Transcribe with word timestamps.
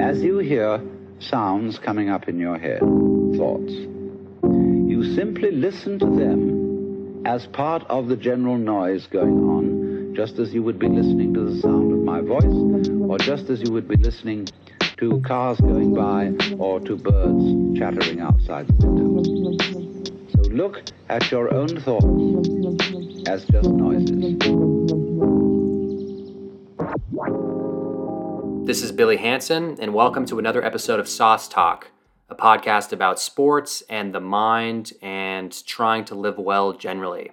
As 0.00 0.22
you 0.22 0.38
hear 0.38 0.80
sounds 1.18 1.78
coming 1.78 2.08
up 2.08 2.26
in 2.26 2.38
your 2.38 2.58
head, 2.58 2.80
thoughts, 2.80 3.70
you 3.70 5.14
simply 5.14 5.50
listen 5.50 5.98
to 5.98 6.06
them 6.06 7.22
as 7.26 7.46
part 7.48 7.84
of 7.84 8.08
the 8.08 8.16
general 8.16 8.56
noise 8.56 9.06
going 9.06 9.38
on, 9.38 10.14
just 10.16 10.38
as 10.38 10.54
you 10.54 10.62
would 10.62 10.78
be 10.78 10.88
listening 10.88 11.34
to 11.34 11.44
the 11.44 11.60
sound 11.60 11.92
of 11.92 11.98
my 11.98 12.22
voice, 12.22 12.88
or 13.10 13.18
just 13.18 13.50
as 13.50 13.60
you 13.60 13.72
would 13.72 13.86
be 13.86 13.96
listening 13.96 14.48
to 14.96 15.20
cars 15.20 15.60
going 15.60 15.94
by 15.94 16.32
or 16.58 16.80
to 16.80 16.96
birds 16.96 17.78
chattering 17.78 18.20
outside 18.20 18.68
the 18.68 18.86
window. 18.86 19.22
So 20.30 20.50
look 20.50 20.82
at 21.10 21.30
your 21.30 21.52
own 21.52 21.68
thoughts 21.78 23.28
as 23.28 23.44
just 23.44 23.68
noises. 23.68 25.49
This 28.70 28.84
is 28.84 28.92
Billy 28.92 29.16
Hanson, 29.16 29.76
and 29.80 29.92
welcome 29.92 30.24
to 30.26 30.38
another 30.38 30.64
episode 30.64 31.00
of 31.00 31.08
Sauce 31.08 31.48
Talk, 31.48 31.90
a 32.28 32.36
podcast 32.36 32.92
about 32.92 33.18
sports 33.18 33.82
and 33.90 34.14
the 34.14 34.20
mind 34.20 34.92
and 35.02 35.52
trying 35.66 36.04
to 36.04 36.14
live 36.14 36.38
well 36.38 36.72
generally. 36.72 37.32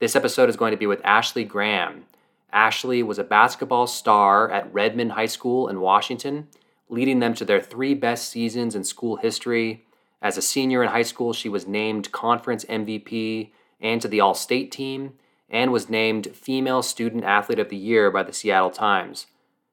This 0.00 0.16
episode 0.16 0.48
is 0.48 0.56
going 0.56 0.72
to 0.72 0.76
be 0.76 0.88
with 0.88 1.00
Ashley 1.04 1.44
Graham. 1.44 2.06
Ashley 2.52 3.04
was 3.04 3.20
a 3.20 3.22
basketball 3.22 3.86
star 3.86 4.50
at 4.50 4.74
Redmond 4.74 5.12
High 5.12 5.26
School 5.26 5.68
in 5.68 5.80
Washington, 5.80 6.48
leading 6.88 7.20
them 7.20 7.34
to 7.34 7.44
their 7.44 7.60
three 7.60 7.94
best 7.94 8.28
seasons 8.28 8.74
in 8.74 8.82
school 8.82 9.14
history. 9.14 9.84
As 10.20 10.36
a 10.36 10.42
senior 10.42 10.82
in 10.82 10.88
high 10.88 11.02
school, 11.02 11.32
she 11.32 11.48
was 11.48 11.68
named 11.68 12.10
conference 12.10 12.64
MVP 12.64 13.52
and 13.80 14.02
to 14.02 14.08
the 14.08 14.18
All 14.18 14.34
State 14.34 14.72
team, 14.72 15.12
and 15.48 15.70
was 15.70 15.88
named 15.88 16.34
Female 16.34 16.82
Student 16.82 17.22
Athlete 17.22 17.60
of 17.60 17.68
the 17.68 17.76
Year 17.76 18.10
by 18.10 18.24
the 18.24 18.32
Seattle 18.32 18.72
Times. 18.72 19.26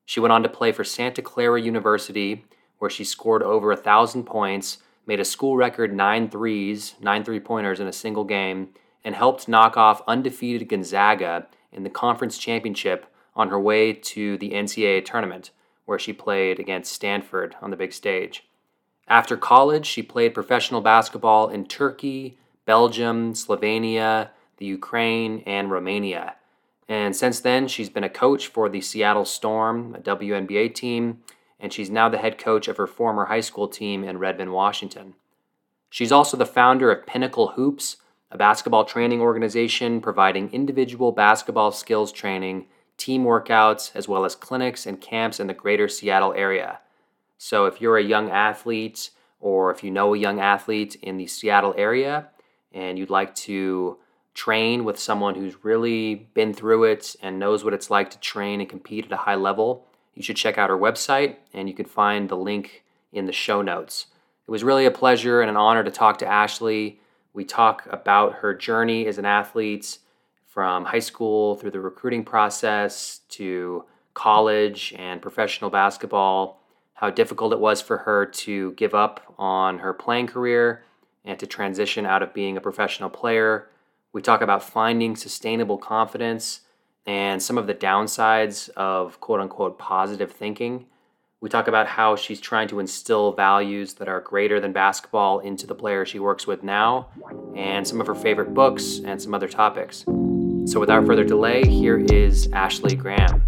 She 0.05 0.19
went 0.19 0.31
on 0.31 0.43
to 0.43 0.49
play 0.49 0.71
for 0.71 0.83
Santa 0.83 1.21
Clara 1.21 1.61
University, 1.61 2.45
where 2.77 2.89
she 2.89 3.03
scored 3.03 3.43
over 3.43 3.71
a 3.71 3.77
thousand 3.77 4.23
points, 4.25 4.77
made 5.07 5.19
a 5.19 5.25
school 5.25 5.57
record 5.57 5.93
nine 5.93 6.29
threes, 6.29 6.95
nine 7.01 7.23
three 7.23 7.39
pointers 7.39 7.79
in 7.79 7.87
a 7.87 7.93
single 7.93 8.23
game, 8.23 8.69
and 9.03 9.15
helped 9.15 9.47
knock 9.47 9.77
off 9.77 10.01
undefeated 10.07 10.69
Gonzaga 10.69 11.47
in 11.71 11.83
the 11.83 11.89
conference 11.89 12.37
championship 12.37 13.05
on 13.35 13.49
her 13.49 13.59
way 13.59 13.93
to 13.93 14.37
the 14.37 14.51
NCAA 14.51 15.03
tournament, 15.03 15.51
where 15.85 15.99
she 15.99 16.13
played 16.13 16.59
against 16.59 16.93
Stanford 16.93 17.55
on 17.61 17.69
the 17.69 17.77
big 17.77 17.93
stage. 17.93 18.47
After 19.07 19.37
college, 19.37 19.85
she 19.85 20.01
played 20.01 20.33
professional 20.33 20.81
basketball 20.81 21.49
in 21.49 21.65
Turkey, 21.65 22.37
Belgium, 22.65 23.33
Slovenia, 23.33 24.29
the 24.57 24.65
Ukraine, 24.65 25.43
and 25.45 25.69
Romania. 25.69 26.35
And 26.87 27.15
since 27.15 27.39
then, 27.39 27.67
she's 27.67 27.89
been 27.89 28.03
a 28.03 28.09
coach 28.09 28.47
for 28.47 28.69
the 28.69 28.81
Seattle 28.81 29.25
Storm, 29.25 29.95
a 29.95 29.99
WNBA 29.99 30.73
team, 30.75 31.21
and 31.59 31.73
she's 31.73 31.89
now 31.89 32.09
the 32.09 32.17
head 32.17 32.37
coach 32.37 32.67
of 32.67 32.77
her 32.77 32.87
former 32.87 33.25
high 33.25 33.39
school 33.39 33.67
team 33.67 34.03
in 34.03 34.19
Redmond, 34.19 34.51
Washington. 34.51 35.15
She's 35.89 36.11
also 36.11 36.37
the 36.37 36.45
founder 36.45 36.91
of 36.91 37.07
Pinnacle 37.07 37.49
Hoops, 37.49 37.97
a 38.29 38.37
basketball 38.37 38.85
training 38.85 39.21
organization 39.21 40.01
providing 40.01 40.51
individual 40.51 41.11
basketball 41.11 41.71
skills 41.71 42.11
training, 42.11 42.67
team 42.97 43.23
workouts, 43.23 43.91
as 43.95 44.07
well 44.07 44.25
as 44.25 44.35
clinics 44.35 44.85
and 44.85 45.01
camps 45.01 45.39
in 45.39 45.47
the 45.47 45.53
greater 45.53 45.87
Seattle 45.87 46.33
area. 46.33 46.79
So 47.37 47.65
if 47.65 47.81
you're 47.81 47.97
a 47.97 48.03
young 48.03 48.29
athlete 48.29 49.11
or 49.39 49.71
if 49.71 49.83
you 49.83 49.91
know 49.91 50.13
a 50.13 50.17
young 50.17 50.39
athlete 50.39 50.95
in 51.01 51.17
the 51.17 51.27
Seattle 51.27 51.73
area 51.77 52.29
and 52.71 52.97
you'd 52.99 53.09
like 53.09 53.33
to 53.35 53.97
train 54.35 54.83
with 54.83 54.99
someone 54.99 55.33
who's 55.33 55.63
really 55.63 56.27
been 56.33 56.53
through 56.53 56.83
it 56.83 57.15
and 57.21 57.39
knows 57.39 57.63
what 57.63 57.73
it's 57.73 57.89
like 57.89 58.11
to 58.11 58.19
train 58.19 58.59
and 58.59 58.69
compete 58.69 59.05
at 59.05 59.11
a 59.11 59.17
high 59.17 59.35
level, 59.35 59.87
you 60.13 60.21
should 60.21 60.35
check 60.35 60.57
out 60.57 60.69
our 60.69 60.77
website 60.77 61.37
and 61.53 61.67
you 61.67 61.73
can 61.73 61.85
find 61.85 62.29
the 62.29 62.37
link 62.37 62.83
in 63.13 63.25
the 63.25 63.31
show 63.31 63.61
notes. 63.61 64.07
It 64.45 64.51
was 64.51 64.63
really 64.63 64.85
a 64.85 64.91
pleasure 64.91 65.41
and 65.41 65.49
an 65.49 65.57
honor 65.57 65.83
to 65.83 65.89
talk 65.89 66.19
to 66.19 66.27
Ashley. 66.27 66.99
We 67.33 67.45
talk 67.45 67.87
about 67.89 68.33
her 68.35 68.53
journey 68.53 69.07
as 69.07 69.17
an 69.17 69.25
athlete 69.25 69.97
from 70.45 70.85
high 70.85 70.99
school 70.99 71.55
through 71.55 71.71
the 71.71 71.79
recruiting 71.79 72.23
process 72.23 73.21
to 73.29 73.85
college 74.13 74.93
and 74.97 75.21
professional 75.21 75.69
basketball, 75.69 76.61
how 76.93 77.09
difficult 77.09 77.53
it 77.53 77.59
was 77.59 77.81
for 77.81 77.99
her 77.99 78.25
to 78.25 78.73
give 78.73 78.93
up 78.93 79.33
on 79.37 79.79
her 79.79 79.93
playing 79.93 80.27
career 80.27 80.83
and 81.23 81.39
to 81.39 81.47
transition 81.47 82.05
out 82.05 82.21
of 82.21 82.33
being 82.33 82.55
a 82.57 82.61
professional 82.61 83.09
player 83.09 83.69
we 84.15 84.21
talk 84.21 84.41
about 84.41 84.63
finding 84.63 85.13
sustainable 85.13 85.77
confidence 85.77 86.61
and 87.05 87.43
some 87.43 87.57
of 87.57 87.67
the 87.67 87.73
downsides 87.73 88.69
of 88.69 89.19
quote 89.19 89.41
unquote 89.41 89.77
positive 89.77 90.31
thinking. 90.31 90.85
We 91.41 91.49
talk 91.49 91.67
about 91.67 91.85
how 91.85 92.15
she's 92.15 92.39
trying 92.39 92.69
to 92.69 92.79
instill 92.79 93.33
values 93.33 93.95
that 93.95 94.07
are 94.07 94.21
greater 94.21 94.61
than 94.61 94.71
basketball 94.71 95.39
into 95.39 95.67
the 95.67 95.75
players 95.75 96.07
she 96.07 96.19
works 96.19 96.47
with 96.47 96.63
now, 96.63 97.09
and 97.57 97.85
some 97.85 97.99
of 97.99 98.07
her 98.07 98.15
favorite 98.15 98.53
books 98.53 99.01
and 99.03 99.21
some 99.21 99.33
other 99.33 99.49
topics. 99.49 100.05
So, 100.65 100.79
without 100.79 101.05
further 101.05 101.25
delay, 101.25 101.67
here 101.67 101.97
is 101.97 102.47
Ashley 102.53 102.95
Graham. 102.95 103.43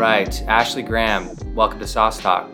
Right, 0.00 0.42
Ashley 0.48 0.82
Graham, 0.82 1.28
welcome 1.54 1.78
to 1.78 1.86
Sauce 1.86 2.18
Talk. 2.18 2.48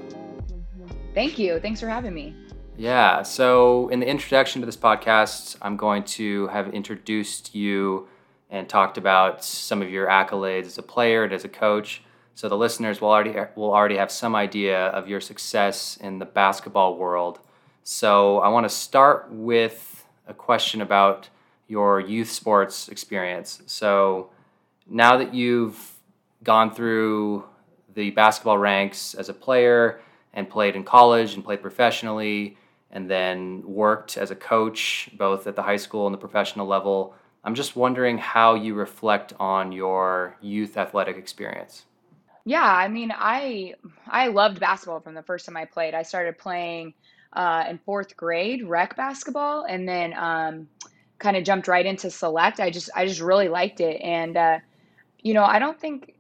Thank 1.15 1.39
you. 1.39 1.61
Thanks 1.61 1.79
for 1.79 1.87
having 1.87 2.13
me. 2.13 2.35
Yeah. 2.77 3.23
So, 3.23 3.87
in 3.91 4.01
the 4.01 4.07
introduction 4.07 4.61
to 4.63 4.67
this 4.67 4.77
podcast, 4.77 5.57
I'm 5.63 5.77
going 5.77 6.03
to 6.19 6.49
have 6.49 6.75
introduced 6.75 7.55
you 7.55 8.09
and 8.51 8.69
talked 8.69 8.99
about 8.99 9.45
some 9.45 9.81
of 9.81 9.89
your 9.89 10.09
accolades 10.09 10.67
as 10.67 10.79
a 10.79 10.83
player 10.83 11.23
and 11.23 11.33
as 11.33 11.45
a 11.45 11.49
coach. 11.49 12.03
So 12.35 12.49
the 12.49 12.57
listeners 12.57 13.01
will 13.01 13.11
already 13.11 13.35
will 13.55 13.73
already 13.73 13.97
have 13.97 14.11
some 14.11 14.35
idea 14.35 14.87
of 14.87 15.07
your 15.07 15.21
success 15.21 15.97
in 15.99 16.19
the 16.19 16.27
basketball 16.27 16.97
world. 16.97 17.39
So 17.85 18.41
I 18.41 18.49
want 18.49 18.65
to 18.65 18.75
start 18.75 19.29
with 19.31 20.05
a 20.27 20.35
question 20.35 20.81
about 20.81 21.29
your 21.69 22.01
youth 22.01 22.31
sports 22.31 22.89
experience. 22.89 23.63
So 23.67 24.31
now 24.89 25.17
that 25.17 25.33
you've 25.33 25.96
gone 26.47 26.73
through 26.73 27.45
the 27.95 28.11
basketball 28.11 28.57
ranks 28.57 29.15
as 29.15 29.29
a 29.29 29.35
player 29.35 30.01
and 30.33 30.49
played 30.49 30.77
in 30.77 30.85
college 30.85 31.35
and 31.35 31.45
played 31.45 31.61
professionally 31.61 32.57
and 32.91 33.11
then 33.11 33.63
worked 33.67 34.17
as 34.17 34.31
a 34.31 34.37
coach 34.37 35.11
both 35.19 35.47
at 35.47 35.57
the 35.57 35.63
high 35.63 35.77
school 35.77 36.07
and 36.07 36.15
the 36.15 36.19
professional 36.19 36.67
level. 36.67 37.15
I'm 37.43 37.55
just 37.55 37.75
wondering 37.75 38.17
how 38.17 38.55
you 38.55 38.75
reflect 38.75 39.33
on 39.41 39.73
your 39.73 40.37
youth 40.41 40.77
athletic 40.77 41.17
experience. 41.17 41.85
Yeah, 42.45 42.63
I 42.63 42.87
mean, 42.87 43.13
I 43.15 43.75
I 44.07 44.29
loved 44.29 44.61
basketball 44.61 45.01
from 45.01 45.15
the 45.15 45.23
first 45.23 45.47
time 45.47 45.57
I 45.57 45.65
played. 45.65 45.95
I 45.95 46.03
started 46.03 46.39
playing 46.39 46.95
uh, 47.33 47.65
in 47.69 47.79
fourth 47.79 48.17
grade 48.17 48.65
rec 48.65 48.97
basketball, 48.97 49.65
and 49.65 49.89
then 49.89 50.15
um, 50.15 50.69
kind 51.19 51.37
of 51.37 51.43
jumped 51.43 51.67
right 51.67 51.85
into 51.85 52.09
select. 52.09 52.61
I 52.61 52.71
just 52.71 52.89
I 52.95 53.05
just 53.05 53.21
really 53.21 53.49
liked 53.49 53.81
it, 53.81 54.01
and 54.01 54.37
uh, 54.37 54.59
you 55.23 55.35
know, 55.35 55.43
I 55.43 55.59
don't 55.59 55.81
think 55.81 56.16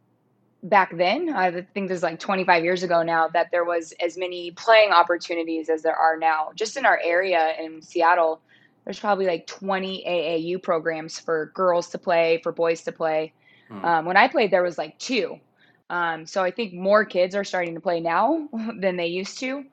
back 0.68 0.96
then, 0.96 1.30
I 1.30 1.50
think 1.50 1.88
this 1.88 1.98
is 1.98 2.02
like 2.02 2.18
25 2.18 2.64
years 2.64 2.82
ago 2.82 3.02
now, 3.02 3.28
that 3.28 3.50
there 3.50 3.64
was 3.64 3.92
as 4.04 4.16
many 4.16 4.50
playing 4.52 4.90
opportunities 4.90 5.68
as 5.68 5.82
there 5.82 5.96
are 5.96 6.16
now. 6.16 6.50
Just 6.54 6.76
in 6.76 6.86
our 6.86 7.00
area 7.02 7.54
in 7.60 7.82
Seattle, 7.82 8.40
there's 8.84 9.00
probably 9.00 9.26
like 9.26 9.46
20 9.46 10.04
AAU 10.06 10.62
programs 10.62 11.18
for 11.18 11.52
girls 11.54 11.90
to 11.90 11.98
play, 11.98 12.40
for 12.42 12.52
boys 12.52 12.82
to 12.82 12.92
play. 12.92 13.32
Hmm. 13.68 13.84
Um, 13.84 14.04
when 14.04 14.16
I 14.16 14.28
played, 14.28 14.50
there 14.50 14.62
was 14.62 14.78
like 14.78 14.98
two. 14.98 15.40
Um, 15.88 16.26
so 16.26 16.42
I 16.42 16.50
think 16.50 16.74
more 16.74 17.04
kids 17.04 17.34
are 17.34 17.44
starting 17.44 17.74
to 17.74 17.80
play 17.80 18.00
now 18.00 18.48
than 18.78 18.96
they 18.96 19.06
used 19.06 19.38
to. 19.40 19.64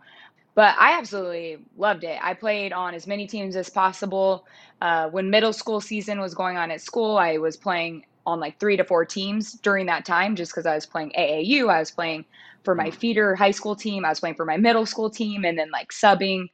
But 0.55 0.75
I 0.77 0.99
absolutely 0.99 1.57
loved 1.77 2.03
it. 2.03 2.19
I 2.21 2.35
played 2.35 2.73
on 2.73 2.93
as 2.93 3.07
many 3.07 3.25
teams 3.25 3.55
as 3.55 3.69
possible. 3.69 4.45
Uh, 4.79 5.09
when 5.09 5.31
middle 5.31 5.53
school 5.53 5.81
season 5.81 6.19
was 6.19 6.35
going 6.35 6.57
on 6.57 6.69
at 6.69 6.81
school, 6.81 7.17
I 7.17 7.37
was 7.37 7.57
playing 7.57 8.05
on 8.25 8.39
like 8.39 8.59
three 8.59 8.77
to 8.77 8.83
four 8.83 9.05
teams 9.05 9.53
during 9.53 9.85
that 9.87 10.05
time 10.05 10.35
just 10.35 10.51
because 10.51 10.65
I 10.65 10.75
was 10.75 10.85
playing 10.85 11.11
AAU. 11.17 11.69
I 11.69 11.79
was 11.79 11.91
playing 11.91 12.25
for 12.63 12.75
my 12.75 12.89
mm. 12.89 12.93
feeder 12.93 13.35
high 13.35 13.51
school 13.51 13.75
team. 13.75 14.05
I 14.05 14.09
was 14.09 14.19
playing 14.19 14.35
for 14.35 14.45
my 14.45 14.57
middle 14.57 14.85
school 14.85 15.09
team 15.09 15.45
and 15.45 15.57
then 15.57 15.69
like 15.71 15.91
subbing 15.91 16.47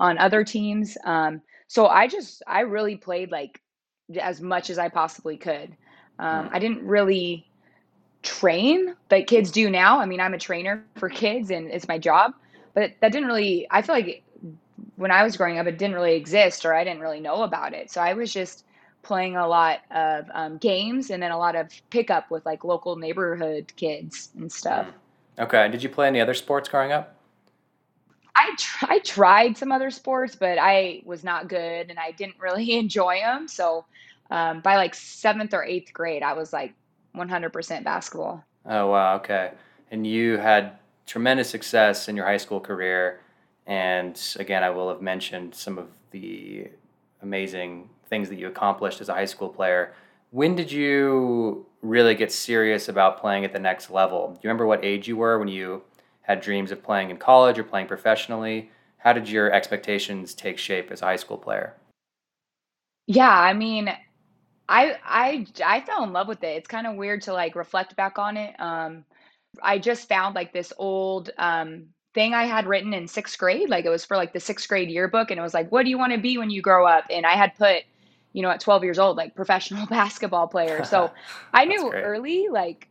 on 0.00 0.18
other 0.18 0.44
teams. 0.44 0.96
Um, 1.04 1.42
so 1.68 1.86
I 1.86 2.08
just, 2.08 2.42
I 2.46 2.60
really 2.60 2.96
played 2.96 3.30
like 3.30 3.60
as 4.20 4.40
much 4.40 4.70
as 4.70 4.78
I 4.78 4.88
possibly 4.88 5.36
could. 5.36 5.76
Um, 6.18 6.50
I 6.52 6.58
didn't 6.58 6.84
really 6.86 7.46
train 8.22 8.94
like 9.10 9.26
kids 9.26 9.50
do 9.50 9.68
now. 9.68 9.98
I 9.98 10.06
mean, 10.06 10.20
I'm 10.20 10.34
a 10.34 10.38
trainer 10.38 10.84
for 10.96 11.08
kids 11.08 11.50
and 11.50 11.70
it's 11.70 11.88
my 11.88 11.98
job, 11.98 12.32
but 12.74 12.92
that 13.00 13.12
didn't 13.12 13.28
really, 13.28 13.66
I 13.70 13.82
feel 13.82 13.94
like 13.94 14.22
when 14.96 15.10
I 15.10 15.22
was 15.22 15.36
growing 15.36 15.58
up, 15.58 15.66
it 15.66 15.78
didn't 15.78 15.94
really 15.94 16.14
exist 16.14 16.64
or 16.64 16.74
I 16.74 16.84
didn't 16.84 17.00
really 17.00 17.20
know 17.20 17.42
about 17.42 17.74
it. 17.74 17.90
So 17.90 18.00
I 18.00 18.14
was 18.14 18.32
just, 18.32 18.64
playing 19.02 19.36
a 19.36 19.46
lot 19.46 19.80
of 19.90 20.26
um, 20.32 20.58
games 20.58 21.10
and 21.10 21.22
then 21.22 21.32
a 21.32 21.38
lot 21.38 21.56
of 21.56 21.70
pickup 21.90 22.30
with 22.30 22.44
like 22.46 22.64
local 22.64 22.96
neighborhood 22.96 23.72
kids 23.76 24.30
and 24.36 24.50
stuff. 24.50 24.86
Okay. 25.38 25.68
Did 25.68 25.82
you 25.82 25.88
play 25.88 26.06
any 26.06 26.20
other 26.20 26.34
sports 26.34 26.68
growing 26.68 26.92
up? 26.92 27.16
I 28.34 28.54
tr- 28.56 28.86
I 28.88 28.98
tried 29.00 29.58
some 29.58 29.72
other 29.72 29.90
sports, 29.90 30.34
but 30.34 30.58
I 30.58 31.02
was 31.04 31.22
not 31.22 31.48
good 31.48 31.90
and 31.90 31.98
I 31.98 32.12
didn't 32.12 32.38
really 32.38 32.72
enjoy 32.78 33.20
them. 33.20 33.48
So 33.48 33.84
um, 34.30 34.60
by 34.60 34.76
like 34.76 34.94
seventh 34.94 35.52
or 35.52 35.64
eighth 35.64 35.92
grade, 35.92 36.22
I 36.22 36.32
was 36.32 36.52
like 36.52 36.74
100% 37.14 37.84
basketball. 37.84 38.44
Oh, 38.64 38.88
wow. 38.88 39.16
Okay. 39.16 39.52
And 39.90 40.06
you 40.06 40.38
had 40.38 40.78
tremendous 41.06 41.50
success 41.50 42.08
in 42.08 42.16
your 42.16 42.24
high 42.24 42.38
school 42.38 42.60
career. 42.60 43.20
And 43.66 44.20
again, 44.38 44.62
I 44.62 44.70
will 44.70 44.88
have 44.88 45.02
mentioned 45.02 45.54
some 45.54 45.78
of 45.78 45.88
the 46.10 46.68
amazing 47.20 47.90
things 48.12 48.28
that 48.28 48.38
you 48.38 48.46
accomplished 48.46 49.00
as 49.00 49.08
a 49.08 49.14
high 49.14 49.24
school 49.24 49.48
player. 49.48 49.94
When 50.32 50.54
did 50.54 50.70
you 50.70 51.64
really 51.80 52.14
get 52.14 52.30
serious 52.30 52.90
about 52.90 53.18
playing 53.18 53.46
at 53.46 53.54
the 53.54 53.58
next 53.58 53.88
level? 53.90 54.28
Do 54.28 54.34
you 54.34 54.48
remember 54.48 54.66
what 54.66 54.84
age 54.84 55.08
you 55.08 55.16
were 55.16 55.38
when 55.38 55.48
you 55.48 55.82
had 56.20 56.42
dreams 56.42 56.70
of 56.70 56.82
playing 56.82 57.08
in 57.08 57.16
college 57.16 57.58
or 57.58 57.64
playing 57.64 57.86
professionally? 57.86 58.70
How 58.98 59.14
did 59.14 59.30
your 59.30 59.50
expectations 59.50 60.34
take 60.34 60.58
shape 60.58 60.90
as 60.90 61.00
a 61.00 61.06
high 61.06 61.16
school 61.16 61.38
player? 61.38 61.74
Yeah, 63.06 63.30
I 63.30 63.54
mean, 63.54 63.88
I 64.68 64.96
I 65.02 65.46
I 65.64 65.80
fell 65.80 66.04
in 66.04 66.12
love 66.12 66.28
with 66.28 66.44
it. 66.44 66.56
It's 66.58 66.68
kind 66.68 66.86
of 66.86 66.96
weird 66.96 67.22
to 67.22 67.32
like 67.32 67.56
reflect 67.56 67.96
back 67.96 68.18
on 68.18 68.36
it. 68.36 68.54
Um, 68.60 69.06
I 69.62 69.78
just 69.78 70.06
found 70.06 70.34
like 70.34 70.52
this 70.52 70.70
old 70.76 71.30
um 71.38 71.86
thing 72.14 72.34
I 72.34 72.44
had 72.44 72.66
written 72.66 72.92
in 72.92 73.08
sixth 73.08 73.38
grade. 73.38 73.68
Like 73.70 73.84
it 73.84 73.90
was 73.90 74.04
for 74.04 74.16
like 74.16 74.32
the 74.32 74.40
sixth 74.40 74.68
grade 74.68 74.90
yearbook, 74.90 75.30
and 75.30 75.40
it 75.40 75.42
was 75.42 75.54
like, 75.54 75.72
"What 75.72 75.84
do 75.84 75.90
you 75.90 75.98
want 75.98 76.12
to 76.12 76.18
be 76.20 76.38
when 76.38 76.50
you 76.50 76.62
grow 76.62 76.86
up?" 76.86 77.04
And 77.10 77.26
I 77.26 77.32
had 77.32 77.56
put, 77.56 77.84
you 78.32 78.42
know, 78.42 78.50
at 78.50 78.60
12 78.60 78.84
years 78.84 78.98
old, 78.98 79.16
like 79.16 79.34
professional 79.34 79.86
basketball 79.90 80.48
player. 80.48 80.84
So 80.84 81.10
I 81.52 81.64
knew 81.64 81.90
great. 81.90 82.02
early, 82.02 82.48
like 82.48 82.88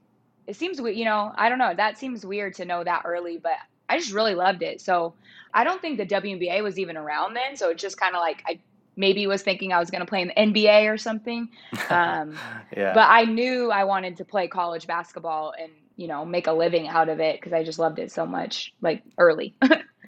it 0.47 0.55
seems 0.55 0.81
we, 0.81 0.93
you 0.93 1.05
know, 1.05 1.31
I 1.35 1.49
don't 1.49 1.59
know. 1.59 1.73
That 1.73 1.97
seems 1.97 2.25
weird 2.25 2.55
to 2.55 2.65
know 2.65 2.83
that 2.83 3.03
early, 3.05 3.37
but 3.37 3.53
I 3.89 3.97
just 3.97 4.11
really 4.11 4.35
loved 4.35 4.63
it. 4.63 4.81
So 4.81 5.13
I 5.53 5.63
don't 5.63 5.81
think 5.81 5.97
the 5.97 6.05
WNBA 6.05 6.63
was 6.63 6.79
even 6.79 6.97
around 6.97 7.35
then. 7.35 7.55
So 7.55 7.69
it's 7.69 7.81
just 7.81 7.99
kind 7.99 8.15
of 8.15 8.21
like 8.21 8.43
I 8.47 8.59
maybe 8.95 9.25
was 9.27 9.41
thinking 9.41 9.73
I 9.73 9.79
was 9.79 9.89
going 9.89 10.01
to 10.01 10.05
play 10.05 10.21
in 10.21 10.27
the 10.27 10.33
NBA 10.33 10.91
or 10.91 10.97
something. 10.97 11.49
Um, 11.89 12.37
yeah. 12.75 12.93
but 12.93 13.07
I 13.09 13.23
knew 13.23 13.71
I 13.71 13.83
wanted 13.83 14.17
to 14.17 14.25
play 14.25 14.47
college 14.47 14.87
basketball 14.87 15.53
and, 15.59 15.71
you 15.95 16.07
know, 16.07 16.25
make 16.25 16.47
a 16.47 16.51
living 16.51 16.87
out 16.87 17.09
of 17.09 17.19
it 17.19 17.39
because 17.39 17.53
I 17.53 17.63
just 17.63 17.79
loved 17.79 17.99
it 17.99 18.11
so 18.11 18.25
much, 18.25 18.73
like 18.81 19.03
early. 19.17 19.55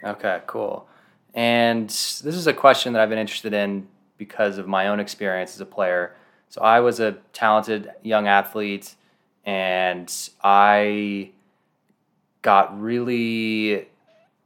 Okay, 0.02 0.42
cool. 0.46 0.86
And 1.34 1.88
this 1.88 2.26
is 2.26 2.46
a 2.46 2.52
question 2.52 2.92
that 2.92 3.02
I've 3.02 3.08
been 3.08 3.18
interested 3.18 3.52
in 3.52 3.88
because 4.18 4.58
of 4.58 4.66
my 4.66 4.88
own 4.88 5.00
experience 5.00 5.54
as 5.54 5.60
a 5.60 5.66
player. 5.66 6.14
So 6.48 6.60
I 6.60 6.80
was 6.80 7.00
a 7.00 7.12
talented 7.32 7.90
young 8.02 8.28
athlete 8.28 8.94
and 9.44 10.12
I 10.42 11.30
got 12.42 12.80
really 12.80 13.88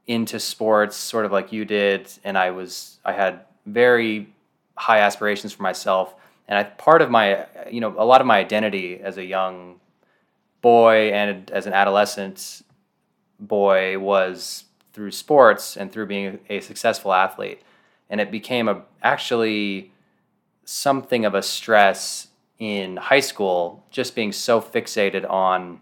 into 0.07 0.41
sports 0.41 0.97
sort 0.97 1.27
of 1.27 1.33
like 1.33 1.53
you 1.53 1.65
did 1.65 2.11
and 2.25 2.39
I 2.39 2.51
was 2.51 2.99
I 3.05 3.13
had 3.13 3.41
very 3.67 4.33
high 4.77 5.01
aspirations 5.01 5.53
for 5.53 5.63
myself 5.63 6.15
and 6.49 6.59
I 6.59 6.65
part 6.65 7.03
of 7.03 7.11
my 7.11 7.47
you 7.71 7.81
know 7.81 7.95
a 7.99 8.05
lot 8.07 8.21
of 8.21 8.27
my 8.27 8.39
identity 8.39 9.01
as 9.01 9.19
a 9.19 9.25
young 9.25 9.81
boy 10.63 11.13
and 11.13 11.51
as 11.51 11.67
an 11.67 11.75
adolescent 11.75 12.63
boy 13.39 13.99
was 13.99 14.65
through 14.93 15.11
sports 15.11 15.77
and 15.77 15.93
through 15.93 16.07
being 16.07 16.39
a 16.49 16.61
successful 16.61 17.13
athlete 17.13 17.61
and 18.11 18.21
it 18.21 18.31
became 18.31 18.69
a 18.69 18.83
actually 19.03 19.93
something 20.65 21.25
of 21.25 21.35
a 21.35 21.43
stress 21.43 22.29
in 22.59 22.97
high 22.97 23.21
school 23.21 23.85
just 23.91 24.15
being 24.15 24.33
so 24.33 24.61
fixated 24.61 25.29
on 25.31 25.81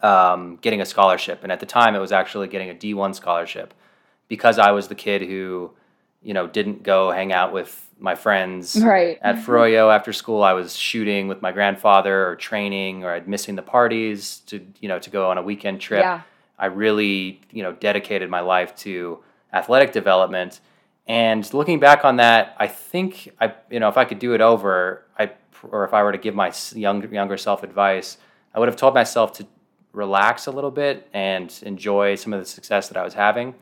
um, 0.00 0.58
getting 0.60 0.80
a 0.80 0.86
scholarship 0.86 1.42
and 1.42 1.50
at 1.50 1.60
the 1.60 1.66
time 1.66 1.94
it 1.94 1.98
was 1.98 2.12
actually 2.12 2.46
getting 2.46 2.70
a 2.70 2.74
d1 2.74 3.14
scholarship 3.14 3.74
because 4.28 4.58
i 4.58 4.70
was 4.70 4.86
the 4.86 4.94
kid 4.94 5.22
who 5.22 5.72
you 6.22 6.34
know 6.34 6.46
didn't 6.46 6.82
go 6.82 7.10
hang 7.10 7.32
out 7.32 7.52
with 7.52 7.88
my 8.00 8.14
friends 8.14 8.76
right. 8.76 9.18
at 9.22 9.36
Froyo 9.36 9.94
after 9.94 10.12
school, 10.12 10.42
I 10.42 10.52
was 10.52 10.76
shooting 10.76 11.28
with 11.28 11.42
my 11.42 11.52
grandfather 11.52 12.28
or 12.28 12.36
training, 12.36 13.04
or 13.04 13.12
I'd 13.12 13.28
missing 13.28 13.56
the 13.56 13.62
parties 13.62 14.38
to 14.46 14.64
you 14.80 14.88
know 14.88 14.98
to 14.98 15.10
go 15.10 15.30
on 15.30 15.38
a 15.38 15.42
weekend 15.42 15.80
trip. 15.80 16.02
Yeah. 16.02 16.22
I 16.58 16.66
really 16.66 17.40
you 17.50 17.62
know 17.62 17.72
dedicated 17.72 18.30
my 18.30 18.40
life 18.40 18.76
to 18.76 19.18
athletic 19.52 19.92
development. 19.92 20.60
And 21.08 21.52
looking 21.54 21.80
back 21.80 22.04
on 22.04 22.16
that, 22.16 22.54
I 22.58 22.66
think 22.66 23.30
I 23.40 23.54
you 23.70 23.80
know 23.80 23.88
if 23.88 23.96
I 23.96 24.04
could 24.04 24.18
do 24.18 24.34
it 24.34 24.40
over, 24.40 25.04
I 25.18 25.30
or 25.70 25.84
if 25.84 25.94
I 25.94 26.02
were 26.02 26.12
to 26.12 26.18
give 26.18 26.34
my 26.34 26.52
young, 26.74 27.10
younger 27.12 27.36
self 27.36 27.62
advice, 27.62 28.18
I 28.54 28.58
would 28.60 28.68
have 28.68 28.76
told 28.76 28.94
myself 28.94 29.32
to 29.34 29.46
relax 29.92 30.46
a 30.46 30.50
little 30.50 30.70
bit 30.70 31.08
and 31.14 31.52
enjoy 31.62 32.14
some 32.14 32.32
of 32.32 32.40
the 32.40 32.46
success 32.46 32.88
that 32.88 32.96
I 32.98 33.02
was 33.02 33.14
having 33.14 33.54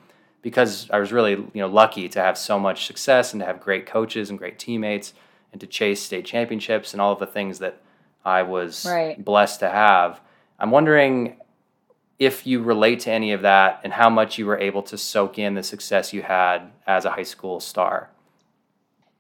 because 0.43 0.91
I 0.91 0.99
was 0.99 1.13
really 1.13 1.33
you 1.33 1.51
know 1.55 1.69
lucky 1.69 2.09
to 2.09 2.21
have 2.21 2.37
so 2.37 2.59
much 2.59 2.87
success 2.87 3.33
and 3.33 3.41
to 3.41 3.47
have 3.47 3.61
great 3.61 3.87
coaches 3.87 4.29
and 4.29 4.39
great 4.39 4.59
teammates 4.59 5.15
and 5.53 5.61
to 5.61 5.67
chase 5.67 6.03
state 6.03 6.25
championships 6.25 6.93
and 6.93 7.01
all 7.01 7.13
of 7.13 7.21
the 7.21 7.27
things 7.27 7.61
that 7.61 7.81
I 8.25 8.43
was 8.43 8.85
Right. 8.85 9.25
blessed 9.25 9.61
to 9.61 9.71
have. 9.71 10.21
I'm 10.59 10.73
wondering 10.73 11.37
if 12.19 12.47
you 12.47 12.63
relate 12.63 13.01
to 13.01 13.11
any 13.11 13.33
of 13.33 13.43
that 13.43 13.81
and 13.85 13.93
how 13.93 14.09
much 14.09 14.39
you 14.39 14.47
were 14.47 14.59
able 14.59 14.83
to 14.83 14.97
soak 14.97 15.39
in 15.39 15.55
the 15.55 15.63
success 15.63 16.13
you 16.13 16.23
had 16.23 16.71
as 16.87 17.05
a 17.05 17.11
high 17.11 17.23
school 17.23 17.61
star. 17.61 18.11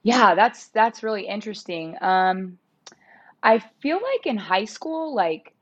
Yeah, 0.03 0.35
that's 0.35 0.69
that's 0.69 1.03
really 1.03 1.27
interesting. 1.27 1.97
Um, 2.01 2.59
I 3.43 3.59
feel 3.81 3.97
like 3.97 4.27
in 4.27 4.37
high 4.37 4.65
school, 4.65 5.15
like 5.15 5.53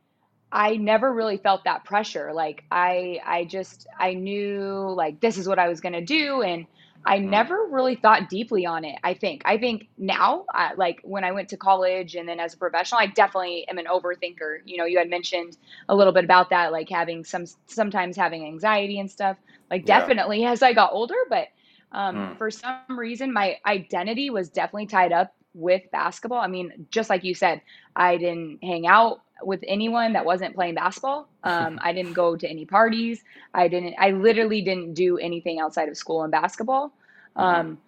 I 0.53 0.77
never 0.77 1.13
really 1.13 1.39
felt 1.39 1.65
that 1.65 1.85
pressure. 1.85 2.33
Like 2.33 2.65
I 2.71 3.21
I 3.25 3.45
just 3.45 3.87
I 3.99 4.15
knew 4.15 4.93
like 4.95 5.21
this 5.21 5.39
is 5.39 5.49
what 5.49 5.59
I 5.59 5.69
was 5.69 5.81
going 5.81 5.95
to 5.95 6.05
do 6.05 6.43
and 6.43 6.67
I 7.07 7.19
Mm, 7.25 7.47
never 7.47 7.67
really 7.71 7.97
thought 7.97 8.29
deeply 8.29 8.67
on 8.67 8.85
it. 8.85 8.97
I 9.03 9.15
think. 9.15 9.43
I 9.45 9.59
think 9.59 9.89
now 9.99 10.45
I, 10.53 10.75
like 10.75 11.01
when 11.03 11.25
I 11.25 11.33
went 11.33 11.49
to 11.51 11.57
college 11.57 12.15
and 12.15 12.29
then 12.29 12.41
as 12.41 12.55
a 12.55 12.59
professional, 12.59 13.01
I 13.01 13.07
definitely 13.07 13.67
am 13.69 13.79
an 13.79 13.87
overthinker. 13.87 14.59
You 14.65 14.79
know, 14.79 14.85
you 14.87 14.99
had 14.99 15.11
mentioned 15.11 15.57
a 15.89 15.95
little 15.97 16.13
bit 16.13 16.25
about 16.25 16.51
that 16.51 16.73
like 16.73 16.89
having 16.91 17.25
some 17.25 17.45
sometimes 17.67 18.17
having 18.17 18.45
anxiety 18.47 18.99
and 18.99 19.11
stuff. 19.11 19.37
Like 19.71 19.85
yeah. 19.85 20.09
definitely 20.09 20.45
as 20.45 20.63
I 20.63 20.73
got 20.73 20.93
older, 20.93 21.15
but 21.31 21.49
um 21.93 22.29
Mm, 22.29 22.39
for 22.39 22.51
some 22.51 22.77
reason 22.77 23.13
my 23.33 23.37
identity 23.67 24.11
was 24.31 24.31
definitely 24.51 24.87
tied 24.87 25.13
up 25.13 25.17
with 25.55 25.83
basketball. 25.93 26.39
I 26.41 26.47
mean, 26.49 26.87
just 26.91 27.09
like 27.09 27.25
you 27.25 27.35
said, 27.35 27.61
I 27.95 28.17
didn't 28.17 28.59
hang 28.63 28.87
out 28.87 29.19
with 29.43 29.61
anyone 29.67 30.13
that 30.15 30.25
wasn't 30.25 30.55
playing 30.55 30.75
basketball. 30.75 31.29
Um, 31.45 31.79
I 31.83 31.93
didn't 31.93 32.13
go 32.15 32.37
to 32.37 32.49
any 32.49 32.65
parties. 32.67 33.23
I 33.55 33.69
didn't. 33.69 33.95
I 33.99 34.11
literally 34.11 34.63
didn't 34.63 34.95
do 34.95 35.19
anything 35.19 35.61
outside 35.61 35.89
of 35.89 35.97
school 35.97 36.23
and 36.23 36.33
basketball. 36.33 36.93
Mhm, 37.39 37.67
Um, 37.67 37.79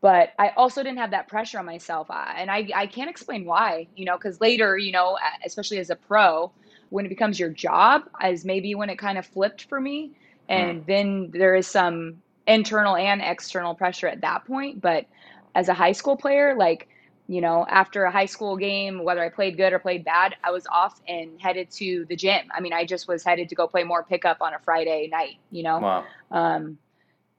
but 0.00 0.30
I 0.38 0.50
also 0.56 0.82
didn't 0.82 0.98
have 0.98 1.10
that 1.12 1.28
pressure 1.28 1.58
on 1.58 1.66
myself, 1.66 2.10
I, 2.10 2.36
and 2.38 2.50
I 2.50 2.68
I 2.74 2.86
can't 2.86 3.10
explain 3.10 3.44
why. 3.44 3.88
You 3.94 4.06
know, 4.06 4.16
because 4.16 4.40
later, 4.40 4.76
you 4.78 4.92
know, 4.92 5.18
especially 5.44 5.78
as 5.78 5.90
a 5.90 5.96
pro, 5.96 6.52
when 6.90 7.06
it 7.06 7.08
becomes 7.08 7.38
your 7.38 7.50
job, 7.50 8.02
as 8.20 8.44
maybe 8.44 8.74
when 8.74 8.90
it 8.90 8.98
kind 8.98 9.18
of 9.18 9.26
flipped 9.26 9.64
for 9.64 9.80
me, 9.80 10.12
mm, 10.54 10.76
and 10.76 10.84
then 10.86 11.30
there 11.32 11.54
is 11.54 11.66
some 11.66 12.22
internal 12.46 12.96
and 12.96 13.22
external 13.22 13.74
pressure 13.74 14.08
at 14.08 14.20
that 14.22 14.44
point. 14.46 14.80
But 14.80 15.06
as 15.54 15.68
a 15.68 15.74
high 15.74 15.92
school 15.92 16.16
player, 16.16 16.54
like 16.56 16.88
you 17.28 17.40
know, 17.40 17.66
after 17.68 18.04
a 18.04 18.10
high 18.12 18.26
school 18.26 18.56
game, 18.56 19.02
whether 19.02 19.22
I 19.22 19.30
played 19.30 19.56
good 19.56 19.72
or 19.72 19.78
played 19.80 20.04
bad, 20.04 20.34
I 20.44 20.50
was 20.52 20.66
off 20.72 21.00
and 21.08 21.40
headed 21.40 21.70
to 21.72 22.04
the 22.08 22.16
gym. 22.16 22.46
I 22.54 22.60
mean, 22.60 22.72
I 22.72 22.84
just 22.84 23.08
was 23.08 23.24
headed 23.24 23.48
to 23.48 23.54
go 23.56 23.66
play 23.66 23.82
more 23.84 24.04
pickup 24.04 24.38
on 24.40 24.54
a 24.54 24.58
Friday 24.60 25.08
night, 25.10 25.36
you 25.50 25.64
know? 25.64 25.86
Wow. 25.86 26.12
Um, 26.30 26.78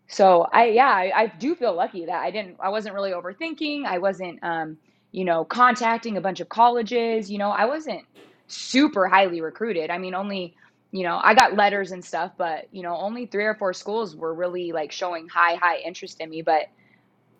so 0.08 0.48
I, 0.54 0.68
yeah, 0.68 0.90
I, 0.90 1.12
I 1.16 1.28
do 1.28 1.56
feel 1.56 1.74
lucky 1.74 2.06
that 2.06 2.22
I 2.22 2.32
didn't, 2.32 2.58
I 2.60 2.70
wasn't 2.70 2.96
really 2.96 3.12
overthinking. 3.12 3.86
I 3.86 3.98
wasn't, 3.98 4.40
um, 4.44 4.78
you 5.12 5.26
know, 5.26 5.46
contacting 5.46 6.18
a 6.18 6.22
bunch 6.22 6.40
of 6.40 6.50
colleges, 6.50 7.30
you 7.32 7.38
know, 7.38 7.50
I 7.50 7.66
wasn't 7.66 8.06
super 8.48 9.08
highly 9.08 9.42
recruited. 9.42 9.90
I 9.90 9.98
mean, 9.98 10.14
only, 10.16 10.56
you 10.92 11.04
know, 11.04 11.20
I 11.22 11.34
got 11.34 11.56
letters 11.56 11.92
and 11.92 12.04
stuff, 12.04 12.32
but, 12.38 12.68
you 12.72 12.84
know, 12.84 12.96
only 12.96 13.26
three 13.26 13.46
or 13.46 13.56
four 13.56 13.74
schools 13.74 14.16
were 14.16 14.34
really 14.34 14.72
like 14.72 14.92
showing 14.92 15.28
high, 15.28 15.56
high 15.56 15.80
interest 15.80 16.22
in 16.22 16.30
me. 16.30 16.42
But 16.42 16.64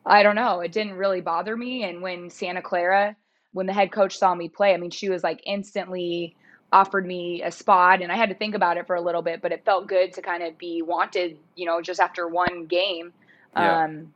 I 0.06 0.24
don't 0.24 0.36
know. 0.36 0.62
It 0.62 0.72
didn't 0.72 0.94
really 0.94 1.22
bother 1.22 1.56
me. 1.56 1.84
And 1.84 2.02
when 2.02 2.30
Santa 2.30 2.62
Clara, 2.62 3.16
when 3.54 3.66
the 3.66 3.74
head 3.74 3.92
coach 3.92 4.18
saw 4.18 4.34
me 4.36 4.50
play, 4.50 4.74
I 4.74 4.78
mean, 4.78 4.92
she 4.92 5.10
was 5.10 5.24
like 5.24 5.42
instantly 5.46 6.36
offered 6.72 7.06
me 7.06 7.44
a 7.44 7.52
spot 7.52 8.02
and 8.02 8.12
I 8.12 8.16
had 8.16 8.30
to 8.30 8.36
think 8.36 8.56
about 8.56 8.78
it 8.78 8.88
for 8.88 8.96
a 8.96 9.02
little 9.02 9.22
bit, 9.22 9.42
but 9.42 9.52
it 9.52 9.64
felt 9.66 9.88
good 9.88 10.14
to 10.14 10.22
kind 10.22 10.44
of 10.44 10.58
be 10.58 10.82
wanted, 10.82 11.38
you 11.56 11.66
know, 11.66 11.82
just 11.82 12.00
after 12.00 12.28
one 12.28 12.66
game. 12.66 13.14
Yeah. 13.56 13.84
Um, 13.84 14.14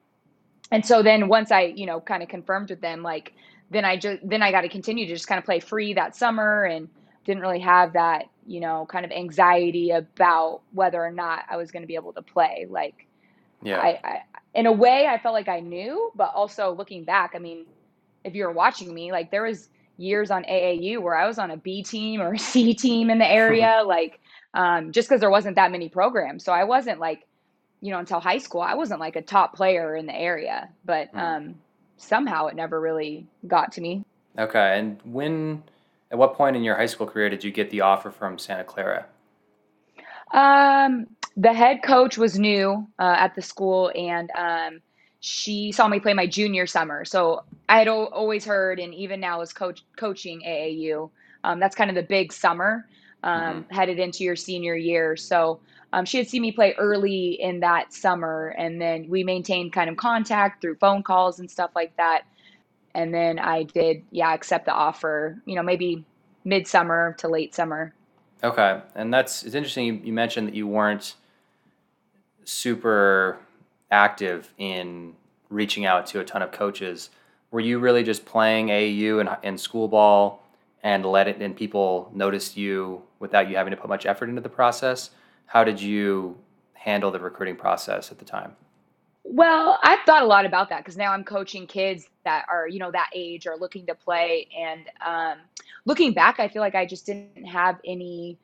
and 0.71 0.85
so 0.85 1.03
then 1.03 1.27
once 1.27 1.51
I, 1.51 1.61
you 1.63 1.85
know, 1.85 2.01
kind 2.01 2.23
of 2.23 2.29
confirmed 2.29 2.69
with 2.69 2.81
them, 2.81 3.03
like 3.03 3.33
then 3.69 3.85
I 3.85 3.97
just 3.97 4.19
then 4.27 4.41
I 4.41 4.51
got 4.51 4.61
to 4.61 4.69
continue 4.69 5.05
to 5.07 5.13
just 5.13 5.27
kind 5.27 5.39
of 5.39 5.45
play 5.45 5.59
free 5.59 5.93
that 5.93 6.15
summer 6.15 6.63
and 6.65 6.89
didn't 7.25 7.41
really 7.41 7.59
have 7.59 7.93
that, 7.93 8.25
you 8.45 8.59
know, 8.59 8.85
kind 8.89 9.05
of 9.05 9.11
anxiety 9.11 9.91
about 9.91 10.61
whether 10.71 11.03
or 11.03 11.11
not 11.11 11.45
I 11.49 11.57
was 11.57 11.71
going 11.71 11.83
to 11.83 11.87
be 11.87 11.95
able 11.95 12.13
to 12.13 12.21
play. 12.21 12.67
Like 12.69 13.07
Yeah. 13.61 13.79
I, 13.79 13.99
I 14.03 14.21
in 14.53 14.65
a 14.65 14.71
way 14.71 15.07
I 15.07 15.17
felt 15.19 15.33
like 15.33 15.49
I 15.49 15.59
knew, 15.61 16.11
but 16.15 16.31
also 16.33 16.73
looking 16.73 17.05
back, 17.05 17.31
I 17.35 17.39
mean, 17.39 17.65
if 18.23 18.35
you 18.35 18.45
were 18.45 18.51
watching 18.51 18.93
me, 18.93 19.11
like 19.11 19.31
there 19.31 19.43
was 19.43 19.69
years 20.01 20.31
on 20.31 20.43
AAU 20.43 20.99
where 20.99 21.15
I 21.15 21.27
was 21.27 21.37
on 21.37 21.51
a 21.51 21.57
B 21.57 21.83
team 21.83 22.21
or 22.21 22.33
a 22.33 22.39
C 22.39 22.73
team 22.73 23.09
in 23.09 23.17
the 23.19 23.29
area. 23.29 23.83
Like 23.91 24.19
um, 24.53 24.91
just 24.91 25.07
because 25.07 25.19
there 25.19 25.29
wasn't 25.29 25.55
that 25.55 25.71
many 25.71 25.89
programs. 25.89 26.43
So 26.43 26.51
I 26.51 26.63
wasn't 26.63 26.99
like, 26.99 27.27
you 27.81 27.91
know, 27.91 27.99
until 27.99 28.19
high 28.19 28.37
school, 28.37 28.61
I 28.61 28.73
wasn't 28.73 28.99
like 28.99 29.15
a 29.15 29.21
top 29.21 29.55
player 29.55 29.95
in 29.95 30.05
the 30.05 30.15
area, 30.15 30.69
but 30.85 31.13
mm. 31.13 31.19
um, 31.19 31.55
somehow 31.97 32.47
it 32.47 32.55
never 32.55 32.79
really 32.79 33.27
got 33.47 33.71
to 33.73 33.81
me. 33.81 34.03
Okay. 34.37 34.79
And 34.79 34.99
when, 35.03 35.63
at 36.11 36.17
what 36.17 36.35
point 36.35 36.55
in 36.55 36.63
your 36.63 36.75
high 36.75 36.85
school 36.85 37.07
career 37.07 37.29
did 37.29 37.43
you 37.43 37.51
get 37.51 37.69
the 37.69 37.81
offer 37.81 38.11
from 38.11 38.37
Santa 38.37 38.63
Clara? 38.63 39.05
Um, 40.33 41.07
the 41.37 41.53
head 41.53 41.81
coach 41.83 42.17
was 42.17 42.37
new 42.37 42.87
uh, 42.99 43.15
at 43.17 43.35
the 43.35 43.41
school 43.41 43.91
and 43.95 44.29
um, 44.37 44.81
she 45.21 45.71
saw 45.71 45.87
me 45.87 45.99
play 45.99 46.13
my 46.13 46.25
junior 46.25 46.65
summer. 46.65 47.05
So 47.05 47.43
I 47.69 47.77
had 47.77 47.87
o- 47.87 48.07
always 48.07 48.43
heard, 48.43 48.79
and 48.79 48.93
even 48.93 49.19
now 49.19 49.41
as 49.41 49.53
coach 49.53 49.83
coaching 49.95 50.41
AAU, 50.41 51.09
um, 51.43 51.59
that's 51.59 51.75
kind 51.75 51.89
of 51.89 51.95
the 51.95 52.03
big 52.03 52.33
summer 52.33 52.87
um, 53.23 53.63
mm-hmm. 53.63 53.73
headed 53.73 53.99
into 53.99 54.23
your 54.23 54.35
senior 54.35 54.75
year. 54.75 55.15
So 55.15 55.59
um, 55.93 56.05
she 56.05 56.17
had 56.17 56.27
seen 56.27 56.41
me 56.41 56.51
play 56.51 56.73
early 56.77 57.39
in 57.39 57.59
that 57.59 57.93
summer, 57.93 58.55
and 58.57 58.81
then 58.81 59.07
we 59.09 59.23
maintained 59.23 59.73
kind 59.73 59.91
of 59.91 59.97
contact 59.97 60.59
through 60.59 60.75
phone 60.75 61.03
calls 61.03 61.39
and 61.39 61.49
stuff 61.49 61.69
like 61.75 61.95
that. 61.97 62.23
And 62.95 63.13
then 63.13 63.37
I 63.37 63.63
did, 63.63 64.03
yeah, 64.09 64.33
accept 64.33 64.65
the 64.65 64.73
offer. 64.73 65.39
You 65.45 65.55
know, 65.55 65.63
maybe 65.63 66.03
midsummer 66.45 67.15
to 67.19 67.27
late 67.27 67.53
summer. 67.53 67.93
Okay, 68.43 68.81
and 68.95 69.13
that's 69.13 69.43
it's 69.43 69.53
interesting. 69.53 69.85
You, 69.85 70.01
you 70.03 70.13
mentioned 70.13 70.47
that 70.47 70.55
you 70.55 70.65
weren't 70.65 71.13
super 72.43 73.37
active 73.91 74.53
in 74.57 75.13
reaching 75.49 75.85
out 75.85 76.07
to 76.07 76.19
a 76.19 76.23
ton 76.23 76.41
of 76.41 76.51
coaches. 76.51 77.09
Were 77.51 77.59
you 77.59 77.79
really 77.79 78.03
just 78.03 78.25
playing 78.25 78.71
and, 78.71 79.29
and 79.43 79.59
school 79.59 79.87
ball 79.87 80.43
and 80.83 81.05
let 81.05 81.27
it 81.27 81.41
and 81.41 81.55
people 81.55 82.09
noticed 82.13 82.57
you 82.57 83.03
without 83.19 83.49
you 83.49 83.55
having 83.57 83.71
to 83.71 83.77
put 83.77 83.89
much 83.89 84.05
effort 84.05 84.29
into 84.29 84.41
the 84.41 84.49
process? 84.49 85.11
How 85.45 85.63
did 85.63 85.81
you 85.81 86.37
handle 86.73 87.11
the 87.11 87.19
recruiting 87.19 87.55
process 87.55 88.11
at 88.11 88.17
the 88.17 88.25
time? 88.25 88.55
Well, 89.23 89.77
I've 89.83 89.99
thought 90.05 90.23
a 90.23 90.25
lot 90.25 90.45
about 90.45 90.69
that 90.69 90.79
because 90.79 90.97
now 90.97 91.11
I'm 91.11 91.23
coaching 91.23 91.67
kids 91.67 92.07
that 92.25 92.45
are, 92.49 92.67
you 92.67 92.79
know, 92.79 92.91
that 92.91 93.09
age 93.13 93.45
or 93.45 93.55
looking 93.55 93.85
to 93.85 93.93
play. 93.93 94.47
And 94.57 94.85
um, 95.05 95.37
looking 95.85 96.13
back, 96.13 96.39
I 96.39 96.47
feel 96.47 96.61
like 96.61 96.73
I 96.73 96.85
just 96.85 97.05
didn't 97.05 97.45
have 97.45 97.79
any 97.85 98.39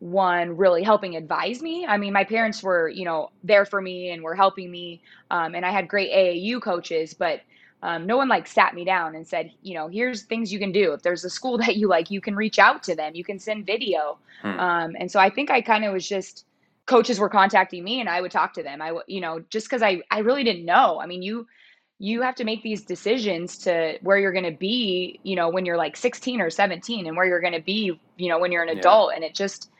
one 0.00 0.56
really 0.56 0.82
helping 0.82 1.14
advise 1.14 1.62
me. 1.62 1.86
I 1.86 1.98
mean, 1.98 2.12
my 2.12 2.24
parents 2.24 2.62
were, 2.62 2.88
you 2.88 3.04
know, 3.04 3.30
there 3.44 3.64
for 3.64 3.80
me 3.80 4.10
and 4.10 4.22
were 4.22 4.34
helping 4.34 4.70
me. 4.70 5.02
Um, 5.30 5.54
and 5.54 5.64
I 5.64 5.70
had 5.70 5.88
great 5.88 6.10
AAU 6.10 6.60
coaches, 6.60 7.14
but 7.14 7.42
um, 7.82 8.06
no 8.06 8.16
one 8.16 8.28
like 8.28 8.46
sat 8.46 8.74
me 8.74 8.84
down 8.84 9.14
and 9.14 9.26
said, 9.26 9.52
you 9.62 9.74
know, 9.74 9.88
here's 9.88 10.22
things 10.22 10.52
you 10.52 10.58
can 10.58 10.72
do. 10.72 10.92
If 10.94 11.02
there's 11.02 11.24
a 11.24 11.30
school 11.30 11.58
that 11.64 11.76
you 11.76 11.86
like, 11.86 12.10
you 12.10 12.20
can 12.20 12.34
reach 12.34 12.58
out 12.58 12.82
to 12.84 12.96
them. 12.96 13.14
You 13.14 13.24
can 13.24 13.38
send 13.38 13.66
video. 13.66 14.18
Hmm. 14.42 14.58
Um, 14.58 14.96
and 14.98 15.10
so 15.10 15.20
I 15.20 15.30
think 15.30 15.50
I 15.50 15.60
kind 15.60 15.84
of 15.84 15.92
was 15.92 16.08
just 16.08 16.46
coaches 16.86 17.20
were 17.20 17.28
contacting 17.28 17.84
me 17.84 18.00
and 18.00 18.08
I 18.08 18.20
would 18.20 18.30
talk 18.32 18.54
to 18.54 18.62
them. 18.62 18.80
I, 18.80 18.98
you 19.06 19.20
know, 19.20 19.44
just 19.50 19.68
because 19.68 19.82
I 19.82 20.00
I 20.10 20.20
really 20.20 20.44
didn't 20.44 20.64
know. 20.64 20.98
I 21.00 21.06
mean, 21.06 21.22
you 21.22 21.46
you 21.98 22.22
have 22.22 22.34
to 22.36 22.44
make 22.44 22.62
these 22.62 22.82
decisions 22.82 23.58
to 23.58 23.98
where 24.00 24.18
you're 24.18 24.32
going 24.32 24.50
to 24.50 24.58
be, 24.58 25.20
you 25.22 25.36
know, 25.36 25.50
when 25.50 25.66
you're 25.66 25.76
like 25.76 25.98
16 25.98 26.40
or 26.40 26.48
17 26.48 27.06
and 27.06 27.14
where 27.14 27.26
you're 27.26 27.42
going 27.42 27.52
to 27.52 27.60
be, 27.60 28.00
you 28.16 28.28
know, 28.30 28.38
when 28.38 28.50
you're 28.50 28.62
an 28.62 28.70
adult. 28.70 29.12
And 29.14 29.22
it 29.22 29.34
just 29.34 29.70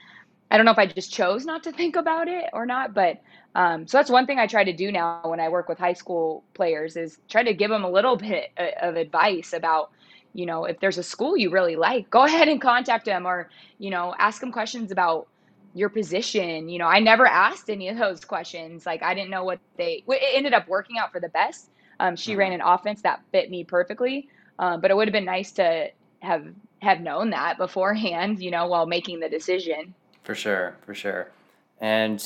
I 0.51 0.57
don't 0.57 0.67
know 0.67 0.73
if 0.73 0.79
I 0.79 0.87
just 0.87 1.13
chose 1.13 1.47
not 1.47 1.63
to 1.65 1.73
think 1.81 1.97
about 1.97 2.29
it 2.29 2.47
or 2.53 2.67
not, 2.67 2.95
but 2.95 3.21
um, 3.55 3.87
so 3.87 3.99
that's 3.99 4.11
one 4.11 4.27
thing 4.27 4.39
I 4.39 4.47
try 4.47 4.65
to 4.65 4.73
do 4.73 4.93
now 4.93 5.23
when 5.25 5.41
I 5.41 5.49
work 5.49 5.69
with 5.69 5.79
high 5.79 5.93
school 5.93 6.45
players 6.55 6.97
is 6.97 7.19
try 7.29 7.43
to 7.43 7.55
give 7.55 7.71
them 7.71 7.85
a 7.85 7.91
little 7.91 8.17
bit 8.17 8.51
of 8.81 8.97
advice 8.97 9.53
about, 9.53 9.91
you 10.35 10.47
know, 10.47 10.65
if 10.65 10.79
there's 10.79 10.99
a 10.99 11.03
school 11.03 11.37
you 11.37 11.51
really 11.51 11.77
like, 11.77 12.09
go 12.11 12.23
ahead 12.25 12.49
and 12.49 12.61
contact 12.61 13.05
them 13.05 13.27
or, 13.27 13.51
you 13.79 13.91
know, 13.91 14.15
ask 14.19 14.41
them 14.41 14.53
questions 14.53 14.93
about 14.93 15.27
your 15.75 15.89
position. 15.89 16.69
You 16.69 16.79
know, 16.79 16.87
I 16.87 17.01
never 17.01 17.27
asked 17.27 17.71
any 17.71 17.89
of 17.89 17.99
those 17.99 18.25
questions. 18.25 18.87
Like 18.87 19.03
I 19.03 19.15
didn't 19.15 19.31
know 19.31 19.45
what 19.45 19.61
they, 19.77 20.05
it 20.07 20.37
ended 20.37 20.53
up 20.53 20.69
working 20.69 20.99
out 20.99 21.13
for 21.13 21.21
the 21.21 21.29
best. 21.29 21.71
Um, 21.99 22.17
she 22.17 22.35
ran 22.35 22.53
mm-hmm. 22.53 22.67
an 22.67 22.75
offense 22.75 23.03
that 23.03 23.23
fit 23.31 23.51
me 23.51 23.65
perfectly. 23.65 24.29
Um, 24.59 24.81
but 24.81 24.91
it 24.91 24.97
would 24.97 25.09
have 25.09 25.13
been 25.13 25.25
nice 25.25 25.53
to 25.53 25.91
have, 26.21 26.47
have 26.83 27.01
known 27.01 27.31
that 27.31 27.57
beforehand, 27.59 28.41
you 28.41 28.51
know, 28.51 28.67
while 28.67 28.87
making 28.87 29.21
the 29.21 29.29
decision. 29.29 29.95
For 30.31 30.37
sure, 30.37 30.77
for 30.87 30.95
sure. 30.95 31.33
And 31.81 32.25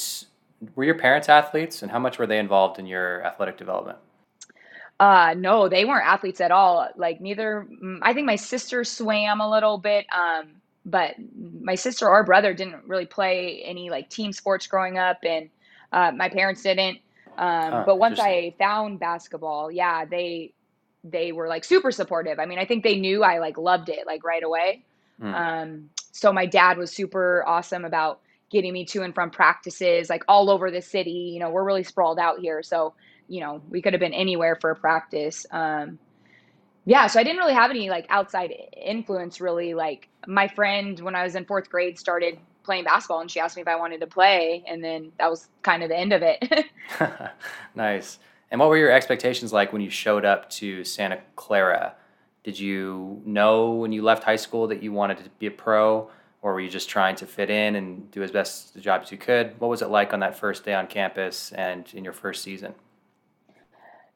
were 0.74 0.84
your 0.84 0.98
parents 0.98 1.30
athletes, 1.30 1.80
and 1.80 1.90
how 1.90 1.98
much 1.98 2.18
were 2.18 2.26
they 2.26 2.38
involved 2.38 2.78
in 2.78 2.84
your 2.84 3.24
athletic 3.24 3.56
development? 3.56 3.96
Uh, 5.00 5.34
no, 5.38 5.70
they 5.70 5.86
weren't 5.86 6.06
athletes 6.06 6.42
at 6.42 6.50
all. 6.50 6.86
Like 6.96 7.22
neither. 7.22 7.66
Mm, 7.82 8.00
I 8.02 8.12
think 8.12 8.26
my 8.26 8.36
sister 8.36 8.84
swam 8.84 9.40
a 9.40 9.50
little 9.50 9.78
bit, 9.78 10.04
um, 10.14 10.48
but 10.84 11.14
my 11.62 11.74
sister 11.74 12.06
or 12.06 12.22
brother 12.24 12.52
didn't 12.52 12.86
really 12.86 13.06
play 13.06 13.62
any 13.64 13.88
like 13.88 14.10
team 14.10 14.34
sports 14.34 14.66
growing 14.66 14.98
up, 14.98 15.20
and 15.22 15.48
uh, 15.90 16.12
my 16.14 16.28
parents 16.28 16.62
didn't. 16.62 16.98
Um, 17.38 17.72
huh, 17.72 17.82
but 17.86 17.96
once 17.96 18.20
I 18.20 18.52
found 18.58 19.00
basketball, 19.00 19.72
yeah, 19.72 20.04
they 20.04 20.52
they 21.04 21.32
were 21.32 21.48
like 21.48 21.64
super 21.64 21.90
supportive. 21.90 22.38
I 22.38 22.44
mean, 22.44 22.58
I 22.58 22.66
think 22.66 22.84
they 22.84 22.98
knew 22.98 23.22
I 23.22 23.38
like 23.38 23.56
loved 23.56 23.88
it 23.88 24.06
like 24.06 24.24
right 24.24 24.42
away. 24.42 24.82
Mm. 25.22 25.34
Um, 25.34 25.90
so 26.14 26.32
my 26.32 26.46
dad 26.46 26.78
was 26.78 26.92
super 26.92 27.42
awesome 27.44 27.84
about 27.84 28.20
getting 28.48 28.72
me 28.72 28.84
to 28.84 29.02
and 29.02 29.12
from 29.12 29.30
practices 29.30 30.08
like 30.08 30.22
all 30.28 30.48
over 30.48 30.70
the 30.70 30.80
city. 30.80 31.10
You 31.10 31.40
know, 31.40 31.50
we're 31.50 31.64
really 31.64 31.82
sprawled 31.82 32.20
out 32.20 32.38
here. 32.38 32.62
So, 32.62 32.94
you 33.26 33.40
know, 33.40 33.60
we 33.68 33.82
could 33.82 33.92
have 33.94 34.00
been 34.00 34.14
anywhere 34.14 34.56
for 34.60 34.70
a 34.70 34.76
practice. 34.76 35.44
Um, 35.50 35.98
yeah, 36.84 37.08
so 37.08 37.18
I 37.18 37.24
didn't 37.24 37.38
really 37.38 37.54
have 37.54 37.70
any 37.70 37.90
like 37.90 38.06
outside 38.10 38.54
influence 38.80 39.40
really. 39.40 39.74
Like 39.74 40.08
my 40.24 40.46
friend 40.46 41.00
when 41.00 41.16
I 41.16 41.24
was 41.24 41.34
in 41.34 41.46
fourth 41.46 41.68
grade 41.68 41.98
started 41.98 42.38
playing 42.62 42.84
basketball 42.84 43.20
and 43.20 43.28
she 43.28 43.40
asked 43.40 43.56
me 43.56 43.62
if 43.62 43.68
I 43.68 43.74
wanted 43.74 43.98
to 43.98 44.06
play 44.06 44.62
and 44.68 44.84
then 44.84 45.10
that 45.18 45.28
was 45.28 45.48
kind 45.62 45.82
of 45.82 45.88
the 45.88 45.98
end 45.98 46.12
of 46.12 46.22
it. 46.22 46.66
nice. 47.74 48.20
And 48.52 48.60
what 48.60 48.68
were 48.68 48.76
your 48.76 48.92
expectations 48.92 49.52
like 49.52 49.72
when 49.72 49.82
you 49.82 49.90
showed 49.90 50.24
up 50.24 50.48
to 50.50 50.84
Santa 50.84 51.20
Clara? 51.34 51.96
Did 52.44 52.58
you 52.58 53.22
know 53.24 53.70
when 53.70 53.90
you 53.90 54.02
left 54.02 54.22
high 54.22 54.36
school 54.36 54.68
that 54.68 54.82
you 54.82 54.92
wanted 54.92 55.16
to 55.24 55.30
be 55.38 55.46
a 55.46 55.50
pro, 55.50 56.10
or 56.42 56.52
were 56.52 56.60
you 56.60 56.68
just 56.68 56.90
trying 56.90 57.16
to 57.16 57.26
fit 57.26 57.48
in 57.48 57.74
and 57.74 58.10
do 58.10 58.22
as 58.22 58.30
best 58.30 58.74
the 58.74 58.80
job 58.80 59.00
as 59.02 59.10
you 59.10 59.16
could? 59.16 59.58
What 59.58 59.68
was 59.68 59.80
it 59.80 59.88
like 59.88 60.12
on 60.12 60.20
that 60.20 60.38
first 60.38 60.62
day 60.62 60.74
on 60.74 60.86
campus 60.86 61.52
and 61.52 61.90
in 61.94 62.04
your 62.04 62.12
first 62.12 62.42
season? 62.42 62.74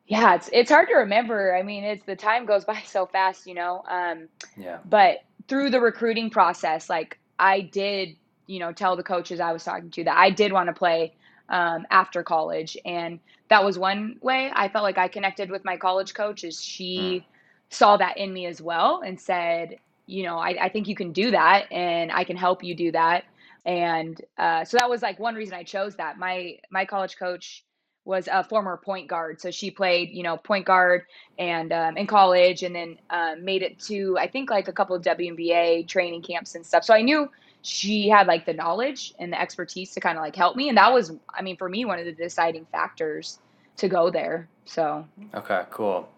Yeah, 0.07 0.35
it's 0.35 0.51
it's 0.53 0.71
hard 0.71 0.89
to 0.89 0.97
remember. 0.97 1.57
I 1.57 1.63
mean, 1.63 1.85
it's 1.85 2.05
the 2.05 2.17
time 2.17 2.45
goes 2.45 2.67
by 2.67 2.83
so 2.85 3.07
fast, 3.07 3.47
you 3.47 3.55
know. 3.55 3.83
Um, 3.89 4.29
yeah. 4.59 4.79
But 4.85 5.21
through 5.49 5.71
the 5.71 5.81
recruiting 5.81 6.29
process, 6.29 6.91
like 6.91 7.19
I 7.39 7.63
did, 7.63 8.15
you 8.47 8.59
know, 8.59 8.73
tell 8.73 8.95
the 8.95 9.03
coaches 9.03 9.41
I 9.41 9.53
was 9.53 9.65
talking 9.65 9.91
to 9.93 10.05
that 10.05 10.19
I 10.19 10.29
did 10.29 10.53
want 10.53 10.67
to 10.67 10.75
play 10.75 11.15
um, 11.49 11.87
after 11.91 12.23
college, 12.23 12.77
and 12.85 13.21
that 13.49 13.65
was 13.65 13.79
one 13.79 14.19
way 14.21 14.51
I 14.55 14.69
felt 14.69 14.83
like 14.83 14.99
I 14.99 15.09
connected 15.09 15.51
with 15.51 15.65
my 15.65 15.79
college 15.79 16.13
coach. 16.13 16.45
Is 16.45 16.63
she. 16.63 17.25
Mm 17.25 17.35
saw 17.71 17.97
that 17.97 18.17
in 18.17 18.33
me 18.33 18.47
as 18.47 18.63
well 18.63 19.03
and 19.05 19.21
said, 19.21 19.77
you 20.07 20.23
know, 20.23 20.39
I, 20.39 20.65
I 20.65 20.69
think 20.69 20.89
you 20.89 20.95
can 20.95 21.13
do 21.13 21.31
that 21.31 21.71
and 21.71 22.11
I 22.11 22.25
can 22.25 22.37
help 22.37 22.65
you 22.65 22.75
do 22.75 22.93
that. 22.93 23.25
And 23.65 24.21
uh, 24.39 24.65
so 24.65 24.79
that 24.79 24.89
was 24.89 25.03
like 25.03 25.19
one 25.19 25.35
reason 25.35 25.55
I 25.55 25.63
chose 25.63 25.97
that. 25.97 26.19
My 26.19 26.59
my 26.71 26.87
college 26.87 27.19
coach 27.19 27.65
was 28.07 28.27
a 28.33 28.43
former 28.43 28.79
point 28.79 29.07
guard, 29.09 29.39
so 29.39 29.51
she 29.51 29.71
played, 29.71 30.09
you 30.11 30.23
know, 30.23 30.39
point 30.39 30.65
guard 30.65 31.03
and 31.39 31.71
um, 31.73 31.99
in 31.99 32.07
college, 32.07 32.63
and 32.63 32.75
then 32.75 32.99
um, 33.11 33.45
made 33.45 33.63
it 33.63 33.79
to 33.81 34.17
I 34.19 34.27
think 34.27 34.49
like 34.49 34.69
a 34.69 34.73
couple 34.73 34.97
of 34.97 35.03
WNBA 35.03 35.87
training 35.87 36.23
camps 36.23 36.55
and 36.55 36.65
stuff. 36.65 36.85
So 36.85 36.95
I 36.95 37.03
knew 37.03 37.31
she 37.61 38.09
had 38.09 38.27
like 38.27 38.47
the 38.47 38.55
knowledge 38.55 39.13
and 39.19 39.31
the 39.31 39.39
expertise 39.39 39.93
to 39.93 40.01
kind 40.01 40.17
of 40.17 40.23
like 40.23 40.35
help 40.35 40.57
me, 40.57 40.71
and 40.71 40.79
that 40.79 40.91
was, 40.91 41.13
I 41.35 41.43
mean, 41.43 41.59
for 41.59 41.69
me, 41.69 41.85
one 41.85 41.99
of 41.99 42.07
the 42.07 42.13
deciding 42.13 42.65
factors 42.73 43.39
to 43.77 43.89
go 43.89 44.09
there. 44.09 44.49
So 44.65 45.05
okay, 45.35 45.65
cool. 45.71 46.09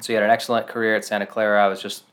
So 0.00 0.12
you 0.12 0.16
had 0.18 0.24
an 0.24 0.30
excellent 0.30 0.66
career 0.66 0.94
at 0.96 1.04
Santa 1.04 1.26
Clara. 1.26 1.64
I 1.64 1.68
was 1.68 1.80
just 1.80 2.04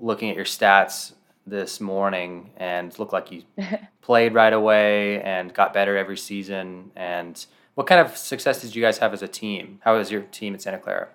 looking 0.00 0.30
at 0.30 0.36
your 0.36 0.44
stats 0.44 1.12
this 1.46 1.80
morning 1.80 2.50
and 2.56 2.98
looked 2.98 3.12
like 3.12 3.30
you 3.30 3.42
played 4.02 4.34
right 4.34 4.52
away 4.52 5.22
and 5.22 5.52
got 5.52 5.72
better 5.72 5.96
every 5.96 6.16
season. 6.16 6.90
And 6.96 7.44
what 7.74 7.86
kind 7.86 8.00
of 8.00 8.16
success 8.16 8.62
did 8.62 8.74
you 8.74 8.82
guys 8.82 8.98
have 8.98 9.12
as 9.12 9.22
a 9.22 9.28
team? 9.28 9.80
How 9.84 9.96
was 9.96 10.10
your 10.10 10.22
team 10.22 10.54
at 10.54 10.62
Santa 10.62 10.78
Clara? 10.78 11.08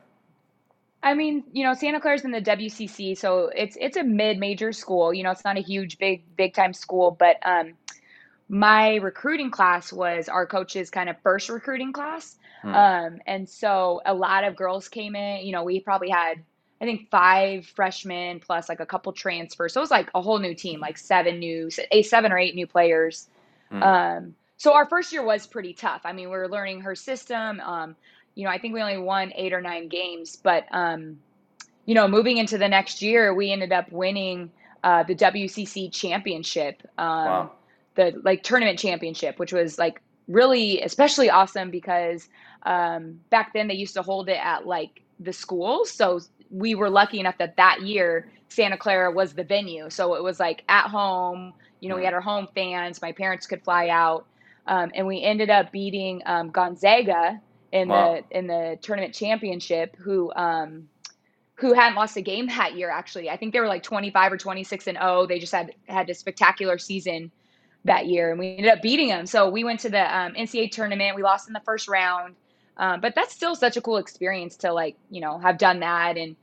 I 1.03 1.15
mean, 1.15 1.43
you 1.51 1.63
know, 1.63 1.73
Santa 1.73 1.99
Clara's 1.99 2.23
in 2.23 2.31
the 2.31 2.41
WCC, 2.41 3.17
so 3.17 3.49
it's 3.55 3.75
it's 3.81 3.97
a 3.97 4.03
mid-major 4.03 4.71
school. 4.71 5.11
You 5.11 5.23
know, 5.23 5.31
it's 5.31 5.43
not 5.43 5.57
a 5.57 5.61
huge, 5.61 5.97
big, 5.97 6.23
big-time 6.35 6.73
school, 6.73 7.09
but 7.17 7.37
um, 7.41 7.73
my 8.51 8.95
recruiting 8.95 9.49
class 9.49 9.93
was 9.93 10.27
our 10.27 10.45
coach's 10.45 10.89
kind 10.89 11.09
of 11.09 11.15
first 11.23 11.47
recruiting 11.47 11.93
class. 11.93 12.35
Hmm. 12.61 12.75
Um, 12.75 13.21
and 13.25 13.49
so 13.49 14.01
a 14.05 14.13
lot 14.13 14.43
of 14.43 14.57
girls 14.57 14.89
came 14.89 15.15
in. 15.15 15.45
You 15.45 15.53
know, 15.53 15.63
we 15.63 15.79
probably 15.79 16.09
had 16.09 16.43
I 16.81 16.85
think 16.85 17.09
five 17.09 17.65
freshmen 17.65 18.41
plus 18.41 18.67
like 18.67 18.81
a 18.81 18.85
couple 18.85 19.13
transfers. 19.13 19.73
So 19.73 19.79
it 19.79 19.83
was 19.83 19.91
like 19.91 20.09
a 20.13 20.21
whole 20.21 20.39
new 20.39 20.53
team, 20.53 20.81
like 20.81 20.97
seven 20.97 21.39
new, 21.39 21.69
a 21.91 22.01
seven 22.01 22.33
or 22.33 22.37
eight 22.37 22.53
new 22.53 22.67
players. 22.67 23.29
Hmm. 23.69 23.83
Um, 23.83 24.35
so 24.57 24.73
our 24.73 24.85
first 24.85 25.13
year 25.13 25.23
was 25.23 25.47
pretty 25.47 25.73
tough. 25.73 26.01
I 26.03 26.11
mean, 26.11 26.29
we 26.29 26.35
were 26.35 26.49
learning 26.49 26.81
her 26.81 26.93
system. 26.93 27.61
Um, 27.61 27.95
you 28.35 28.43
know, 28.43 28.51
I 28.51 28.57
think 28.57 28.73
we 28.73 28.81
only 28.81 28.97
won 28.97 29.31
eight 29.33 29.53
or 29.53 29.61
nine 29.61 29.87
games, 29.87 30.35
but 30.35 30.65
um, 30.71 31.19
you 31.85 31.95
know, 31.95 32.07
moving 32.07 32.35
into 32.35 32.57
the 32.57 32.67
next 32.67 33.01
year, 33.01 33.33
we 33.33 33.49
ended 33.49 33.71
up 33.71 33.89
winning 33.93 34.51
uh, 34.83 35.03
the 35.03 35.15
WCC 35.15 35.89
championship. 35.91 36.81
Um, 36.97 37.25
wow. 37.25 37.51
The 37.95 38.19
like 38.23 38.43
tournament 38.43 38.79
championship, 38.79 39.39
which 39.39 39.53
was 39.53 39.77
like 39.77 40.01
really 40.27 40.81
especially 40.81 41.29
awesome 41.29 41.69
because 41.71 42.29
um, 42.63 43.19
back 43.29 43.53
then 43.53 43.67
they 43.67 43.73
used 43.73 43.93
to 43.95 44.01
hold 44.01 44.29
it 44.29 44.39
at 44.41 44.65
like 44.65 45.01
the 45.19 45.33
schools. 45.33 45.91
So 45.91 46.19
we 46.49 46.75
were 46.75 46.89
lucky 46.89 47.19
enough 47.19 47.37
that 47.37 47.57
that 47.57 47.81
year 47.81 48.29
Santa 48.49 48.77
Clara 48.77 49.11
was 49.11 49.33
the 49.33 49.43
venue. 49.43 49.89
So 49.89 50.15
it 50.15 50.23
was 50.23 50.39
like 50.39 50.63
at 50.67 50.87
home. 50.87 51.53
You 51.79 51.89
know, 51.89 51.95
we 51.95 52.05
had 52.05 52.13
our 52.13 52.21
home 52.21 52.47
fans. 52.53 53.01
My 53.01 53.11
parents 53.11 53.47
could 53.47 53.63
fly 53.63 53.87
out, 53.87 54.27
um, 54.67 54.91
and 54.93 55.07
we 55.07 55.23
ended 55.23 55.49
up 55.49 55.71
beating 55.71 56.21
um, 56.27 56.51
Gonzaga 56.51 57.41
in 57.71 57.89
wow. 57.89 58.21
the 58.29 58.37
in 58.37 58.47
the 58.47 58.77
tournament 58.81 59.15
championship. 59.15 59.95
Who 59.95 60.31
um, 60.35 60.89
who 61.55 61.73
hadn't 61.73 61.95
lost 61.95 62.17
a 62.17 62.21
game 62.21 62.47
that 62.47 62.75
year? 62.75 62.91
Actually, 62.91 63.31
I 63.31 63.37
think 63.37 63.53
they 63.53 63.59
were 63.59 63.67
like 63.67 63.81
twenty 63.81 64.11
five 64.11 64.31
or 64.31 64.37
twenty 64.37 64.63
six 64.63 64.85
and 64.85 64.97
zero. 64.97 65.21
Oh. 65.21 65.25
They 65.25 65.39
just 65.39 65.53
had 65.53 65.73
had 65.87 66.07
a 66.09 66.13
spectacular 66.13 66.77
season 66.77 67.31
that 67.85 68.07
year, 68.07 68.29
and 68.31 68.39
we 68.39 68.55
ended 68.57 68.71
up 68.71 68.81
beating 68.81 69.09
them. 69.09 69.25
So 69.25 69.49
we 69.49 69.63
went 69.63 69.79
to 69.81 69.89
the 69.89 70.17
um, 70.17 70.33
NCAA 70.33 70.71
tournament. 70.71 71.15
We 71.15 71.23
lost 71.23 71.47
in 71.47 71.53
the 71.53 71.61
first 71.61 71.87
round, 71.87 72.35
um, 72.77 73.01
but 73.01 73.15
that's 73.15 73.33
still 73.33 73.55
such 73.55 73.77
a 73.77 73.81
cool 73.81 73.97
experience 73.97 74.57
to 74.57 74.73
like 74.73 74.95
you 75.09 75.21
know 75.21 75.39
have 75.39 75.57
done 75.57 75.79
that 75.79 76.17
and 76.17 76.35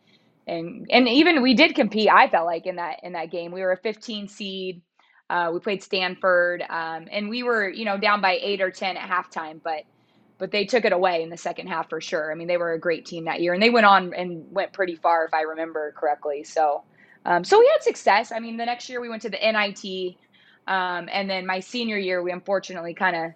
and 0.47 0.87
and 0.91 1.09
even 1.09 1.43
we 1.43 1.55
did 1.55 1.75
compete. 1.75 2.09
I 2.11 2.29
felt 2.29 2.47
like 2.47 2.67
in 2.67 2.77
that 2.77 3.01
in 3.03 3.13
that 3.13 3.31
game 3.31 3.53
we 3.53 3.61
were 3.61 3.73
a 3.73 3.77
15 3.77 4.29
seed. 4.29 4.83
Uh, 5.31 5.51
we 5.53 5.61
played 5.61 5.83
Stanford, 5.83 6.63
um, 6.71 7.07
and 7.13 7.29
we 7.29 7.43
were, 7.43 7.69
you 7.69 7.85
know, 7.85 7.99
down 7.99 8.23
by 8.23 8.39
eight 8.41 8.63
or 8.63 8.71
ten 8.71 8.97
at 8.97 9.09
halftime, 9.09 9.61
but 9.63 9.83
but 10.39 10.53
they 10.53 10.65
took 10.65 10.85
it 10.85 10.93
away 10.93 11.23
in 11.23 11.31
the 11.31 11.37
second 11.37 11.67
half 11.67 11.91
for 11.91 12.01
sure. 12.01 12.33
I 12.33 12.35
mean, 12.35 12.49
they 12.49 12.57
were 12.57 12.73
a 12.73 12.79
great 12.79 13.05
team 13.05 13.25
that 13.25 13.41
year, 13.43 13.53
and 13.53 13.63
they 13.63 13.71
went 13.71 13.87
on 13.87 14.15
and 14.15 14.51
went 14.51 14.73
pretty 14.73 14.95
far, 14.97 15.27
if 15.27 15.35
I 15.35 15.43
remember 15.43 15.93
correctly. 15.97 16.45
So, 16.45 16.85
um, 17.27 17.45
so 17.45 17.59
we 17.59 17.69
had 17.73 17.83
success. 17.83 18.33
I 18.33 18.39
mean, 18.39 18.57
the 18.57 18.65
next 18.65 18.89
year 18.89 19.01
we 19.01 19.09
went 19.09 19.23
to 19.23 19.31
the 19.31 19.37
NIT, 19.37 20.17
um, 20.69 21.09
and 21.11 21.29
then 21.29 21.47
my 21.47 21.61
senior 21.61 21.99
year, 21.99 22.23
we 22.23 22.31
unfortunately 22.31 22.95
kind 22.95 23.17
of 23.17 23.33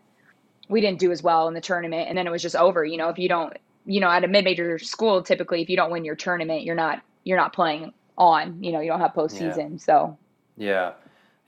we 0.68 0.80
didn't 0.80 1.00
do 1.00 1.10
as 1.10 1.22
well 1.22 1.48
in 1.48 1.54
the 1.54 1.60
tournament, 1.60 2.08
and 2.08 2.16
then 2.16 2.26
it 2.26 2.30
was 2.30 2.42
just 2.42 2.54
over. 2.54 2.84
You 2.84 2.98
know, 2.98 3.08
if 3.08 3.18
you 3.18 3.28
don't, 3.28 3.56
you 3.86 4.00
know, 4.00 4.10
at 4.10 4.22
a 4.22 4.28
mid-major 4.28 4.78
school, 4.78 5.22
typically 5.22 5.62
if 5.62 5.70
you 5.70 5.76
don't 5.76 5.90
win 5.90 6.04
your 6.04 6.14
tournament, 6.14 6.62
you're 6.62 6.76
not 6.76 7.02
you're 7.24 7.38
not 7.38 7.52
playing 7.54 7.92
on. 8.18 8.62
You 8.62 8.72
know, 8.72 8.80
you 8.80 8.88
don't 8.88 9.00
have 9.00 9.14
postseason. 9.14 9.72
Yeah. 9.72 9.76
So 9.78 10.18
yeah, 10.58 10.92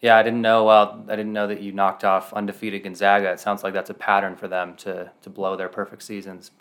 yeah, 0.01 0.17
I 0.17 0.23
didn't 0.23 0.41
know. 0.41 0.65
Well, 0.65 1.05
I 1.09 1.17
didn't 1.17 1.35
know 1.35 1.47
that 1.47 1.61
you 1.61 1.73
knocked 1.73 2.05
off 2.05 2.33
undefeated 2.33 2.83
Gonzaga. 2.83 3.33
It 3.33 3.41
sounds 3.41 3.63
like 3.63 3.75
that's 3.75 3.91
a 3.91 3.95
pattern 3.95 4.37
for 4.37 4.49
them 4.49 4.77
to 4.77 5.11
to 5.21 5.31
blow 5.31 5.55
their 5.55 5.69
perfect 5.69 6.03
seasons. 6.03 6.51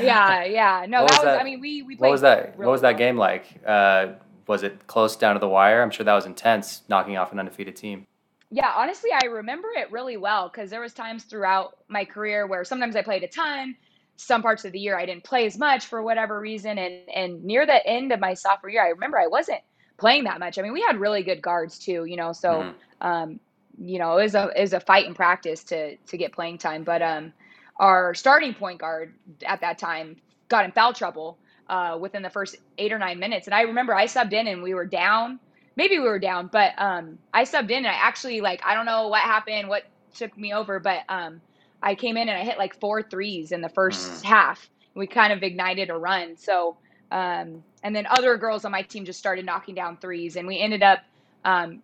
yeah, 0.00 0.44
yeah. 0.44 0.86
No, 0.88 1.06
that 1.06 1.10
was, 1.10 1.20
that? 1.22 1.40
I 1.40 1.44
mean, 1.44 1.60
we 1.60 1.82
we. 1.82 1.96
Played 1.96 2.08
what 2.08 2.12
was 2.12 2.20
that? 2.22 2.54
Really 2.56 2.66
what 2.66 2.72
was 2.72 2.80
that 2.80 2.96
game 2.96 3.18
like? 3.18 3.44
Uh, 3.66 4.08
was 4.50 4.64
it 4.64 4.88
close 4.88 5.14
down 5.14 5.34
to 5.34 5.38
the 5.38 5.48
wire? 5.48 5.80
I'm 5.80 5.92
sure 5.92 6.02
that 6.02 6.12
was 6.12 6.26
intense, 6.26 6.82
knocking 6.88 7.16
off 7.16 7.30
an 7.30 7.38
undefeated 7.38 7.76
team. 7.76 8.04
Yeah, 8.50 8.72
honestly, 8.76 9.10
I 9.12 9.26
remember 9.26 9.68
it 9.76 9.92
really 9.92 10.16
well 10.16 10.48
because 10.48 10.70
there 10.70 10.80
was 10.80 10.92
times 10.92 11.22
throughout 11.22 11.76
my 11.86 12.04
career 12.04 12.48
where 12.48 12.64
sometimes 12.64 12.96
I 12.96 13.02
played 13.02 13.22
a 13.22 13.28
ton, 13.28 13.76
some 14.16 14.42
parts 14.42 14.64
of 14.64 14.72
the 14.72 14.80
year 14.80 14.98
I 14.98 15.06
didn't 15.06 15.22
play 15.22 15.46
as 15.46 15.56
much 15.56 15.86
for 15.86 16.02
whatever 16.02 16.40
reason, 16.40 16.78
and 16.78 17.08
and 17.14 17.44
near 17.44 17.64
the 17.64 17.86
end 17.86 18.10
of 18.10 18.18
my 18.18 18.34
sophomore 18.34 18.70
year, 18.70 18.82
I 18.82 18.88
remember 18.88 19.20
I 19.20 19.28
wasn't 19.28 19.60
playing 19.98 20.24
that 20.24 20.40
much. 20.40 20.58
I 20.58 20.62
mean, 20.62 20.72
we 20.72 20.80
had 20.82 20.98
really 20.98 21.22
good 21.22 21.40
guards 21.40 21.78
too, 21.78 22.04
you 22.04 22.16
know. 22.16 22.32
So, 22.32 22.48
mm-hmm. 22.48 23.06
um, 23.06 23.40
you 23.78 24.00
know, 24.00 24.18
it 24.18 24.24
was 24.24 24.34
a 24.34 24.50
it 24.56 24.62
was 24.62 24.72
a 24.72 24.80
fight 24.80 25.06
in 25.06 25.14
practice 25.14 25.62
to 25.64 25.96
to 25.96 26.16
get 26.16 26.32
playing 26.32 26.58
time. 26.58 26.82
But 26.82 27.02
um, 27.02 27.32
our 27.76 28.14
starting 28.14 28.54
point 28.54 28.80
guard 28.80 29.14
at 29.46 29.60
that 29.60 29.78
time 29.78 30.16
got 30.48 30.64
in 30.64 30.72
foul 30.72 30.92
trouble 30.92 31.38
uh, 31.70 31.96
within 31.98 32.22
the 32.22 32.30
first 32.30 32.56
eight 32.76 32.92
or 32.92 32.98
nine 32.98 33.18
minutes, 33.18 33.46
and 33.46 33.54
I 33.54 33.62
remember 33.62 33.94
I 33.94 34.06
subbed 34.06 34.32
in 34.32 34.46
and 34.46 34.62
we 34.62 34.74
were 34.74 34.86
down. 34.86 35.40
Maybe 35.76 35.98
we 35.98 36.04
were 36.04 36.18
down, 36.18 36.50
but 36.52 36.72
um, 36.76 37.18
I 37.32 37.44
subbed 37.44 37.70
in 37.70 37.78
and 37.78 37.86
I 37.86 37.94
actually 37.94 38.40
like 38.40 38.60
I 38.64 38.74
don't 38.74 38.86
know 38.86 39.08
what 39.08 39.22
happened, 39.22 39.68
what 39.68 39.84
took 40.14 40.36
me 40.36 40.52
over, 40.52 40.80
but 40.80 41.02
um, 41.08 41.40
I 41.82 41.94
came 41.94 42.16
in 42.16 42.28
and 42.28 42.36
I 42.36 42.44
hit 42.44 42.58
like 42.58 42.78
four 42.78 43.02
threes 43.02 43.52
in 43.52 43.62
the 43.62 43.68
1st 43.68 44.08
mm-hmm. 44.08 44.26
half. 44.26 44.68
We 44.94 45.06
kind 45.06 45.32
of 45.32 45.42
ignited 45.42 45.88
a 45.88 45.96
run. 45.96 46.36
So 46.36 46.76
um, 47.10 47.64
and 47.82 47.94
then 47.94 48.06
other 48.08 48.36
girls 48.36 48.64
on 48.64 48.72
my 48.72 48.82
team 48.82 49.04
just 49.04 49.18
started 49.18 49.44
knocking 49.44 49.74
down 49.74 49.96
threes, 49.96 50.36
and 50.36 50.46
we 50.46 50.58
ended 50.58 50.82
up 50.82 51.00
um, 51.44 51.82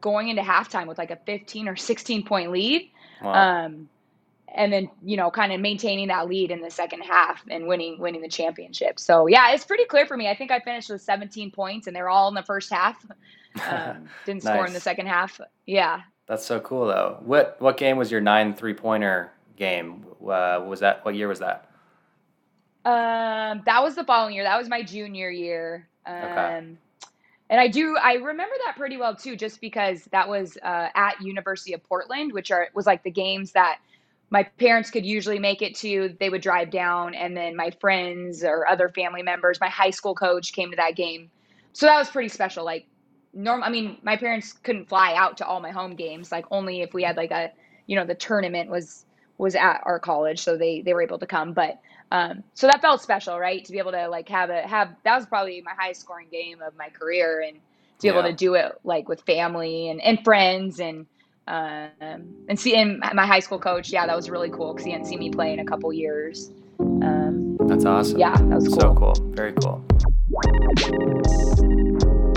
going 0.00 0.28
into 0.28 0.42
halftime 0.42 0.86
with 0.86 0.98
like 0.98 1.10
a 1.10 1.16
15 1.16 1.68
or 1.68 1.76
16 1.76 2.24
point 2.24 2.50
lead. 2.50 2.90
Wow. 3.22 3.64
Um, 3.64 3.88
and 4.54 4.72
then 4.72 4.90
you 5.04 5.16
know, 5.16 5.30
kind 5.30 5.52
of 5.52 5.60
maintaining 5.60 6.08
that 6.08 6.28
lead 6.28 6.50
in 6.50 6.60
the 6.60 6.70
second 6.70 7.00
half 7.00 7.44
and 7.50 7.66
winning 7.66 7.98
winning 7.98 8.22
the 8.22 8.28
championship. 8.28 8.98
So 8.98 9.26
yeah, 9.26 9.52
it's 9.52 9.64
pretty 9.64 9.84
clear 9.84 10.06
for 10.06 10.16
me. 10.16 10.28
I 10.28 10.36
think 10.36 10.50
I 10.50 10.60
finished 10.60 10.90
with 10.90 11.02
17 11.02 11.50
points, 11.50 11.86
and 11.86 11.94
they're 11.94 12.08
all 12.08 12.28
in 12.28 12.34
the 12.34 12.42
first 12.42 12.72
half. 12.72 13.04
Um, 13.70 14.06
didn't 14.26 14.44
nice. 14.44 14.52
score 14.52 14.66
in 14.66 14.74
the 14.74 14.80
second 14.80 15.06
half. 15.06 15.40
Yeah. 15.64 16.02
That's 16.26 16.44
so 16.44 16.60
cool 16.60 16.88
though. 16.88 17.16
What 17.24 17.56
what 17.58 17.78
game 17.78 17.96
was 17.96 18.12
your 18.12 18.20
nine 18.20 18.52
three 18.52 18.74
pointer 18.74 19.32
game? 19.56 20.04
Uh, 20.20 20.62
was 20.68 20.80
that 20.80 21.02
what 21.06 21.14
year 21.14 21.26
was 21.26 21.38
that? 21.38 21.70
Um, 22.84 23.62
that 23.64 23.82
was 23.82 23.94
the 23.94 24.04
following 24.04 24.34
year. 24.34 24.44
That 24.44 24.58
was 24.58 24.68
my 24.68 24.82
junior 24.82 25.30
year. 25.30 25.88
Um, 26.04 26.14
okay. 26.16 26.66
And 27.48 27.60
I 27.60 27.68
do 27.68 27.96
I 27.96 28.14
remember 28.14 28.54
that 28.66 28.76
pretty 28.76 28.96
well 28.96 29.14
too, 29.14 29.36
just 29.36 29.60
because 29.60 30.04
that 30.12 30.28
was 30.28 30.58
uh, 30.62 30.88
at 30.94 31.20
University 31.22 31.72
of 31.72 31.82
Portland, 31.82 32.32
which 32.32 32.50
are 32.50 32.68
was 32.74 32.86
like 32.86 33.04
the 33.04 33.10
games 33.10 33.52
that 33.52 33.78
my 34.30 34.42
parents 34.42 34.90
could 34.90 35.06
usually 35.06 35.38
make 35.38 35.62
it 35.62 35.74
to. 35.76 36.14
They 36.18 36.30
would 36.30 36.42
drive 36.42 36.70
down, 36.70 37.14
and 37.14 37.36
then 37.36 37.54
my 37.54 37.70
friends 37.80 38.42
or 38.42 38.66
other 38.66 38.88
family 38.88 39.22
members, 39.22 39.60
my 39.60 39.68
high 39.68 39.90
school 39.90 40.14
coach 40.14 40.52
came 40.52 40.70
to 40.70 40.76
that 40.76 40.96
game, 40.96 41.30
so 41.72 41.86
that 41.86 41.96
was 41.96 42.10
pretty 42.10 42.28
special. 42.28 42.64
Like 42.64 42.86
norm, 43.32 43.62
I 43.62 43.68
mean, 43.68 43.98
my 44.02 44.16
parents 44.16 44.52
couldn't 44.52 44.88
fly 44.88 45.14
out 45.14 45.36
to 45.38 45.46
all 45.46 45.60
my 45.60 45.70
home 45.70 45.94
games. 45.94 46.32
Like 46.32 46.46
only 46.50 46.80
if 46.80 46.92
we 46.92 47.02
had 47.02 47.16
like 47.16 47.30
a 47.30 47.52
you 47.86 47.96
know 47.96 48.04
the 48.04 48.14
tournament 48.14 48.70
was 48.70 49.04
was 49.38 49.54
at 49.54 49.80
our 49.84 49.98
college, 49.98 50.40
so 50.40 50.56
they 50.56 50.80
they 50.80 50.94
were 50.94 51.02
able 51.02 51.18
to 51.18 51.26
come. 51.26 51.52
But 51.52 51.78
um, 52.10 52.42
so 52.54 52.66
that 52.66 52.80
felt 52.80 53.02
special, 53.02 53.38
right? 53.38 53.64
To 53.64 53.72
be 53.72 53.78
able 53.78 53.92
to 53.92 54.08
like 54.08 54.28
have 54.28 54.50
a 54.50 54.62
have 54.62 54.94
that 55.04 55.16
was 55.16 55.26
probably 55.26 55.62
my 55.62 55.72
highest 55.78 56.00
scoring 56.00 56.28
game 56.30 56.60
of 56.62 56.76
my 56.76 56.88
career, 56.88 57.42
and 57.46 57.56
to 57.56 58.02
be 58.02 58.08
yeah. 58.08 58.12
able 58.12 58.22
to 58.24 58.32
do 58.32 58.54
it 58.54 58.72
like 58.84 59.08
with 59.08 59.20
family 59.22 59.88
and 59.88 60.00
and 60.00 60.22
friends 60.24 60.80
and 60.80 61.06
um, 61.48 61.90
and 62.48 62.58
see 62.58 62.74
and 62.74 63.00
my 63.14 63.26
high 63.26 63.40
school 63.40 63.58
coach, 63.58 63.90
yeah, 63.90 64.06
that 64.06 64.16
was 64.16 64.28
really 64.28 64.50
cool 64.50 64.72
because 64.74 64.84
he 64.84 64.92
hadn't 64.92 65.06
seen 65.06 65.18
me 65.20 65.30
play 65.30 65.52
in 65.52 65.60
a 65.60 65.64
couple 65.64 65.92
years. 65.92 66.50
Um, 66.80 67.56
That's 67.60 67.84
awesome. 67.84 68.18
Yeah, 68.18 68.34
that 68.34 68.48
was 68.48 68.68
cool. 68.68 68.80
So 68.80 68.94
cool. 68.94 69.14
Very 69.32 69.52
cool. 69.52 69.84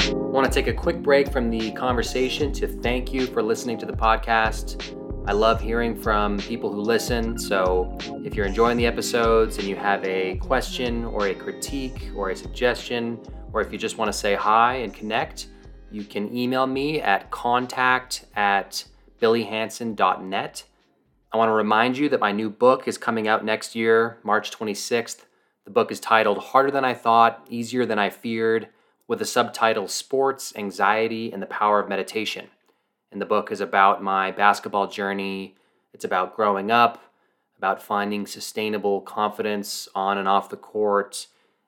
I 0.09 0.31
want 0.31 0.45
to 0.45 0.51
take 0.51 0.67
a 0.67 0.73
quick 0.73 1.01
break 1.01 1.31
from 1.31 1.49
the 1.49 1.71
conversation 1.71 2.53
to 2.53 2.67
thank 2.67 3.11
you 3.11 3.25
for 3.25 3.41
listening 3.41 3.77
to 3.79 3.85
the 3.85 3.93
podcast. 3.93 4.95
I 5.27 5.31
love 5.31 5.59
hearing 5.59 5.95
from 5.95 6.37
people 6.37 6.71
who 6.71 6.81
listen. 6.81 7.37
So 7.37 7.97
if 8.23 8.35
you're 8.35 8.45
enjoying 8.45 8.77
the 8.77 8.85
episodes 8.85 9.57
and 9.57 9.67
you 9.67 9.75
have 9.75 10.03
a 10.05 10.37
question 10.37 11.03
or 11.05 11.27
a 11.27 11.33
critique 11.33 12.09
or 12.15 12.29
a 12.29 12.35
suggestion, 12.35 13.19
or 13.53 13.61
if 13.61 13.71
you 13.71 13.77
just 13.77 13.97
want 13.97 14.09
to 14.11 14.17
say 14.17 14.35
hi 14.35 14.75
and 14.75 14.93
connect, 14.93 15.47
you 15.91 16.03
can 16.03 16.35
email 16.35 16.67
me 16.67 17.01
at 17.01 17.29
contact 17.31 18.25
at 18.35 18.83
billyhanson.net. 19.19 20.63
I 21.31 21.37
want 21.37 21.49
to 21.49 21.53
remind 21.53 21.97
you 21.97 22.09
that 22.09 22.19
my 22.19 22.31
new 22.31 22.49
book 22.49 22.87
is 22.87 22.97
coming 22.97 23.27
out 23.27 23.45
next 23.45 23.75
year, 23.75 24.17
March 24.23 24.51
26th. 24.51 25.25
The 25.65 25.71
book 25.71 25.91
is 25.91 25.99
titled 25.99 26.39
Harder 26.39 26.71
Than 26.71 26.83
I 26.83 26.95
Thought, 26.95 27.45
Easier 27.49 27.85
Than 27.85 27.99
I 27.99 28.09
Feared, 28.09 28.69
with 29.07 29.19
the 29.19 29.25
subtitle 29.25 29.87
Sports, 29.87 30.53
Anxiety, 30.55 31.31
and 31.31 31.41
the 31.41 31.47
Power 31.47 31.79
of 31.79 31.87
Meditation. 31.87 32.47
And 33.11 33.21
the 33.21 33.25
book 33.25 33.51
is 33.51 33.61
about 33.61 34.01
my 34.01 34.31
basketball 34.31 34.87
journey. 34.87 35.55
It's 35.93 36.05
about 36.05 36.35
growing 36.35 36.71
up, 36.71 37.01
about 37.57 37.81
finding 37.83 38.25
sustainable 38.25 39.01
confidence 39.01 39.87
on 39.93 40.17
and 40.17 40.27
off 40.27 40.49
the 40.49 40.57
court. 40.57 41.27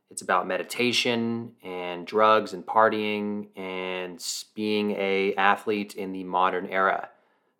It's 0.10 0.22
about 0.22 0.48
meditation 0.48 1.54
and 1.64 2.06
drugs 2.06 2.54
and 2.54 2.66
partying 2.66 3.48
and 3.56 4.24
being 4.56 4.92
a 4.92 5.34
athlete 5.36 5.96
in 5.96 6.12
the 6.12 6.24
modern 6.24 6.68
era. 6.68 7.10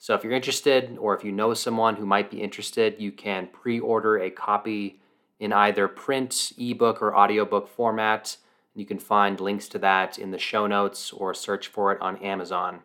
So 0.02 0.16
if 0.16 0.24
you're 0.24 0.34
interested 0.34 0.98
or 1.00 1.16
if 1.16 1.24
you 1.24 1.32
know 1.32 1.54
someone 1.54 1.96
who 1.96 2.08
might 2.08 2.32
be 2.32 2.42
interested, 2.42 2.96
you 2.98 3.12
can 3.12 3.46
pre-order 3.46 4.18
a 4.18 4.32
copy 4.32 5.00
in 5.40 5.54
either 5.54 5.88
print, 5.88 6.54
ebook, 6.58 7.04
or 7.04 7.16
audiobook 7.16 7.70
format. 7.70 8.38
You 8.74 8.84
can 8.88 8.98
find 8.98 9.40
links 9.40 9.68
to 9.68 9.78
that 9.78 10.18
in 10.18 10.32
the 10.32 10.40
show 10.40 10.66
notes 10.66 11.14
or 11.14 11.36
search 11.36 11.68
for 11.68 11.92
it 11.92 12.02
on 12.02 12.18
Amazon. 12.18 12.80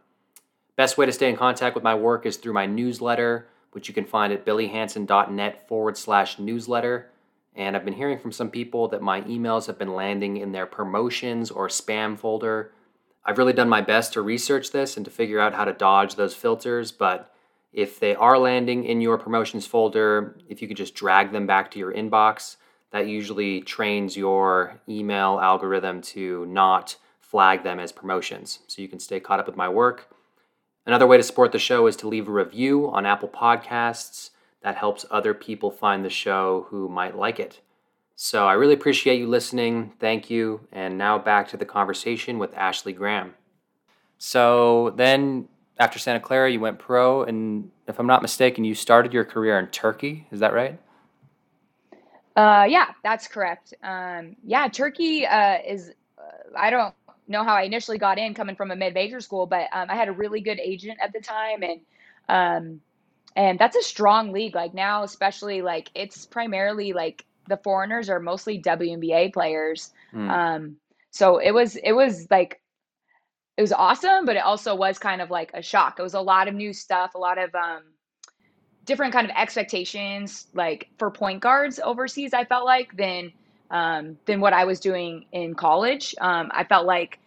Best 0.76 0.98
way 0.98 1.06
to 1.06 1.12
stay 1.12 1.30
in 1.30 1.38
contact 1.38 1.74
with 1.74 1.82
my 1.82 1.94
work 1.94 2.26
is 2.26 2.36
through 2.36 2.52
my 2.52 2.66
newsletter, 2.66 3.48
which 3.72 3.88
you 3.88 3.94
can 3.94 4.04
find 4.04 4.30
at 4.30 4.44
billyhanson.net 4.44 5.66
forward 5.66 5.96
slash 5.96 6.38
newsletter. 6.38 7.08
And 7.54 7.74
I've 7.74 7.84
been 7.86 7.94
hearing 7.94 8.18
from 8.18 8.32
some 8.32 8.50
people 8.50 8.88
that 8.88 9.00
my 9.00 9.22
emails 9.22 9.68
have 9.68 9.78
been 9.78 9.94
landing 9.94 10.36
in 10.36 10.52
their 10.52 10.66
promotions 10.66 11.50
or 11.50 11.68
spam 11.68 12.18
folder. 12.18 12.72
I've 13.28 13.38
really 13.38 13.52
done 13.52 13.68
my 13.68 13.80
best 13.80 14.12
to 14.12 14.22
research 14.22 14.70
this 14.70 14.96
and 14.96 15.04
to 15.04 15.10
figure 15.10 15.40
out 15.40 15.52
how 15.52 15.64
to 15.64 15.72
dodge 15.72 16.14
those 16.14 16.32
filters, 16.34 16.92
but 16.92 17.34
if 17.72 17.98
they 17.98 18.14
are 18.14 18.38
landing 18.38 18.84
in 18.84 19.00
your 19.00 19.18
promotions 19.18 19.66
folder, 19.66 20.38
if 20.48 20.62
you 20.62 20.68
could 20.68 20.76
just 20.76 20.94
drag 20.94 21.32
them 21.32 21.44
back 21.44 21.72
to 21.72 21.80
your 21.80 21.92
inbox, 21.92 22.56
that 22.92 23.08
usually 23.08 23.62
trains 23.62 24.16
your 24.16 24.80
email 24.88 25.40
algorithm 25.42 26.00
to 26.02 26.46
not 26.46 26.96
flag 27.18 27.64
them 27.64 27.80
as 27.80 27.90
promotions. 27.90 28.60
So 28.68 28.80
you 28.80 28.86
can 28.86 29.00
stay 29.00 29.18
caught 29.18 29.40
up 29.40 29.46
with 29.46 29.56
my 29.56 29.68
work. 29.68 30.08
Another 30.86 31.06
way 31.06 31.16
to 31.16 31.22
support 31.24 31.50
the 31.50 31.58
show 31.58 31.88
is 31.88 31.96
to 31.96 32.08
leave 32.08 32.28
a 32.28 32.32
review 32.32 32.88
on 32.90 33.06
Apple 33.06 33.28
Podcasts. 33.28 34.30
That 34.62 34.76
helps 34.76 35.04
other 35.10 35.34
people 35.34 35.72
find 35.72 36.04
the 36.04 36.10
show 36.10 36.68
who 36.70 36.88
might 36.88 37.16
like 37.16 37.40
it. 37.40 37.60
So 38.18 38.46
I 38.46 38.54
really 38.54 38.72
appreciate 38.72 39.18
you 39.18 39.28
listening. 39.28 39.92
Thank 40.00 40.30
you. 40.30 40.66
And 40.72 40.96
now 40.96 41.18
back 41.18 41.48
to 41.48 41.58
the 41.58 41.66
conversation 41.66 42.38
with 42.38 42.54
Ashley 42.54 42.94
Graham. 42.94 43.34
So 44.16 44.94
then 44.96 45.48
after 45.78 45.98
Santa 45.98 46.20
Clara, 46.20 46.50
you 46.50 46.58
went 46.58 46.78
pro, 46.78 47.24
and 47.24 47.70
if 47.86 48.00
I'm 48.00 48.06
not 48.06 48.22
mistaken, 48.22 48.64
you 48.64 48.74
started 48.74 49.12
your 49.12 49.26
career 49.26 49.58
in 49.58 49.66
Turkey. 49.66 50.26
Is 50.32 50.40
that 50.40 50.54
right? 50.54 50.80
Uh, 52.34 52.64
yeah, 52.66 52.92
that's 53.04 53.28
correct. 53.28 53.74
Um, 53.82 54.36
yeah, 54.42 54.66
Turkey 54.68 55.26
uh, 55.26 55.58
is, 55.66 55.92
uh, 56.16 56.56
I 56.56 56.70
don't 56.70 56.94
know 57.28 57.44
how 57.44 57.54
I 57.54 57.62
initially 57.62 57.98
got 57.98 58.18
in 58.18 58.32
coming 58.32 58.56
from 58.56 58.70
a 58.70 58.76
mid 58.76 58.94
major 58.94 59.20
school, 59.20 59.44
but 59.44 59.68
um, 59.74 59.90
I 59.90 59.94
had 59.94 60.08
a 60.08 60.12
really 60.12 60.40
good 60.40 60.58
agent 60.58 60.98
at 61.02 61.12
the 61.12 61.20
time. 61.20 61.62
And, 61.62 61.80
um, 62.30 62.80
and 63.36 63.58
that's 63.58 63.76
a 63.76 63.82
strong 63.82 64.32
league. 64.32 64.54
Like 64.54 64.72
now, 64.72 65.02
especially 65.02 65.60
like 65.60 65.90
it's 65.94 66.24
primarily 66.24 66.94
like 66.94 67.25
the 67.48 67.56
foreigners 67.58 68.08
are 68.08 68.20
mostly 68.20 68.60
WNBA 68.60 69.32
players. 69.32 69.92
Mm. 70.14 70.30
Um, 70.30 70.76
so 71.10 71.38
it 71.38 71.52
was, 71.52 71.76
it 71.76 71.92
was 71.92 72.26
like, 72.30 72.60
it 73.56 73.62
was 73.62 73.72
awesome, 73.72 74.26
but 74.26 74.36
it 74.36 74.42
also 74.42 74.74
was 74.74 74.98
kind 74.98 75.22
of 75.22 75.30
like 75.30 75.50
a 75.54 75.62
shock. 75.62 75.98
It 75.98 76.02
was 76.02 76.14
a 76.14 76.20
lot 76.20 76.46
of 76.46 76.54
new 76.54 76.72
stuff, 76.72 77.14
a 77.14 77.18
lot 77.18 77.38
of, 77.38 77.54
um, 77.54 77.82
different 78.86 79.12
kind 79.12 79.28
of 79.28 79.36
expectations 79.36 80.46
like 80.54 80.88
for 80.96 81.10
point 81.10 81.40
guards 81.40 81.78
overseas 81.84 82.32
i 82.32 82.44
felt 82.44 82.64
like 82.64 82.96
than 82.96 83.30
um, 83.70 84.16
than 84.24 84.40
what 84.40 84.52
i 84.52 84.64
was 84.64 84.80
doing 84.80 85.26
in 85.32 85.54
college 85.54 86.14
um, 86.20 86.50
i 86.54 86.64
felt 86.64 86.86
like 86.86 87.18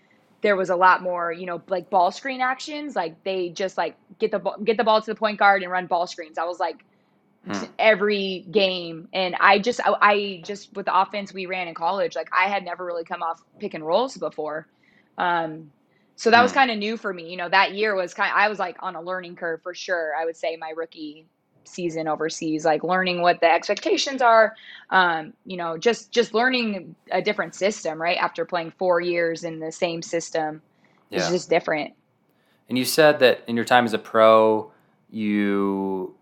there 0.41 0.55
was 0.55 0.69
a 0.69 0.75
lot 0.75 1.03
more 1.03 1.32
you 1.32 1.45
know 1.45 1.62
like 1.67 1.89
ball 1.89 2.12
screen 2.12 2.41
actions 2.41 2.95
like 2.95 3.21
they 3.23 3.49
just 3.49 3.77
like 3.77 3.95
get 4.19 4.32
the 4.32 4.39
get 4.63 4.77
the 4.77 4.84
ball 4.84 5.01
to 5.01 5.12
the 5.12 5.15
point 5.15 5.38
guard 5.38 5.62
and 5.62 5.71
run 5.71 5.86
ball 5.86 6.08
screens 6.08 6.38
i 6.38 6.45
was 6.45 6.60
like 6.60 6.86
hmm. 7.45 7.63
every 7.78 8.45
game 8.52 9.08
and 9.13 9.36
i 9.39 9.60
just 9.60 9.80
I, 9.86 9.95
I, 10.02 10.41
just 10.43 10.73
with 10.75 10.86
the 10.86 10.99
offense 10.99 11.34
we 11.34 11.45
ran 11.45 11.67
in 11.67 11.73
college 11.73 12.15
like 12.15 12.30
i 12.38 12.47
had 12.49 12.63
never 12.63 12.86
really 12.86 13.04
come 13.04 13.23
off 13.23 13.41
pick 13.60 13.73
and 13.73 13.86
rolls 13.86 14.17
before 14.17 14.67
um, 15.17 15.71
so 16.15 16.32
that 16.32 16.38
hmm. 16.38 16.43
was 16.43 16.52
kind 16.52 16.71
of 16.71 16.78
new 16.78 16.97
for 16.97 17.13
me 17.13 17.30
you 17.30 17.38
know 17.38 17.49
that 17.49 17.73
year 17.73 17.95
was 17.95 18.13
kind 18.13 18.32
of, 18.32 18.38
i 18.38 18.49
was 18.49 18.60
like 18.60 18.78
on 18.82 18.95
a 18.95 19.02
learning 19.02 19.36
curve 19.36 19.62
for 19.62 19.73
sure 19.73 20.13
i 20.19 20.25
would 20.25 20.38
say 20.38 20.58
my 20.58 20.71
rookie 20.75 21.25
season 21.65 22.08
overseas 22.08 22.65
like 22.65 22.84
learning 22.84 23.21
what 23.21 23.39
the 23.41 23.52
expectations 23.52 24.21
are 24.21 24.56
um, 24.89 25.34
you 25.45 25.56
know 25.58 25.78
just 25.78 26.12
just 26.12 26.34
learning 26.34 26.95
a 27.12 27.21
different 27.21 27.56
system 27.56 28.02
right 28.02 28.17
after 28.17 28.43
playing 28.45 28.71
four 28.78 28.99
years 28.99 29.43
in 29.43 29.60
the 29.60 29.71
same 29.71 30.02
system 30.02 30.62
yeah. 31.10 31.19
it's 31.19 31.30
just 31.30 31.49
different 31.49 31.93
and 32.67 32.78
you 32.78 32.86
said 32.86 33.19
that 33.19 33.43
in 33.47 33.56
your 33.56 33.65
time 33.65 33.86
as 33.86 33.93
a 33.93 33.99
pro 33.99 34.71
you 35.10 36.15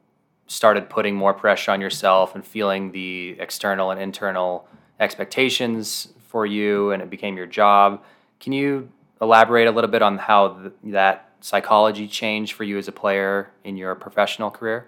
started 0.47 0.89
putting 0.89 1.15
more 1.15 1.33
pressure 1.33 1.71
on 1.71 1.81
yourself 1.81 2.35
and 2.35 2.45
feeling 2.45 2.91
the 2.91 3.35
external 3.39 3.91
and 3.91 4.01
internal 4.01 4.67
expectations 4.99 6.09
for 6.27 6.45
you 6.45 6.91
and 6.91 7.01
it 7.01 7.09
became 7.09 7.37
your 7.37 7.45
job 7.45 8.03
can 8.39 8.53
you 8.53 8.89
elaborate 9.21 9.67
a 9.67 9.71
little 9.71 9.89
bit 9.89 10.01
on 10.01 10.17
how 10.17 10.49
th- 10.49 10.73
that 10.83 11.29
psychology 11.41 12.07
changed 12.07 12.53
for 12.53 12.63
you 12.63 12.77
as 12.77 12.87
a 12.87 12.91
player 12.91 13.51
in 13.63 13.77
your 13.77 13.93
professional 13.95 14.49
career 14.49 14.87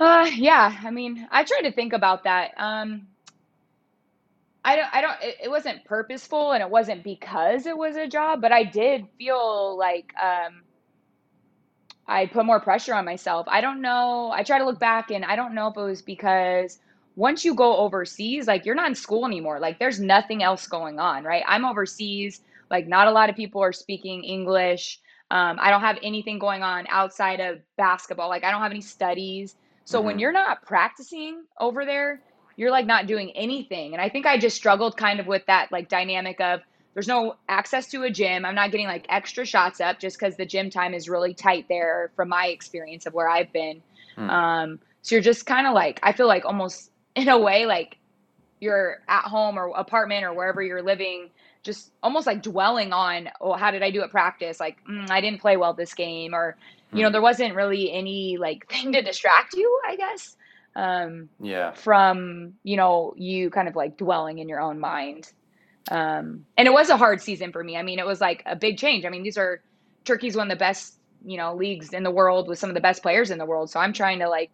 uh, 0.00 0.30
yeah. 0.34 0.80
I 0.82 0.90
mean, 0.90 1.28
I 1.30 1.44
try 1.44 1.60
to 1.60 1.70
think 1.70 1.92
about 1.92 2.24
that. 2.24 2.52
Um, 2.56 3.06
I 4.64 4.76
don't, 4.76 4.88
I 4.94 5.00
don't, 5.02 5.22
it, 5.22 5.36
it 5.44 5.50
wasn't 5.50 5.84
purposeful 5.84 6.52
and 6.52 6.62
it 6.62 6.70
wasn't 6.70 7.04
because 7.04 7.66
it 7.66 7.76
was 7.76 7.96
a 7.96 8.08
job, 8.08 8.40
but 8.40 8.50
I 8.50 8.64
did 8.64 9.06
feel 9.18 9.76
like, 9.78 10.12
um, 10.22 10.62
I 12.10 12.26
put 12.26 12.44
more 12.44 12.58
pressure 12.58 12.92
on 12.92 13.04
myself. 13.04 13.46
I 13.48 13.60
don't 13.60 13.80
know. 13.80 14.32
I 14.34 14.42
try 14.42 14.58
to 14.58 14.64
look 14.64 14.80
back 14.80 15.12
and 15.12 15.24
I 15.24 15.36
don't 15.36 15.54
know 15.54 15.68
if 15.68 15.76
it 15.76 15.80
was 15.80 16.02
because 16.02 16.80
once 17.14 17.44
you 17.44 17.54
go 17.54 17.76
overseas, 17.76 18.48
like 18.48 18.66
you're 18.66 18.74
not 18.74 18.88
in 18.88 18.96
school 18.96 19.24
anymore. 19.24 19.60
Like 19.60 19.78
there's 19.78 20.00
nothing 20.00 20.42
else 20.42 20.66
going 20.66 20.98
on, 20.98 21.22
right? 21.22 21.44
I'm 21.46 21.64
overseas. 21.64 22.40
Like 22.68 22.88
not 22.88 23.06
a 23.06 23.12
lot 23.12 23.30
of 23.30 23.36
people 23.36 23.62
are 23.62 23.72
speaking 23.72 24.24
English. 24.24 24.98
Um, 25.30 25.58
I 25.60 25.70
don't 25.70 25.82
have 25.82 25.98
anything 26.02 26.40
going 26.40 26.64
on 26.64 26.86
outside 26.88 27.38
of 27.38 27.60
basketball. 27.76 28.28
Like 28.28 28.42
I 28.42 28.50
don't 28.50 28.62
have 28.62 28.72
any 28.72 28.80
studies. 28.80 29.54
So 29.84 29.98
mm-hmm. 29.98 30.06
when 30.06 30.18
you're 30.18 30.32
not 30.32 30.62
practicing 30.66 31.44
over 31.60 31.84
there, 31.84 32.22
you're 32.56 32.72
like 32.72 32.86
not 32.86 33.06
doing 33.06 33.30
anything. 33.36 33.92
And 33.92 34.02
I 34.02 34.08
think 34.08 34.26
I 34.26 34.36
just 34.36 34.56
struggled 34.56 34.96
kind 34.96 35.20
of 35.20 35.28
with 35.28 35.46
that 35.46 35.70
like 35.70 35.88
dynamic 35.88 36.40
of 36.40 36.60
there's 36.94 37.08
no 37.08 37.36
access 37.48 37.86
to 37.88 38.02
a 38.02 38.10
gym. 38.10 38.44
I'm 38.44 38.54
not 38.54 38.70
getting 38.70 38.86
like 38.86 39.06
extra 39.08 39.44
shots 39.44 39.80
up 39.80 40.00
just 40.00 40.18
because 40.18 40.36
the 40.36 40.46
gym 40.46 40.70
time 40.70 40.94
is 40.94 41.08
really 41.08 41.34
tight 41.34 41.66
there 41.68 42.10
from 42.16 42.28
my 42.28 42.46
experience 42.46 43.06
of 43.06 43.14
where 43.14 43.28
I've 43.28 43.52
been. 43.52 43.82
Mm. 44.16 44.28
Um, 44.28 44.80
so 45.02 45.14
you're 45.14 45.22
just 45.22 45.46
kind 45.46 45.66
of 45.66 45.74
like, 45.74 46.00
I 46.02 46.12
feel 46.12 46.26
like 46.26 46.44
almost 46.44 46.90
in 47.14 47.28
a 47.28 47.38
way, 47.38 47.66
like 47.66 47.96
you're 48.60 48.98
at 49.08 49.24
home 49.24 49.58
or 49.58 49.68
apartment 49.68 50.24
or 50.24 50.34
wherever 50.34 50.62
you're 50.62 50.82
living, 50.82 51.30
just 51.62 51.92
almost 52.02 52.26
like 52.26 52.42
dwelling 52.42 52.92
on, 52.92 53.28
oh, 53.40 53.52
how 53.52 53.70
did 53.70 53.82
I 53.82 53.90
do 53.90 54.02
at 54.02 54.10
practice? 54.10 54.58
Like, 54.58 54.78
mm, 54.88 55.10
I 55.10 55.20
didn't 55.20 55.40
play 55.40 55.56
well 55.56 55.74
this 55.74 55.94
game, 55.94 56.34
or 56.34 56.56
you 56.92 57.02
know 57.02 57.08
hmm. 57.08 57.12
there 57.12 57.22
wasn't 57.22 57.54
really 57.54 57.92
any 57.92 58.36
like 58.36 58.66
thing 58.70 58.92
to 58.92 59.02
distract 59.02 59.54
you 59.54 59.80
i 59.86 59.96
guess 59.96 60.36
um 60.76 61.28
yeah 61.40 61.72
from 61.72 62.54
you 62.62 62.76
know 62.76 63.14
you 63.16 63.50
kind 63.50 63.68
of 63.68 63.76
like 63.76 63.96
dwelling 63.96 64.38
in 64.38 64.48
your 64.48 64.60
own 64.60 64.78
mind 64.78 65.32
um 65.90 66.44
and 66.56 66.66
it 66.66 66.72
was 66.72 66.88
a 66.88 66.96
hard 66.96 67.20
season 67.20 67.52
for 67.52 67.62
me. 67.62 67.76
I 67.76 67.82
mean 67.82 67.98
it 67.98 68.06
was 68.06 68.20
like 68.20 68.42
a 68.46 68.56
big 68.56 68.78
change. 68.78 69.04
I 69.04 69.08
mean 69.08 69.22
these 69.22 69.38
are 69.38 69.62
turkey's 70.04 70.36
one 70.36 70.50
of 70.50 70.58
the 70.58 70.62
best 70.62 70.94
you 71.24 71.36
know 71.36 71.54
leagues 71.54 71.92
in 71.92 72.02
the 72.02 72.10
world 72.10 72.48
with 72.48 72.58
some 72.58 72.70
of 72.70 72.74
the 72.74 72.80
best 72.80 73.02
players 73.02 73.30
in 73.30 73.38
the 73.38 73.46
world. 73.46 73.70
So 73.70 73.80
i'm 73.80 73.92
trying 73.92 74.18
to 74.20 74.28
like 74.28 74.50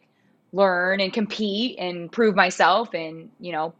learn 0.53 1.01
and 1.01 1.13
compete 1.13 1.79
and 1.79 2.11
prove 2.11 2.35
myself 2.35 2.95
and 2.95 3.31
you 3.41 3.53
know. 3.53 3.75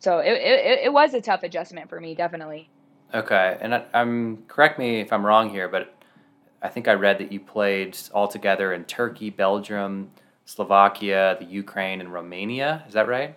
So 0.00 0.18
it, 0.18 0.32
it, 0.32 0.80
it 0.84 0.92
was 0.92 1.14
a 1.14 1.20
tough 1.20 1.44
adjustment 1.44 1.88
for 1.88 2.00
me 2.00 2.14
definitely. 2.14 2.68
Okay. 3.14 3.56
And 3.60 3.74
I, 3.74 3.84
i'm 3.94 4.44
correct 4.48 4.78
me 4.78 5.00
if 5.00 5.12
i'm 5.12 5.24
wrong 5.24 5.48
here 5.50 5.68
but 5.68 5.94
I 6.64 6.68
think 6.70 6.88
I 6.88 6.94
read 6.94 7.18
that 7.18 7.30
you 7.30 7.40
played 7.40 7.96
all 8.14 8.26
together 8.26 8.72
in 8.72 8.84
Turkey, 8.84 9.28
Belgium, 9.28 10.10
Slovakia, 10.46 11.36
the 11.38 11.44
Ukraine, 11.44 12.00
and 12.00 12.10
Romania. 12.10 12.82
Is 12.88 12.94
that 12.94 13.06
right? 13.06 13.36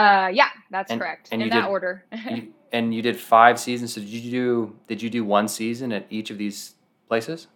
Uh, 0.00 0.28
yeah, 0.28 0.48
that's 0.70 0.90
and, 0.90 1.00
correct. 1.00 1.28
And 1.30 1.42
in 1.42 1.50
that 1.50 1.62
did, 1.62 1.68
order. 1.68 2.04
you, 2.30 2.54
and 2.72 2.94
you 2.94 3.02
did 3.02 3.18
five 3.18 3.60
seasons. 3.60 3.94
So 3.94 4.00
did 4.00 4.08
you 4.08 4.30
do? 4.30 4.76
Did 4.88 5.02
you 5.02 5.10
do 5.10 5.24
one 5.24 5.46
season 5.46 5.92
at 5.92 6.06
each 6.10 6.30
of 6.30 6.38
these 6.38 6.74
places? 7.08 7.48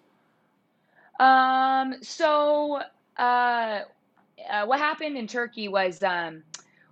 Um. 1.19 1.95
So, 2.03 2.83
uh, 3.17 3.21
uh 4.51 4.67
what 4.67 4.79
happened 4.79 5.17
in 5.17 5.27
Turkey 5.27 5.69
was 5.69 6.03
um 6.03 6.43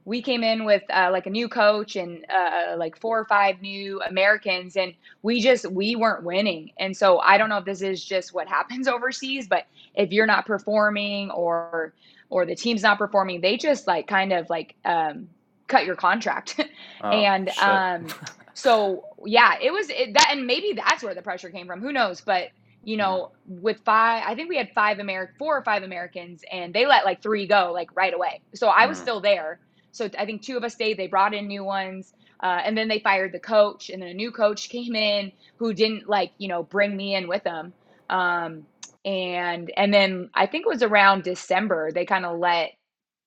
we 0.05 0.23
came 0.23 0.43
in 0.43 0.65
with 0.65 0.83
uh, 0.91 1.11
like 1.13 1.27
a 1.27 1.31
new 1.31 1.49
coach 1.49 1.95
and 1.97 2.25
uh, 2.29 2.77
like 2.77 2.99
four 2.99 3.21
or 3.21 3.25
five 3.27 3.61
new 3.61 4.01
Americans, 4.01 4.77
and 4.77 4.95
we 5.23 5.41
just 5.41 5.71
we 5.71 5.97
weren't 5.97 6.25
winning. 6.25 6.73
And 6.79 6.97
so 6.97 7.19
I 7.19 7.39
don't 7.39 7.49
know 7.49 7.59
if 7.59 7.65
this 7.65 7.83
is 7.83 8.05
just 8.05 8.33
what 8.33 8.49
happens 8.49 8.89
overseas, 8.97 9.47
but 9.49 9.67
if 9.95 10.13
you're 10.13 10.27
not 10.27 10.47
performing 10.47 11.31
or 11.31 11.93
or 12.31 12.47
the 12.47 12.57
team's 12.57 12.83
not 12.83 12.97
performing, 12.97 13.43
they 13.43 13.59
just 13.59 13.87
like 13.87 14.07
kind 14.07 14.33
of 14.33 14.49
like 14.49 14.75
um, 14.85 15.29
cut 15.73 15.87
your 15.87 15.97
contract. 15.97 16.61
Oh, 17.05 17.11
and 17.11 17.49
um, 17.61 18.07
so 18.55 19.05
yeah, 19.27 19.57
it 19.61 19.73
was 19.73 19.91
it, 19.91 20.15
that, 20.15 20.29
and 20.31 20.47
maybe 20.47 20.73
that's 20.73 21.03
where 21.03 21.17
the 21.17 21.23
pressure 21.23 21.51
came 21.51 21.67
from. 21.67 21.81
Who 21.81 21.93
knows? 21.93 22.21
But 22.21 22.51
you 22.85 22.97
know, 22.97 23.33
with 23.49 23.81
five, 23.85 24.23
I 24.25 24.37
think 24.37 24.49
we 24.49 24.57
had 24.57 24.71
five 24.73 25.01
American, 25.01 25.35
four 25.37 25.59
or 25.59 25.65
five 25.65 25.83
Americans, 25.83 26.45
and 26.53 26.73
they 26.73 26.87
let 26.87 27.05
like 27.05 27.21
three 27.21 27.49
go 27.49 27.73
like 27.75 27.97
right 27.97 28.15
away. 28.15 28.41
So 28.55 28.69
I 28.69 28.87
was 28.87 28.99
mm. 28.99 29.03
still 29.03 29.21
there 29.21 29.59
so 29.93 30.09
I 30.19 30.27
think 30.27 30.43
two 30.43 30.57
of 30.57 30.65
us 30.65 30.75
stayed. 30.75 30.97
They 30.97 31.07
brought 31.07 31.35
in 31.35 31.47
new 31.47 31.63
ones. 31.63 32.15
Uh, 32.41 32.61
and 32.65 32.77
then 32.77 32.89
they 32.89 32.99
fired 32.99 33.31
the 33.31 33.39
coach, 33.39 33.89
and 33.89 34.03
then 34.03 34.09
a 34.09 34.15
new 34.15 34.33
coach 34.33 34.69
came 34.69 34.97
in 34.97 35.31
who 35.59 35.73
didn't 35.73 36.09
like, 36.09 36.33
you 36.39 36.49
know, 36.49 36.65
bring 36.65 36.97
me 36.97 37.15
in 37.15 37.29
with 37.29 37.45
them. 37.45 37.73
Um, 38.11 38.67
and 39.05 39.71
and 39.77 39.95
then 39.95 40.29
I 40.35 40.47
think 40.47 40.67
it 40.67 40.69
was 40.69 40.83
around 40.83 41.25
December 41.25 41.91
they 41.91 42.05
kind 42.05 42.25
of 42.25 42.39
let 42.39 42.75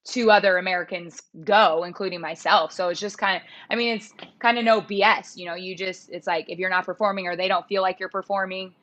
two 0.06 0.30
other 0.30 0.58
Americans 0.58 1.22
go, 1.44 1.84
including 1.84 2.22
myself. 2.22 2.72
So 2.72 2.89
it's 2.89 3.00
just 3.00 3.18
kind 3.18 3.38
of, 3.38 3.41
I 3.72 3.76
mean, 3.76 3.96
it's 3.96 4.13
kind 4.39 4.58
of 4.58 4.63
no 4.63 4.80
BS. 4.80 5.36
You 5.36 5.48
know, 5.48 5.56
you 5.56 5.76
just, 5.76 6.10
it's 6.12 6.28
like 6.28 6.46
if 6.48 6.60
you're 6.60 6.70
not 6.70 6.86
performing 6.86 7.28
or 7.28 7.36
they 7.36 7.48
don't 7.48 7.68
feel 7.68 7.82
like 7.82 8.00
you're 8.00 8.10
performing, 8.10 8.74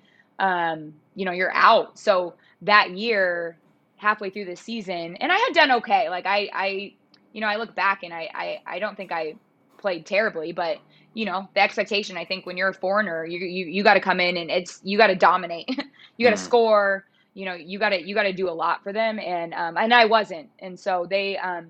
um, 0.40 0.92
you 1.14 1.24
know, 1.24 1.32
you're 1.32 1.54
out. 1.54 1.96
So 1.98 2.35
that 2.62 2.90
year, 2.90 3.56
halfway 3.96 4.30
through 4.30 4.46
the 4.46 4.56
season, 4.56 5.16
and 5.16 5.30
I 5.30 5.38
had 5.38 5.54
done 5.54 5.70
okay. 5.70 6.11
Like 6.11 6.26
I, 6.26 6.50
I 6.52 6.94
you 7.32 7.40
know, 7.40 7.46
I 7.46 7.56
look 7.56 7.74
back 7.74 8.02
and 8.02 8.12
I, 8.12 8.28
I, 8.35 8.61
I 8.66 8.78
don't 8.80 8.96
think 8.96 9.12
I 9.12 9.37
played 9.78 10.04
terribly, 10.04 10.52
but 10.52 10.78
you 11.14 11.24
know, 11.24 11.48
the 11.54 11.61
expectation, 11.61 12.16
I 12.16 12.24
think 12.24 12.46
when 12.46 12.56
you're 12.56 12.70
a 12.70 12.74
foreigner, 12.74 13.24
you, 13.24 13.38
you, 13.38 13.66
you 13.66 13.85
got 13.85 13.94
to 13.94 14.00
come 14.00 14.18
in 14.18 14.37
and 14.37 14.50
it's, 14.50 14.80
you 14.82 14.98
got 14.98 15.08
to 15.08 15.14
dominate, 15.14 15.68
you 16.16 16.26
got 16.26 16.37
to 16.37 16.42
mm. 16.42 16.44
score, 16.44 17.04
you 17.34 17.44
know, 17.44 17.54
you 17.54 17.78
got 17.78 17.90
to, 17.90 18.02
you 18.02 18.14
got 18.14 18.24
to 18.24 18.32
do 18.32 18.48
a 18.48 18.52
lot 18.52 18.82
for 18.82 18.92
them. 18.92 19.18
And, 19.18 19.54
um, 19.54 19.76
and 19.76 19.92
I 19.92 20.04
wasn't. 20.04 20.50
And 20.58 20.78
so 20.78 21.06
they, 21.08 21.38
um, 21.38 21.68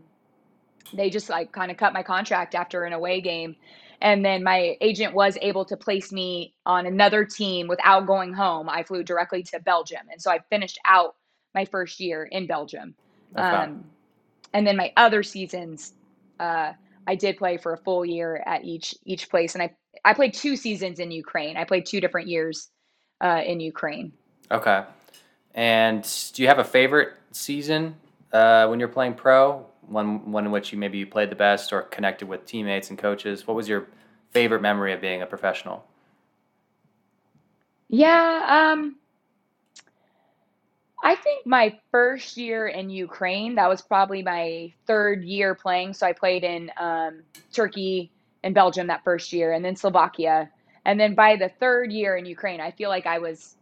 they 0.92 1.10
just 1.10 1.30
like 1.30 1.52
kind 1.52 1.70
of 1.70 1.76
cut 1.76 1.92
my 1.92 2.02
contract 2.02 2.54
after 2.54 2.84
an 2.84 2.92
away 2.92 3.20
game. 3.20 3.56
And 4.00 4.24
then 4.24 4.42
my 4.42 4.76
agent 4.80 5.14
was 5.14 5.38
able 5.40 5.64
to 5.66 5.76
place 5.76 6.10
me 6.10 6.54
on 6.66 6.86
another 6.86 7.24
team 7.24 7.68
without 7.68 8.06
going 8.06 8.32
home. 8.32 8.68
I 8.68 8.82
flew 8.82 9.04
directly 9.04 9.44
to 9.44 9.60
Belgium. 9.60 10.02
And 10.10 10.20
so 10.20 10.30
I 10.30 10.40
finished 10.50 10.78
out 10.84 11.14
my 11.54 11.64
first 11.64 12.00
year 12.00 12.24
in 12.24 12.46
Belgium. 12.46 12.94
Okay. 13.36 13.42
Um, 13.42 13.84
and 14.52 14.66
then 14.66 14.76
my 14.76 14.92
other 14.96 15.22
seasons, 15.22 15.94
uh, 16.40 16.72
I 17.06 17.14
did 17.14 17.36
play 17.36 17.56
for 17.56 17.72
a 17.72 17.78
full 17.78 18.04
year 18.04 18.42
at 18.46 18.64
each 18.64 18.94
each 19.04 19.28
place, 19.30 19.54
and 19.54 19.62
I 19.62 19.74
I 20.04 20.14
played 20.14 20.34
two 20.34 20.56
seasons 20.56 20.98
in 20.98 21.10
Ukraine. 21.10 21.56
I 21.56 21.64
played 21.64 21.86
two 21.86 22.00
different 22.00 22.28
years 22.28 22.70
uh, 23.20 23.42
in 23.44 23.60
Ukraine. 23.60 24.12
Okay. 24.50 24.84
And 25.54 26.02
do 26.32 26.42
you 26.42 26.48
have 26.48 26.58
a 26.58 26.64
favorite 26.64 27.14
season 27.30 27.96
uh, 28.32 28.66
when 28.66 28.78
you're 28.78 28.88
playing 28.88 29.14
pro? 29.14 29.66
One 29.86 30.30
one 30.30 30.46
in 30.46 30.52
which 30.52 30.72
you 30.72 30.78
maybe 30.78 30.98
you 30.98 31.06
played 31.06 31.30
the 31.30 31.36
best 31.36 31.72
or 31.72 31.82
connected 31.82 32.28
with 32.28 32.46
teammates 32.46 32.90
and 32.90 32.98
coaches. 32.98 33.46
What 33.46 33.56
was 33.56 33.68
your 33.68 33.88
favorite 34.30 34.62
memory 34.62 34.92
of 34.92 35.00
being 35.00 35.22
a 35.22 35.26
professional? 35.26 35.84
Yeah, 37.88 38.72
um, 38.72 38.96
I 41.02 41.16
think 41.16 41.44
my 41.46 41.78
first 41.90 42.36
year 42.36 42.68
in 42.68 42.88
Ukraine, 42.88 43.56
that 43.56 43.68
was 43.68 43.82
probably 43.82 44.22
my 44.22 44.72
third 44.86 45.24
year 45.24 45.54
playing. 45.54 45.94
So 45.94 46.06
I 46.06 46.12
played 46.12 46.44
in 46.44 46.70
um, 46.78 47.22
Turkey 47.52 48.12
and 48.44 48.54
Belgium 48.54 48.86
that 48.86 49.02
first 49.04 49.32
year, 49.32 49.52
and 49.52 49.64
then 49.64 49.76
Slovakia. 49.76 50.48
And 50.84 50.98
then 50.98 51.14
by 51.14 51.36
the 51.36 51.50
third 51.60 51.92
year 51.92 52.16
in 52.16 52.24
Ukraine, 52.24 52.60
I 52.60 52.70
feel 52.70 52.88
like 52.88 53.06
I 53.06 53.18
was, 53.18 53.56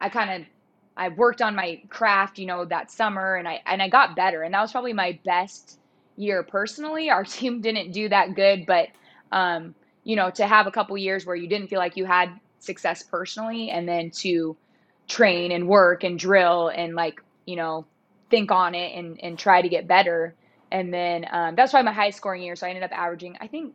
I 0.00 0.08
kind 0.08 0.42
of, 0.42 0.48
I 0.96 1.08
worked 1.08 1.42
on 1.42 1.54
my 1.54 1.82
craft, 1.88 2.38
you 2.38 2.46
know, 2.46 2.64
that 2.66 2.90
summer, 2.90 3.36
and 3.36 3.48
I 3.48 3.60
and 3.66 3.82
I 3.82 3.88
got 3.88 4.16
better, 4.16 4.42
and 4.42 4.54
that 4.54 4.60
was 4.60 4.72
probably 4.72 4.92
my 4.92 5.18
best 5.24 5.78
year 6.16 6.42
personally. 6.42 7.10
Our 7.10 7.24
team 7.24 7.60
didn't 7.60 7.92
do 7.92 8.08
that 8.08 8.34
good, 8.34 8.66
but 8.66 8.88
um, 9.32 9.74
you 10.04 10.16
know, 10.16 10.30
to 10.30 10.46
have 10.46 10.66
a 10.66 10.70
couple 10.70 10.96
years 10.98 11.26
where 11.26 11.36
you 11.36 11.48
didn't 11.48 11.68
feel 11.68 11.78
like 11.78 11.96
you 11.96 12.04
had 12.04 12.30
success 12.58 13.02
personally, 13.02 13.70
and 13.70 13.88
then 13.88 14.10
to 14.10 14.56
train 15.08 15.52
and 15.52 15.68
work 15.68 16.04
and 16.04 16.18
drill 16.18 16.68
and 16.68 16.94
like 16.94 17.22
you 17.46 17.56
know 17.56 17.84
think 18.30 18.50
on 18.50 18.74
it 18.74 18.96
and 18.96 19.20
and 19.22 19.38
try 19.38 19.60
to 19.60 19.68
get 19.68 19.86
better 19.86 20.34
and 20.72 20.92
then 20.92 21.26
um, 21.30 21.54
that's 21.54 21.72
probably 21.72 21.84
my 21.84 21.92
highest 21.92 22.16
scoring 22.16 22.42
year 22.42 22.56
so 22.56 22.66
i 22.66 22.70
ended 22.70 22.82
up 22.82 22.90
averaging 22.92 23.36
i 23.40 23.46
think 23.46 23.74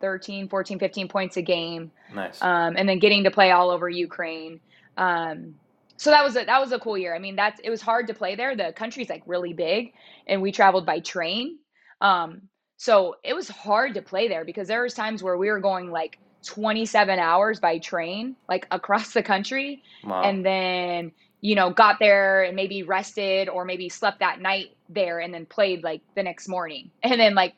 13 0.00 0.48
14 0.48 0.78
15 0.78 1.08
points 1.08 1.36
a 1.36 1.42
game 1.42 1.90
Nice. 2.14 2.40
um, 2.40 2.76
and 2.76 2.88
then 2.88 2.98
getting 2.98 3.24
to 3.24 3.30
play 3.30 3.50
all 3.50 3.70
over 3.70 3.88
ukraine 3.88 4.60
um, 4.96 5.54
so 6.00 6.10
that 6.10 6.24
was 6.24 6.34
a 6.34 6.44
that 6.46 6.60
was 6.60 6.72
a 6.72 6.78
cool 6.78 6.96
year. 6.96 7.14
I 7.14 7.18
mean 7.18 7.36
that's 7.36 7.60
it 7.62 7.68
was 7.68 7.82
hard 7.82 8.06
to 8.06 8.14
play 8.14 8.34
there. 8.34 8.56
The 8.56 8.72
country's 8.74 9.10
like 9.10 9.22
really 9.26 9.52
big 9.52 9.92
and 10.26 10.40
we 10.40 10.50
traveled 10.50 10.86
by 10.86 11.00
train. 11.00 11.58
Um, 12.00 12.48
so 12.78 13.16
it 13.22 13.34
was 13.34 13.48
hard 13.48 13.94
to 13.94 14.02
play 14.02 14.26
there 14.28 14.46
because 14.46 14.66
there 14.68 14.82
was 14.82 14.94
times 14.94 15.22
where 15.22 15.36
we 15.36 15.50
were 15.50 15.60
going 15.60 15.90
like 15.90 16.18
27 16.46 17.18
hours 17.18 17.60
by 17.60 17.78
train 17.78 18.36
like 18.48 18.66
across 18.70 19.12
the 19.12 19.22
country. 19.22 19.82
Wow. 20.02 20.22
and 20.22 20.44
then 20.44 21.12
you 21.42 21.54
know 21.54 21.70
got 21.70 21.98
there 22.00 22.44
and 22.44 22.56
maybe 22.56 22.82
rested 22.82 23.50
or 23.50 23.66
maybe 23.66 23.90
slept 23.90 24.20
that 24.20 24.40
night 24.40 24.68
there 24.88 25.20
and 25.20 25.34
then 25.34 25.44
played 25.44 25.82
like 25.84 26.00
the 26.16 26.22
next 26.22 26.48
morning. 26.48 26.92
And 27.02 27.20
then 27.20 27.34
like 27.34 27.54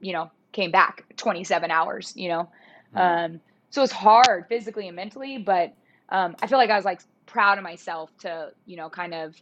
you 0.00 0.14
know 0.14 0.30
came 0.54 0.70
back 0.70 1.04
27 1.18 1.70
hours 1.70 2.12
you 2.16 2.28
know? 2.28 2.50
Mhm. 2.96 3.24
um 3.34 3.40
so 3.70 3.82
it's 3.82 3.92
hard 3.92 4.46
physically 4.48 4.86
and 4.86 4.96
mentally 4.96 5.36
but 5.38 5.74
um 6.10 6.34
i 6.42 6.46
feel 6.46 6.58
like 6.58 6.70
i 6.70 6.76
was 6.76 6.84
like 6.84 7.00
proud 7.26 7.58
of 7.58 7.64
myself 7.64 8.10
to 8.20 8.50
you 8.66 8.76
know 8.76 8.90
kind 8.90 9.14
of 9.14 9.34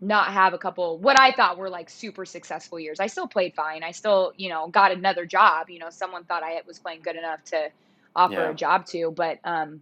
not 0.00 0.32
have 0.32 0.54
a 0.54 0.58
couple 0.58 0.98
what 0.98 1.20
i 1.20 1.32
thought 1.32 1.58
were 1.58 1.70
like 1.70 1.90
super 1.90 2.24
successful 2.26 2.80
years 2.80 3.00
i 3.00 3.06
still 3.06 3.28
played 3.28 3.54
fine 3.54 3.82
i 3.84 3.92
still 3.92 4.32
you 4.36 4.48
know 4.50 4.68
got 4.68 4.92
another 4.92 5.26
job 5.26 5.70
you 5.70 5.78
know 5.78 5.90
someone 5.90 6.24
thought 6.24 6.42
i 6.42 6.60
was 6.66 6.78
playing 6.78 7.02
good 7.02 7.16
enough 7.16 7.42
to 7.44 7.68
offer 8.16 8.42
Yeah. 8.42 8.50
a 8.50 8.54
job 8.54 8.86
to 8.86 9.12
but 9.16 9.38
um 9.44 9.80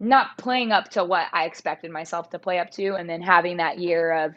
not 0.00 0.36
playing 0.38 0.72
up 0.72 0.90
to 0.90 1.04
what 1.04 1.26
I 1.32 1.46
expected 1.46 1.90
myself 1.90 2.30
to 2.30 2.38
play 2.38 2.58
up 2.58 2.70
to, 2.72 2.94
and 2.96 3.08
then 3.08 3.22
having 3.22 3.58
that 3.58 3.78
year 3.78 4.12
of 4.12 4.34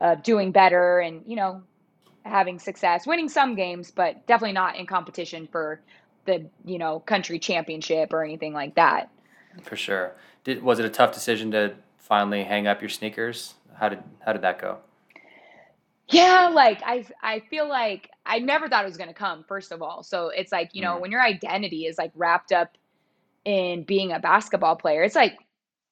of 0.00 0.22
doing 0.22 0.52
better 0.52 1.00
and 1.00 1.22
you 1.26 1.36
know 1.36 1.62
having 2.24 2.58
success, 2.60 3.06
winning 3.06 3.28
some 3.28 3.54
games, 3.56 3.92
but 3.92 4.26
definitely 4.26 4.52
not 4.54 4.76
in 4.76 4.86
competition 4.86 5.48
for 5.52 5.82
the 6.26 6.50
you 6.64 6.78
know 6.78 7.00
country 7.00 7.38
championship 7.38 8.12
or 8.12 8.24
anything 8.24 8.52
like 8.54 8.74
that. 8.76 9.10
For 9.62 9.76
sure. 9.76 10.16
Did 10.44 10.62
was 10.62 10.78
it 10.78 10.84
a 10.84 10.90
tough 10.90 11.12
decision 11.14 11.50
to 11.52 11.74
finally 11.98 12.44
hang 12.44 12.66
up 12.66 12.80
your 12.82 12.88
sneakers? 12.90 13.54
How 13.76 13.88
did 13.88 14.02
how 14.24 14.32
did 14.32 14.42
that 14.42 14.60
go? 14.60 14.78
Yeah, 16.08 16.50
like 16.52 16.82
I 16.84 17.06
I 17.22 17.40
feel 17.40 17.68
like 17.68 18.10
I 18.26 18.38
never 18.40 18.68
thought 18.68 18.84
it 18.84 18.88
was 18.88 18.96
gonna 18.98 19.14
come, 19.14 19.44
first 19.44 19.72
of 19.72 19.82
all. 19.82 20.02
So 20.02 20.28
it's 20.28 20.52
like, 20.52 20.70
you 20.74 20.82
know, 20.82 20.98
Mm. 20.98 21.00
when 21.00 21.10
your 21.10 21.22
identity 21.22 21.86
is 21.86 21.98
like 21.98 22.12
wrapped 22.14 22.52
up 22.52 22.76
in 23.44 23.84
being 23.84 24.12
a 24.12 24.20
basketball 24.20 24.76
player, 24.76 25.02
it's 25.04 25.16
like 25.16 25.38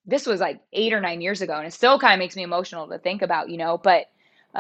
this 0.07 0.27
was 0.27 0.41
like 0.41 0.61
eight 0.73 0.93
or 0.93 1.01
nine 1.01 1.21
years 1.21 1.43
ago, 1.43 1.55
and 1.55 1.67
it 1.67 1.73
still 1.73 1.99
kind 1.99 2.15
of 2.15 2.19
makes 2.19 2.37
me 2.37 2.43
emotional 2.43 2.89
to 2.89 2.99
think 2.99 3.23
about, 3.23 3.51
you 3.51 3.59
know. 3.59 3.79
But 3.79 4.07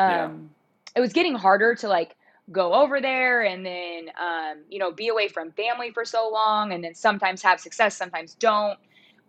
Yeah. 0.04 0.30
um 0.30 0.50
it 0.96 1.00
was 1.00 1.12
getting 1.12 1.34
harder 1.34 1.74
to 1.76 1.88
like 1.88 2.16
go 2.52 2.74
over 2.74 3.00
there 3.00 3.42
and 3.42 3.64
then 3.66 4.10
um, 4.20 4.58
you 4.68 4.78
know, 4.78 4.92
be 4.92 5.08
away 5.08 5.28
from 5.28 5.52
family 5.52 5.90
for 5.92 6.04
so 6.04 6.30
long 6.30 6.72
and 6.72 6.82
then 6.84 6.94
sometimes 6.94 7.42
have 7.42 7.60
success, 7.60 7.96
sometimes 7.96 8.34
don't. 8.34 8.78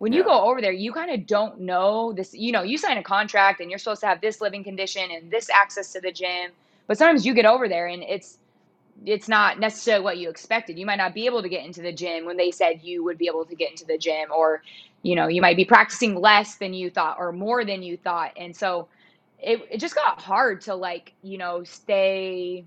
When 0.02 0.12
you 0.12 0.24
go 0.24 0.50
over 0.50 0.60
there, 0.60 0.72
you 0.72 0.92
kind 0.92 1.12
of 1.12 1.28
don't 1.28 1.60
know 1.60 2.12
this, 2.12 2.34
you 2.34 2.50
know, 2.50 2.64
you 2.64 2.76
sign 2.76 2.98
a 2.98 3.04
contract 3.04 3.60
and 3.60 3.70
you're 3.70 3.78
supposed 3.78 4.00
to 4.00 4.08
have 4.08 4.20
this 4.20 4.40
living 4.40 4.64
condition 4.64 5.12
and 5.12 5.30
this 5.30 5.48
access 5.48 5.92
to 5.92 6.00
the 6.00 6.10
gym. 6.10 6.50
But 6.88 6.98
sometimes 6.98 7.24
you 7.24 7.32
get 7.34 7.44
over 7.44 7.68
there 7.68 7.86
and 7.86 8.02
it's 8.02 8.38
it's 9.06 9.28
not 9.28 9.60
necessarily 9.60 10.02
what 10.02 10.18
you 10.18 10.28
expected. 10.28 10.76
You 10.76 10.86
might 10.86 10.96
not 10.96 11.14
be 11.14 11.26
able 11.26 11.40
to 11.40 11.48
get 11.48 11.64
into 11.64 11.82
the 11.82 11.92
gym 11.92 12.24
when 12.24 12.36
they 12.36 12.50
said 12.50 12.80
you 12.82 13.04
would 13.04 13.16
be 13.16 13.28
able 13.28 13.44
to 13.44 13.54
get 13.54 13.70
into 13.70 13.84
the 13.86 13.96
gym, 13.96 14.32
or 14.36 14.64
you 15.02 15.14
know, 15.14 15.28
you 15.28 15.40
might 15.40 15.56
be 15.56 15.64
practicing 15.64 16.16
less 16.16 16.56
than 16.56 16.74
you 16.74 16.90
thought 16.90 17.18
or 17.20 17.30
more 17.30 17.64
than 17.64 17.80
you 17.80 17.96
thought. 17.96 18.32
And 18.36 18.56
so 18.56 18.88
it, 19.38 19.60
it 19.70 19.78
just 19.78 19.94
got 19.94 20.20
hard 20.20 20.62
to 20.62 20.74
like, 20.74 21.12
you 21.22 21.38
know, 21.38 21.62
stay 21.62 22.64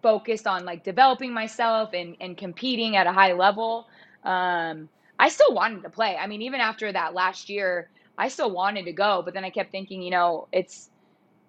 focused 0.00 0.46
on 0.46 0.64
like 0.64 0.82
developing 0.82 1.34
myself 1.34 1.90
and, 1.92 2.16
and 2.22 2.38
competing 2.38 2.96
at 2.96 3.06
a 3.06 3.12
high 3.12 3.34
level. 3.34 3.86
Um, 4.24 4.88
I 5.18 5.28
still 5.28 5.54
wanted 5.54 5.82
to 5.82 5.90
play. 5.90 6.16
I 6.16 6.26
mean, 6.26 6.42
even 6.42 6.60
after 6.60 6.92
that 6.92 7.14
last 7.14 7.48
year, 7.48 7.90
I 8.16 8.28
still 8.28 8.50
wanted 8.50 8.84
to 8.86 8.92
go, 8.92 9.22
but 9.24 9.34
then 9.34 9.44
I 9.44 9.50
kept 9.50 9.72
thinking, 9.72 10.02
you 10.02 10.10
know, 10.10 10.48
it's 10.52 10.90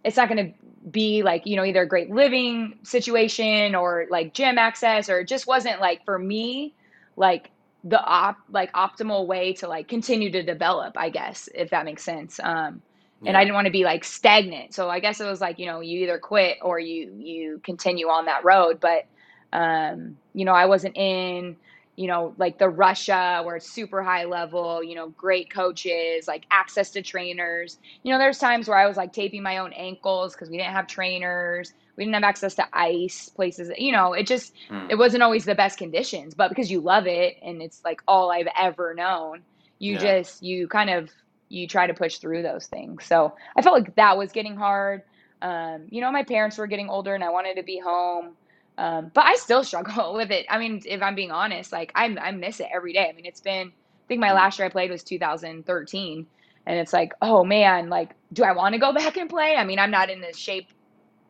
it's 0.03 0.17
not 0.17 0.29
going 0.29 0.47
to 0.47 0.89
be 0.89 1.23
like 1.23 1.45
you 1.45 1.55
know 1.57 1.65
either 1.65 1.81
a 1.83 1.87
great 1.87 2.09
living 2.09 2.79
situation 2.83 3.75
or 3.75 4.05
like 4.09 4.33
gym 4.33 4.57
access 4.57 5.09
or 5.09 5.19
it 5.21 5.27
just 5.27 5.45
wasn't 5.45 5.79
like 5.81 6.03
for 6.05 6.17
me 6.17 6.73
like 7.17 7.51
the 7.83 8.01
op 8.01 8.37
like 8.49 8.71
optimal 8.73 9.27
way 9.27 9.53
to 9.53 9.67
like 9.67 9.87
continue 9.87 10.31
to 10.31 10.41
develop 10.43 10.97
i 10.97 11.09
guess 11.09 11.49
if 11.53 11.69
that 11.71 11.85
makes 11.85 12.03
sense. 12.03 12.39
Um 12.41 12.81
and 13.25 13.35
i 13.37 13.43
didn't 13.43 13.55
want 13.55 13.65
to 13.65 13.71
be 13.71 13.83
like 13.83 14.03
stagnant. 14.05 14.73
So 14.73 14.89
i 14.89 14.99
guess 14.99 15.19
it 15.19 15.25
was 15.25 15.41
like 15.41 15.59
you 15.59 15.65
know 15.65 15.81
you 15.81 15.99
either 16.01 16.17
quit 16.17 16.57
or 16.61 16.79
you 16.79 17.13
you 17.19 17.61
continue 17.63 18.07
on 18.07 18.25
that 18.25 18.45
road. 18.45 18.79
But 18.79 19.03
um 19.51 20.17
you 20.33 20.45
know 20.45 20.53
i 20.53 20.65
wasn't 20.65 20.95
in 20.95 21.57
you 21.99 22.07
know 22.07 22.33
like 22.37 22.57
the 22.59 22.69
russia 22.69 23.41
where 23.45 23.57
it's 23.57 23.69
super 23.73 24.03
high 24.03 24.25
level 24.25 24.83
you 24.83 24.95
know 24.95 25.09
great 25.17 25.51
coaches 25.51 26.27
like 26.27 26.45
access 26.51 26.91
to 26.91 27.01
trainers 27.01 27.77
you 28.03 28.13
know, 28.13 28.19
there's 28.19 28.37
times 28.39 28.67
where 28.67 28.77
I 28.77 28.87
was 28.87 28.97
like 28.97 29.13
taping 29.13 29.43
my 29.43 29.57
own 29.57 29.73
ankles 29.73 30.33
because 30.33 30.49
we 30.49 30.57
didn't 30.57 30.73
have 30.73 30.87
trainers. 30.87 31.73
We 31.97 32.05
didn't 32.05 32.15
have 32.15 32.23
access 32.23 32.55
to 32.55 32.65
ice 32.73 33.29
places. 33.35 33.71
You 33.77 33.91
know, 33.91 34.13
it 34.13 34.27
just, 34.27 34.53
Mm. 34.71 34.87
it 34.89 34.95
wasn't 34.95 35.23
always 35.23 35.45
the 35.45 35.55
best 35.55 35.77
conditions, 35.77 36.35
but 36.35 36.49
because 36.49 36.71
you 36.71 36.81
love 36.81 37.07
it 37.07 37.35
and 37.43 37.61
it's 37.61 37.81
like 37.83 38.01
all 38.07 38.31
I've 38.31 38.47
ever 38.57 38.93
known, 38.93 39.43
you 39.79 39.95
Yeah. 39.95 39.99
just, 39.99 40.41
you 40.41 40.67
kind 40.67 40.89
of, 40.89 41.11
you 41.49 41.67
try 41.67 41.87
to 41.87 41.93
push 41.93 42.17
through 42.19 42.43
those 42.43 42.67
things. 42.67 43.05
So 43.05 43.33
I 43.57 43.61
felt 43.61 43.75
like 43.79 43.95
that 43.95 44.17
was 44.17 44.31
getting 44.31 44.55
hard. 44.55 45.03
Um, 45.41 45.87
you 45.89 46.01
know, 46.01 46.11
my 46.11 46.23
parents 46.23 46.57
were 46.57 46.67
getting 46.67 46.89
older 46.89 47.15
and 47.15 47.23
I 47.23 47.31
wanted 47.31 47.55
to 47.55 47.63
be 47.63 47.79
home. 47.83 48.37
Um, 48.79 49.11
but 49.15 49.25
I 49.25 49.35
still 49.35 49.63
struggle 49.65 50.15
with 50.15 50.31
it. 50.31 50.47
I 50.49 50.59
mean, 50.59 50.81
if 50.85 51.03
I'm 51.03 51.15
being 51.15 51.31
honest, 51.31 51.73
like 51.73 51.93
I, 51.95 52.05
I 52.21 52.31
miss 52.31 52.61
it 52.61 52.69
every 52.73 52.93
day. 52.93 53.09
I 53.09 53.13
mean, 53.13 53.27
it's 53.27 53.41
been, 53.41 53.67
I 53.69 53.73
think 54.09 54.21
my 54.21 54.33
Mm. 54.33 54.33
last 54.33 54.59
year 54.59 54.67
I 54.67 54.71
played 54.71 54.91
was 54.91 55.03
2013 55.03 56.27
and 56.67 56.79
it's 56.79 56.93
like 56.93 57.13
oh 57.21 57.43
man 57.45 57.89
like 57.89 58.11
do 58.33 58.43
i 58.43 58.53
want 58.53 58.73
to 58.75 58.79
go 58.79 58.93
back 59.01 59.17
and 59.17 59.29
play 59.29 59.55
i 59.57 59.65
mean 59.65 59.79
i'm 59.79 59.91
not 59.91 60.09
in 60.11 60.21
the 60.21 60.33
shape 60.33 60.67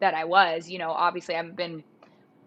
that 0.02 0.16
i 0.16 0.26
was 0.26 0.70
you 0.70 0.80
know 0.80 0.92
obviously 0.92 1.36
i've 1.36 1.56
been 1.56 1.84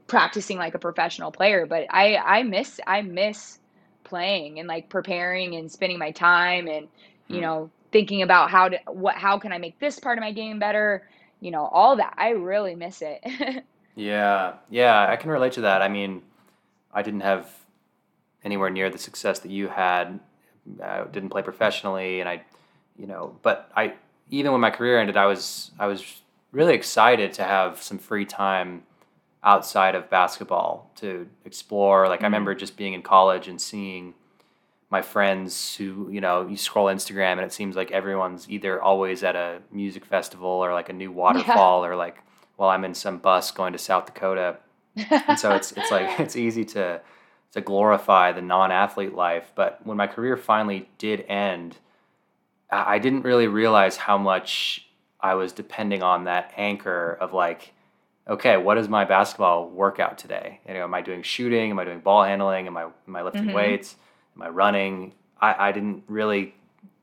practicing 0.09 0.59
like 0.59 0.75
a 0.75 0.79
professional 0.81 1.33
player 1.33 1.67
but 1.67 1.87
i 1.91 2.17
i 2.17 2.43
miss 2.43 2.81
i 2.87 3.03
miss 3.03 3.59
playing 4.05 4.59
and 4.59 4.69
like 4.69 4.91
preparing 4.91 5.55
and 5.57 5.71
spending 5.71 5.99
my 5.99 6.13
time 6.13 6.69
and 6.69 6.89
you 7.29 7.41
Hmm. 7.41 7.43
know 7.43 7.73
thinking 7.93 8.23
about 8.23 8.51
how 8.51 8.69
to 8.69 8.79
what 8.89 9.17
how 9.17 9.39
can 9.39 9.53
i 9.53 9.59
make 9.59 9.79
this 9.81 9.99
part 10.01 10.19
of 10.19 10.23
my 10.23 10.33
game 10.33 10.59
better 10.59 11.03
you 11.41 11.51
know 11.51 11.67
all 11.73 11.97
that 11.97 12.15
i 12.19 12.31
really 12.31 12.75
miss 12.77 13.03
it 13.03 13.21
Yeah, 13.95 14.55
yeah, 14.71 15.07
I 15.09 15.17
can 15.17 15.31
relate 15.31 15.53
to 15.55 15.63
that. 15.63 15.83
I 15.83 15.89
mean, 15.89 16.23
I 16.93 17.03
didn't 17.03 17.21
have 17.21 17.49
anywhere 18.45 18.71
near 18.71 18.91
the 18.91 18.99
success 18.99 19.39
that 19.41 19.51
you 19.51 19.69
had. 19.69 20.21
I 20.83 21.05
didn't 21.05 21.31
play 21.31 21.43
professionally, 21.43 22.21
and 22.21 22.29
I, 22.29 22.43
you 22.97 23.07
know, 23.07 23.37
but 23.43 23.71
I 23.77 23.95
even 24.31 24.53
when 24.53 24.61
my 24.61 24.71
career 24.71 24.99
ended, 24.99 25.17
I 25.17 25.27
was 25.27 25.71
I 25.79 25.87
was 25.87 26.23
really 26.53 26.75
excited 26.75 27.33
to 27.35 27.45
have 27.45 27.83
some 27.83 27.99
free 27.99 28.25
time 28.25 28.85
outside 29.45 29.95
of 29.95 30.09
basketball 30.09 30.91
to 30.97 31.29
explore. 31.45 32.09
Like 32.09 32.19
mm-hmm. 32.19 32.25
I 32.25 32.29
remember 32.29 32.55
just 32.55 32.77
being 32.77 32.95
in 32.95 33.03
college 33.03 33.49
and 33.49 33.61
seeing 33.61 34.15
my 34.91 35.03
friends 35.03 35.75
who, 35.77 36.11
you 36.11 36.21
know, 36.21 36.47
you 36.47 36.57
scroll 36.57 36.87
Instagram 36.87 37.33
and 37.33 37.41
it 37.41 37.53
seems 37.53 37.75
like 37.75 37.91
everyone's 37.91 38.49
either 38.51 38.81
always 38.81 39.25
at 39.25 39.35
a 39.35 39.61
music 39.73 40.05
festival 40.05 40.49
or 40.49 40.73
like 40.75 40.91
a 40.91 40.93
new 40.93 41.11
waterfall 41.23 41.83
yeah. 41.83 41.89
or 41.89 41.97
like, 41.97 42.19
well, 42.57 42.69
I'm 42.69 42.85
in 42.85 42.95
some 42.95 43.19
bus 43.19 43.51
going 43.51 43.73
to 43.73 43.79
South 43.79 44.07
Dakota. 44.07 44.57
and 44.97 45.39
so 45.39 45.53
it's 45.53 45.73
it's 45.73 45.91
like 45.91 46.21
it's 46.21 46.37
easy 46.47 46.65
to 46.67 47.01
to 47.53 47.61
glorify 47.61 48.33
the 48.33 48.43
non-athlete 48.43 49.15
life, 49.15 49.53
but 49.55 49.85
when 49.85 49.97
my 49.97 50.07
career 50.07 50.37
finally 50.37 50.89
did 50.97 51.25
end, 51.29 51.77
I 52.71 52.99
didn't 52.99 53.23
really 53.23 53.47
realize 53.47 53.97
how 53.97 54.17
much 54.17 54.89
I 55.21 55.35
was 55.35 55.53
depending 55.53 56.03
on 56.03 56.25
that 56.25 56.53
anchor 56.57 57.17
of 57.21 57.33
like 57.33 57.75
okay, 58.29 58.57
what 58.57 58.79
is 58.79 58.89
my 58.89 59.05
basketball 59.05 59.69
workout 59.69 60.17
today? 60.17 60.61
You 60.67 60.75
know, 60.75 60.85
am 60.85 60.95
I 60.95 61.03
doing 61.03 61.23
shooting? 61.23 61.71
Am 61.71 61.79
I 61.79 61.85
doing 61.85 62.01
ball 62.01 62.25
handling? 62.25 62.67
Am 62.67 62.77
I 62.77 62.85
am 63.07 63.17
I 63.17 63.23
lifting 63.23 63.45
mm-hmm. 63.45 63.55
weights? 63.55 63.97
Am 64.37 64.43
I 64.43 64.49
running? 64.49 65.13
I, 65.41 65.69
I 65.69 65.73
didn't 65.73 66.05
really 66.07 66.55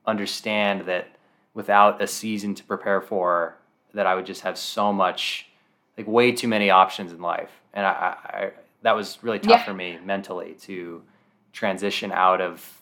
understand 0.06 0.88
that 0.88 1.08
without 1.54 2.02
a 2.02 2.08
season 2.08 2.56
to 2.56 2.64
prepare 2.64 3.02
for, 3.02 3.58
that 3.94 4.06
I 4.06 4.16
would 4.16 4.26
just 4.26 4.42
have 4.42 4.58
so 4.58 4.94
much, 4.94 5.48
like 5.98 6.08
way 6.08 6.32
too 6.32 6.48
many 6.48 6.70
options 6.70 7.12
in 7.12 7.22
life, 7.22 7.52
and 7.74 7.86
I, 7.86 7.90
I 7.90 8.52
that 8.82 8.96
was 8.96 9.18
really 9.22 9.40
tough 9.40 9.60
yeah. 9.60 9.66
for 9.66 9.74
me 9.74 10.00
mentally 10.04 10.56
to 10.62 11.02
transition 11.52 12.12
out 12.12 12.42
of 12.42 12.82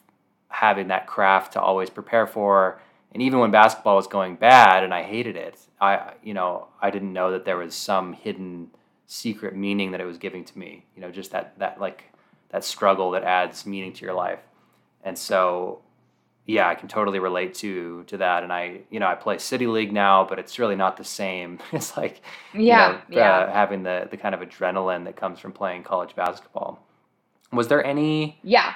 having 0.50 0.90
that 0.90 1.08
craft 1.08 1.54
to 1.54 1.62
always 1.62 1.90
prepare 1.90 2.28
for 2.28 2.80
and 3.14 3.24
even 3.24 3.40
when 3.40 3.52
basketball 3.52 3.96
was 3.96 4.08
going 4.08 4.36
bad 4.36 4.84
and 4.84 4.94
I 4.94 5.04
hated 5.04 5.36
it, 5.36 5.60
I 5.80 6.14
you 6.24 6.34
know 6.34 6.68
I 6.82 6.90
didn't 6.90 7.14
know 7.14 7.32
that 7.32 7.46
there 7.46 7.58
was 7.58 7.74
some 7.74 8.14
hidden 8.14 8.70
secret 9.06 9.56
meaning 9.56 9.92
that 9.92 10.02
it 10.02 10.06
was 10.06 10.18
giving 10.18 10.44
to 10.46 10.60
me. 10.60 10.86
You 10.96 11.02
know, 11.02 11.12
just 11.12 11.32
that 11.32 11.58
that 11.60 11.80
like 11.80 12.12
that 12.50 12.64
struggle 12.64 13.12
that 13.12 13.24
adds 13.24 13.66
meaning 13.66 13.94
to 13.94 14.06
your 14.06 14.14
life. 14.14 14.42
And 15.04 15.18
so, 15.18 15.82
yeah, 16.48 16.70
I 16.70 16.76
can 16.76 16.88
totally 16.88 17.20
relate 17.20 17.54
to 17.56 18.04
to 18.06 18.18
that. 18.18 18.42
And 18.42 18.52
I 18.52 18.80
you 18.90 19.00
know 19.00 19.08
I 19.08 19.16
play 19.16 19.38
city 19.38 19.68
league 19.68 19.92
now, 19.92 20.26
but 20.26 20.40
it's 20.40 20.58
really 20.58 20.78
not 20.78 20.98
the 20.98 21.04
same. 21.04 21.60
It's 21.74 21.96
like 21.96 22.22
yeah, 22.54 22.60
you 23.10 23.16
know, 23.16 23.22
yeah. 23.22 23.38
Uh, 23.38 23.52
having 23.52 23.84
the 23.84 24.08
the 24.10 24.18
kind 24.18 24.34
of 24.34 24.42
adrenaline 24.42 25.04
that 25.06 25.16
comes 25.18 25.40
from 25.40 25.52
playing 25.52 25.84
college 25.84 26.16
basketball. 26.16 26.80
Was 27.52 27.68
there 27.68 27.86
any? 27.86 28.40
Yeah. 28.44 28.74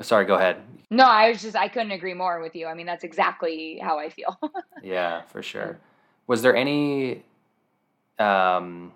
Sorry, 0.00 0.24
go 0.24 0.34
ahead. 0.34 0.56
No, 0.90 1.04
I 1.04 1.28
was 1.28 1.42
just 1.42 1.54
I 1.54 1.68
couldn't 1.68 1.92
agree 1.92 2.14
more 2.14 2.40
with 2.40 2.56
you. 2.56 2.66
I 2.66 2.74
mean, 2.74 2.86
that's 2.86 3.04
exactly 3.04 3.78
how 3.80 3.98
I 3.98 4.08
feel. 4.08 4.38
yeah, 4.82 5.22
for 5.22 5.42
sure. 5.42 5.78
Was 6.26 6.40
there 6.42 6.56
any 6.56 7.22
um 8.18 8.92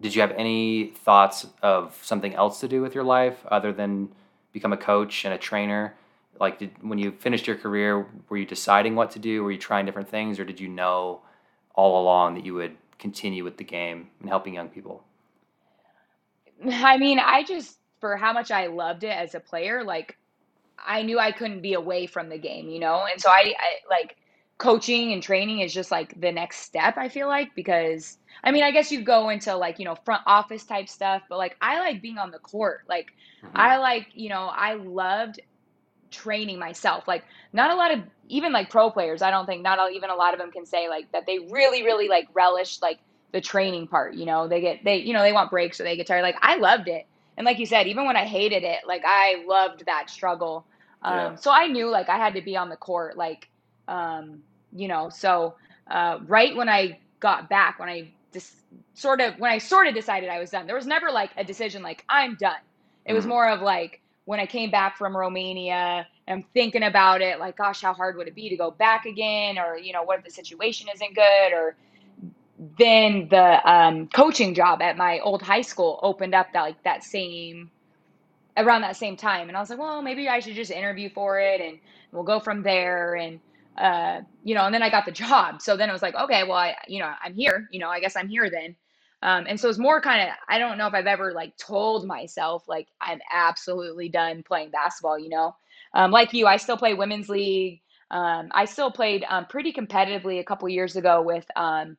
did 0.00 0.14
you 0.14 0.20
have 0.22 0.32
any 0.32 0.92
thoughts 1.04 1.46
of 1.62 1.98
something 2.02 2.34
else 2.34 2.60
to 2.60 2.68
do 2.68 2.82
with 2.82 2.94
your 2.94 3.04
life 3.04 3.44
other 3.48 3.72
than 3.72 4.08
become 4.52 4.72
a 4.72 4.76
coach 4.76 5.24
and 5.24 5.34
a 5.34 5.38
trainer? 5.38 5.94
Like 6.40 6.58
did 6.58 6.70
when 6.82 6.98
you 6.98 7.12
finished 7.12 7.46
your 7.46 7.56
career, 7.56 8.06
were 8.28 8.36
you 8.36 8.46
deciding 8.46 8.94
what 8.94 9.10
to 9.12 9.18
do? 9.18 9.42
Were 9.42 9.52
you 9.52 9.58
trying 9.58 9.86
different 9.86 10.08
things 10.08 10.38
or 10.38 10.44
did 10.44 10.60
you 10.60 10.68
know 10.68 11.22
all 11.74 12.02
along 12.02 12.34
that 12.34 12.44
you 12.44 12.54
would 12.54 12.76
continue 12.98 13.44
with 13.44 13.56
the 13.56 13.64
game 13.64 14.08
and 14.20 14.28
helping 14.28 14.54
young 14.54 14.68
people? 14.68 15.04
I 16.64 16.96
mean, 16.98 17.18
I 17.18 17.44
just 17.44 17.78
for 18.00 18.16
how 18.16 18.32
much 18.32 18.50
I 18.50 18.66
loved 18.66 19.04
it 19.04 19.16
as 19.16 19.34
a 19.34 19.40
player, 19.40 19.84
like 19.84 20.16
I 20.84 21.02
knew 21.02 21.18
I 21.18 21.32
couldn't 21.32 21.60
be 21.60 21.74
away 21.74 22.06
from 22.06 22.28
the 22.28 22.38
game, 22.38 22.68
you 22.68 22.80
know? 22.80 23.04
And 23.10 23.20
so 23.20 23.30
I, 23.30 23.54
I 23.58 23.90
like 23.90 24.16
coaching 24.58 25.12
and 25.12 25.22
training 25.22 25.60
is 25.60 25.72
just 25.72 25.90
like 25.90 26.18
the 26.20 26.32
next 26.32 26.58
step, 26.58 26.96
I 26.96 27.08
feel 27.08 27.28
like, 27.28 27.54
because 27.54 28.18
I 28.42 28.52
mean, 28.52 28.62
I 28.62 28.70
guess 28.70 28.92
you 28.92 29.02
go 29.02 29.28
into 29.28 29.54
like, 29.56 29.78
you 29.78 29.84
know, 29.84 29.94
front 29.94 30.22
office 30.26 30.64
type 30.64 30.88
stuff, 30.88 31.22
but 31.28 31.38
like 31.38 31.56
I 31.60 31.78
like 31.80 32.02
being 32.02 32.18
on 32.18 32.30
the 32.30 32.38
court. 32.38 32.82
Like 32.88 33.12
mm-hmm. 33.42 33.56
I 33.56 33.78
like, 33.78 34.08
you 34.14 34.28
know, 34.28 34.50
I 34.52 34.74
loved 34.74 35.40
training 36.10 36.58
myself. 36.58 37.06
Like 37.06 37.24
not 37.52 37.70
a 37.70 37.74
lot 37.74 37.92
of 37.92 38.00
even 38.28 38.52
like 38.52 38.70
pro 38.70 38.90
players, 38.90 39.22
I 39.22 39.30
don't 39.30 39.46
think 39.46 39.62
not 39.62 39.78
all, 39.78 39.90
even 39.90 40.10
a 40.10 40.14
lot 40.14 40.34
of 40.34 40.40
them 40.40 40.50
can 40.50 40.66
say 40.66 40.88
like 40.88 41.10
that 41.12 41.26
they 41.26 41.38
really 41.38 41.82
really 41.82 42.08
like 42.08 42.28
relish 42.34 42.80
like 42.82 42.98
the 43.32 43.40
training 43.40 43.88
part, 43.88 44.14
you 44.14 44.26
know. 44.26 44.48
They 44.48 44.60
get 44.60 44.84
they 44.84 44.96
you 44.96 45.12
know, 45.12 45.22
they 45.22 45.32
want 45.32 45.50
breaks 45.50 45.80
or 45.80 45.84
they 45.84 45.96
get 45.96 46.06
tired. 46.06 46.22
Like 46.22 46.36
I 46.40 46.56
loved 46.56 46.88
it 46.88 47.06
and 47.36 47.44
like 47.44 47.58
you 47.58 47.66
said, 47.66 47.86
even 47.86 48.06
when 48.06 48.16
I 48.16 48.24
hated 48.24 48.62
it, 48.64 48.80
like 48.86 49.02
I 49.06 49.44
loved 49.46 49.86
that 49.86 50.08
struggle. 50.10 50.66
Um, 51.02 51.14
yeah. 51.14 51.34
So 51.36 51.50
I 51.50 51.66
knew 51.66 51.88
like 51.90 52.08
I 52.08 52.16
had 52.16 52.34
to 52.34 52.42
be 52.42 52.56
on 52.56 52.68
the 52.68 52.76
court, 52.76 53.16
like, 53.16 53.48
um, 53.88 54.42
you 54.74 54.88
know. 54.88 55.10
So 55.10 55.54
uh, 55.90 56.18
right 56.26 56.56
when 56.56 56.68
I 56.68 56.98
got 57.20 57.48
back, 57.48 57.78
when 57.78 57.88
I 57.88 58.10
just 58.32 58.54
sort 58.94 59.20
of 59.20 59.38
when 59.38 59.50
I 59.50 59.58
sort 59.58 59.86
of 59.86 59.94
decided 59.94 60.30
I 60.30 60.38
was 60.38 60.50
done, 60.50 60.66
there 60.66 60.76
was 60.76 60.86
never 60.86 61.10
like 61.10 61.30
a 61.36 61.44
decision 61.44 61.82
like 61.82 62.04
I'm 62.08 62.36
done. 62.36 62.56
It 63.04 63.12
was 63.12 63.26
more 63.26 63.48
of 63.48 63.60
like 63.60 64.00
when 64.26 64.40
I 64.40 64.46
came 64.46 64.70
back 64.70 64.98
from 64.98 65.16
Romania, 65.16 66.06
I'm 66.28 66.44
thinking 66.54 66.82
about 66.84 67.22
it, 67.22 67.40
like, 67.40 67.56
gosh, 67.56 67.82
how 67.82 67.94
hard 67.94 68.16
would 68.18 68.28
it 68.28 68.34
be 68.36 68.50
to 68.50 68.56
go 68.56 68.70
back 68.72 69.06
again, 69.06 69.58
or 69.58 69.78
you 69.78 69.94
know, 69.94 70.02
what 70.04 70.18
if 70.18 70.24
the 70.26 70.32
situation 70.32 70.88
isn't 70.94 71.14
good, 71.16 71.52
or 71.54 71.76
then 72.78 73.28
the 73.30 73.70
um, 73.70 74.08
coaching 74.08 74.54
job 74.54 74.82
at 74.82 74.96
my 74.96 75.20
old 75.20 75.42
high 75.42 75.62
school 75.62 76.00
opened 76.02 76.34
up 76.34 76.48
that 76.52 76.62
like 76.62 76.82
that 76.84 77.04
same 77.04 77.70
around 78.56 78.82
that 78.82 78.96
same 78.96 79.16
time. 79.16 79.48
And 79.48 79.56
i 79.56 79.60
was 79.60 79.70
like 79.70 79.78
well 79.78 80.02
maybe 80.02 80.28
i 80.28 80.40
should 80.40 80.54
just 80.56 80.70
interview 80.70 81.10
for 81.10 81.38
it 81.40 81.60
and 81.60 81.78
we'll 82.12 82.24
go 82.24 82.40
from 82.40 82.62
there. 82.62 83.14
And 83.14 83.40
uh, 83.78 84.22
you 84.42 84.54
know 84.54 84.64
and 84.64 84.74
then 84.74 84.82
i 84.82 84.90
got 84.90 85.04
the 85.06 85.12
job. 85.26 85.62
So 85.62 85.76
then 85.76 85.90
it 85.90 85.92
was 85.92 86.02
like 86.02 86.14
okay 86.14 86.44
well 86.44 86.56
i 86.58 86.76
you 86.88 87.00
know 87.00 87.12
i'm 87.22 87.34
here. 87.34 87.68
You 87.70 87.80
know 87.80 87.88
i 87.90 88.00
guess 88.00 88.16
i'm 88.16 88.28
here 88.28 88.50
then 88.50 88.76
um, 89.22 89.46
and 89.48 89.58
so 89.58 89.68
it's 89.68 89.78
more 89.78 90.00
kind 90.00 90.22
of 90.22 90.28
i 90.48 90.58
don't 90.58 90.78
know 90.78 90.86
if 90.86 90.94
i've 90.94 91.06
ever 91.06 91.32
like 91.32 91.56
told 91.56 92.06
myself 92.06 92.68
like 92.68 92.88
i'm 93.00 93.20
absolutely 93.32 94.08
done 94.08 94.42
playing 94.42 94.70
basketball 94.70 95.18
you 95.18 95.28
know 95.28 95.54
um, 95.94 96.10
like 96.10 96.32
you 96.32 96.46
i 96.46 96.56
still 96.56 96.76
play 96.76 96.94
women's 96.94 97.28
league 97.28 97.80
um, 98.10 98.48
i 98.52 98.64
still 98.64 98.90
played 98.90 99.24
um, 99.28 99.46
pretty 99.46 99.72
competitively 99.72 100.40
a 100.40 100.44
couple 100.44 100.68
years 100.68 100.96
ago 100.96 101.22
with 101.22 101.46
um, 101.56 101.96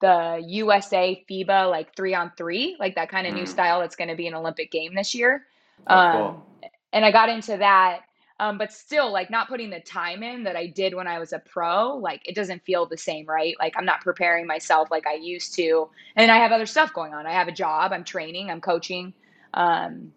the 0.00 0.42
USA 0.46 1.24
FIBA 1.28 1.70
like 1.70 1.94
three 1.96 2.14
on 2.14 2.32
three, 2.36 2.76
like 2.78 2.94
that 2.96 3.08
kind 3.08 3.26
of 3.26 3.34
mm. 3.34 3.38
new 3.38 3.46
style 3.46 3.80
that's 3.80 3.96
going 3.96 4.08
to 4.08 4.16
be 4.16 4.26
an 4.26 4.34
Olympic 4.34 4.70
game 4.70 4.94
this 4.94 5.14
year. 5.14 5.46
Oh, 5.86 5.96
um, 5.96 6.12
cool. 6.12 6.70
And 6.92 7.04
I 7.04 7.10
got 7.10 7.28
into 7.28 7.56
that, 7.56 8.02
um, 8.38 8.58
but 8.58 8.72
still, 8.72 9.10
like 9.10 9.30
not 9.30 9.48
putting 9.48 9.70
the 9.70 9.80
time 9.80 10.22
in 10.22 10.44
that 10.44 10.56
I 10.56 10.66
did 10.66 10.94
when 10.94 11.06
I 11.06 11.18
was 11.18 11.32
a 11.32 11.38
pro, 11.38 11.96
like 11.96 12.20
it 12.28 12.34
doesn't 12.34 12.62
feel 12.64 12.84
the 12.84 12.96
same, 12.96 13.24
right? 13.26 13.54
Like 13.58 13.74
I'm 13.76 13.86
not 13.86 14.02
preparing 14.02 14.46
myself 14.46 14.90
like 14.90 15.06
I 15.06 15.14
used 15.14 15.54
to. 15.54 15.88
And 16.16 16.30
I 16.30 16.36
have 16.36 16.52
other 16.52 16.66
stuff 16.66 16.92
going 16.92 17.14
on. 17.14 17.26
I 17.26 17.32
have 17.32 17.48
a 17.48 17.52
job, 17.52 17.92
I'm 17.92 18.04
training, 18.04 18.50
I'm 18.50 18.60
coaching. 18.60 19.14
Um, 19.54 20.12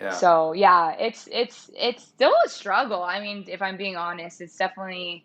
yeah. 0.00 0.10
So 0.10 0.52
yeah, 0.52 0.92
it's 0.98 1.28
it's 1.32 1.70
it's 1.74 2.04
still 2.04 2.34
a 2.44 2.48
struggle. 2.48 3.02
I 3.02 3.20
mean, 3.20 3.46
if 3.48 3.62
I'm 3.62 3.78
being 3.78 3.96
honest, 3.96 4.42
it's 4.42 4.56
definitely 4.56 5.24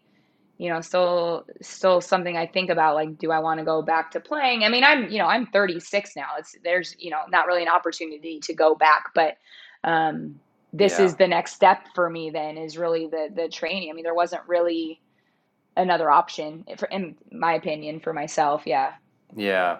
you 0.57 0.69
know 0.69 0.81
still 0.81 1.45
still 1.61 2.01
something 2.01 2.35
i 2.35 2.47
think 2.47 2.71
about 2.71 2.95
like 2.95 3.17
do 3.19 3.31
i 3.31 3.37
want 3.37 3.59
to 3.59 3.63
go 3.63 3.83
back 3.83 4.09
to 4.09 4.19
playing 4.19 4.63
i 4.63 4.69
mean 4.69 4.83
i'm 4.83 5.07
you 5.09 5.19
know 5.19 5.27
i'm 5.27 5.45
36 5.45 6.15
now 6.15 6.29
it's 6.39 6.55
there's 6.63 6.95
you 6.97 7.11
know 7.11 7.21
not 7.29 7.45
really 7.45 7.61
an 7.61 7.69
opportunity 7.69 8.39
to 8.39 8.55
go 8.55 8.73
back 8.73 9.11
but 9.13 9.37
um 9.83 10.39
this 10.77 10.99
yeah. 10.99 11.05
is 11.05 11.15
the 11.15 11.27
next 11.27 11.53
step 11.53 11.87
for 11.95 12.09
me 12.09 12.29
then 12.29 12.57
is 12.57 12.77
really 12.77 13.07
the 13.07 13.29
the 13.33 13.49
training. 13.49 13.89
I 13.89 13.93
mean 13.93 14.03
there 14.03 14.15
wasn't 14.15 14.41
really 14.47 15.01
another 15.75 16.09
option 16.09 16.65
in 16.91 17.15
my 17.31 17.53
opinion 17.53 17.99
for 17.99 18.13
myself. 18.13 18.63
Yeah. 18.65 18.93
Yeah. 19.35 19.77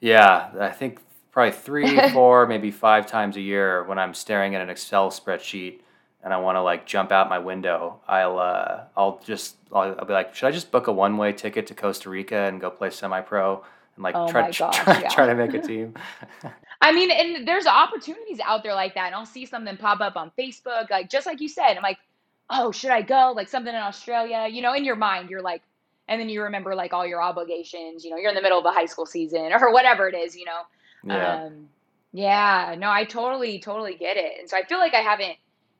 Yeah. 0.00 0.50
I 0.58 0.70
think 0.70 1.00
probably 1.30 1.52
three 1.52 2.10
four 2.12 2.46
maybe 2.46 2.70
five 2.70 3.06
times 3.06 3.36
a 3.38 3.40
year 3.40 3.84
when 3.84 3.98
i'm 3.98 4.12
staring 4.12 4.54
at 4.54 4.60
an 4.60 4.68
excel 4.68 5.10
spreadsheet 5.10 5.80
and 6.22 6.32
I 6.32 6.36
want 6.38 6.56
to 6.56 6.62
like 6.62 6.86
jump 6.86 7.10
out 7.10 7.28
my 7.28 7.38
window, 7.38 8.00
I'll 8.06 8.38
uh, 8.38 8.84
I'll 8.96 9.20
just 9.24 9.56
I'll, 9.72 9.96
I'll, 9.98 10.04
be 10.04 10.12
like, 10.12 10.34
should 10.34 10.46
I 10.46 10.50
just 10.52 10.70
book 10.70 10.86
a 10.86 10.92
one 10.92 11.16
way 11.16 11.32
ticket 11.32 11.66
to 11.68 11.74
Costa 11.74 12.08
Rica 12.08 12.36
and 12.36 12.60
go 12.60 12.70
play 12.70 12.90
semi 12.90 13.20
pro 13.20 13.64
and 13.96 14.02
like 14.02 14.14
oh 14.14 14.28
try, 14.28 14.50
gosh, 14.50 14.58
try, 14.58 15.00
yeah. 15.00 15.08
try 15.08 15.26
to 15.26 15.34
make 15.34 15.54
a 15.54 15.60
team? 15.60 15.94
I 16.80 16.92
mean, 16.92 17.10
and 17.10 17.46
there's 17.46 17.66
opportunities 17.66 18.40
out 18.44 18.62
there 18.62 18.74
like 18.74 18.94
that, 18.94 19.06
and 19.06 19.14
I'll 19.14 19.26
see 19.26 19.46
something 19.46 19.76
pop 19.76 20.00
up 20.00 20.16
on 20.16 20.32
Facebook, 20.38 20.90
like 20.90 21.10
just 21.10 21.26
like 21.26 21.40
you 21.40 21.48
said. 21.48 21.76
I'm 21.76 21.82
like, 21.82 21.98
oh, 22.50 22.72
should 22.72 22.90
I 22.90 23.02
go? 23.02 23.32
Like 23.36 23.48
something 23.48 23.72
in 23.72 23.80
Australia, 23.80 24.48
you 24.50 24.62
know? 24.62 24.74
In 24.74 24.84
your 24.84 24.96
mind, 24.96 25.30
you're 25.30 25.42
like, 25.42 25.62
and 26.08 26.20
then 26.20 26.28
you 26.28 26.42
remember 26.42 26.74
like 26.74 26.92
all 26.92 27.06
your 27.06 27.22
obligations. 27.22 28.04
You 28.04 28.10
know, 28.10 28.16
you're 28.16 28.30
in 28.30 28.34
the 28.34 28.42
middle 28.42 28.58
of 28.58 28.64
a 28.64 28.72
high 28.72 28.86
school 28.86 29.06
season 29.06 29.52
or 29.52 29.72
whatever 29.72 30.08
it 30.08 30.16
is. 30.16 30.36
You 30.36 30.46
know. 30.46 30.60
Yeah. 31.04 31.44
Um, 31.44 31.68
yeah. 32.12 32.74
No, 32.78 32.90
I 32.90 33.04
totally, 33.04 33.60
totally 33.60 33.94
get 33.94 34.16
it, 34.16 34.40
and 34.40 34.50
so 34.50 34.56
I 34.56 34.64
feel 34.64 34.78
like 34.78 34.94
I 34.94 35.00
haven't 35.00 35.36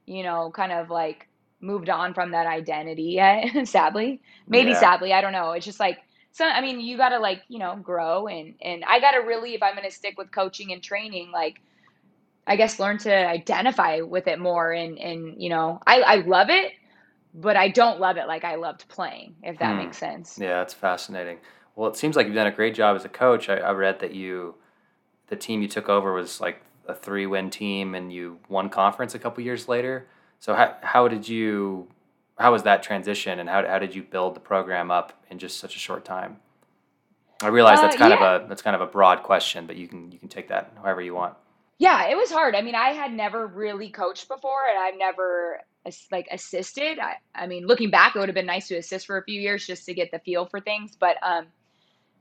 you 0.06 0.22
know, 0.22 0.50
kind 0.50 0.72
of 0.72 0.90
like 0.90 1.28
moved 1.60 1.88
on 1.88 2.14
from 2.14 2.32
that 2.32 2.46
identity 2.46 3.04
yet, 3.04 3.66
sadly. 3.68 4.20
Maybe 4.48 4.70
yeah. 4.70 4.80
sadly, 4.80 5.12
I 5.12 5.20
don't 5.20 5.32
know. 5.32 5.52
It's 5.52 5.66
just 5.66 5.80
like 5.80 5.98
so 6.32 6.46
I 6.46 6.60
mean, 6.60 6.80
you 6.80 6.96
got 6.96 7.10
to 7.10 7.18
like, 7.18 7.42
you 7.48 7.58
know, 7.58 7.76
grow 7.76 8.26
and 8.26 8.54
and 8.60 8.84
I 8.84 9.00
got 9.00 9.12
to 9.12 9.18
really 9.18 9.54
if 9.54 9.62
I'm 9.62 9.74
going 9.74 9.88
to 9.88 9.94
stick 9.94 10.16
with 10.18 10.32
coaching 10.32 10.72
and 10.72 10.82
training 10.82 11.30
like 11.30 11.60
I 12.46 12.56
guess 12.56 12.80
learn 12.80 12.98
to 12.98 13.14
identify 13.14 14.00
with 14.00 14.26
it 14.26 14.38
more 14.38 14.72
and 14.72 14.98
and 14.98 15.40
you 15.40 15.50
know, 15.50 15.80
I 15.86 16.00
I 16.00 16.14
love 16.16 16.48
it, 16.50 16.72
but 17.34 17.56
I 17.56 17.68
don't 17.68 18.00
love 18.00 18.16
it 18.16 18.26
like 18.26 18.44
I 18.44 18.56
loved 18.56 18.88
playing, 18.88 19.36
if 19.42 19.58
that 19.58 19.72
hmm. 19.72 19.84
makes 19.84 19.98
sense. 19.98 20.38
Yeah, 20.40 20.58
that's 20.58 20.74
fascinating. 20.74 21.38
Well, 21.76 21.90
it 21.90 21.96
seems 21.96 22.16
like 22.16 22.26
you've 22.26 22.34
done 22.34 22.46
a 22.46 22.52
great 22.52 22.74
job 22.74 22.96
as 22.96 23.04
a 23.04 23.08
coach. 23.08 23.48
I, 23.48 23.56
I 23.56 23.72
read 23.72 24.00
that 24.00 24.14
you 24.14 24.56
the 25.28 25.36
team 25.36 25.62
you 25.62 25.68
took 25.68 25.88
over 25.88 26.12
was 26.12 26.40
like 26.40 26.62
a 26.86 26.94
three 26.94 27.26
win 27.26 27.50
team 27.50 27.94
and 27.94 28.12
you 28.12 28.38
won 28.48 28.68
conference 28.68 29.14
a 29.14 29.18
couple 29.18 29.44
years 29.44 29.68
later. 29.68 30.06
So 30.38 30.54
how 30.54 30.76
how 30.82 31.08
did 31.08 31.28
you 31.28 31.88
how 32.38 32.52
was 32.52 32.62
that 32.64 32.82
transition 32.82 33.38
and 33.38 33.48
how 33.48 33.66
how 33.66 33.78
did 33.78 33.94
you 33.94 34.02
build 34.02 34.34
the 34.34 34.40
program 34.40 34.90
up 34.90 35.12
in 35.30 35.38
just 35.38 35.58
such 35.58 35.76
a 35.76 35.78
short 35.78 36.04
time? 36.04 36.38
I 37.42 37.48
realize 37.48 37.80
that's 37.80 37.96
Uh, 37.96 37.98
kind 37.98 38.12
yeah. 38.12 38.36
of 38.36 38.42
a 38.44 38.48
that's 38.48 38.62
kind 38.62 38.76
of 38.76 38.82
a 38.82 38.86
broad 38.86 39.22
question, 39.22 39.66
but 39.66 39.76
you 39.76 39.88
can 39.88 40.12
you 40.12 40.18
can 40.18 40.28
take 40.28 40.48
that 40.48 40.72
however 40.76 41.00
you 41.02 41.14
want. 41.14 41.34
Yeah, 41.78 42.08
it 42.08 42.16
was 42.16 42.30
hard. 42.30 42.54
I 42.54 42.62
mean, 42.62 42.76
I 42.76 42.90
had 42.90 43.12
never 43.12 43.46
really 43.46 43.90
coached 43.90 44.28
before, 44.28 44.66
and 44.70 44.78
I've 44.78 44.96
never 44.98 45.60
like 46.12 46.28
assisted. 46.30 46.98
I, 47.00 47.16
I 47.34 47.46
mean, 47.48 47.66
looking 47.66 47.90
back, 47.90 48.14
it 48.14 48.20
would 48.20 48.28
have 48.28 48.36
been 48.36 48.46
nice 48.46 48.68
to 48.68 48.76
assist 48.76 49.06
for 49.06 49.18
a 49.18 49.24
few 49.24 49.40
years 49.40 49.66
just 49.66 49.84
to 49.86 49.94
get 49.94 50.12
the 50.12 50.20
feel 50.20 50.46
for 50.46 50.60
things. 50.60 50.96
But 50.98 51.16
um, 51.22 51.46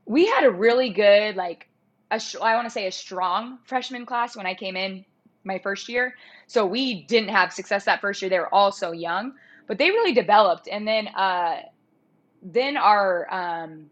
we 0.04 0.26
had 0.26 0.42
a 0.44 0.50
really 0.50 0.90
good, 0.90 1.36
like, 1.36 1.68
a 2.10 2.20
I 2.42 2.56
want 2.56 2.66
to 2.66 2.70
say 2.70 2.88
a 2.88 2.92
strong 2.92 3.58
freshman 3.64 4.04
class 4.04 4.36
when 4.36 4.46
I 4.46 4.54
came 4.54 4.76
in 4.76 5.04
my 5.44 5.60
first 5.60 5.88
year. 5.88 6.16
So 6.48 6.66
we 6.66 7.04
didn't 7.04 7.28
have 7.30 7.52
success 7.52 7.84
that 7.84 8.00
first 8.00 8.20
year. 8.20 8.30
They 8.30 8.40
were 8.40 8.52
all 8.52 8.72
so 8.72 8.90
young, 8.90 9.34
but 9.72 9.78
they 9.78 9.90
really 9.90 10.12
developed. 10.12 10.68
And 10.70 10.86
then, 10.86 11.08
uh, 11.08 11.60
then 12.42 12.76
our 12.76 13.32
um, 13.32 13.90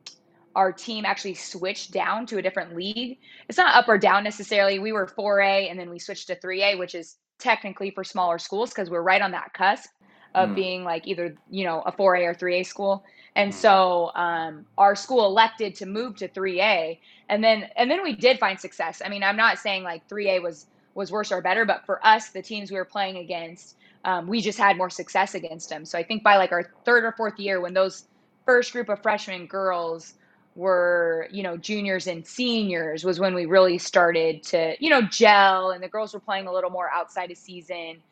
our 0.57 0.73
team 0.73 1.07
actually 1.07 1.35
switched 1.35 1.93
down 1.93 2.27
to 2.27 2.39
a 2.39 2.43
different 2.43 2.77
league. 2.77 3.19
It's 3.49 3.59
not 3.59 3.75
up 3.77 3.89
or 3.89 3.99
down 3.99 4.25
necessarily. 4.25 4.79
We 4.79 4.93
were 4.93 5.07
4A 5.07 5.71
and 5.71 5.79
then 5.81 5.91
we 5.91 6.01
switched 6.01 6.29
to 6.29 6.37
3A, 6.37 6.79
which 6.79 6.95
is 6.95 7.17
technically 7.39 7.91
for 7.91 8.05
smaller 8.05 8.39
schools 8.39 8.71
because 8.71 8.91
we're 8.91 9.03
right 9.03 9.23
on 9.23 9.33
that 9.33 9.55
cusp 9.55 9.91
of 10.35 10.55
Mm. 10.55 10.55
being 10.55 10.85
like 10.85 11.07
either, 11.09 11.39
you 11.49 11.65
know, 11.65 11.83
a 11.83 11.93
4A 11.93 12.27
or 12.27 12.35
3A 12.35 12.67
school. 12.67 13.05
And 13.37 13.53
Mm. 13.53 13.55
so 13.55 14.13
um, 14.17 14.67
our 14.79 14.97
school 14.97 15.27
elected 15.27 15.77
to 15.77 15.87
move 15.87 16.17
to 16.19 16.29
3A 16.29 17.01
and 17.29 17.45
then 17.45 17.69
and 17.77 17.91
then 17.91 18.03
we 18.03 18.17
did 18.17 18.39
find 18.41 18.61
success. 18.61 19.03
I 19.05 19.11
mean, 19.11 19.25
I'm 19.25 19.37
not 19.37 19.59
saying 19.59 19.85
like 19.85 20.09
3A 20.09 20.43
was 20.43 20.67
was 20.95 21.13
worse 21.13 21.33
or 21.33 21.43
better, 21.43 21.67
but 21.67 21.87
for 21.87 22.05
us, 22.07 22.31
the 22.31 22.43
teams 22.43 22.71
we 22.71 22.79
were 22.79 22.85
playing 22.87 23.19
against, 23.19 23.77
um, 24.05 24.27
we 24.27 24.41
just 24.41 24.59
had 24.59 24.77
more 24.77 24.91
success 24.91 25.35
against 25.35 25.69
them. 25.69 25.85
So 25.85 25.99
I 25.99 26.03
think 26.05 26.23
by 26.23 26.37
like 26.37 26.53
our 26.53 26.65
third 26.85 27.05
or 27.05 27.13
fourth 27.17 27.39
year, 27.39 27.61
when 27.61 27.75
those 27.75 28.05
first 28.47 28.73
group 28.73 28.89
of 28.89 29.01
freshman 29.03 29.47
girls 29.47 30.15
were 30.57 31.29
you 31.31 31.43
know 31.43 31.57
juniors 31.57 32.07
and 32.09 32.27
seniors 32.27 33.05
was 33.05 33.21
when 33.21 33.35
we 33.35 33.47
really 33.47 33.79
started 33.79 34.43
to 34.43 34.75
you 34.81 34.91
know 34.91 35.03
gel 35.03 35.71
and 35.71 35.83
the 35.83 35.89
girls 35.89 36.13
were 36.13 36.21
playing 36.21 36.47
a 36.47 36.53
little 36.53 36.71
more 36.71 36.89
outside 36.95 37.31
of 37.31 37.37
season. 37.39 38.03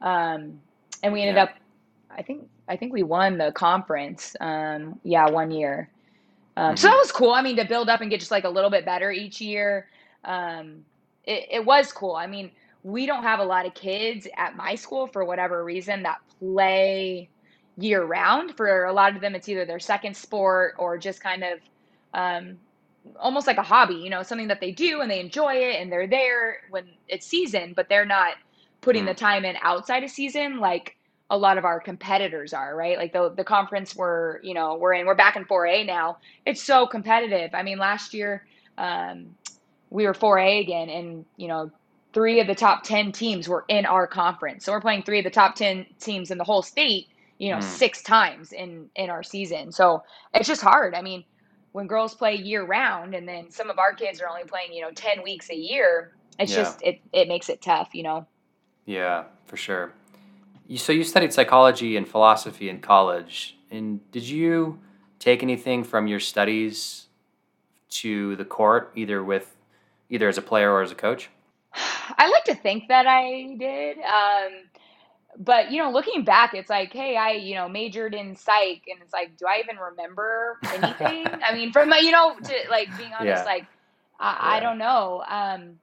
Um, 0.00 0.60
and 1.02 1.12
we 1.12 1.22
ended 1.22 1.36
Yeah. 1.36 1.44
up 1.44 1.50
i 2.10 2.22
think 2.22 2.48
i 2.68 2.76
think 2.76 2.92
we 2.92 3.02
won 3.02 3.38
the 3.38 3.52
conference 3.52 4.34
um, 4.40 5.00
yeah 5.04 5.28
one 5.28 5.50
year. 5.50 5.90
Um, 6.56 6.76
so 6.76 6.88
that 6.88 6.98
was 7.02 7.12
cool. 7.12 7.32
I 7.32 7.42
mean 7.42 7.56
to 7.56 7.64
build 7.64 7.88
up 7.88 8.00
and 8.00 8.10
get 8.10 8.20
just 8.20 8.30
like 8.30 8.44
a 8.44 8.48
little 8.50 8.70
bit 8.70 8.84
better 8.84 9.10
each 9.10 9.40
year 9.40 9.86
um, 10.24 10.84
it, 11.24 11.46
it 11.50 11.64
was 11.64 11.92
cool. 11.92 12.14
I 12.14 12.26
mean 12.26 12.52
we 12.86 13.06
don't 13.06 13.24
have 13.24 13.40
a 13.40 13.44
lot 13.44 13.66
of 13.66 13.74
kids 13.74 14.28
at 14.36 14.56
my 14.56 14.76
school 14.76 15.08
for 15.08 15.24
whatever 15.24 15.64
reason 15.64 16.04
that 16.04 16.18
play 16.40 17.30
year 17.76 18.04
round. 18.04 18.56
For 18.56 18.84
a 18.84 18.92
lot 18.92 19.16
of 19.16 19.22
them 19.22 19.34
it's 19.34 19.48
either 19.48 19.66
their 19.66 19.80
second 19.80 20.16
sport 20.16 20.74
or 20.78 20.98
just 20.98 21.22
kind 21.22 21.44
of 21.44 21.60
um, 22.14 22.58
almost 23.20 23.46
like 23.46 23.58
a 23.58 23.62
hobby 23.62 23.96
you 23.96 24.10
know 24.10 24.22
something 24.22 24.48
that 24.48 24.60
they 24.60 24.72
do 24.72 25.00
and 25.00 25.10
they 25.10 25.20
enjoy 25.20 25.54
it 25.54 25.80
and 25.80 25.92
they're 25.92 26.08
there 26.08 26.58
when 26.70 26.84
it's 27.08 27.26
season 27.26 27.72
but 27.76 27.88
they're 27.88 28.06
not 28.06 28.34
putting 28.82 29.04
Mm. 29.04 29.06
the 29.06 29.14
time 29.14 29.44
in 29.44 29.56
outside 29.62 30.04
of 30.04 30.10
season 30.10 30.58
like 30.58 30.96
a 31.30 31.38
lot 31.38 31.58
of 31.58 31.64
our 31.64 31.80
competitors 31.80 32.52
are 32.54 32.76
right? 32.76 32.98
Like 32.98 33.12
the, 33.12 33.34
the 33.36 33.44
conference 33.44 33.96
we're 33.96 34.40
you 34.42 34.54
know 34.54 34.76
we're 34.76 34.94
in 34.94 35.06
we're 35.06 35.14
back 35.14 35.36
in 35.36 35.44
4a 35.44 35.86
now. 35.86 36.18
It's 36.46 36.62
so 36.62 36.86
competitive. 36.86 37.50
I 37.54 37.62
mean 37.62 37.78
last 37.78 38.14
year 38.14 38.46
um, 38.78 39.36
we 39.90 40.06
were 40.06 40.14
4a 40.14 40.60
again 40.60 40.88
and 40.90 41.26
you 41.36 41.48
know 41.48 41.70
three 42.14 42.40
of 42.40 42.46
the 42.46 42.54
top 42.54 42.82
10 42.84 43.12
teams 43.12 43.48
were 43.48 43.64
in 43.68 43.86
our 43.86 44.06
conference 44.06 44.64
so 44.64 44.72
we're 44.72 44.80
playing 44.80 45.02
three 45.04 45.18
of 45.18 45.24
the 45.24 45.30
top 45.30 45.54
10 45.56 45.86
teams 46.00 46.30
in 46.30 46.38
the 46.38 46.44
whole 46.44 46.62
state 46.62 47.06
you 47.38 47.50
know 47.52 47.58
Mm. 47.58 47.62
six 47.62 48.02
times 48.02 48.52
in 48.52 48.90
in 48.96 49.10
our 49.10 49.22
season 49.22 49.72
so 49.72 50.02
it's 50.34 50.48
just 50.48 50.62
hard 50.62 50.94
i 50.94 51.02
mean 51.02 51.24
when 51.72 51.86
girls 51.88 52.14
play 52.14 52.34
year 52.36 52.64
round 52.66 53.14
and 53.14 53.28
then 53.28 53.50
some 53.50 53.70
of 53.70 53.78
our 53.78 53.94
kids 53.94 54.20
are 54.20 54.28
only 54.28 54.44
playing 54.44 54.72
you 54.72 54.82
know 54.82 54.90
10 54.94 55.22
weeks 55.22 55.50
a 55.50 55.56
year 55.56 56.12
it's 56.38 56.52
Yeah. 56.52 56.56
just 56.56 56.82
it 56.82 57.00
it 57.12 57.28
makes 57.28 57.48
it 57.50 57.62
tough 57.62 57.90
you 57.94 58.02
know 58.04 58.26
Yeah, 58.86 59.24
for 59.46 59.56
sure. 59.56 59.92
You, 60.66 60.78
so 60.78 60.92
you 60.92 61.04
studied 61.04 61.32
psychology 61.32 61.96
and 61.96 62.08
philosophy 62.08 62.68
in 62.68 62.80
college, 62.80 63.56
and 63.70 64.00
did 64.12 64.24
you 64.28 64.80
take 65.18 65.42
anything 65.42 65.84
from 65.84 66.06
your 66.06 66.20
studies 66.20 67.08
to 67.90 68.36
the 68.36 68.44
court, 68.44 68.92
either 68.96 69.24
with 69.24 69.56
either 70.10 70.28
as 70.28 70.38
a 70.38 70.42
player 70.42 70.72
or 70.72 70.82
as 70.82 70.92
a 70.92 70.96
coach? 70.96 71.30
I 72.18 72.28
like 72.28 72.44
to 72.44 72.54
think 72.54 72.88
that 72.88 73.06
I 73.06 73.56
did. 73.58 73.98
Um, 73.98 74.52
but 75.38 75.70
you 75.70 75.82
know, 75.82 75.90
looking 75.90 76.24
back, 76.24 76.54
it's 76.54 76.70
like, 76.70 76.92
hey, 76.92 77.16
I 77.16 77.32
you 77.32 77.54
know 77.54 77.68
majored 77.68 78.14
in 78.14 78.36
psych, 78.36 78.82
and 78.88 79.02
it's 79.02 79.12
like, 79.12 79.36
do 79.38 79.46
I 79.46 79.60
even 79.64 79.76
remember 79.76 80.58
anything? 80.72 81.40
I 81.48 81.54
mean, 81.54 81.72
from 81.72 81.90
you 82.00 82.12
know, 82.12 82.36
to 82.44 82.54
like 82.70 82.96
being 82.96 83.12
honest, 83.18 83.44
Yeah. 83.44 83.46
like 83.46 83.68
I, 84.18 84.56
I 84.56 84.60
don't 84.60 84.78
know. 84.78 85.22
Um, 85.28 85.76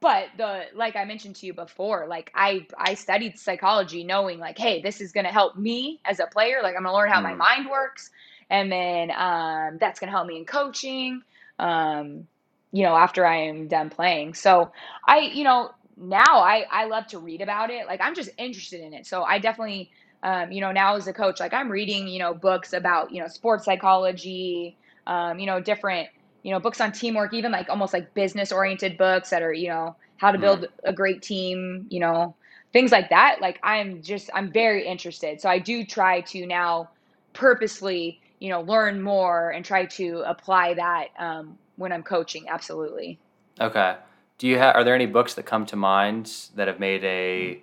but 0.00 0.26
the 0.36 0.64
like 0.74 0.96
I 0.96 1.04
mentioned 1.04 1.36
to 1.36 1.46
you 1.46 1.54
before, 1.54 2.06
like 2.08 2.30
I 2.34 2.66
I 2.78 2.94
studied 2.94 3.38
psychology, 3.38 4.04
knowing 4.04 4.38
like, 4.38 4.58
hey, 4.58 4.82
this 4.82 5.00
is 5.00 5.12
gonna 5.12 5.32
help 5.32 5.56
me 5.56 6.00
as 6.04 6.20
a 6.20 6.26
player. 6.26 6.60
Like 6.62 6.76
I'm 6.76 6.84
gonna 6.84 6.94
learn 6.96 7.10
how 7.10 7.20
my 7.20 7.34
Mm. 7.34 7.36
mind 7.36 7.68
works, 7.70 8.10
and 8.50 8.70
then 8.70 9.10
um, 9.10 9.78
that's 9.80 10.00
gonna 10.00 10.12
help 10.12 10.26
me 10.26 10.38
in 10.38 10.46
coaching. 10.46 11.22
Um, 11.58 12.26
you 12.72 12.82
know, 12.84 12.94
after 12.96 13.26
I 13.26 13.36
am 13.48 13.68
done 13.68 13.90
playing. 13.90 14.34
So 14.34 14.70
I, 15.08 15.18
you 15.20 15.44
know, 15.44 15.70
now 15.96 16.22
I 16.40 16.64
I 16.70 16.86
love 16.86 17.06
to 17.08 17.18
read 17.18 17.40
about 17.42 17.70
it. 17.70 17.86
Like 17.86 18.00
I'm 18.02 18.14
just 18.14 18.30
interested 18.38 18.80
in 18.80 18.94
it. 18.94 19.06
So 19.06 19.22
I 19.24 19.38
definitely 19.38 19.90
um, 20.22 20.52
you 20.52 20.60
know, 20.60 20.72
now 20.72 20.96
as 20.96 21.06
a 21.06 21.12
coach, 21.14 21.40
like 21.40 21.54
I'm 21.54 21.70
reading, 21.70 22.06
you 22.06 22.18
know, 22.18 22.34
books 22.34 22.74
about, 22.74 23.10
you 23.10 23.22
know, 23.22 23.28
sports 23.28 23.64
psychology, 23.64 24.76
um, 25.06 25.38
you 25.38 25.46
know, 25.46 25.60
different, 25.60 26.08
you 26.42 26.52
know, 26.52 26.60
books 26.60 26.80
on 26.80 26.92
teamwork, 26.92 27.32
even 27.32 27.52
like 27.52 27.70
almost 27.70 27.94
like 27.94 28.12
business 28.14 28.52
oriented 28.52 28.98
books 28.98 29.30
that 29.30 29.42
are, 29.42 29.52
you 29.52 29.68
know, 29.68 29.94
how 30.18 30.30
to 30.30 30.38
Mm. 30.38 30.40
build 30.40 30.66
a 30.84 30.92
great 30.92 31.22
team, 31.22 31.86
you 31.88 32.00
know, 32.00 32.36
things 32.72 32.92
like 32.92 33.08
that. 33.10 33.38
Like 33.40 33.58
I'm 33.62 34.02
just 34.02 34.28
I'm 34.34 34.52
very 34.52 34.86
interested. 34.86 35.40
So 35.40 35.48
I 35.48 35.58
do 35.58 35.84
try 35.86 36.20
to 36.32 36.46
now 36.46 36.88
purposely, 37.34 38.20
you 38.40 38.50
know, 38.50 38.60
learn 38.62 39.02
more 39.02 39.50
and 39.50 39.64
try 39.64 39.86
to 39.86 40.22
apply 40.26 40.74
that 40.74 41.08
um, 41.18 41.58
when 41.80 41.92
I'm 41.92 42.02
coaching. 42.02 42.46
Absolutely. 42.48 43.18
Okay. 43.58 43.96
Do 44.38 44.46
you 44.46 44.58
have? 44.58 44.76
Are 44.76 44.84
there 44.84 44.94
any 44.94 45.06
books 45.06 45.34
that 45.34 45.44
come 45.44 45.66
to 45.66 45.76
mind 45.76 46.32
that 46.54 46.68
have 46.68 46.78
made 46.78 47.04
a 47.04 47.60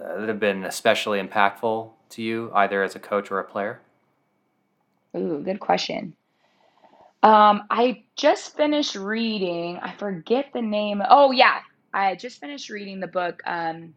uh, 0.00 0.20
that 0.20 0.28
have 0.28 0.40
been 0.40 0.64
especially 0.64 1.20
impactful 1.20 1.90
to 2.10 2.22
you, 2.22 2.50
either 2.54 2.82
as 2.82 2.94
a 2.94 2.98
coach 2.98 3.30
or 3.30 3.38
a 3.38 3.44
player? 3.44 3.80
Ooh, 5.16 5.42
good 5.44 5.60
question. 5.60 6.14
Um, 7.22 7.64
I 7.68 8.04
just 8.16 8.56
finished 8.56 8.94
reading, 8.94 9.78
I 9.82 9.92
forget 9.92 10.46
the 10.54 10.62
name. 10.62 11.02
Oh 11.08 11.32
yeah, 11.32 11.58
I 11.92 12.14
just 12.14 12.40
finished 12.40 12.70
reading 12.70 13.00
the 13.00 13.06
book. 13.06 13.42
Um, 13.44 13.92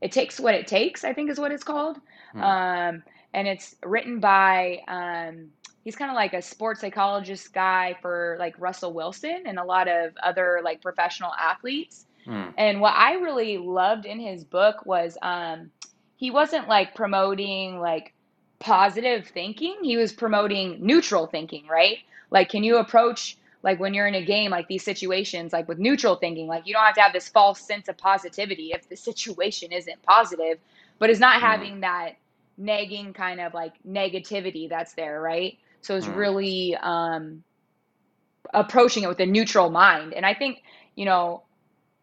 It 0.00 0.12
Takes 0.12 0.40
What 0.40 0.54
It 0.54 0.66
Takes, 0.66 1.04
I 1.04 1.12
think 1.12 1.30
is 1.30 1.38
what 1.38 1.52
it's 1.52 1.64
called. 1.64 1.98
Hmm. 2.32 2.42
Um, 2.42 3.02
and 3.34 3.46
it's 3.46 3.76
written 3.84 4.20
by 4.20 4.80
um, 4.88 5.50
he's 5.84 5.96
kind 5.96 6.10
of 6.10 6.14
like 6.14 6.34
a 6.34 6.42
sports 6.42 6.80
psychologist 6.80 7.52
guy 7.52 7.96
for 8.02 8.36
like 8.38 8.54
Russell 8.58 8.92
Wilson 8.92 9.44
and 9.46 9.58
a 9.58 9.64
lot 9.64 9.88
of 9.88 10.12
other 10.22 10.60
like 10.64 10.82
professional 10.82 11.32
athletes. 11.32 12.06
Mm. 12.26 12.52
And 12.56 12.80
what 12.80 12.94
I 12.96 13.14
really 13.14 13.58
loved 13.58 14.04
in 14.04 14.20
his 14.20 14.44
book 14.44 14.84
was 14.84 15.16
um, 15.22 15.70
he 16.16 16.30
wasn't 16.30 16.68
like 16.68 16.94
promoting 16.94 17.80
like 17.80 18.12
positive 18.58 19.26
thinking. 19.26 19.78
He 19.82 19.96
was 19.96 20.12
promoting 20.12 20.84
neutral 20.84 21.26
thinking, 21.26 21.66
right? 21.66 21.98
Like, 22.30 22.50
can 22.50 22.62
you 22.62 22.76
approach 22.76 23.38
like 23.62 23.80
when 23.80 23.92
you're 23.94 24.06
in 24.06 24.14
a 24.14 24.24
game, 24.24 24.50
like 24.50 24.68
these 24.68 24.84
situations, 24.84 25.52
like 25.52 25.68
with 25.68 25.78
neutral 25.78 26.16
thinking, 26.16 26.46
like 26.46 26.66
you 26.66 26.72
don't 26.72 26.84
have 26.84 26.94
to 26.94 27.00
have 27.02 27.12
this 27.12 27.28
false 27.28 27.60
sense 27.60 27.88
of 27.88 27.96
positivity 27.96 28.72
if 28.74 28.88
the 28.88 28.96
situation 28.96 29.72
isn't 29.72 30.02
positive, 30.02 30.58
but 30.98 31.10
it's 31.10 31.20
not 31.20 31.38
Mm. 31.38 31.40
having 31.40 31.80
that 31.80 32.16
nagging 32.58 33.12
kind 33.14 33.40
of 33.40 33.54
like 33.54 33.72
negativity 33.88 34.68
that's 34.68 34.92
there, 34.94 35.20
right? 35.20 35.58
So 35.82 35.96
it's 35.96 36.06
Mm. 36.06 36.08
really 36.08 36.76
um, 36.82 37.44
approaching 38.52 39.02
it 39.04 39.08
with 39.08 39.20
a 39.20 39.26
neutral 39.26 39.70
mind. 39.70 40.14
And 40.14 40.24
I 40.26 40.34
think, 40.34 40.58
you 40.96 41.04
know, 41.04 41.44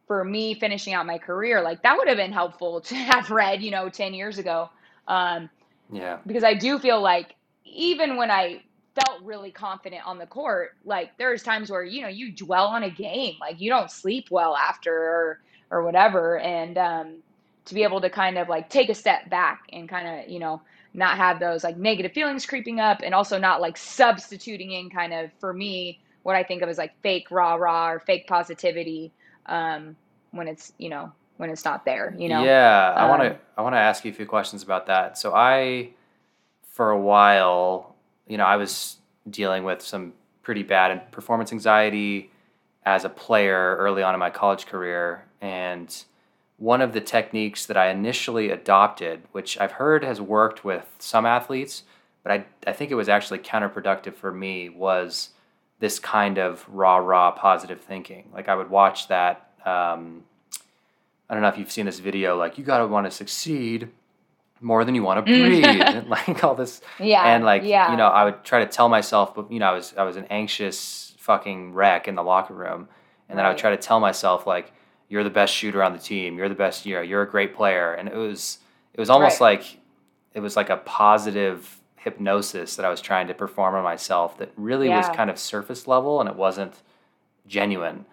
for 0.07 0.23
me 0.23 0.53
finishing 0.55 0.93
out 0.93 1.05
my 1.05 1.17
career, 1.17 1.61
like 1.61 1.83
that 1.83 1.97
would 1.97 2.07
have 2.07 2.17
been 2.17 2.31
helpful 2.33 2.81
to 2.85 2.95
have 2.95 3.29
read, 3.29 3.61
you 3.61 3.71
know, 3.71 3.89
10 3.89 4.13
years 4.13 4.37
ago. 4.37 4.67
Um, 5.07 5.49
Yeah. 5.91 6.19
because 6.25 6.43
I 6.43 6.53
do 6.53 6.79
feel 6.79 7.01
like 7.01 7.27
even 7.65 8.17
when 8.17 8.31
I 8.31 8.61
felt 8.95 9.23
really 9.23 9.51
confident 9.51 10.03
on 10.05 10.17
the 10.17 10.27
court, 10.27 10.69
like 10.83 11.09
there's 11.17 11.43
times 11.43 11.69
where, 11.69 11.83
you 11.83 12.01
know, 12.01 12.07
you 12.09 12.35
dwell 12.35 12.67
on 12.67 12.83
a 12.83 12.89
game, 12.91 13.35
like 13.39 13.59
you 13.59 13.69
don't 13.69 13.91
sleep 13.91 14.25
well 14.31 14.55
after 14.55 14.93
or, 14.93 15.39
or 15.71 15.83
whatever. 15.83 16.39
And, 16.39 16.77
um, 16.77 17.23
to 17.65 17.75
be 17.75 17.83
able 17.83 18.01
to 18.01 18.09
kind 18.09 18.37
of 18.37 18.49
like 18.49 18.69
take 18.69 18.89
a 18.89 18.95
step 18.95 19.29
back 19.29 19.59
and 19.71 19.89
kind 19.89 20.07
of, 20.23 20.29
you 20.29 20.39
know, 20.39 20.61
not 20.97 21.15
have 21.15 21.39
those 21.39 21.63
like 21.63 21.77
negative 21.77 22.11
feelings 22.11 22.45
creeping 22.45 22.79
up 22.79 23.01
and 23.03 23.13
also 23.13 23.37
not 23.37 23.61
like 23.61 23.77
substituting 23.77 24.71
in 24.71 24.89
kind 24.89 25.13
of 25.13 25.31
for 25.39 25.53
me 25.53 25.99
what 26.23 26.35
I 26.35 26.43
think 26.43 26.63
of 26.63 26.67
as 26.67 26.77
like 26.77 26.91
fake 27.01 27.29
rah 27.29 27.53
rah 27.53 27.91
or 27.91 27.99
fake 27.99 28.27
positivity 28.27 29.13
um, 29.45 29.95
when 30.31 30.47
it's 30.47 30.73
you 30.77 30.89
know 30.89 31.11
when 31.37 31.51
it's 31.51 31.63
not 31.63 31.85
there. 31.85 32.15
You 32.17 32.29
know. 32.29 32.43
Yeah, 32.43 32.93
I 32.97 33.07
want 33.07 33.21
to 33.21 33.29
Um, 33.29 33.37
I 33.57 33.61
want 33.61 33.75
to 33.75 33.79
ask 33.79 34.03
you 34.03 34.11
a 34.11 34.13
few 34.13 34.25
questions 34.25 34.63
about 34.63 34.87
that. 34.87 35.17
So 35.17 35.33
I, 35.33 35.91
for 36.63 36.89
a 36.89 36.99
while, 36.99 37.95
you 38.27 38.37
know, 38.37 38.45
I 38.45 38.55
was 38.55 38.97
dealing 39.29 39.63
with 39.63 39.81
some 39.81 40.13
pretty 40.41 40.63
bad 40.63 41.11
performance 41.11 41.51
anxiety 41.51 42.31
as 42.85 43.05
a 43.05 43.09
player 43.09 43.75
early 43.77 44.01
on 44.01 44.15
in 44.15 44.19
my 44.19 44.31
college 44.31 44.65
career, 44.65 45.25
and 45.41 46.03
one 46.57 46.81
of 46.81 46.93
the 46.93 47.01
techniques 47.01 47.65
that 47.67 47.77
I 47.77 47.89
initially 47.89 48.49
adopted, 48.49 49.23
which 49.31 49.59
I've 49.59 49.73
heard 49.73 50.03
has 50.03 50.19
worked 50.19 50.65
with 50.65 50.85
some 50.99 51.25
athletes, 51.25 51.83
but 52.23 52.31
I, 52.31 52.45
I 52.65 52.73
think 52.73 52.91
it 52.91 52.95
was 52.95 53.09
actually 53.09 53.39
counterproductive 53.39 54.15
for 54.15 54.31
me, 54.31 54.69
was 54.69 55.29
this 55.79 55.99
kind 55.99 56.39
of 56.39 56.65
rah 56.67 56.97
rah 56.97 57.31
positive 57.31 57.79
thinking. 57.81 58.29
Like 58.33 58.49
I 58.49 58.55
would 58.55 58.69
watch 58.69 59.07
that. 59.09 59.51
Um, 59.65 60.23
I 61.29 61.33
don't 61.33 61.43
know 61.43 61.49
if 61.49 61.57
you've 61.57 61.71
seen 61.71 61.85
this 61.85 61.99
video, 61.99 62.37
like 62.37 62.57
you 62.57 62.63
gotta 62.63 62.87
want 62.87 63.05
to 63.05 63.11
succeed 63.11 63.89
more 64.59 64.83
than 64.83 64.95
you 64.95 65.03
want 65.03 65.23
to 65.23 65.31
breathe, 65.31 65.63
and 65.65 66.07
like 66.09 66.43
all 66.43 66.55
this 66.55 66.81
Yeah. 66.99 67.23
and 67.23 67.45
like 67.45 67.61
yeah. 67.63 67.91
you 67.91 67.97
know 67.97 68.07
i 68.07 68.25
would 68.25 68.43
try 68.43 68.59
to 68.61 68.65
tell 68.65 68.89
myself 68.89 69.35
but 69.35 69.51
you 69.51 69.59
know 69.59 69.67
i 69.67 69.71
was 69.71 69.93
i 69.95 70.01
was 70.01 70.15
an 70.15 70.25
anxious 70.31 71.13
fucking 71.19 71.73
wreck 71.73 72.07
in 72.07 72.15
the 72.15 72.23
locker 72.23 72.55
room 72.55 72.87
and 73.29 73.37
then 73.37 73.45
i 73.45 73.49
would 73.49 73.59
try 73.59 73.69
to 73.69 73.77
tell 73.77 73.99
myself 73.99 74.47
like 74.47 74.71
you're 75.09 75.23
the 75.23 75.29
best 75.29 75.53
shooter 75.53 75.83
on 75.83 75.93
the 75.93 75.99
team 75.99 76.37
you're 76.37 76.49
the 76.49 76.55
best 76.55 76.85
you 76.85 76.95
know 76.95 77.01
you're 77.01 77.21
a 77.21 77.29
great 77.29 77.55
player 77.55 77.93
and 77.93 78.07
it 78.09 78.15
was 78.15 78.59
it 78.93 78.99
was 78.99 79.09
almost 79.09 79.39
Right. 79.39 79.59
like 79.59 79.77
it 80.33 80.39
was 80.39 80.55
like 80.55 80.69
a 80.69 80.77
positive 80.77 81.79
hypnosis 81.95 82.75
that 82.75 82.85
i 82.85 82.89
was 82.89 83.01
trying 83.01 83.27
to 83.27 83.33
perform 83.33 83.75
on 83.75 83.83
myself 83.83 84.37
that 84.37 84.51
really 84.57 84.89
was 84.89 85.07
kind 85.09 85.29
of 85.29 85.37
surface 85.39 85.87
level 85.87 86.19
and 86.19 86.29
it 86.29 86.35
wasn't 86.35 86.81
genuine 87.47 88.05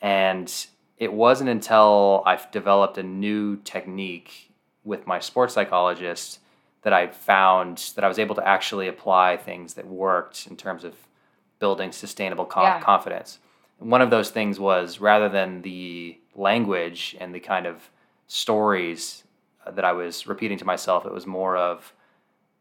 and 0.00 0.66
it 0.98 1.12
wasn't 1.12 1.48
until 1.48 2.22
i've 2.26 2.50
developed 2.50 2.98
a 2.98 3.02
new 3.02 3.56
technique 3.56 4.50
with 4.84 5.06
my 5.06 5.18
sports 5.20 5.54
psychologist 5.54 6.38
that 6.82 6.94
I 6.94 7.08
found 7.08 7.92
that 7.96 8.04
I 8.04 8.08
was 8.08 8.18
able 8.18 8.34
to 8.36 8.48
actually 8.48 8.88
apply 8.88 9.36
things 9.36 9.74
that 9.74 9.86
worked 9.86 10.46
in 10.46 10.56
terms 10.56 10.82
of 10.82 10.94
building 11.58 11.92
sustainable 11.92 12.46
con- 12.46 12.62
Yeah. 12.64 12.80
confidence. 12.80 13.38
And 13.78 13.90
one 13.90 14.00
of 14.00 14.08
those 14.08 14.30
things 14.30 14.58
was 14.58 14.98
rather 14.98 15.28
than 15.28 15.60
the 15.60 16.16
language 16.34 17.16
and 17.20 17.34
the 17.34 17.40
kind 17.40 17.66
of 17.66 17.90
stories 18.26 19.24
that 19.70 19.84
I 19.84 19.92
was 19.92 20.26
repeating 20.26 20.58
to 20.58 20.64
myself, 20.64 21.06
it 21.06 21.12
was 21.12 21.26
more 21.26 21.56
of 21.56 21.92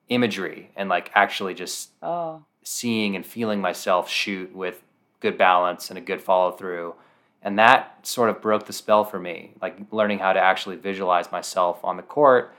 imagery 0.09 0.71
and 0.75 0.89
like 0.89 1.11
actually 1.13 1.53
just 1.53 1.91
oh. 2.01 2.43
seeing 2.63 3.15
and 3.15 3.25
feeling 3.25 3.61
myself 3.61 4.09
shoot 4.09 4.53
with 4.53 4.83
good 5.19 5.37
balance 5.37 5.89
and 5.89 5.97
a 5.97 6.01
good 6.01 6.21
follow 6.21 6.51
through. 6.51 6.95
And 7.41 7.57
that 7.57 8.05
sort 8.05 8.29
of 8.29 8.41
broke 8.41 8.65
the 8.65 8.73
spell 8.73 9.05
for 9.05 9.19
me, 9.19 9.53
like 9.61 9.77
learning 9.91 10.19
how 10.19 10.33
to 10.33 10.39
actually 10.39 10.75
visualize 10.75 11.31
myself 11.31 11.83
on 11.85 11.95
the 11.95 12.03
court. 12.03 12.53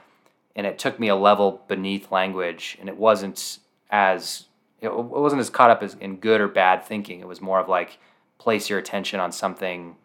And 0.55 0.65
it 0.65 0.79
took 0.79 0.99
me 0.99 1.07
a 1.07 1.15
level 1.15 1.63
beneath 1.67 2.11
language, 2.11 2.77
and 2.79 2.89
it 2.89 2.97
wasn't 2.97 3.59
as 3.89 4.45
it 4.81 4.91
wasn't 4.91 5.39
as 5.39 5.49
caught 5.49 5.69
up 5.69 5.83
as 5.83 5.93
in 5.93 6.17
good 6.17 6.41
or 6.41 6.47
bad 6.47 6.83
thinking. 6.83 7.19
It 7.19 7.27
was 7.27 7.39
more 7.39 7.59
of 7.59 7.69
like 7.69 7.99
place 8.39 8.69
your 8.69 8.79
attention 8.79 9.19
on 9.19 9.31
something 9.31 9.95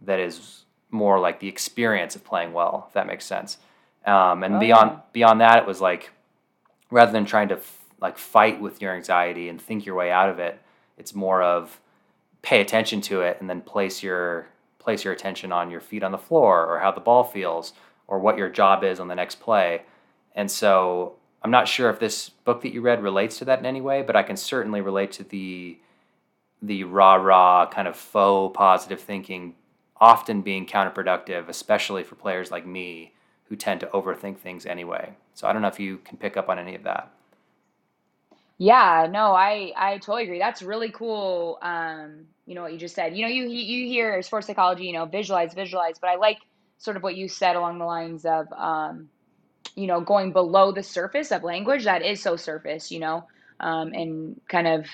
that 0.00 0.18
is 0.20 0.64
more 0.90 1.18
like 1.18 1.40
the 1.40 1.48
experience 1.48 2.16
of 2.16 2.24
playing 2.24 2.52
well, 2.52 2.84
if 2.88 2.94
that 2.94 3.06
makes 3.06 3.24
sense. 3.24 3.58
Um, 4.04 4.42
and 4.44 4.56
Oh, 4.56 4.60
beyond 4.60 4.90
yeah. 4.92 5.00
beyond 5.12 5.40
that, 5.40 5.58
it 5.58 5.66
was 5.66 5.80
like 5.80 6.10
rather 6.90 7.12
than 7.12 7.24
trying 7.24 7.48
to 7.48 7.56
f- 7.56 7.84
like 8.00 8.18
fight 8.18 8.60
with 8.60 8.80
your 8.80 8.94
anxiety 8.94 9.48
and 9.48 9.60
think 9.60 9.84
your 9.84 9.94
way 9.94 10.10
out 10.10 10.28
of 10.28 10.38
it, 10.38 10.60
it's 10.96 11.14
more 11.14 11.42
of 11.42 11.80
pay 12.42 12.60
attention 12.60 13.00
to 13.00 13.22
it 13.22 13.38
and 13.40 13.50
then 13.50 13.60
place 13.60 14.02
your 14.02 14.46
place 14.78 15.02
your 15.04 15.12
attention 15.12 15.50
on 15.50 15.70
your 15.70 15.80
feet 15.80 16.04
on 16.04 16.12
the 16.12 16.18
floor 16.18 16.64
or 16.66 16.78
how 16.78 16.92
the 16.92 17.00
ball 17.00 17.24
feels 17.24 17.72
or 18.06 18.20
what 18.20 18.38
your 18.38 18.48
job 18.48 18.84
is 18.84 19.00
on 19.00 19.08
the 19.08 19.14
next 19.16 19.40
play. 19.40 19.82
And 20.36 20.48
so 20.48 21.16
I'm 21.42 21.50
not 21.50 21.66
sure 21.66 21.90
if 21.90 21.98
this 21.98 22.28
book 22.28 22.62
that 22.62 22.72
you 22.72 22.80
read 22.80 23.02
relates 23.02 23.38
to 23.38 23.44
that 23.46 23.58
in 23.58 23.66
any 23.66 23.80
way, 23.80 24.02
but 24.02 24.14
I 24.14 24.22
can 24.22 24.36
certainly 24.36 24.80
relate 24.80 25.10
to 25.12 25.24
the 25.24 25.78
the 26.62 26.84
rah 26.84 27.14
rah 27.14 27.66
kind 27.66 27.88
of 27.88 27.96
faux 27.96 28.56
positive 28.56 29.00
thinking 29.00 29.54
often 30.00 30.42
being 30.42 30.66
counterproductive, 30.66 31.48
especially 31.48 32.04
for 32.04 32.14
players 32.14 32.50
like 32.50 32.66
me 32.66 33.14
who 33.48 33.56
tend 33.56 33.80
to 33.80 33.86
overthink 33.86 34.38
things 34.38 34.66
anyway. 34.66 35.14
So 35.34 35.46
I 35.46 35.52
don't 35.52 35.62
know 35.62 35.68
if 35.68 35.80
you 35.80 35.98
can 35.98 36.18
pick 36.18 36.36
up 36.36 36.48
on 36.48 36.58
any 36.58 36.74
of 36.74 36.82
that. 36.84 37.12
Yeah, 38.58 39.06
no, 39.10 39.32
I 39.32 39.72
I 39.76 39.98
totally 39.98 40.24
agree. 40.24 40.38
That's 40.38 40.62
really 40.62 40.90
cool. 40.90 41.58
Um, 41.60 42.26
you 42.46 42.54
know 42.54 42.62
what 42.62 42.72
you 42.72 42.78
just 42.78 42.94
said. 42.94 43.16
You 43.16 43.22
know, 43.22 43.28
you 43.28 43.44
you 43.48 43.86
hear 43.86 44.22
sports 44.22 44.46
psychology, 44.46 44.84
you 44.86 44.94
know, 44.94 45.04
visualize, 45.04 45.52
visualize, 45.52 45.98
but 45.98 46.08
I 46.08 46.16
like 46.16 46.38
sort 46.78 46.96
of 46.96 47.02
what 47.02 47.16
you 47.16 47.28
said 47.28 47.56
along 47.56 47.78
the 47.78 47.84
lines 47.84 48.24
of 48.24 48.46
um, 48.56 49.08
you 49.74 49.86
know, 49.86 50.00
going 50.00 50.32
below 50.32 50.72
the 50.72 50.82
surface 50.82 51.30
of 51.32 51.44
language 51.44 51.84
that 51.84 52.02
is 52.02 52.22
so 52.22 52.36
surface, 52.36 52.90
you 52.90 52.98
know, 52.98 53.26
um, 53.60 53.92
and 53.92 54.40
kind 54.48 54.66
of 54.66 54.86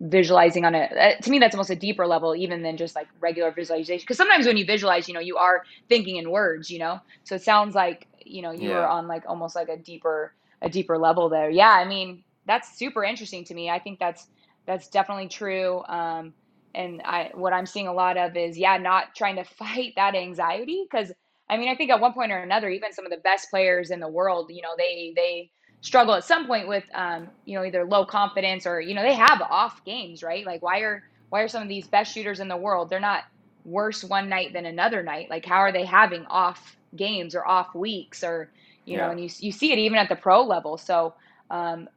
visualizing 0.00 0.64
on 0.64 0.74
a 0.74 0.82
uh, 0.84 1.14
to 1.22 1.30
me 1.30 1.38
that's 1.38 1.54
almost 1.54 1.70
a 1.70 1.76
deeper 1.76 2.06
level 2.06 2.34
even 2.36 2.62
than 2.62 2.76
just 2.76 2.94
like 2.94 3.08
regular 3.20 3.50
visualization. 3.52 4.02
Because 4.02 4.16
sometimes 4.16 4.46
when 4.46 4.56
you 4.56 4.64
visualize 4.64 5.08
you 5.08 5.14
know 5.14 5.20
you 5.20 5.36
are 5.36 5.62
thinking 5.88 6.16
in 6.16 6.30
words 6.30 6.70
you 6.70 6.78
know? 6.78 7.00
So 7.24 7.34
it 7.36 7.42
sounds 7.42 7.74
like 7.74 8.06
you 8.24 8.42
know 8.42 8.52
you 8.52 8.70
Yeah. 8.70 8.74
were 8.74 8.86
on 8.88 9.08
like 9.08 9.24
almost 9.28 9.56
like 9.56 9.68
a 9.68 9.76
deeper 9.76 10.32
a 10.62 10.68
deeper 10.70 10.98
level 10.98 11.28
there. 11.28 11.50
Yeah 11.50 11.70
i 11.72 11.84
mean 11.86 12.24
that's 12.46 12.78
super 12.78 13.04
interesting 13.04 13.44
to 13.44 13.54
me. 13.54 13.68
I 13.70 13.78
think 13.78 13.98
that's 13.98 14.26
that's 14.66 14.88
definitely 14.88 15.28
true 15.28 15.82
um 15.88 16.34
and 16.74 17.00
i 17.04 17.30
what 17.34 17.52
i'm 17.52 17.66
seeing 17.66 17.88
a 17.88 17.92
lot 17.92 18.16
of 18.16 18.36
is 18.36 18.58
yeah 18.58 18.76
not 18.76 19.06
trying 19.16 19.36
to 19.36 19.44
fight 19.58 19.92
that 19.96 20.14
anxiety 20.14 20.84
because 20.90 21.12
i 21.48 21.56
mean 21.56 21.68
i 21.68 21.74
think 21.76 21.90
at 21.90 22.00
one 22.00 22.12
point 22.12 22.32
or 22.32 22.38
another 22.38 22.68
even 22.68 22.92
some 22.92 23.06
of 23.06 23.10
the 23.10 23.18
best 23.18 23.48
players 23.50 23.90
in 23.90 24.00
the 24.00 24.08
world 24.08 24.50
you 24.50 24.62
know 24.62 24.74
they 24.76 25.12
they 25.16 25.50
struggle 25.80 26.14
at 26.14 26.24
some 26.24 26.46
point 26.46 26.66
with 26.66 26.84
um 26.94 27.28
you 27.44 27.54
know 27.56 27.64
either 27.64 27.84
low 27.84 28.04
confidence 28.04 28.66
or 28.66 28.80
you 28.80 28.94
know 28.94 29.02
they 29.02 29.14
have 29.14 29.40
off 29.42 29.84
games 29.84 30.22
right? 30.22 30.44
Like 30.46 30.62
why 30.62 30.80
are 30.80 31.02
why 31.30 31.42
are 31.42 31.48
some 31.48 31.62
of 31.62 31.68
these 31.68 31.86
best 31.86 32.12
shooters 32.12 32.40
in 32.40 32.48
the 32.48 32.56
world 32.56 32.90
they're 32.90 33.00
not 33.00 33.24
worse 33.64 34.02
one 34.02 34.28
night 34.28 34.52
than 34.52 34.66
another 34.66 35.02
night? 35.02 35.30
Like 35.30 35.44
how 35.44 35.58
are 35.58 35.72
they 35.72 35.84
having 35.84 36.26
off 36.26 36.76
games 36.96 37.34
or 37.34 37.46
off 37.46 37.74
weeks 37.74 38.24
or 38.24 38.50
you 38.84 38.96
know 38.96 39.10
and 39.10 39.20
you 39.20 39.28
you 39.38 39.52
see 39.52 39.72
it 39.72 39.78
even 39.78 39.98
at 39.98 40.08
the 40.08 40.16
pro 40.16 40.42
level. 40.42 40.78
So 40.78 41.14
um 41.50 41.88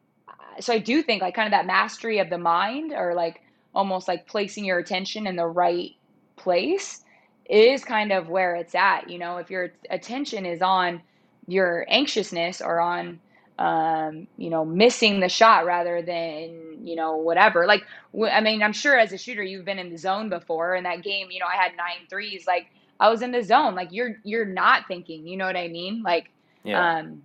so 0.60 0.74
I 0.74 0.80
do 0.80 1.02
think 1.02 1.22
like 1.22 1.34
kind 1.34 1.48
of 1.48 1.52
that 1.52 1.66
mastery 1.66 2.20
of 2.20 2.30
the 2.30 2.38
mind 2.38 2.94
or 2.94 3.14
like 3.14 3.42
almost 3.74 4.08
like 4.08 4.28
placing 4.28 4.66
your 4.66 4.80
attention 4.80 5.28
in 5.28 5.36
the 5.36 5.46
right 5.48 5.92
place 6.36 7.04
is 7.50 7.84
kind 7.84 8.12
of 8.12 8.30
where 8.30 8.56
it's 8.56 8.76
at. 8.76 9.10
You 9.10 9.18
know, 9.18 9.38
if 9.38 9.50
your 9.50 9.72
attention 9.90 10.46
is 10.46 10.62
on 10.62 11.02
your 11.48 11.86
anxiousness 11.90 12.62
or 12.62 12.80
on 12.80 13.20
um, 13.62 14.28
you 14.38 14.50
know, 14.50 14.66
missing 14.66 15.20
the 15.20 15.30
shot 15.30 15.66
rather 15.66 16.02
than, 16.02 16.86
you 16.86 16.96
know, 16.96 17.18
whatever. 17.18 17.68
Like, 17.68 17.84
I 18.32 18.42
mean, 18.42 18.64
I'm 18.64 18.74
sure 18.74 18.98
as 18.98 19.14
a 19.14 19.18
shooter, 19.18 19.44
you've 19.44 19.66
been 19.66 19.80
in 19.80 19.92
the 19.92 19.98
zone 19.98 20.30
before. 20.30 20.76
In 20.76 20.84
that 20.86 21.04
game, 21.04 21.28
you 21.32 21.40
know, 21.40 21.48
I 21.48 21.62
had 21.62 21.74
nine 21.78 22.08
threes. 22.10 22.46
Like, 22.48 22.68
I 23.00 23.10
was 23.10 23.22
in 23.22 23.32
the 23.32 23.44
zone. 23.44 23.76
Like, 23.76 23.90
you're 23.92 24.16
you're 24.24 24.46
not 24.46 24.88
thinking. 24.88 25.28
You 25.28 25.38
know 25.38 25.46
what 25.46 25.58
I 25.58 25.68
mean? 25.68 26.04
Like, 26.04 26.26
Yeah. 26.64 26.88
um, 26.96 27.24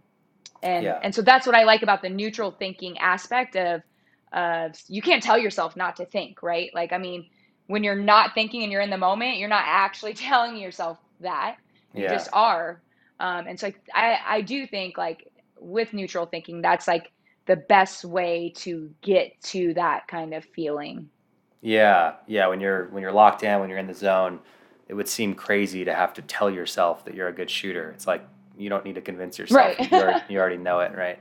and 0.62 0.94
Yeah. 0.94 1.02
and 1.02 1.14
so 1.14 1.22
that's 1.22 1.46
what 1.46 1.54
I 1.56 1.64
like 1.64 1.82
about 1.82 2.02
the 2.02 2.10
neutral 2.10 2.52
thinking 2.52 2.98
aspect 2.98 3.56
of 3.56 3.82
of 4.32 4.72
you 4.88 5.02
can't 5.02 5.22
tell 5.22 5.38
yourself 5.38 5.76
not 5.76 5.96
to 5.96 6.06
think, 6.06 6.42
right? 6.42 6.70
Like 6.74 6.92
I 6.92 6.98
mean, 6.98 7.26
when 7.66 7.84
you're 7.84 7.96
not 7.96 8.34
thinking 8.34 8.62
and 8.62 8.72
you're 8.72 8.82
in 8.82 8.90
the 8.90 8.98
moment, 8.98 9.38
you're 9.38 9.48
not 9.48 9.64
actually 9.66 10.14
telling 10.14 10.56
yourself 10.56 10.98
that. 11.20 11.56
You 11.94 12.06
Yeah. 12.06 12.08
just 12.08 12.28
are. 12.32 12.82
Um, 13.20 13.46
and 13.48 13.58
so 13.60 13.72
I 13.94 14.18
I 14.26 14.40
do 14.42 14.66
think 14.66 14.98
like 14.98 15.24
with 15.58 15.92
neutral 15.92 16.26
thinking, 16.26 16.62
that's 16.62 16.86
like 16.88 17.12
the 17.46 17.56
best 17.56 18.04
way 18.04 18.52
to 18.56 18.90
get 19.02 19.40
to 19.40 19.74
that 19.74 20.08
kind 20.08 20.34
of 20.34 20.44
feeling. 20.44 21.08
Yeah, 21.62 22.14
yeah. 22.26 22.46
When 22.48 22.60
you're 22.60 22.86
when 22.88 23.02
you're 23.02 23.12
locked 23.12 23.42
in, 23.42 23.58
when 23.60 23.68
you're 23.68 23.78
in 23.78 23.86
the 23.86 23.94
zone, 23.94 24.40
it 24.88 24.94
would 24.94 25.08
seem 25.08 25.34
crazy 25.34 25.84
to 25.84 25.94
have 25.94 26.12
to 26.14 26.22
tell 26.22 26.50
yourself 26.50 27.04
that 27.04 27.14
you're 27.14 27.28
a 27.28 27.32
good 27.32 27.50
shooter. 27.50 27.90
It's 27.90 28.06
like 28.06 28.26
you 28.58 28.68
don't 28.68 28.84
need 28.84 28.94
to 28.96 29.00
convince 29.00 29.38
yourself. 29.38 29.76
Right. 29.78 29.90
you, 29.90 29.98
already, 29.98 30.20
you 30.32 30.38
already 30.38 30.56
know 30.58 30.80
it, 30.80 30.92
right? 30.94 31.18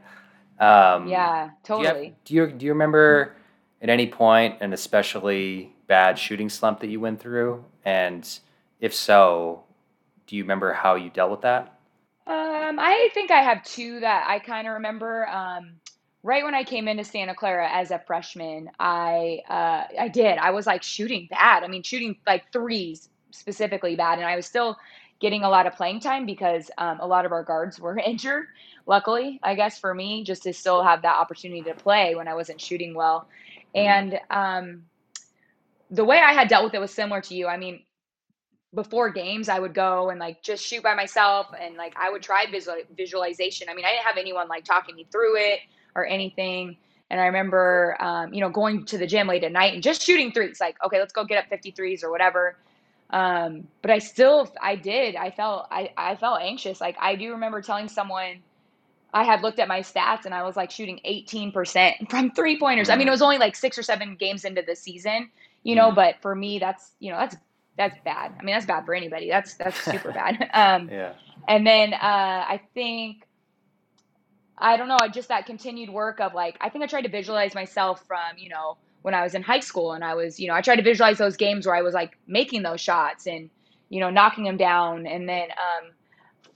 Um, 0.60 1.08
Yeah, 1.08 1.50
Do 1.64 1.74
you, 1.74 1.86
have- 1.86 1.94
totally. 1.96 2.16
do 2.26 2.34
you 2.34 2.52
do 2.52 2.66
you 2.66 2.72
remember 2.74 3.36
at 3.82 3.90
any 3.90 4.08
point 4.08 4.58
an 4.62 4.74
especially 4.74 5.74
bad 5.88 6.18
shooting 6.18 6.50
slump 6.50 6.80
that 6.82 6.88
you 6.90 7.00
went 7.00 7.20
through? 7.20 7.64
And 7.84 8.28
if 8.80 8.94
so, 8.94 9.64
do 10.28 10.36
you 10.36 10.44
remember 10.44 10.74
how 10.74 10.96
you 10.96 11.10
dealt 11.10 11.32
with 11.32 11.42
that? 11.42 11.75
Um, 12.66 12.80
I 12.80 13.10
think 13.14 13.32
I 13.32 13.42
have 13.44 13.64
two 13.64 14.00
that 14.00 14.26
I 14.28 14.40
kind 14.40 14.68
of 14.68 14.74
remember. 14.76 15.28
Um, 15.28 15.74
right 16.24 16.44
when 16.44 16.56
I 16.56 16.64
came 16.64 16.88
into 16.88 17.04
Santa 17.04 17.36
Clara 17.36 17.70
as 17.72 17.92
a 17.92 18.00
freshman, 18.00 18.70
I 18.80 19.42
uh, 19.50 19.84
I 20.02 20.08
did. 20.08 20.38
I 20.40 20.52
was 20.52 20.66
like 20.66 20.84
shooting 20.84 21.28
bad. 21.30 21.64
I 21.64 21.68
mean, 21.68 21.84
shooting 21.84 22.18
like 22.26 22.52
threes 22.52 23.10
specifically 23.32 23.96
bad, 23.96 24.20
and 24.20 24.28
I 24.28 24.36
was 24.36 24.46
still 24.46 24.78
getting 25.20 25.44
a 25.44 25.50
lot 25.50 25.68
of 25.68 25.76
playing 25.76 26.00
time 26.02 26.26
because 26.26 26.72
um, 26.78 27.00
a 27.00 27.08
lot 27.08 27.26
of 27.26 27.32
our 27.32 27.44
guards 27.44 27.80
were 27.80 27.98
injured. 28.06 28.48
Luckily, 28.88 29.40
I 29.44 29.56
guess 29.56 29.80
for 29.80 29.94
me, 29.94 30.24
just 30.24 30.44
to 30.44 30.54
still 30.54 30.84
have 30.84 31.04
that 31.04 31.16
opportunity 31.18 31.62
to 31.64 31.76
play 31.76 32.16
when 32.16 32.28
I 32.28 32.36
wasn't 32.36 32.62
shooting 32.62 32.96
well, 32.96 33.28
Mhm. 33.80 34.10
and 34.12 34.20
um, 34.32 34.84
the 35.92 36.06
way 36.06 36.20
I 36.20 36.34
had 36.34 36.48
dealt 36.48 36.64
with 36.66 36.74
it 36.74 36.80
was 36.80 36.92
similar 36.92 37.22
to 37.22 37.36
you. 37.36 37.48
I 37.48 37.58
mean, 37.58 37.85
before 38.76 39.10
games, 39.10 39.50
I 39.50 39.60
would 39.60 39.74
go 39.74 40.10
and 40.10 40.20
like 40.20 40.44
just 40.44 40.64
shoot 40.64 40.84
by 40.84 40.94
myself 40.94 41.48
and 41.60 41.76
like 41.76 41.94
I 41.98 42.12
would 42.12 42.22
try 42.22 42.46
visual, 42.52 42.78
visualization. 42.96 43.70
I 43.70 43.74
mean, 43.74 43.86
I 43.86 43.92
didn't 43.92 44.06
have 44.06 44.18
anyone 44.18 44.48
like 44.48 44.66
talking 44.66 44.96
me 44.96 45.08
through 45.12 45.38
it 45.38 45.60
or 45.96 46.06
anything. 46.06 46.78
And 47.10 47.22
I 47.22 47.26
remember, 47.28 47.96
um, 48.00 48.34
you 48.34 48.42
know, 48.42 48.50
going 48.50 48.86
to 48.86 48.98
the 48.98 49.08
gym 49.08 49.28
late 49.28 49.44
at 49.44 49.52
night 49.52 49.74
and 49.74 49.82
just 49.82 50.02
shooting 50.02 50.32
threes. 50.32 50.60
Like, 50.60 50.76
okay, 50.84 51.00
let's 51.00 51.14
go 51.14 51.24
get 51.24 51.38
up 51.38 51.50
53s 51.50 52.04
or 52.04 52.12
whatever. 52.12 52.58
Um, 53.12 53.68
but 53.82 53.92
I 53.92 54.00
still, 54.00 54.54
I 54.62 54.76
did. 54.76 55.16
I 55.16 55.32
felt, 55.32 55.68
I, 55.72 55.92
I 55.96 56.16
felt 56.16 56.42
anxious. 56.42 56.82
Like 56.82 56.98
I 57.00 57.16
do 57.16 57.32
remember 57.32 57.62
telling 57.62 57.88
someone, 57.88 58.42
I 59.14 59.24
had 59.24 59.42
looked 59.42 59.60
at 59.60 59.70
my 59.70 59.80
stats 59.80 60.26
and 60.26 60.34
I 60.34 60.44
was 60.44 60.58
like 60.58 60.72
shooting 60.72 61.00
18% 61.08 62.10
from 62.10 62.32
three 62.32 62.60
pointers. 62.60 62.90
I 62.90 62.98
mean, 62.98 63.08
it 63.08 63.12
was 63.12 63.22
only 63.22 63.38
like 63.38 63.56
six 63.56 63.78
or 63.78 63.84
seven 63.84 64.16
games 64.16 64.44
into 64.44 64.62
the 64.62 64.76
season, 64.76 65.30
you 65.64 65.76
know, 65.76 65.92
mm. 65.92 65.96
but 65.96 66.16
for 66.22 66.36
me, 66.36 66.60
that's, 66.60 66.92
you 67.00 67.12
know, 67.12 67.18
that's, 67.20 67.38
that's 67.78 67.98
bad. 68.06 68.34
I 68.40 68.44
mean, 68.44 68.56
that's 68.56 68.66
bad 68.66 68.86
for 68.86 68.94
anybody. 68.94 69.30
That's, 69.30 69.56
that's 69.56 69.80
super 69.80 70.12
bad. 70.14 70.50
Um, 70.54 70.90
yeah. 70.90 71.14
And 71.48 71.66
then, 71.66 71.94
uh, 71.94 71.98
I 72.02 72.62
think, 72.74 73.28
I 74.58 74.78
don't 74.78 74.88
know, 74.88 74.98
I 75.00 75.10
just 75.10 75.28
that 75.28 75.46
continued 75.46 75.90
work 75.90 76.20
of 76.20 76.34
like, 76.34 76.58
I 76.62 76.70
think 76.70 76.84
I 76.84 76.88
tried 76.88 77.04
to 77.04 77.10
visualize 77.10 77.54
myself 77.54 78.04
from, 78.08 78.38
you 78.38 78.50
know, 78.50 78.78
when 79.02 79.14
I 79.14 79.22
was 79.22 79.36
in 79.36 79.44
high 79.44 79.60
school 79.60 79.92
and 79.92 80.04
I 80.04 80.16
was, 80.16 80.40
you 80.40 80.48
know, 80.48 80.56
I 80.56 80.62
tried 80.62 80.78
to 80.78 80.82
visualize 80.82 81.18
those 81.18 81.38
games 81.38 81.68
where 81.68 81.76
I 81.76 81.82
was 81.82 81.94
like 81.94 82.18
making 82.26 82.64
those 82.64 82.82
shots 82.82 83.28
and, 83.28 83.50
you 83.90 84.00
know, 84.00 84.10
knocking 84.10 84.46
them 84.46 84.58
down. 84.58 85.06
And 85.06 85.30
then 85.30 85.50
um, 85.52 85.92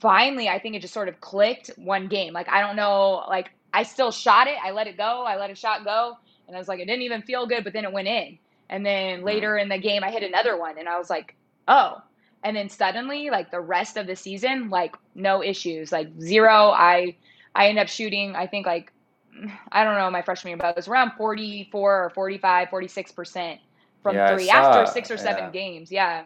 finally, 0.00 0.48
I 0.48 0.58
think 0.58 0.74
it 0.74 0.80
just 0.80 0.94
sort 0.94 1.08
of 1.08 1.20
clicked 1.20 1.70
one 1.76 2.08
game. 2.08 2.32
Like, 2.32 2.48
I 2.48 2.60
don't 2.60 2.74
know, 2.74 3.24
like, 3.28 3.50
I 3.72 3.84
still 3.84 4.10
shot 4.10 4.48
it. 4.48 4.56
I 4.64 4.72
let 4.72 4.88
it 4.88 4.96
go. 4.96 5.22
I 5.22 5.36
let 5.36 5.50
a 5.50 5.54
shot 5.54 5.84
go. 5.84 6.16
And 6.48 6.56
I 6.56 6.58
was 6.58 6.66
like, 6.66 6.80
it 6.80 6.86
didn't 6.86 7.02
even 7.02 7.22
feel 7.22 7.46
good, 7.46 7.62
but 7.62 7.72
then 7.72 7.84
it 7.84 7.92
went 7.92 8.08
in. 8.08 8.38
And 8.70 8.86
then 8.86 9.22
later 9.22 9.58
in 9.58 9.68
the 9.68 9.78
game, 9.78 10.04
I 10.04 10.10
hit 10.10 10.22
another 10.22 10.56
one 10.56 10.78
and 10.78 10.88
I 10.88 10.96
was 10.96 11.10
like, 11.10 11.34
oh. 11.68 12.00
And 12.42 12.56
then 12.56 12.70
suddenly, 12.70 13.28
like 13.28 13.50
the 13.50 13.60
rest 13.60 13.98
of 13.98 14.06
the 14.06 14.16
season, 14.16 14.70
like 14.70 14.96
no 15.14 15.42
issues, 15.42 15.92
like 15.92 16.08
zero. 16.20 16.70
I, 16.70 17.16
I 17.54 17.66
end 17.66 17.78
up 17.80 17.88
shooting, 17.88 18.34
I 18.36 18.46
think 18.46 18.66
like, 18.66 18.92
I 19.72 19.84
don't 19.84 19.98
know, 19.98 20.08
my 20.10 20.22
freshman 20.22 20.52
year, 20.52 20.56
but 20.56 20.70
it 20.70 20.76
was 20.76 20.88
around 20.88 21.12
44 21.18 22.04
or 22.04 22.10
45, 22.10 22.68
46% 22.68 23.58
from 24.04 24.14
yeah, 24.14 24.34
three 24.34 24.48
after 24.48 24.90
six 24.90 25.10
or 25.10 25.18
seven 25.18 25.44
yeah. 25.44 25.50
games. 25.50 25.90
Yeah. 25.90 26.24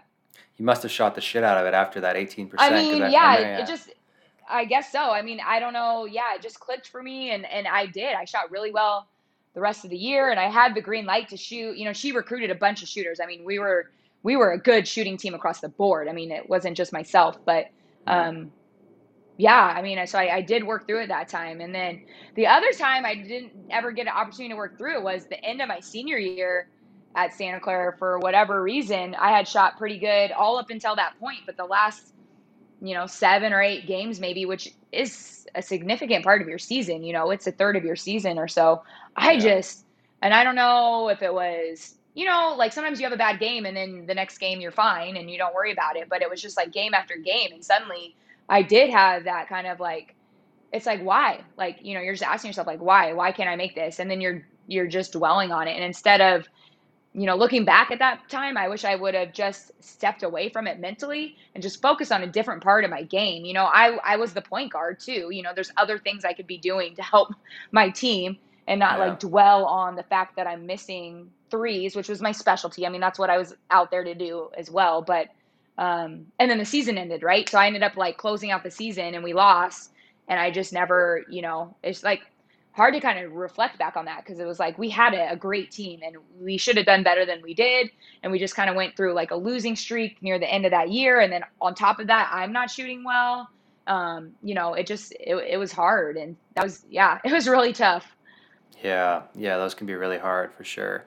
You 0.59 0.67
must 0.67 0.83
have 0.83 0.93
shot 0.93 1.15
the 1.15 1.23
shit 1.23 1.43
out 1.43 1.57
of 1.57 1.67
it 1.67 1.75
after 1.75 2.01
that 2.03 2.15
18%. 2.15 2.55
I 2.59 2.71
mean, 2.71 3.03
I, 3.03 3.09
yeah, 3.09 3.23
I 3.23 3.37
mean, 3.39 3.47
yeah, 3.49 3.59
it 3.63 3.67
just, 3.67 3.91
I 4.49 4.67
guess 4.67 4.93
so. 4.93 5.11
I 5.11 5.23
mean, 5.23 5.41
I 5.45 5.59
don't 5.61 5.73
know. 5.73 6.05
Yeah, 6.05 6.35
it 6.35 6.43
just 6.43 6.61
clicked 6.61 6.89
for 6.89 7.03
me 7.03 7.31
and, 7.31 7.47
and 7.47 7.67
I 7.67 7.87
did. 7.87 8.15
I 8.15 8.27
shot 8.27 8.51
really 8.51 8.71
well 8.71 9.09
the 9.55 9.61
rest 9.61 9.85
of 9.85 9.91
the 9.91 9.97
year 9.97 10.31
and 10.31 10.39
I 10.39 10.51
had 10.51 10.75
the 10.75 10.81
green 10.81 11.07
light 11.07 11.29
to 11.31 11.37
shoot. 11.37 11.77
You 11.77 11.85
know, 11.85 11.93
she 11.93 12.13
recruited 12.13 12.51
a 12.51 12.55
bunch 12.55 12.83
of 12.83 12.89
shooters. 12.89 13.21
I 13.21 13.27
mean, 13.27 13.45
we 13.45 13.59
were, 13.59 13.91
we 14.23 14.37
were 14.37 14.53
a 14.53 14.59
good 14.59 14.87
shooting 14.87 15.17
team 15.17 15.35
across 15.35 15.61
the 15.61 15.69
board. 15.69 16.09
I 16.09 16.13
mean, 16.13 16.31
it 16.31 16.49
wasn't 16.49 16.77
just 16.77 16.93
myself, 16.93 17.39
but, 17.45 17.67
um, 18.07 18.53
yeah, 19.37 19.75
I 19.77 19.83
mean, 19.83 20.05
so 20.07 20.19
I, 20.19 20.37
I, 20.37 20.41
did 20.43 20.63
work 20.63 20.87
through 20.87 21.03
it 21.03 21.09
that 21.09 21.29
time. 21.29 21.61
And 21.61 21.75
then 21.75 22.05
the 22.37 22.47
other 22.47 22.73
time 22.73 23.05
I 23.05 23.15
didn't 23.17 23.53
ever 23.71 23.91
get 23.91 24.03
an 24.03 24.13
opportunity 24.13 24.51
to 24.51 24.57
work 24.57 24.79
through 24.79 24.99
it 24.99 25.03
was 25.03 25.27
the 25.27 25.43
end 25.45 25.61
of 25.61 25.69
my 25.69 25.81
senior 25.81 26.19
year 26.19 26.69
at 27.17 27.33
Santa 27.33 27.61
Clara 27.61 27.97
for 27.97 28.19
whatever 28.21 28.63
reason. 28.63 29.15
I 29.17 29.31
had 29.31 29.49
shot 29.49 29.77
pretty 29.77 29.99
good 29.99 30.31
all 30.33 30.57
up 30.57 30.71
until 30.71 30.95
that 30.97 31.19
point, 31.19 31.41
but 31.47 31.57
the 31.57 31.65
last, 31.65 32.14
you 32.87 32.95
know, 32.95 33.07
seven 33.07 33.53
or 33.53 33.63
eight 33.63 33.87
games, 33.87 34.21
maybe, 34.21 34.45
which 34.47 34.73
is 34.93 35.47
a 35.55 35.63
significant 35.63 36.25
part 36.25 36.43
of 36.43 36.49
your 36.49 36.59
season, 36.59 37.03
you 37.03 37.13
know, 37.13 37.31
it's 37.31 37.47
a 37.47 37.53
third 37.53 37.77
of 37.77 37.85
your 37.85 37.97
season 37.97 38.39
or 38.39 38.49
so. 38.49 38.83
I 39.17 39.33
yeah. 39.33 39.41
just, 39.41 39.85
and 40.23 40.35
I 40.35 40.45
don't 40.45 40.57
know 40.57 41.09
if 41.09 41.23
it 41.23 41.33
was, 41.33 41.95
you 42.15 42.27
know, 42.27 42.55
like 42.57 42.73
sometimes 42.73 43.01
you 43.01 43.07
have 43.07 43.13
a 43.13 43.19
bad 43.19 43.41
game 43.41 43.67
and 43.67 43.77
then 43.77 44.07
the 44.07 44.15
next 44.15 44.39
game 44.39 44.61
you're 44.61 44.73
fine 44.73 45.17
and 45.17 45.31
you 45.31 45.39
don't 45.39 45.55
worry 45.55 45.73
about 45.73 45.97
it, 45.97 46.09
but 46.09 46.23
it 46.23 46.31
was 46.31 46.41
just 46.41 46.57
like 46.57 46.73
game 46.73 46.95
after 46.95 47.17
game. 47.17 47.53
And 47.53 47.65
suddenly, 47.65 48.15
I 48.49 48.63
did 48.63 48.91
have 48.91 49.25
that 49.25 49.49
kind 49.49 49.67
of 49.67 49.81
like, 49.81 50.15
it's 50.73 50.87
like 50.87 51.03
why? 51.03 51.41
Like 51.57 51.79
you 51.83 51.95
know, 51.95 52.01
you're 52.01 52.15
just 52.15 52.25
asking 52.25 52.49
yourself 52.49 52.67
like 52.67 52.81
why? 52.81 53.13
Why 53.13 53.33
can't 53.33 53.49
I 53.49 53.57
make 53.57 53.75
this? 53.75 54.01
And 54.01 54.11
then 54.11 54.21
you're 54.21 54.45
you're 54.67 54.89
just 54.89 55.13
dwelling 55.13 55.53
on 55.53 55.69
it. 55.69 55.73
And 55.73 55.85
instead 55.85 56.21
of 56.21 56.49
you 57.15 57.27
know, 57.27 57.37
looking 57.37 57.65
back 57.65 57.93
at 57.93 58.01
that 58.01 58.29
time, 58.29 58.57
I 58.57 58.69
wish 58.69 58.85
I 58.85 58.97
would 58.97 59.15
have 59.15 59.33
just 59.33 59.71
stepped 59.81 60.25
away 60.25 60.49
from 60.49 60.67
it 60.67 60.81
mentally 60.81 61.37
and 61.55 61.63
just 61.63 61.81
focused 61.81 62.11
on 62.11 62.25
a 62.25 62.27
different 62.27 62.63
part 62.63 62.85
of 62.85 62.91
my 62.91 63.05
game. 63.05 63.45
You 63.45 63.55
know, 63.55 63.65
I 63.65 63.99
I 64.05 64.17
was 64.17 64.33
the 64.35 64.43
point 64.43 64.73
guard 64.73 64.99
too. 64.99 65.29
You 65.31 65.43
know, 65.43 65.53
there's 65.55 65.71
other 65.77 65.99
things 65.99 66.25
I 66.25 66.33
could 66.33 66.49
be 66.49 66.59
doing 66.59 66.97
to 66.97 67.03
help 67.03 67.33
my 67.73 67.91
team 67.91 68.39
and 68.67 68.81
not 68.81 68.99
yeah. 68.99 69.07
like 69.07 69.21
dwell 69.21 69.65
on 69.65 69.95
the 69.95 70.03
fact 70.03 70.37
that 70.37 70.47
I'm 70.47 70.67
missing 70.67 71.31
threes, 71.51 71.95
which 71.95 72.09
was 72.09 72.21
my 72.21 72.33
specialty. 72.33 72.85
I 72.87 72.91
mean, 72.91 73.01
that's 73.01 73.19
what 73.19 73.31
I 73.31 73.39
was 73.39 73.55
out 73.71 73.91
there 73.91 74.03
to 74.03 74.15
do 74.15 74.51
as 74.57 74.71
well. 74.71 75.03
But 75.03 75.29
um, 75.79 76.27
and 76.39 76.51
then 76.51 76.59
the 76.59 76.65
season 76.65 76.99
ended, 76.99 77.23
right? 77.23 77.49
So 77.49 77.59
I 77.59 77.67
ended 77.67 77.83
up 77.83 77.97
like 77.97 78.17
closing 78.17 78.51
out 78.51 78.63
the 78.63 78.71
season 78.71 79.15
and 79.15 79.23
we 79.23 79.35
lost. 79.35 79.93
And 80.27 80.41
I 80.41 80.51
just 80.51 80.73
never, 80.73 81.25
you 81.29 81.43
know, 81.43 81.77
it's 81.83 82.03
like 82.03 82.23
hard 82.75 82.93
to 82.93 83.01
kind 83.01 83.25
of 83.25 83.33
reflect 83.33 83.79
back 83.79 83.97
on 83.97 84.05
that 84.05 84.25
because 84.25 84.41
it 84.41 84.47
was 84.47 84.59
like 84.59 84.77
we 84.79 84.91
had 84.91 85.15
a, 85.15 85.33
a, 85.33 85.37
great 85.37 85.71
team 85.71 86.01
and 86.05 86.17
we 86.41 86.57
should 86.57 86.77
have 86.77 86.87
done 86.87 87.05
better 87.05 87.25
than 87.25 87.41
we 87.41 87.55
did. 87.55 87.91
And 88.23 88.33
we 88.33 88.39
just 88.39 88.57
kind 88.57 88.69
of 88.69 88.75
went 88.75 88.97
through 88.97 89.15
like 89.15 89.31
a 89.31 89.37
losing 89.37 89.77
streak 89.77 90.21
near 90.23 90.41
the 90.41 90.53
end 90.53 90.65
of 90.65 90.73
that 90.73 90.91
year. 90.91 91.21
And 91.21 91.33
then 91.33 91.45
on 91.61 91.75
top 91.75 92.01
of 92.01 92.09
that, 92.09 92.29
I'm 92.33 92.53
not 92.53 92.71
shooting 92.71 93.05
well. 93.05 93.49
Um, 93.87 94.33
you 94.43 94.55
know, 94.55 94.75
it 94.75 94.89
just, 94.89 95.13
it, 95.13 95.37
it 95.37 95.57
was 95.57 95.71
hard. 95.71 96.17
And 96.17 96.37
that 96.55 96.65
was, 96.65 96.85
yeah, 96.91 97.21
it 97.25 97.33
was 97.33 97.49
really 97.49 97.73
tough. 97.73 98.17
Yeah. 98.83 99.23
Yeah. 99.37 99.57
Those 99.57 99.75
can 99.75 99.87
be 99.87 99.95
really 99.95 100.19
hard 100.19 100.53
for 100.53 100.65
sure. 100.65 101.05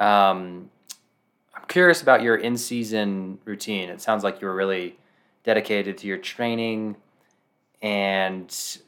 Um, 0.00 0.68
I'm 1.54 1.64
curious 1.68 2.02
about 2.02 2.22
your 2.22 2.34
in 2.34 2.56
season 2.56 3.38
routine. 3.44 3.88
It 3.88 4.00
sounds 4.00 4.24
like 4.24 4.40
you 4.40 4.48
were 4.48 4.54
really 4.54 4.98
dedicated 5.44 5.96
to 5.98 6.06
your 6.08 6.18
training, 6.18 6.96
and 7.80 8.78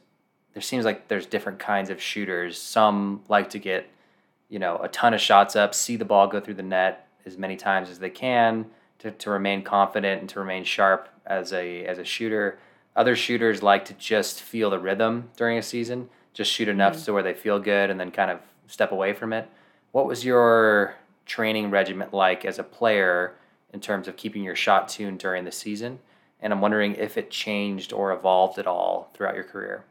there 0.57 0.63
seems 0.63 0.85
like 0.85 1.07
there's 1.07 1.27
different 1.27 1.59
kinds 1.59 1.91
of 1.91 2.01
shooters. 2.01 2.59
Some 2.59 3.21
like 3.29 3.51
to 3.51 3.59
get, 3.59 3.87
you 4.49 4.57
know, 4.57 4.79
a 4.79 4.87
ton 4.87 5.13
of 5.13 5.21
shots 5.21 5.55
up, 5.55 5.75
see 5.75 5.97
the 5.97 6.03
ball 6.03 6.25
go 6.25 6.39
through 6.39 6.55
the 6.55 6.63
net 6.63 7.07
as 7.27 7.37
many 7.37 7.55
times 7.55 7.91
as 7.91 7.99
they 7.99 8.09
can 8.09 8.65
to, 8.97 9.11
to 9.11 9.29
remain 9.29 9.61
confident 9.61 10.21
and 10.21 10.27
to 10.31 10.39
remain 10.39 10.63
sharp 10.63 11.09
as 11.27 11.53
a 11.53 11.85
as 11.85 11.99
a 11.99 12.03
shooter. 12.03 12.57
Other 12.95 13.15
shooters 13.15 13.61
like 13.61 13.85
to 13.85 13.93
just 13.93 14.41
feel 14.41 14.71
the 14.71 14.79
rhythm 14.79 15.29
during 15.37 15.59
a 15.59 15.61
season, 15.61 16.09
just 16.33 16.51
shoot 16.51 16.67
enough 16.67 16.93
mm-hmm. 16.93 17.03
so 17.03 17.13
where 17.13 17.21
they 17.21 17.35
feel 17.35 17.59
good 17.59 17.91
and 17.91 17.99
then 17.99 18.09
kind 18.09 18.31
of 18.31 18.39
step 18.65 18.91
away 18.91 19.13
from 19.13 19.33
it. 19.33 19.47
What 19.91 20.07
was 20.07 20.25
your 20.25 20.95
training 21.27 21.69
regiment 21.69 22.15
like 22.15 22.45
as 22.45 22.57
a 22.57 22.63
player 22.63 23.35
in 23.71 23.79
terms 23.79 24.07
of 24.07 24.17
keeping 24.17 24.41
your 24.41 24.55
shot 24.55 24.89
tuned 24.89 25.19
during 25.19 25.45
the 25.45 25.51
season? 25.51 25.99
And 26.41 26.51
I'm 26.51 26.61
wondering 26.61 26.95
if 26.95 27.15
it 27.15 27.29
changed 27.29 27.93
or 27.93 28.11
evolved 28.11 28.57
at 28.57 28.65
all 28.65 29.11
throughout 29.13 29.35
your 29.35 29.43
career. 29.43 29.83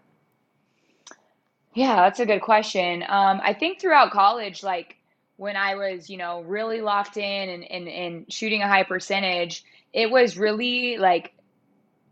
Yeah, 1.77 1.97
that's 1.97 2.21
a 2.21 2.27
good 2.27 2.41
question. 2.41 3.03
Um, 3.03 3.39
I 3.45 3.53
think 3.53 3.79
throughout 3.79 4.11
college, 4.11 4.63
like 4.63 4.97
when 5.37 5.57
I 5.57 5.75
was, 5.75 6.09
you 6.09 6.17
know, 6.17 6.41
really 6.41 6.81
locked 6.81 7.19
in 7.19 7.51
and, 7.51 7.71
and, 7.71 7.87
and 7.87 8.33
shooting 8.33 8.63
a 8.63 8.67
high 8.67 8.83
percentage, 8.83 9.63
it 9.93 10.11
was 10.11 10.39
really 10.39 10.97
like 10.97 11.35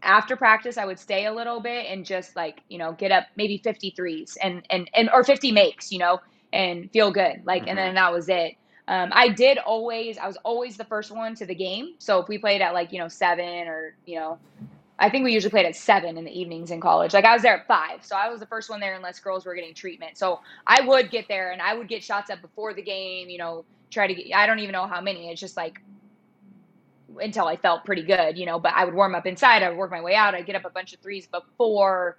after 0.02 0.36
practice, 0.36 0.76
I 0.76 0.84
would 0.84 0.98
stay 0.98 1.24
a 1.24 1.32
little 1.32 1.60
bit 1.60 1.86
and 1.86 2.04
just 2.04 2.36
like, 2.36 2.60
you 2.68 2.76
know, 2.76 2.92
get 2.92 3.10
up 3.10 3.24
maybe 3.36 3.58
53s 3.58 4.36
and, 4.42 4.66
and, 4.68 4.90
and, 4.92 5.08
or 5.08 5.24
50 5.24 5.50
makes, 5.52 5.90
you 5.90 5.98
know, 5.98 6.20
and 6.52 6.90
feel 6.92 7.10
good. 7.10 7.40
Like, 7.46 7.62
mm-hmm. 7.62 7.70
and 7.70 7.78
then 7.78 7.94
that 7.94 8.12
was 8.12 8.28
it. 8.28 8.56
Um, 8.86 9.12
I 9.14 9.30
did 9.30 9.56
always, 9.56 10.18
I 10.18 10.26
was 10.26 10.36
always 10.44 10.76
the 10.76 10.84
first 10.84 11.10
one 11.10 11.34
to 11.36 11.46
the 11.46 11.54
game. 11.54 11.94
So 12.00 12.20
if 12.20 12.28
we 12.28 12.36
played 12.36 12.60
at 12.60 12.74
like, 12.74 12.92
you 12.92 12.98
know, 12.98 13.08
seven 13.08 13.66
or, 13.66 13.96
you 14.04 14.18
know, 14.18 14.38
I 14.98 15.10
think 15.10 15.24
we 15.24 15.32
usually 15.32 15.50
played 15.50 15.66
at 15.66 15.74
seven 15.74 16.16
in 16.16 16.24
the 16.24 16.38
evenings 16.38 16.70
in 16.70 16.80
college. 16.80 17.12
Like 17.14 17.24
I 17.24 17.32
was 17.32 17.42
there 17.42 17.58
at 17.58 17.66
five. 17.66 18.04
So 18.04 18.16
I 18.16 18.28
was 18.28 18.38
the 18.40 18.46
first 18.46 18.70
one 18.70 18.80
there 18.80 18.94
unless 18.94 19.18
girls 19.18 19.44
were 19.44 19.54
getting 19.54 19.74
treatment. 19.74 20.16
So 20.16 20.40
I 20.66 20.82
would 20.86 21.10
get 21.10 21.26
there 21.26 21.50
and 21.50 21.60
I 21.60 21.74
would 21.74 21.88
get 21.88 22.02
shots 22.02 22.30
up 22.30 22.40
before 22.40 22.74
the 22.74 22.82
game, 22.82 23.28
you 23.28 23.38
know, 23.38 23.64
try 23.90 24.06
to 24.06 24.14
get, 24.14 24.34
I 24.34 24.46
don't 24.46 24.60
even 24.60 24.72
know 24.72 24.86
how 24.86 25.00
many. 25.00 25.30
It's 25.30 25.40
just 25.40 25.56
like 25.56 25.80
until 27.20 27.46
I 27.46 27.56
felt 27.56 27.84
pretty 27.84 28.02
good, 28.02 28.38
you 28.38 28.46
know, 28.46 28.58
but 28.58 28.72
I 28.74 28.84
would 28.84 28.94
warm 28.94 29.14
up 29.14 29.26
inside. 29.26 29.62
I 29.62 29.68
would 29.68 29.78
work 29.78 29.90
my 29.90 30.00
way 30.00 30.14
out. 30.14 30.34
I'd 30.34 30.46
get 30.46 30.56
up 30.56 30.64
a 30.64 30.70
bunch 30.70 30.92
of 30.92 31.00
threes 31.00 31.26
before, 31.26 32.16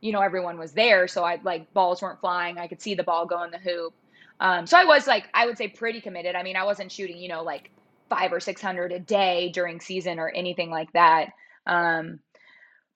you 0.00 0.12
know, 0.12 0.20
everyone 0.20 0.58
was 0.58 0.72
there. 0.72 1.08
So 1.08 1.24
I 1.24 1.40
like 1.42 1.72
balls 1.72 2.02
weren't 2.02 2.20
flying. 2.20 2.58
I 2.58 2.66
could 2.66 2.82
see 2.82 2.94
the 2.94 3.04
ball 3.04 3.26
go 3.26 3.42
in 3.42 3.50
the 3.50 3.58
hoop. 3.58 3.94
Um, 4.40 4.66
so 4.66 4.78
I 4.78 4.84
was 4.84 5.06
like, 5.06 5.28
I 5.34 5.46
would 5.46 5.56
say 5.58 5.68
pretty 5.68 6.00
committed. 6.00 6.34
I 6.34 6.42
mean, 6.42 6.56
I 6.56 6.64
wasn't 6.64 6.92
shooting, 6.92 7.18
you 7.18 7.28
know, 7.28 7.42
like 7.42 7.70
five 8.08 8.32
or 8.32 8.40
600 8.40 8.92
a 8.92 8.98
day 9.00 9.50
during 9.52 9.80
season 9.80 10.18
or 10.18 10.28
anything 10.28 10.70
like 10.70 10.92
that. 10.92 11.30
Um, 11.68 12.20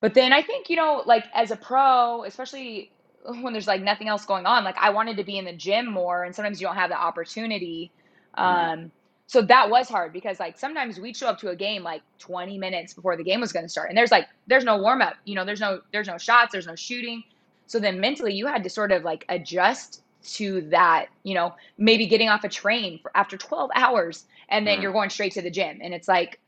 but 0.00 0.14
then 0.14 0.32
I 0.32 0.42
think, 0.42 0.68
you 0.68 0.76
know, 0.76 1.02
like 1.06 1.24
as 1.34 1.50
a 1.50 1.56
pro, 1.56 2.24
especially 2.24 2.92
when 3.24 3.52
there's 3.52 3.68
like 3.68 3.82
nothing 3.82 4.08
else 4.08 4.24
going 4.24 4.46
on, 4.46 4.64
like 4.64 4.76
I 4.80 4.90
wanted 4.90 5.16
to 5.18 5.24
be 5.24 5.38
in 5.38 5.44
the 5.44 5.52
gym 5.52 5.90
more 5.90 6.24
and 6.24 6.34
sometimes 6.34 6.60
you 6.60 6.66
don't 6.66 6.76
have 6.76 6.90
the 6.90 7.00
opportunity. 7.00 7.92
Mm-hmm. 8.36 8.80
Um, 8.82 8.92
so 9.26 9.42
that 9.42 9.70
was 9.70 9.88
hard 9.88 10.12
because 10.12 10.40
like 10.40 10.58
sometimes 10.58 10.98
we'd 10.98 11.16
show 11.16 11.28
up 11.28 11.38
to 11.38 11.50
a 11.50 11.56
game 11.56 11.82
like 11.82 12.02
20 12.18 12.58
minutes 12.58 12.92
before 12.92 13.16
the 13.16 13.24
game 13.24 13.40
was 13.40 13.52
going 13.52 13.64
to 13.64 13.68
start 13.68 13.88
and 13.88 13.96
there's 13.96 14.10
like 14.10 14.26
there's 14.46 14.64
no 14.64 14.76
warm 14.76 15.00
up 15.00 15.14
you 15.24 15.34
know 15.34 15.44
there's 15.44 15.60
no 15.60 15.80
there's 15.90 16.06
no 16.06 16.18
shots 16.18 16.52
there's 16.52 16.66
no 16.66 16.74
shooting 16.74 17.22
so 17.66 17.78
then 17.78 17.98
mentally 17.98 18.34
you 18.34 18.46
had 18.46 18.62
to 18.62 18.68
sort 18.68 18.92
of 18.92 19.04
like 19.04 19.24
adjust 19.30 20.02
to 20.22 20.60
that, 20.70 21.06
you 21.24 21.34
know, 21.34 21.54
maybe 21.78 22.06
getting 22.06 22.28
off 22.28 22.44
a 22.44 22.48
train 22.48 22.98
for 23.00 23.10
after 23.16 23.36
12 23.36 23.70
hours 23.74 24.26
and 24.48 24.66
then 24.66 24.82
you're 24.82 24.92
going 24.92 25.10
straight 25.10 25.32
to 25.32 25.42
the 25.42 25.50
gym 25.50 25.78
and 25.82 25.94
it's 25.94 26.08
like 26.08 26.38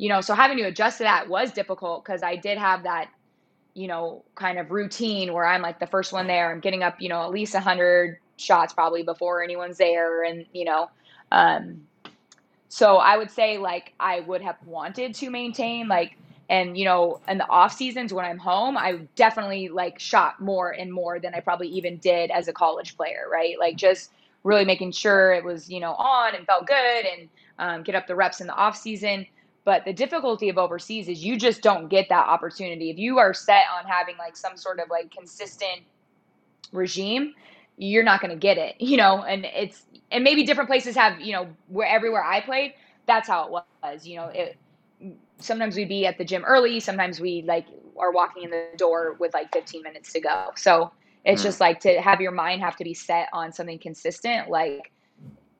you 0.00 0.08
know 0.08 0.20
so 0.22 0.34
having 0.34 0.56
to 0.56 0.64
adjust 0.64 0.98
to 0.98 1.04
that 1.04 1.28
was 1.28 1.52
difficult 1.52 2.02
because 2.04 2.22
i 2.22 2.34
did 2.34 2.56
have 2.56 2.82
that 2.84 3.10
you 3.74 3.86
know 3.86 4.24
kind 4.34 4.58
of 4.58 4.70
routine 4.70 5.32
where 5.32 5.46
i'm 5.46 5.60
like 5.62 5.78
the 5.78 5.86
first 5.86 6.12
one 6.12 6.26
there 6.26 6.50
i'm 6.50 6.60
getting 6.60 6.82
up 6.82 7.00
you 7.00 7.08
know 7.08 7.22
at 7.22 7.30
least 7.30 7.52
100 7.52 8.18
shots 8.38 8.72
probably 8.72 9.02
before 9.02 9.42
anyone's 9.42 9.76
there 9.76 10.24
and 10.24 10.46
you 10.52 10.64
know 10.64 10.90
um 11.32 11.82
so 12.68 12.96
i 12.96 13.16
would 13.16 13.30
say 13.30 13.58
like 13.58 13.92
i 14.00 14.20
would 14.20 14.40
have 14.40 14.56
wanted 14.64 15.14
to 15.14 15.28
maintain 15.30 15.86
like 15.86 16.16
and 16.48 16.78
you 16.78 16.84
know 16.86 17.20
in 17.28 17.36
the 17.36 17.48
off 17.48 17.72
seasons 17.72 18.12
when 18.12 18.24
i'm 18.24 18.38
home 18.38 18.78
i 18.78 18.98
definitely 19.16 19.68
like 19.68 19.98
shot 19.98 20.40
more 20.40 20.70
and 20.70 20.90
more 20.90 21.20
than 21.20 21.34
i 21.34 21.40
probably 21.40 21.68
even 21.68 21.98
did 21.98 22.30
as 22.30 22.48
a 22.48 22.52
college 22.52 22.96
player 22.96 23.26
right? 23.30 23.58
Like 23.60 23.76
just 23.76 24.12
really 24.42 24.64
making 24.64 24.92
sure 24.92 25.32
it 25.34 25.44
was 25.44 25.70
you 25.70 25.80
know 25.80 25.92
on 25.92 26.34
and 26.34 26.46
felt 26.46 26.66
good 26.66 27.04
and 27.04 27.28
um, 27.58 27.82
get 27.82 27.94
up 27.94 28.06
the 28.06 28.14
reps 28.14 28.40
in 28.40 28.46
the 28.46 28.54
off 28.54 28.74
season 28.74 29.26
but 29.64 29.84
the 29.84 29.92
difficulty 29.92 30.48
of 30.48 30.58
overseas 30.58 31.08
is 31.08 31.24
you 31.24 31.36
just 31.36 31.62
don't 31.62 31.88
get 31.88 32.08
that 32.08 32.26
opportunity. 32.26 32.90
If 32.90 32.98
you 32.98 33.18
are 33.18 33.34
set 33.34 33.64
on 33.78 33.88
having 33.88 34.16
like 34.16 34.36
some 34.36 34.56
sort 34.56 34.80
of 34.80 34.88
like 34.90 35.10
consistent 35.10 35.82
regime 36.72 37.34
you're 37.76 38.04
not 38.04 38.20
going 38.20 38.30
to 38.30 38.36
get 38.36 38.58
it 38.58 38.76
you 38.78 38.96
know? 38.96 39.22
And 39.22 39.44
it's 39.44 39.84
and 40.10 40.22
maybe 40.22 40.44
different 40.44 40.68
places 40.68 40.94
have 40.96 41.20
you 41.20 41.32
know 41.32 41.48
where 41.68 41.88
everywhere 41.88 42.22
i 42.24 42.40
played 42.40 42.74
that's 43.06 43.28
how 43.28 43.46
it 43.46 43.50
was 43.82 44.06
you 44.06 44.16
know? 44.16 44.26
It 44.26 44.56
sometimes 45.38 45.76
we'd 45.76 45.88
be 45.88 46.06
at 46.06 46.18
the 46.18 46.24
gym 46.24 46.44
early 46.44 46.78
sometimes 46.80 47.20
we 47.20 47.42
like 47.42 47.66
are 47.98 48.12
walking 48.12 48.44
in 48.44 48.50
the 48.50 48.68
door 48.76 49.16
with 49.18 49.34
like 49.34 49.52
15 49.52 49.82
minutes 49.82 50.12
to 50.12 50.20
go. 50.20 50.50
So 50.56 50.90
it's 51.24 51.42
mm. 51.42 51.44
just 51.44 51.60
like 51.60 51.80
to 51.80 52.00
have 52.00 52.20
your 52.20 52.32
mind 52.32 52.62
have 52.62 52.76
to 52.76 52.84
be 52.84 52.94
set 52.94 53.28
on 53.32 53.52
something 53.52 53.78
consistent 53.78 54.48
like 54.48 54.90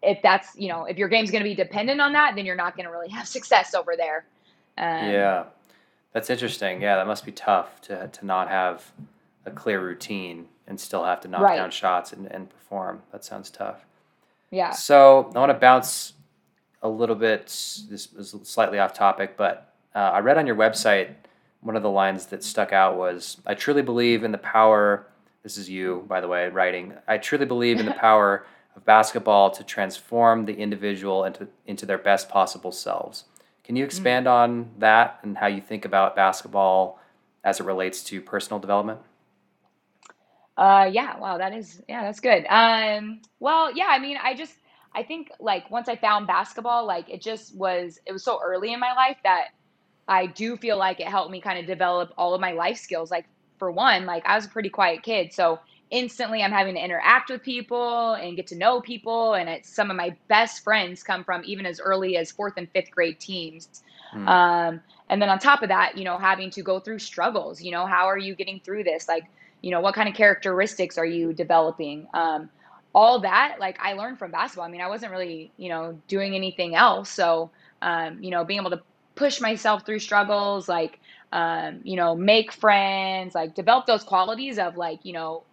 if 0.03 0.20
that's 0.22 0.57
you 0.57 0.68
know 0.68 0.84
if 0.84 0.96
your 0.96 1.09
game's 1.09 1.30
going 1.30 1.42
to 1.42 1.48
be 1.48 1.55
dependent 1.55 2.01
on 2.01 2.12
that 2.12 2.34
then 2.34 2.46
you're 2.46 2.57
not 2.57 2.76
going 2.76 2.86
to 2.86 2.92
really 2.92 3.09
have 3.09 3.26
success 3.38 3.74
over 3.74 3.96
there 3.96 4.24
um, 4.78 5.11
yeah 5.11 5.44
that's 6.12 6.30
interesting 6.30 6.80
yeah 6.80 6.96
that 6.96 7.07
must 7.07 7.24
be 7.24 7.32
tough 7.32 7.80
to, 7.80 8.09
to 8.09 8.26
not 8.26 8.48
have 8.48 8.92
a 9.46 9.51
clear 9.51 9.80
routine 9.80 10.46
and 10.66 10.78
still 10.78 11.05
have 11.05 11.20
to 11.20 11.28
knock 11.28 11.42
right. 11.42 11.57
down 11.57 11.70
shots 11.70 12.12
and, 12.12 12.26
and 12.26 12.51
perform 12.51 13.03
that 13.12 13.24
sounds 13.24 13.51
tough 13.51 13.84
yeah 14.51 14.70
so 14.70 15.30
i 15.34 15.38
want 15.38 15.51
to 15.51 15.59
bounce 15.59 16.14
a 16.82 16.88
little 16.88 17.16
bit 17.16 17.46
this 17.46 18.09
is 18.16 18.34
slightly 18.42 18.78
off 18.78 18.94
topic 18.94 19.36
but 19.36 19.70
uh, 19.94 19.98
I 19.98 20.20
read 20.20 20.38
on 20.38 20.46
your 20.46 20.57
website 20.57 21.14
one 21.61 21.76
of 21.76 21.82
the 21.82 21.90
lines 21.90 22.26
that 22.26 22.42
stuck 22.42 22.72
out 22.72 22.96
was 22.96 23.38
I 23.46 23.55
truly 23.55 23.82
believe 23.82 24.24
in 24.24 24.32
the 24.32 24.38
power. 24.38 25.07
This 25.42 25.57
is 25.57 25.68
you, 25.68 26.05
by 26.09 26.20
the 26.20 26.28
way, 26.28 26.48
writing. 26.48 26.94
I 27.07 27.18
truly 27.18 27.46
believe 27.46 27.80
in 27.80 27.86
the 27.86 27.92
power 28.01 28.46
of 28.76 28.84
basketball 28.84 29.50
to 29.50 29.64
transform 29.64 30.46
the 30.46 30.54
individual 30.54 31.24
into, 31.24 31.48
into 31.66 31.86
their 31.86 31.98
best 31.98 32.28
possible 32.28 32.72
selves. 32.72 33.24
Can 33.64 33.76
you 33.76 33.84
mm. 33.84 33.86
expand 33.86 34.26
on 34.26 34.70
that 34.78 35.18
and 35.22 35.38
how 35.38 35.46
you 35.46 35.60
think 35.60 35.84
about 35.84 36.16
basketball 36.16 36.98
as 37.44 37.60
it 37.60 37.64
relates 37.64 38.02
to 38.04 38.20
personal 38.20 38.58
development? 38.58 39.00
Uh, 40.56 40.88
yeah, 40.92 41.18
wow, 41.18 41.38
that 41.38 41.54
is, 41.54 41.82
yeah, 41.88 42.02
that's 42.02 42.20
good. 42.20 42.44
Um, 42.48 43.20
well, 43.38 43.74
yeah, 43.74 43.86
I 43.88 43.98
mean, 43.98 44.18
I 44.22 44.34
just, 44.34 44.54
I 44.94 45.02
think 45.02 45.30
like 45.40 45.70
once 45.70 45.88
I 45.88 45.96
found 45.96 46.26
basketball, 46.26 46.84
like 46.86 47.08
it 47.08 47.22
just 47.22 47.54
was, 47.54 47.98
it 48.04 48.12
was 48.12 48.22
so 48.22 48.40
early 48.44 48.72
in 48.72 48.80
my 48.80 48.92
life 48.92 49.16
that 49.24 49.48
I 50.06 50.26
do 50.26 50.56
feel 50.56 50.76
like 50.76 51.00
it 51.00 51.06
helped 51.06 51.30
me 51.30 51.40
kind 51.40 51.58
of 51.58 51.66
develop 51.66 52.12
all 52.18 52.34
of 52.34 52.40
my 52.40 52.52
life 52.52 52.76
skills. 52.76 53.10
Like 53.10 53.26
for 53.58 53.70
one, 53.70 54.04
like 54.04 54.26
I 54.26 54.34
was 54.34 54.46
a 54.46 54.48
pretty 54.48 54.68
quiet 54.68 55.02
kid, 55.02 55.32
so 55.32 55.60
instantly 55.91 56.43
I'm 56.43 56.53
having 56.53 56.74
to 56.74 56.84
interact 56.84 57.30
with 57.30 57.43
people 57.43 58.14
and 58.14 58.36
get 58.36 58.47
to 58.49 58.57
know 58.57 58.80
people. 58.80 59.34
And 59.34 59.49
it's 59.49 59.68
some 59.68 59.91
of 59.91 59.97
my 59.97 60.16
best 60.28 60.62
friends 60.62 61.03
come 61.03 61.24
from 61.24 61.43
even 61.45 61.66
as 61.66 61.80
early 61.80 62.16
as 62.16 62.30
fourth 62.30 62.55
and 62.57 62.68
fifth 62.70 62.91
grade 62.91 63.18
teams. 63.18 63.82
Mm. 64.14 64.28
Um, 64.28 64.80
and 65.09 65.20
then 65.20 65.28
on 65.28 65.38
top 65.38 65.62
of 65.62 65.68
that, 65.68 65.99
you 65.99 66.05
know, 66.05 66.18
having 66.18 66.51
to 66.51 66.62
go 66.62 66.80
through 66.80 67.01
struggles. 67.01 67.61
You 67.61 67.72
know, 67.72 67.86
how 67.86 68.07
are 68.07 68.18
you 68.18 68.34
getting 68.34 68.61
through 68.61 68.84
this? 68.84 69.09
Like, 69.09 69.24
you 69.62 69.70
know, 69.70 69.80
what 69.80 69.95
kind 69.95 70.09
of 70.09 70.14
characteristics 70.14 70.97
are 70.97 71.07
you 71.07 71.32
developing? 71.32 72.07
Um, 72.14 72.49
all 72.95 73.20
that, 73.20 73.57
like, 73.61 73.78
I 73.80 73.93
learned 73.93 74.18
from 74.18 74.30
basketball. 74.30 74.66
I 74.66 74.70
mean, 74.70 74.80
I 74.80 74.88
wasn't 74.88 75.12
really, 75.12 75.53
you 75.57 75.68
know, 75.68 75.99
doing 76.09 76.34
anything 76.34 76.74
else. 76.74 77.11
So, 77.11 77.51
um, 77.82 78.22
you 78.22 78.30
know, 78.30 78.45
being 78.45 78.61
able 78.61 78.70
to 78.70 78.82
push 79.14 79.41
myself 79.41 79.84
through 79.84 79.99
struggles, 79.99 80.68
like, 80.68 80.99
um, 81.32 81.80
you 81.84 81.97
know, 81.97 82.16
make 82.16 82.53
friends, 82.53 83.34
like 83.34 83.55
develop 83.55 83.86
those 83.86 84.03
qualities 84.03 84.59
of 84.59 84.76
like, 84.76 85.05
you 85.05 85.12
know, 85.12 85.45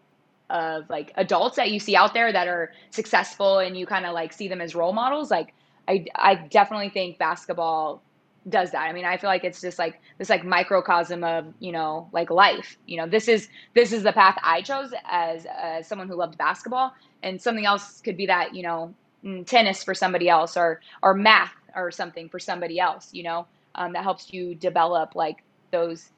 of 0.50 0.90
like 0.90 1.12
adults 1.16 1.58
that 1.58 1.72
you 1.72 1.80
see 1.80 1.96
out 1.96 2.14
there 2.14 2.32
that 2.32 2.48
are 2.48 2.72
successful 2.92 3.60
and 3.60 3.78
you 3.78 3.86
kind 3.86 4.06
of 4.06 4.14
like 4.14 4.34
see 4.34 4.48
them 4.48 4.62
as 4.62 4.76
role 4.76 4.94
models. 4.94 5.30
Like, 5.32 5.54
I, 5.88 6.06
I 6.16 6.36
definitely 6.36 6.90
think 6.90 7.18
basketball 7.18 8.02
does 8.48 8.72
that. 8.72 8.82
I 8.82 8.94
mean, 8.94 9.06
I 9.06 9.18
feel 9.18 9.30
like 9.30 9.44
it's 9.44 9.62
just 9.62 9.78
like 9.80 10.00
this 10.18 10.30
like 10.30 10.46
microcosm 10.46 11.24
of, 11.24 11.54
you 11.60 11.72
know, 11.72 12.10
like 12.12 12.30
life. 12.30 12.78
You 12.86 12.98
know, 12.98 13.08
this 13.08 13.28
is 13.28 13.50
this 13.76 13.92
is 13.92 14.04
the 14.04 14.14
path 14.14 14.38
I 14.44 14.62
chose 14.62 14.94
as 15.06 15.46
as 15.58 15.88
someone 15.88 16.08
who 16.08 16.16
loved 16.16 16.38
basketball 16.38 16.94
and 17.24 17.42
something 17.42 17.66
else 17.66 18.02
could 18.02 18.18
be 18.18 18.26
that, 18.28 18.56
you 18.56 18.64
know, 18.64 18.94
mm, 19.24 19.46
tennis 19.46 19.84
for 19.84 19.94
somebody 19.94 20.30
else 20.30 20.56
or 20.56 20.82
or 21.04 21.14
math 21.14 21.54
or 21.76 21.92
something 21.92 22.30
for 22.30 22.40
somebody 22.40 22.80
else, 22.80 23.10
you 23.14 23.24
know 23.24 23.48
um, 23.78 23.94
that 23.94 24.04
helps 24.04 24.34
you 24.34 24.56
develop 24.56 25.16
like 25.16 25.44
those 25.72 26.10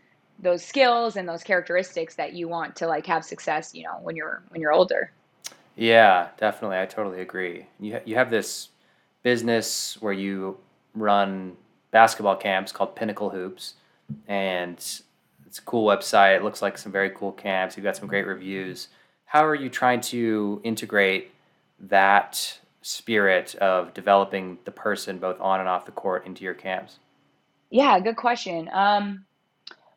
those 0.42 0.64
skills 0.64 1.16
and 1.16 1.28
those 1.28 1.44
characteristics 1.44 2.16
that 2.16 2.34
you 2.34 2.48
want 2.48 2.76
to 2.78 2.88
like 2.88 3.06
have 3.06 3.26
success 3.26 3.74
you 3.74 3.84
know 3.84 3.98
when 4.02 4.16
you're 4.16 4.44
when 4.50 4.62
you're 4.62 4.72
older. 4.74 5.12
Yeah 5.76 6.30
definitely. 6.38 6.78
I 6.80 6.86
totally 6.86 7.22
agree. 7.22 7.66
You, 7.80 7.94
ha- 7.94 8.04
you 8.06 8.16
have 8.16 8.30
this 8.30 8.70
business 9.24 9.98
where 10.02 10.14
you 10.14 10.58
run 10.96 11.56
basketball 11.92 12.36
camps 12.36 12.72
called 12.72 12.96
pinnacle 12.96 13.30
hoops 13.30 13.76
and 14.28 14.78
it's 15.50 15.58
a 15.58 15.62
cool 15.64 15.88
website. 15.88 16.38
It 16.38 16.44
looks 16.44 16.62
like 16.62 16.78
some 16.78 16.92
very 16.92 17.10
cool 17.10 17.32
camps. 17.32 17.76
You've 17.76 17.84
got 17.84 17.96
some 17.96 18.08
great 18.08 18.28
reviews. 18.28 18.90
How 19.26 19.44
are 19.46 19.56
you 19.56 19.70
trying 19.70 20.02
to 20.02 20.62
integrate 20.64 21.32
that 21.80 22.60
spirit 22.82 23.56
of 23.56 23.94
developing 23.94 24.60
the 24.66 24.72
person 24.72 25.18
both 25.18 25.40
on 25.40 25.60
and 25.60 25.68
off 25.68 25.86
the 25.86 25.92
court 25.92 26.26
into 26.26 26.44
your 26.44 26.54
camps? 26.54 27.00
Yeah, 27.72 28.00
good 28.00 28.16
question. 28.16 28.70
Um, 28.72 29.26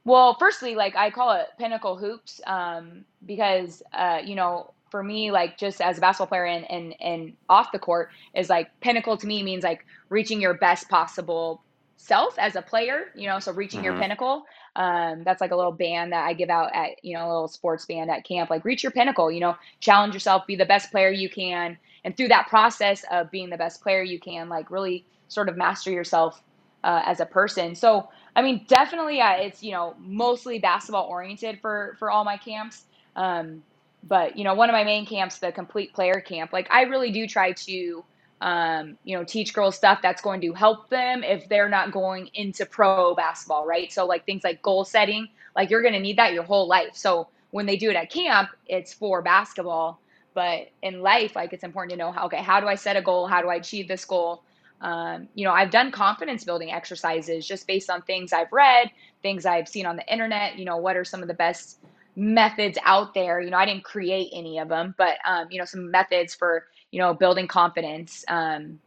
well, 0.04 0.34
firstly, 0.38 0.74
like 0.74 0.96
I 0.96 1.10
call 1.10 1.32
it 1.32 1.46
pinnacle 1.58 1.96
hoops 1.96 2.40
um, 2.46 3.04
because 3.24 3.82
uh, 3.92 4.20
you 4.24 4.34
know, 4.34 4.72
for 4.90 5.02
me, 5.02 5.30
like 5.30 5.56
just 5.58 5.80
as 5.80 5.98
a 5.98 6.00
basketball 6.00 6.26
player 6.26 6.46
and, 6.46 6.68
and 6.70 6.94
and 7.00 7.32
off 7.48 7.72
the 7.72 7.78
court 7.78 8.10
is 8.34 8.50
like 8.50 8.68
pinnacle 8.80 9.16
to 9.16 9.26
me 9.26 9.42
means 9.42 9.62
like 9.62 9.86
reaching 10.08 10.40
your 10.40 10.54
best 10.54 10.88
possible 10.88 11.62
self 11.96 12.36
as 12.38 12.56
a 12.56 12.62
player. 12.62 13.12
You 13.14 13.28
know, 13.28 13.38
so 13.38 13.52
reaching 13.52 13.84
your 13.84 13.92
mm-hmm. 13.92 14.02
pinnacle. 14.02 14.44
Um, 14.74 15.22
that's 15.22 15.40
like 15.40 15.50
a 15.50 15.56
little 15.56 15.72
band 15.72 16.12
that 16.12 16.24
I 16.26 16.32
give 16.32 16.50
out 16.50 16.74
at 16.74 17.04
you 17.04 17.14
know 17.16 17.26
a 17.26 17.28
little 17.28 17.48
sports 17.48 17.86
band 17.86 18.10
at 18.10 18.24
camp. 18.24 18.50
Like 18.50 18.64
reach 18.64 18.82
your 18.82 18.92
pinnacle. 18.92 19.30
You 19.30 19.40
know, 19.40 19.56
challenge 19.80 20.14
yourself, 20.14 20.46
be 20.46 20.56
the 20.56 20.66
best 20.66 20.90
player 20.90 21.10
you 21.10 21.30
can, 21.30 21.78
and 22.04 22.16
through 22.16 22.28
that 22.28 22.48
process 22.48 23.04
of 23.10 23.30
being 23.30 23.50
the 23.50 23.56
best 23.56 23.82
player 23.82 24.02
you 24.02 24.18
can, 24.18 24.48
like 24.48 24.70
really 24.70 25.04
sort 25.28 25.48
of 25.48 25.56
master 25.56 25.90
yourself 25.90 26.42
uh, 26.84 27.02
as 27.06 27.20
a 27.20 27.26
person. 27.26 27.74
So, 27.74 28.08
I 28.34 28.42
mean, 28.42 28.64
definitely, 28.66 29.18
it's 29.20 29.62
you 29.62 29.72
know 29.72 29.94
mostly 29.98 30.58
basketball 30.58 31.06
oriented 31.06 31.60
for 31.60 31.96
for 31.98 32.10
all 32.10 32.24
my 32.24 32.36
camps. 32.36 32.84
Um, 33.16 33.62
but 34.02 34.36
you 34.36 34.44
know, 34.44 34.54
one 34.54 34.68
of 34.70 34.74
my 34.74 34.84
main 34.84 35.06
camps, 35.06 35.38
the 35.38 35.52
complete 35.52 35.92
player 35.94 36.20
camp, 36.20 36.52
like 36.52 36.68
I 36.70 36.82
really 36.82 37.12
do 37.12 37.26
try 37.26 37.52
to 37.52 38.04
um, 38.40 38.98
you 39.04 39.16
know 39.16 39.24
teach 39.24 39.52
girls 39.54 39.76
stuff 39.76 40.00
that's 40.02 40.22
going 40.22 40.40
to 40.42 40.52
help 40.54 40.88
them 40.88 41.22
if 41.22 41.48
they're 41.48 41.68
not 41.68 41.92
going 41.92 42.30
into 42.34 42.66
pro 42.66 43.14
basketball, 43.14 43.66
right? 43.66 43.92
So 43.92 44.06
like 44.06 44.24
things 44.24 44.44
like 44.44 44.62
goal 44.62 44.84
setting, 44.84 45.28
like 45.54 45.70
you're 45.70 45.82
going 45.82 45.94
to 45.94 46.00
need 46.00 46.16
that 46.18 46.32
your 46.32 46.44
whole 46.44 46.66
life. 46.66 46.94
So 46.94 47.28
when 47.50 47.66
they 47.66 47.76
do 47.76 47.90
it 47.90 47.96
at 47.96 48.10
camp, 48.10 48.50
it's 48.66 48.94
for 48.94 49.22
basketball. 49.22 50.00
But 50.34 50.70
in 50.82 51.02
life, 51.02 51.36
like 51.36 51.52
it's 51.52 51.64
important 51.64 51.90
to 51.92 51.96
know 51.98 52.12
how 52.12 52.26
okay, 52.26 52.42
how 52.42 52.60
do 52.60 52.66
I 52.66 52.76
set 52.76 52.96
a 52.96 53.02
goal? 53.02 53.26
How 53.26 53.42
do 53.42 53.48
I 53.48 53.56
achieve 53.56 53.88
this 53.88 54.04
goal? 54.06 54.42
Um, 54.82 55.28
you 55.34 55.46
know, 55.46 55.52
I've 55.52 55.70
done 55.70 55.92
confidence 55.92 56.44
building 56.44 56.72
exercises 56.72 57.48
just 57.48 57.66
based 57.68 57.90
on 57.90 58.02
things 58.02 58.32
I've 58.34 58.52
read, 58.52 58.90
things 59.22 59.46
I've 59.46 59.68
seen 59.68 59.86
on 59.86 59.96
the 59.96 60.12
internet. 60.12 60.58
You 60.58 60.66
know, 60.66 60.78
what 60.78 60.96
are 60.96 61.04
some 61.04 61.22
of 61.22 61.28
the 61.28 61.34
best 61.34 61.80
methods 62.16 62.78
out 62.84 63.14
there? 63.14 63.40
You 63.40 63.50
know, 63.50 63.58
I 63.58 63.66
didn't 63.66 63.84
create 63.84 64.30
any 64.34 64.58
of 64.58 64.68
them, 64.68 64.94
but 64.98 65.18
um, 65.26 65.48
you 65.50 65.58
know, 65.58 65.66
some 65.66 65.90
methods 65.90 66.34
for 66.34 66.66
you 66.92 67.00
know 67.00 67.14
building 67.14 67.48
confidence. 67.48 68.24
Um, 68.28 68.80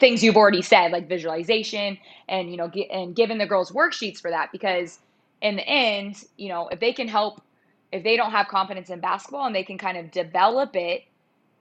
things 0.00 0.22
you've 0.24 0.36
already 0.36 0.62
said, 0.62 0.92
like 0.92 1.08
visualization, 1.08 1.98
and 2.28 2.50
you 2.50 2.58
know, 2.58 2.68
get, 2.68 2.90
and 2.90 3.16
giving 3.16 3.38
the 3.38 3.46
girls 3.46 3.72
worksheets 3.72 4.20
for 4.20 4.30
that 4.30 4.50
because 4.52 5.00
in 5.42 5.56
the 5.56 5.68
end, 5.68 6.16
you 6.36 6.50
know, 6.50 6.68
if 6.68 6.80
they 6.80 6.92
can 6.92 7.08
help, 7.08 7.42
if 7.92 8.04
they 8.04 8.16
don't 8.16 8.32
have 8.32 8.48
confidence 8.48 8.90
in 8.90 9.00
basketball 9.00 9.46
and 9.46 9.56
they 9.56 9.64
can 9.64 9.78
kind 9.78 9.98
of 9.98 10.10
develop 10.10 10.76
it 10.76 11.02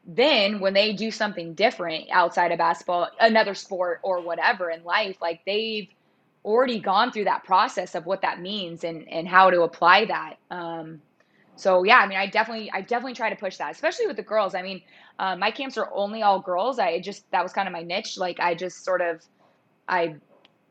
then 0.06 0.60
when 0.60 0.74
they 0.74 0.94
do 0.94 1.12
something 1.12 1.54
different 1.54 2.06
outside 2.12 2.52
of 2.52 2.58
basketball, 2.58 3.10
another 3.20 3.54
sport 3.54 4.00
or 4.04 4.22
whatever 4.22 4.70
in 4.70 4.84
life, 4.84 5.18
like 5.22 5.42
they've 5.46 5.88
already 6.44 6.80
gone 6.80 7.12
through 7.12 7.24
that 7.24 7.44
process 7.46 7.96
of 7.96 8.06
what 8.06 8.22
that 8.22 8.42
means 8.42 8.84
and, 8.84 9.08
and 9.08 9.28
how 9.28 9.50
to 9.50 9.62
apply 9.62 10.06
that. 10.06 10.36
Um, 10.52 11.02
so 11.56 11.84
yeah, 11.84 11.98
I 12.00 12.08
mean, 12.08 12.18
I 12.18 12.28
definitely, 12.28 12.70
I 12.72 12.82
definitely 12.82 13.14
try 13.14 13.30
to 13.30 13.36
push 13.36 13.58
that, 13.58 13.72
especially 13.72 14.08
with 14.08 14.18
the 14.18 14.24
girls. 14.24 14.56
I 14.56 14.62
mean, 14.62 14.82
uh, 15.20 15.36
my 15.36 15.52
camps 15.52 15.78
are 15.78 15.90
only 15.94 16.22
all 16.22 16.40
girls. 16.42 16.80
I 16.80 17.00
just 17.00 17.30
that 17.32 17.44
was 17.44 17.54
kind 17.54 17.68
of 17.68 17.72
my 17.72 17.84
niche. 17.84 18.18
Like 18.18 18.40
I 18.40 18.56
just 18.56 18.84
sort 18.84 19.02
of, 19.02 19.24
I, 19.88 20.16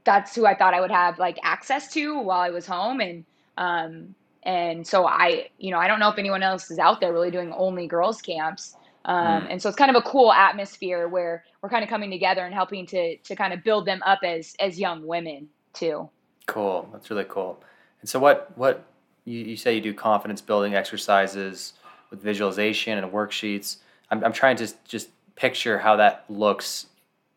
that's 0.05 0.35
who 0.35 0.45
I 0.45 0.55
thought 0.57 0.75
I 0.75 0.81
would 0.81 0.91
have 0.91 1.19
like 1.19 1.39
access 1.43 1.91
to 1.93 2.19
while 2.19 2.41
I 2.41 2.51
was 2.51 2.67
home, 2.67 3.01
and 3.01 3.25
um, 3.57 4.15
and 4.43 4.85
so 4.87 5.07
I, 5.07 5.51
you 5.59 5.71
know, 5.71 5.79
I 5.79 5.87
don't 5.87 6.01
know 6.01 6.09
if 6.09 6.19
anyone 6.19 6.43
else 6.43 6.71
is 6.71 6.79
out 6.79 7.01
there 7.01 7.13
really 7.13 7.31
doing 7.31 7.53
only 7.53 7.87
girls 7.87 8.21
camps. 8.21 8.77
Um, 9.05 9.43
mm. 9.43 9.47
And 9.51 9.63
so 9.63 9.69
it's 9.69 9.77
kind 9.77 9.95
of 9.95 9.97
a 9.97 10.09
cool 10.09 10.33
atmosphere 10.33 11.09
where 11.09 11.45
we're 11.61 11.69
kind 11.69 11.83
of 11.83 11.91
coming 11.91 12.11
together 12.11 12.45
and 12.45 12.55
helping 12.55 12.87
to 12.87 13.17
to 13.17 13.37
kind 13.37 13.53
of 13.53 13.65
build 13.65 13.87
them 13.87 14.03
up 14.05 14.21
as 14.23 14.55
as 14.61 14.79
young 14.79 15.07
women 15.07 15.49
too. 15.73 16.09
Cool, 16.47 16.89
that's 16.93 17.11
really 17.11 17.27
cool. 17.29 17.63
And 18.01 18.09
so 18.09 18.19
what 18.19 18.53
what 18.57 18.85
you, 19.25 19.39
you 19.39 19.57
say 19.57 19.75
you 19.75 19.81
do 19.81 19.95
confidence 19.95 20.41
building 20.41 20.75
exercises 20.75 21.75
with 22.11 22.23
visualization 22.23 22.99
and 22.99 23.13
worksheets. 23.13 23.79
I'm, 24.11 24.23
I'm 24.25 24.33
trying 24.33 24.57
to 24.57 24.73
just 24.85 25.09
picture 25.35 25.79
how 25.79 25.97
that 25.97 26.25
looks 26.29 26.87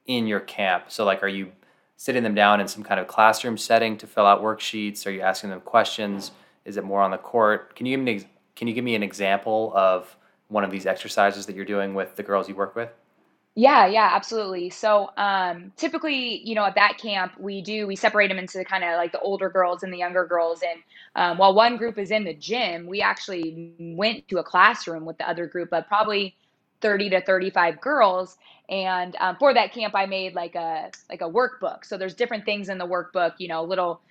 in 0.05 0.28
your 0.28 0.41
camp. 0.41 0.86
So, 0.89 1.05
like, 1.05 1.24
are 1.24 1.28
you 1.28 1.51
sitting 1.97 2.24
them 2.24 2.36
down 2.36 2.59
in 2.59 2.68
some 2.68 2.84
kind 2.84 2.99
of 2.99 3.07
classroom 3.07 3.57
setting 3.57 3.97
to 3.97 4.07
fill 4.07 4.26
out 4.26 4.41
worksheets? 4.41 5.07
Are 5.07 5.11
you 5.11 5.22
asking 5.22 5.49
them 5.49 5.61
questions? 5.61 6.32
Is 6.66 6.78
it 6.78 6.84
more 6.84 7.01
on 7.01 7.11
the 7.11 7.18
court? 7.18 7.76
Can 7.76 7.86
you 7.86 7.97
give 7.97 8.05
me 8.05 8.28
can 8.55 8.68
you 8.68 8.74
give 8.74 8.84
me 8.84 8.95
an 8.95 9.03
example 9.03 9.74
of 9.76 10.16
one 10.48 10.64
of 10.64 10.72
these 10.72 10.86
exercises 10.86 11.46
that 11.46 11.56
you're 11.56 11.66
doing 11.66 11.93
with 11.93 12.16
the 12.16 12.24
girls 12.24 12.48
you 12.48 12.56
work 12.56 12.76
with? 12.76 12.89
Yeah, 13.58 13.88
yeah, 13.88 14.12
absolutely. 14.14 14.70
So 14.70 15.12
um, 15.16 15.72
typically, 15.78 16.41
you 16.46 16.56
know, 16.56 16.66
at 16.66 16.76
that 16.76 16.98
camp, 16.98 17.39
we 17.39 17.62
do 17.62 17.88
we 17.88 17.96
separate 17.96 18.28
them 18.28 18.38
into 18.38 18.66
kind 18.66 18.84
of 18.84 18.98
like 18.98 19.14
the 19.14 19.20
older 19.22 19.50
girls 19.50 19.82
and 19.82 19.93
the 19.93 19.98
younger 19.98 20.26
girls. 20.26 20.62
And 20.62 20.84
um, 21.16 21.38
while 21.38 21.56
one 21.56 21.78
group 21.78 21.98
is 21.98 22.12
in 22.12 22.26
the 22.26 22.34
gym, 22.34 22.86
we 22.86 23.02
actually 23.02 23.74
went 23.80 24.28
to 24.28 24.39
a 24.39 24.43
classroom 24.43 25.06
with 25.06 25.18
the 25.18 25.30
other 25.30 25.48
group 25.48 25.72
of 25.72 25.88
probably 25.88 26.36
30 26.82 27.12
to 27.12 27.22
35 27.22 27.80
girls. 27.80 28.38
And 28.68 29.16
um, 29.22 29.38
for 29.38 29.54
that 29.54 29.72
camp, 29.72 29.96
I 29.96 30.06
made 30.06 30.36
like 30.36 30.56
a 30.56 30.91
like 31.10 31.22
a 31.22 31.30
workbook. 31.30 31.86
So 31.86 31.98
there's 31.98 32.14
different 32.14 32.43
things 32.43 32.68
in 32.68 32.78
the 32.78 32.88
workbook, 32.88 33.36
you 33.38 33.48
know, 33.48 33.64
little 33.64 34.02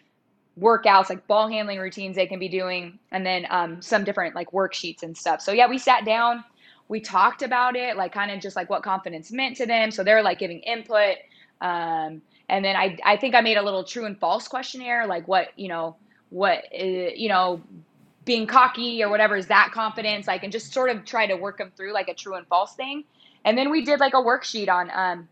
workouts 0.59 1.09
like 1.09 1.27
ball 1.27 1.49
handling 1.49 1.79
routines 1.79 2.17
they 2.17 2.27
can 2.27 2.39
be 2.39 2.49
doing, 2.49 2.99
and 3.11 3.25
then 3.27 3.47
um, 3.51 3.83
some 3.83 4.05
different 4.05 4.35
like 4.35 4.51
worksheets 4.53 5.03
and 5.03 5.17
stuff. 5.17 5.41
So 5.41 5.53
yeah, 5.53 5.69
we 5.69 5.79
sat 5.79 6.05
down 6.05 6.45
we 6.89 7.01
talked 7.01 7.43
about 7.43 7.77
it, 7.77 7.97
like 7.97 8.13
kind 8.13 8.31
of 8.31 8.41
just 8.41 8.57
like 8.57 8.69
what 8.69 8.83
confidence 8.83 9.33
meant 9.33 9.57
to 9.57 9.67
them. 9.67 9.91
So 9.91 10.05
they're 10.05 10.23
like 10.23 10.39
giving 10.39 10.61
input. 10.61 11.17
Um, 11.61 12.23
and 12.49 12.65
then 12.65 12.77
I, 12.77 12.99
I 13.05 13.17
think 13.17 13.35
I 13.35 13.41
made 13.41 13.57
a 13.57 13.63
little 13.63 13.85
true 13.85 14.05
and 14.05 14.19
false 14.19 14.49
questionnaire, 14.49 15.07
like 15.07 15.27
what, 15.27 15.49
you 15.57 15.69
know, 15.69 15.97
what, 16.29 16.65
uh, 16.79 16.85
you 16.85 17.29
know, 17.29 17.63
being 18.25 18.47
cocky 18.47 19.03
or 19.03 19.09
whatever 19.09 19.37
is 19.37 19.47
that 19.47 19.71
confidence, 19.73 20.27
like, 20.27 20.43
and 20.43 20.53
just 20.53 20.73
sort 20.73 20.91
of 20.91 21.05
try 21.05 21.27
to 21.27 21.37
work 21.37 21.59
them 21.59 21.73
through 21.77 21.93
like 21.93 22.09
a 22.09 22.15
true 22.15 22.35
and 22.35 22.47
false 22.49 22.75
thing. 22.75 23.05
And 23.45 23.57
then 23.57 23.71
we 23.71 23.85
did 23.85 24.01
like 24.01 24.15
a 24.15 24.19
worksheet 24.19 24.69
on, 24.69 24.91
um, 24.91 25.29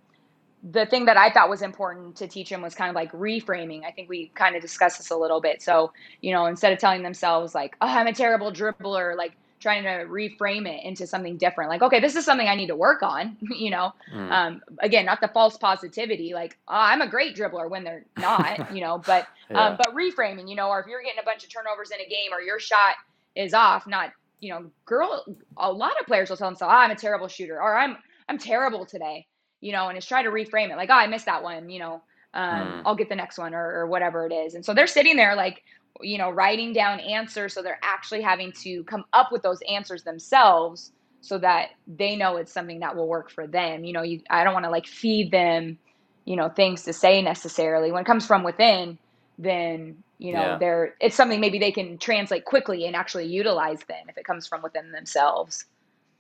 the 0.63 0.87
thing 0.87 1.07
that 1.07 1.17
I 1.17 1.31
thought 1.31 1.51
was 1.51 1.63
important 1.63 2.17
to 2.17 2.29
teach 2.29 2.49
them 2.51 2.63
was 2.63 2.75
kind 2.75 2.89
of 2.89 2.95
like 2.95 3.11
reframing. 3.13 3.85
I 3.85 3.91
think 3.91 4.09
we 4.09 4.31
kind 4.35 4.55
of 4.55 4.63
discussed 4.63 4.99
this 4.99 5.11
a 5.11 5.17
little 5.17 5.41
bit. 5.41 5.61
So, 5.61 5.93
you 6.21 6.33
know, 6.33 6.47
instead 6.47 6.73
of 6.73 6.79
telling 6.79 7.03
themselves 7.03 7.55
like, 7.55 7.77
"Oh, 7.81 7.89
I'm 7.89 8.07
a 8.07 8.13
terrible 8.13 8.53
dribbler," 8.53 9.17
like 9.17 9.33
trying 9.63 9.85
to 9.85 10.11
reframe 10.11 10.67
it 10.67 10.85
into 10.85 11.07
something 11.07 11.37
different 11.37 11.71
like 11.71 11.83
okay 11.83 12.01
this 12.01 12.17
is 12.17 12.25
something 12.25 12.49
i 12.49 12.55
need 12.55 12.67
to 12.67 12.75
work 12.75 13.01
on 13.01 13.37
you 13.57 13.71
know 13.71 13.93
mm. 14.13 14.31
um, 14.33 14.61
again 14.81 15.07
not 15.07 15.21
the 15.21 15.29
false 15.29 15.57
positivity 15.57 16.35
like 16.35 16.59
oh, 16.67 16.75
i'm 16.75 17.01
a 17.01 17.07
great 17.07 17.37
dribbler 17.37 17.71
when 17.71 17.85
they're 17.85 18.05
not 18.19 18.75
you 18.75 18.81
know 18.81 19.01
but 19.07 19.29
yeah. 19.51 19.69
um, 19.69 19.79
but 19.79 19.95
reframing 19.95 20.49
you 20.51 20.57
know 20.57 20.69
or 20.69 20.81
if 20.81 20.87
you're 20.89 21.01
getting 21.01 21.21
a 21.21 21.25
bunch 21.25 21.45
of 21.45 21.49
turnovers 21.49 21.93
in 21.93 22.01
a 22.01 22.09
game 22.09 22.33
or 22.33 22.41
your 22.41 22.59
shot 22.59 22.97
is 23.37 23.55
off 23.55 23.87
not 23.87 24.11
you 24.41 24.53
know 24.53 24.69
girl 24.85 25.25
a 25.57 25.73
lot 25.73 25.93
of 26.01 26.07
players 26.07 26.29
will 26.29 26.37
tell 26.37 26.49
themselves 26.49 26.73
oh, 26.75 26.77
i'm 26.77 26.91
a 26.91 26.97
terrible 26.97 27.29
shooter 27.29 27.63
or 27.63 27.79
i'm 27.79 27.97
i'm 28.29 28.39
terrible 28.39 28.85
today 28.85 29.25
you 29.63 29.73
know 29.73 29.89
and 29.89 29.97
it's 29.97 30.07
try 30.07 30.23
to 30.23 30.29
reframe 30.29 30.71
it 30.71 30.77
like 30.77 30.91
oh 30.91 30.95
i 30.95 31.07
missed 31.07 31.27
that 31.27 31.43
one 31.43 31.71
you 31.71 31.79
know 31.79 32.03
um, 32.35 32.45
mm. 32.45 32.83
I'll 32.87 32.95
get 32.95 33.09
the 33.09 33.17
next 33.17 33.39
one 33.39 33.55
or, 33.55 33.81
or 33.81 33.87
whatever 33.87 34.27
it 34.27 34.33
is. 34.33 34.55
And 34.55 34.65
so 34.65 34.75
they're 34.75 34.87
sitting 34.87 35.17
there 35.17 35.37
like, 35.37 35.63
you 36.01 36.19
know, 36.19 36.31
writing 36.31 36.73
down 36.73 37.01
answers. 37.01 37.53
So 37.53 37.63
they're 37.63 37.81
actually 37.83 38.23
having 38.23 38.53
to 38.63 38.85
come 38.85 39.05
up 39.13 39.31
with 39.31 39.43
those 39.43 39.61
answers 39.69 40.03
themselves 40.03 40.93
so 41.21 41.39
that 41.39 41.71
they 41.87 42.17
know 42.17 42.37
it's 42.37 42.53
something 42.53 42.81
that 42.81 42.97
will 42.97 43.07
work 43.07 43.31
for 43.31 43.47
them. 43.47 43.85
You 43.85 43.93
know, 43.93 44.03
you, 44.03 44.23
I 44.31 44.45
don't 44.45 44.55
want 44.55 44.65
to 44.65 44.71
like 44.71 44.87
feed 44.87 45.31
them, 45.31 45.79
you 46.25 46.37
know, 46.37 46.49
things 46.49 46.83
to 46.85 46.93
say 46.93 47.23
necessarily. 47.23 47.93
When 47.93 48.03
it 48.03 48.07
comes 48.07 48.27
from 48.27 48.43
within, 48.43 48.99
then, 49.39 50.03
you 50.19 50.33
know, 50.33 50.41
yeah. 50.41 50.59
they're, 50.59 50.95
it's 51.01 51.15
something 51.15 51.41
maybe 51.41 51.59
they 51.59 51.73
can 51.73 51.99
translate 51.99 52.45
quickly 52.45 52.87
and 52.87 52.97
actually 52.97 53.27
utilize 53.27 53.81
then 53.89 54.09
if 54.09 54.17
it 54.17 54.25
comes 54.25 54.47
from 54.47 54.63
within 54.63 54.91
themselves. 54.91 55.67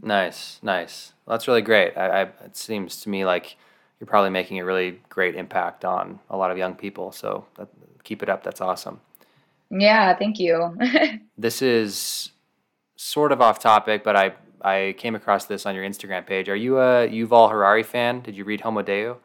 Nice, 0.02 0.58
nice. 0.62 1.12
Well, 1.24 1.36
that's 1.36 1.46
really 1.46 1.62
great. 1.62 1.96
I, 1.96 2.06
I, 2.06 2.22
it 2.44 2.56
seems 2.56 3.00
to 3.02 3.08
me 3.08 3.24
like 3.24 3.56
you're 4.00 4.06
probably 4.06 4.30
making 4.30 4.58
a 4.58 4.64
really 4.64 5.00
great 5.08 5.36
impact 5.36 5.84
on 5.84 6.18
a 6.28 6.36
lot 6.36 6.50
of 6.50 6.58
young 6.58 6.74
people. 6.74 7.12
So 7.12 7.46
that, 7.56 7.68
keep 8.02 8.22
it 8.22 8.28
up. 8.28 8.42
That's 8.42 8.60
awesome. 8.60 9.00
Yeah, 9.70 10.14
thank 10.16 10.38
you. 10.40 10.76
this 11.38 11.62
is 11.62 12.30
sort 12.96 13.32
of 13.32 13.40
off 13.40 13.60
topic, 13.60 14.04
but 14.04 14.16
I 14.16 14.32
I 14.60 14.94
came 14.98 15.14
across 15.14 15.46
this 15.46 15.66
on 15.66 15.74
your 15.74 15.84
Instagram 15.84 16.26
page. 16.26 16.48
Are 16.48 16.56
you 16.56 16.78
a 16.78 17.08
Yuval 17.08 17.50
Harari 17.50 17.82
fan? 17.82 18.20
Did 18.20 18.36
you 18.36 18.44
read 18.44 18.60
Homo 18.60 18.82
Deus? 18.82 19.16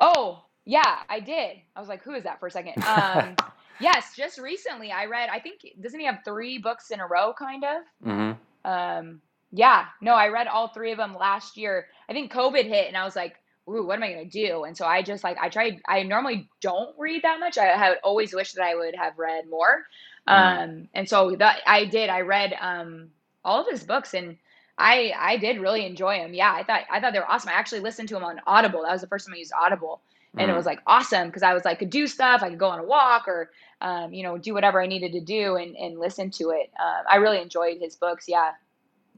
Oh, 0.00 0.44
yeah, 0.64 0.98
I 1.08 1.20
did. 1.20 1.58
I 1.74 1.80
was 1.80 1.88
like, 1.88 2.02
who 2.02 2.14
is 2.14 2.24
that 2.24 2.40
for 2.40 2.46
a 2.46 2.50
second? 2.50 2.74
Um, 2.86 3.36
yes, 3.80 4.14
just 4.16 4.38
recently 4.38 4.92
I 4.92 5.06
read, 5.06 5.28
I 5.30 5.38
think, 5.38 5.60
doesn't 5.80 5.98
he 5.98 6.06
have 6.06 6.20
three 6.24 6.58
books 6.58 6.90
in 6.90 7.00
a 7.00 7.06
row, 7.06 7.32
kind 7.32 7.64
of? 7.64 7.82
Mm-hmm. 8.06 8.32
Um, 8.64 9.20
yeah, 9.52 9.86
no, 10.00 10.14
I 10.14 10.28
read 10.28 10.46
all 10.46 10.68
three 10.68 10.92
of 10.92 10.98
them 10.98 11.14
last 11.14 11.56
year. 11.56 11.88
I 12.08 12.12
think 12.12 12.32
COVID 12.32 12.64
hit, 12.64 12.88
and 12.88 12.96
I 12.96 13.04
was 13.04 13.16
like, 13.16 13.36
ooh, 13.68 13.84
what 13.86 13.96
am 13.96 14.02
I 14.02 14.10
gonna 14.10 14.24
do? 14.24 14.64
And 14.64 14.76
so 14.76 14.86
I 14.86 15.02
just 15.02 15.24
like 15.24 15.36
I 15.40 15.48
tried. 15.48 15.80
I 15.86 16.02
normally 16.02 16.48
don't 16.60 16.94
read 16.98 17.22
that 17.22 17.40
much. 17.40 17.58
I 17.58 17.66
had 17.66 17.98
always 18.02 18.34
wished 18.34 18.56
that 18.56 18.64
I 18.64 18.74
would 18.74 18.94
have 18.94 19.18
read 19.18 19.48
more. 19.48 19.84
Mm. 20.28 20.64
Um, 20.64 20.88
and 20.94 21.08
so 21.08 21.36
that 21.36 21.60
I 21.66 21.84
did. 21.84 22.08
I 22.10 22.20
read 22.20 22.54
um 22.60 23.10
all 23.44 23.60
of 23.60 23.68
his 23.70 23.84
books, 23.84 24.14
and 24.14 24.38
I 24.78 25.12
I 25.18 25.36
did 25.36 25.60
really 25.60 25.84
enjoy 25.84 26.18
them. 26.18 26.34
Yeah, 26.34 26.52
I 26.52 26.64
thought 26.64 26.82
I 26.90 27.00
thought 27.00 27.12
they 27.12 27.18
were 27.18 27.30
awesome. 27.30 27.50
I 27.50 27.54
actually 27.54 27.80
listened 27.80 28.08
to 28.08 28.14
them 28.14 28.24
on 28.24 28.40
Audible. 28.46 28.82
That 28.82 28.92
was 28.92 29.00
the 29.00 29.06
first 29.06 29.26
time 29.26 29.34
I 29.34 29.38
used 29.38 29.52
Audible. 29.60 30.00
And 30.36 30.48
mm. 30.48 30.54
it 30.54 30.56
was 30.56 30.66
like 30.66 30.80
awesome 30.86 31.28
because 31.28 31.42
I 31.42 31.52
was 31.52 31.64
like 31.64 31.78
could 31.78 31.90
do 31.90 32.06
stuff. 32.06 32.42
I 32.42 32.48
could 32.48 32.58
go 32.58 32.68
on 32.68 32.78
a 32.78 32.84
walk 32.84 33.28
or, 33.28 33.50
um, 33.80 34.12
you 34.14 34.22
know, 34.22 34.38
do 34.38 34.54
whatever 34.54 34.80
I 34.80 34.86
needed 34.86 35.12
to 35.12 35.20
do 35.20 35.56
and, 35.56 35.76
and 35.76 35.98
listen 35.98 36.30
to 36.32 36.50
it. 36.50 36.70
Uh, 36.78 37.02
I 37.10 37.16
really 37.16 37.40
enjoyed 37.40 37.78
his 37.80 37.96
books. 37.96 38.26
Yeah. 38.28 38.52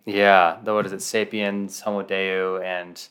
Yeah. 0.05 0.59
The, 0.63 0.75
what 0.75 0.87
is 0.87 0.93
it? 0.93 1.03
Sapiens, 1.03 1.81
Homo 1.81 2.03
Deus, 2.03 2.63
and 2.65 3.09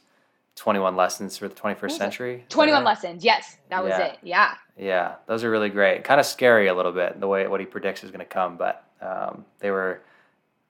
21 0.56 0.95
lessons 0.95 1.38
for 1.38 1.47
the 1.47 1.56
21st 1.56 1.91
century 1.91 2.45
21 2.49 2.84
lessons 2.84 3.24
yes 3.24 3.58
that 3.70 3.84
was 3.84 3.89
yeah. 3.89 4.06
it 4.06 4.20
yeah 4.22 4.54
yeah 4.78 5.16
those 5.26 5.43
are 5.43 5.49
really 5.49 5.70
great 5.70 6.04
kind 6.04 6.20
of 6.20 6.26
scary 6.26 6.68
a 6.68 6.74
little 6.74 6.91
bit 6.91 7.20
the 7.20 7.28
way 7.28 7.47
what 7.47 7.60
he 7.60 7.66
predicts 7.66 8.04
is 8.04 8.12
going 8.12 8.20
to 8.20 8.26
come 8.26 8.56
but 8.56 8.86
um, 9.01 9.45
they 9.60 9.72
were 9.72 10.01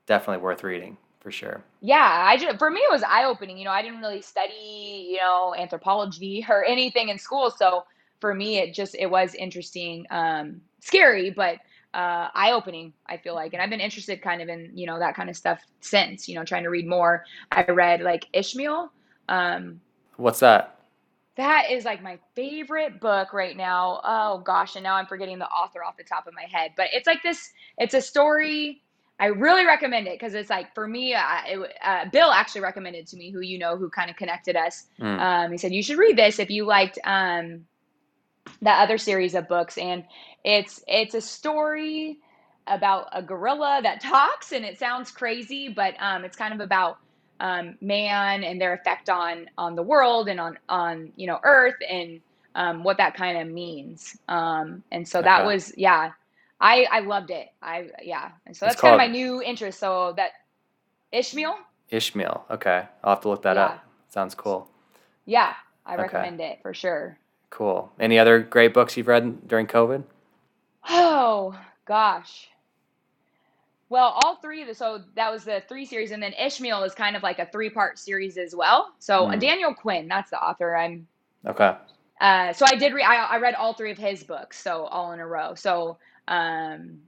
definitely 0.06 0.42
worth 0.42 0.64
reading 0.64 0.98
for 1.24 1.32
sure 1.32 1.64
yeah 1.82 2.26
i 2.28 2.38
just 2.38 2.60
for 2.60 2.70
me 2.70 2.80
it 2.80 2.92
was 2.92 3.02
eye-opening 3.04 3.58
you 3.58 3.66
know 3.66 3.72
i 3.72 3.82
didn't 3.82 4.00
really 4.00 4.22
study 4.22 5.08
you 5.10 5.18
know 5.18 5.56
anthropology 5.58 6.46
or 6.50 6.64
anything 6.66 7.10
in 7.10 7.18
school 7.18 7.50
so 7.50 7.84
for 8.20 8.36
me 8.36 8.60
it 8.60 8.74
just 8.74 8.96
it 9.00 9.08
was 9.08 9.34
interesting 9.36 10.06
um, 10.12 10.62
scary 10.80 11.32
but 11.32 11.58
uh, 11.94 12.28
eye-opening 12.34 12.92
i 13.08 13.18
feel 13.18 13.36
like 13.36 13.54
and 13.54 13.62
i've 13.62 13.70
been 13.70 13.80
interested 13.80 14.22
kind 14.22 14.42
of 14.42 14.50
in 14.50 14.70
you 14.76 14.86
know 14.86 15.00
that 15.00 15.16
kind 15.16 15.30
of 15.30 15.36
stuff 15.36 15.62
since 15.80 16.28
you 16.28 16.36
know 16.36 16.44
trying 16.44 16.64
to 16.64 16.70
read 16.70 16.88
more 16.88 17.24
i 17.52 17.64
read 17.64 18.02
like 18.02 18.28
ishmael 18.34 18.92
um, 19.30 19.80
What's 20.18 20.40
that? 20.42 20.80
That 21.36 21.72
is 21.72 21.86
like 21.86 22.04
my 22.04 22.20
favorite 22.36 23.00
book 23.00 23.34
right 23.34 23.58
now. 23.58 24.02
Oh 24.04 24.40
gosh, 24.40 24.76
and 24.76 24.84
now 24.84 24.96
I'm 24.96 25.08
forgetting 25.08 25.40
the 25.40 25.48
author 25.48 25.84
off 25.84 25.98
the 25.98 26.04
top 26.04 26.28
of 26.28 26.34
my 26.36 26.44
head. 26.44 26.74
But 26.78 26.88
it's 26.94 27.08
like 27.08 27.24
this. 27.24 27.52
It's 27.80 27.96
a 27.96 28.02
story. 28.02 28.83
I 29.20 29.28
really 29.28 29.66
recommend 29.66 30.08
it 30.08 30.20
because 30.20 30.34
it's 30.34 30.50
like 30.50 30.74
for 30.74 30.88
me. 30.88 31.14
Uh, 31.14 31.22
it, 31.46 31.74
uh, 31.84 32.06
Bill 32.12 32.32
actually 32.32 32.62
recommended 32.62 33.08
to 33.08 33.18
me, 33.18 33.32
who 33.32 33.42
you 33.42 33.60
know, 33.60 33.78
who 33.78 33.90
kind 33.90 34.10
of 34.10 34.16
connected 34.16 34.56
us. 34.56 34.86
Mm. 35.00 35.20
Um, 35.20 35.52
he 35.52 35.58
said 35.58 35.72
you 35.72 35.84
should 35.84 35.98
read 35.98 36.18
this 36.18 36.40
if 36.40 36.50
you 36.50 36.66
liked 36.66 37.00
um, 37.04 37.66
that 38.62 38.82
other 38.82 38.98
series 38.98 39.36
of 39.36 39.48
books, 39.48 39.78
and 39.78 40.04
it's 40.44 40.84
it's 40.88 41.14
a 41.14 41.22
story 41.22 42.18
about 42.68 43.08
a 43.14 43.22
gorilla 43.22 43.82
that 43.84 44.02
talks, 44.02 44.52
and 44.52 44.66
it 44.66 44.80
sounds 44.80 45.12
crazy, 45.12 45.70
but 45.70 45.94
um, 46.00 46.26
it's 46.26 46.36
kind 46.36 46.54
of 46.54 46.60
about 46.60 46.98
um, 47.40 47.78
man 47.82 48.44
and 48.44 48.60
their 48.60 48.74
effect 48.74 49.10
on 49.10 49.48
on 49.58 49.76
the 49.76 49.84
world 49.84 50.28
and 50.28 50.40
on 50.40 50.58
on 50.70 51.12
you 51.16 51.28
know 51.28 51.40
Earth 51.44 51.76
and 51.88 52.20
um, 52.56 52.84
what 52.84 52.98
that 52.98 53.16
kind 53.16 53.38
of 53.38 53.54
means. 53.54 54.18
Um, 54.28 54.84
and 54.92 55.08
so 55.08 55.22
that 55.22 55.46
was 55.46 55.74
yeah, 55.78 56.12
I 56.64 56.88
I 56.92 57.02
loved 57.02 57.32
it. 57.32 57.50
I 57.62 57.90
yeah, 58.04 58.32
and 58.48 58.58
so 58.58 58.68
that's 58.68 58.82
kind 58.82 58.94
of 58.96 59.00
my 59.00 59.08
new 59.08 59.44
interest. 59.44 59.80
So 59.80 60.16
that 60.18 60.32
Ishmael. 61.14 61.58
Ishmael. 61.90 62.46
Okay, 62.52 62.86
I'll 63.04 63.16
have 63.16 63.22
to 63.24 63.30
look 63.30 63.44
that 63.44 63.58
yeah. 63.58 63.66
up. 63.66 63.86
Sounds 64.10 64.36
cool. 64.36 64.70
Yeah, 65.26 65.54
I 65.86 65.98
okay. 66.00 66.04
recommend 66.04 66.42
it 66.42 66.60
for 66.64 66.74
sure. 66.74 67.20
Cool. 67.52 67.92
Any 68.00 68.20
other 68.20 68.40
great 68.42 68.74
books 68.74 68.98
you've 68.98 69.08
read 69.08 69.48
during 69.48 69.68
COVID? 69.68 70.04
Oh 70.90 71.58
gosh. 71.86 72.50
Well, 73.90 74.20
all 74.24 74.38
three 74.38 74.62
of 74.64 74.68
the 74.70 74.76
so 74.76 75.02
that 75.16 75.32
was 75.32 75.46
the 75.46 75.64
three 75.70 75.86
series, 75.86 76.12
and 76.12 76.24
then 76.24 76.34
Ishmael 76.34 76.84
is 76.84 76.96
kind 76.96 77.16
of 77.16 77.24
like 77.24 77.40
a 77.40 77.48
three 77.48 77.70
part 77.70 78.00
series 78.00 78.38
as 78.38 78.56
well. 78.56 78.94
So 79.00 79.28
Mm. 79.28 79.40
Daniel 79.40 79.74
Quinn, 79.76 80.08
that's 80.08 80.32
the 80.32 80.42
author. 80.42 80.76
I'm 80.76 81.08
Okay. 81.46 81.76
uh, 82.22 82.54
so 82.54 82.66
I 82.70 82.76
did 82.76 82.94
read. 82.94 83.06
I, 83.06 83.18
I 83.18 83.38
read 83.40 83.56
all 83.56 83.74
three 83.74 83.92
of 83.92 83.98
his 84.00 84.24
books, 84.24 84.60
so 84.62 84.86
all 84.86 85.14
in 85.14 85.20
a 85.20 85.28
row. 85.28 85.56
So 85.56 85.98
um, 86.28 87.00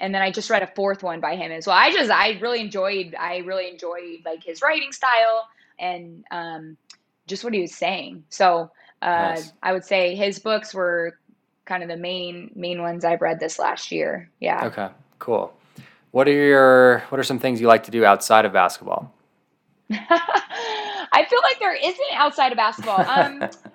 and 0.00 0.14
then 0.14 0.22
I 0.22 0.30
just 0.30 0.50
read 0.50 0.62
a 0.62 0.66
fourth 0.74 1.02
one 1.02 1.20
by 1.20 1.36
him 1.36 1.50
as 1.50 1.66
well. 1.66 1.76
I 1.76 1.92
just 1.92 2.10
I 2.10 2.38
really 2.40 2.60
enjoyed. 2.60 3.14
I 3.18 3.38
really 3.38 3.68
enjoyed 3.68 4.20
like 4.24 4.44
his 4.44 4.62
writing 4.62 4.92
style 4.92 5.48
and 5.78 6.24
um, 6.30 6.76
just 7.26 7.44
what 7.44 7.54
he 7.54 7.60
was 7.60 7.74
saying. 7.74 8.24
So 8.28 8.70
uh, 9.02 9.06
Nice. 9.06 9.52
I 9.62 9.72
would 9.72 9.84
say 9.84 10.14
his 10.14 10.38
books 10.38 10.74
were 10.74 11.18
kind 11.64 11.82
of 11.82 11.88
the 11.88 11.96
main 11.96 12.50
main 12.54 12.82
ones 12.82 13.04
I've 13.04 13.20
read 13.20 13.40
this 13.40 13.58
last 13.58 13.92
year. 13.92 14.30
Yeah. 14.40 14.66
Okay. 14.66 14.88
Cool. 15.18 15.52
What 16.10 16.26
are 16.28 16.32
your 16.32 17.00
What 17.08 17.18
are 17.18 17.24
some 17.24 17.38
things 17.38 17.60
you 17.60 17.66
like 17.66 17.84
to 17.84 17.90
do 17.90 18.04
outside 18.04 18.44
of 18.44 18.52
basketball? 18.52 19.12
I 19.90 21.24
feel 21.28 21.40
like 21.42 21.58
there 21.58 21.74
isn't 21.74 22.12
outside 22.14 22.52
of 22.52 22.56
basketball. 22.56 23.00
Um, 23.00 23.48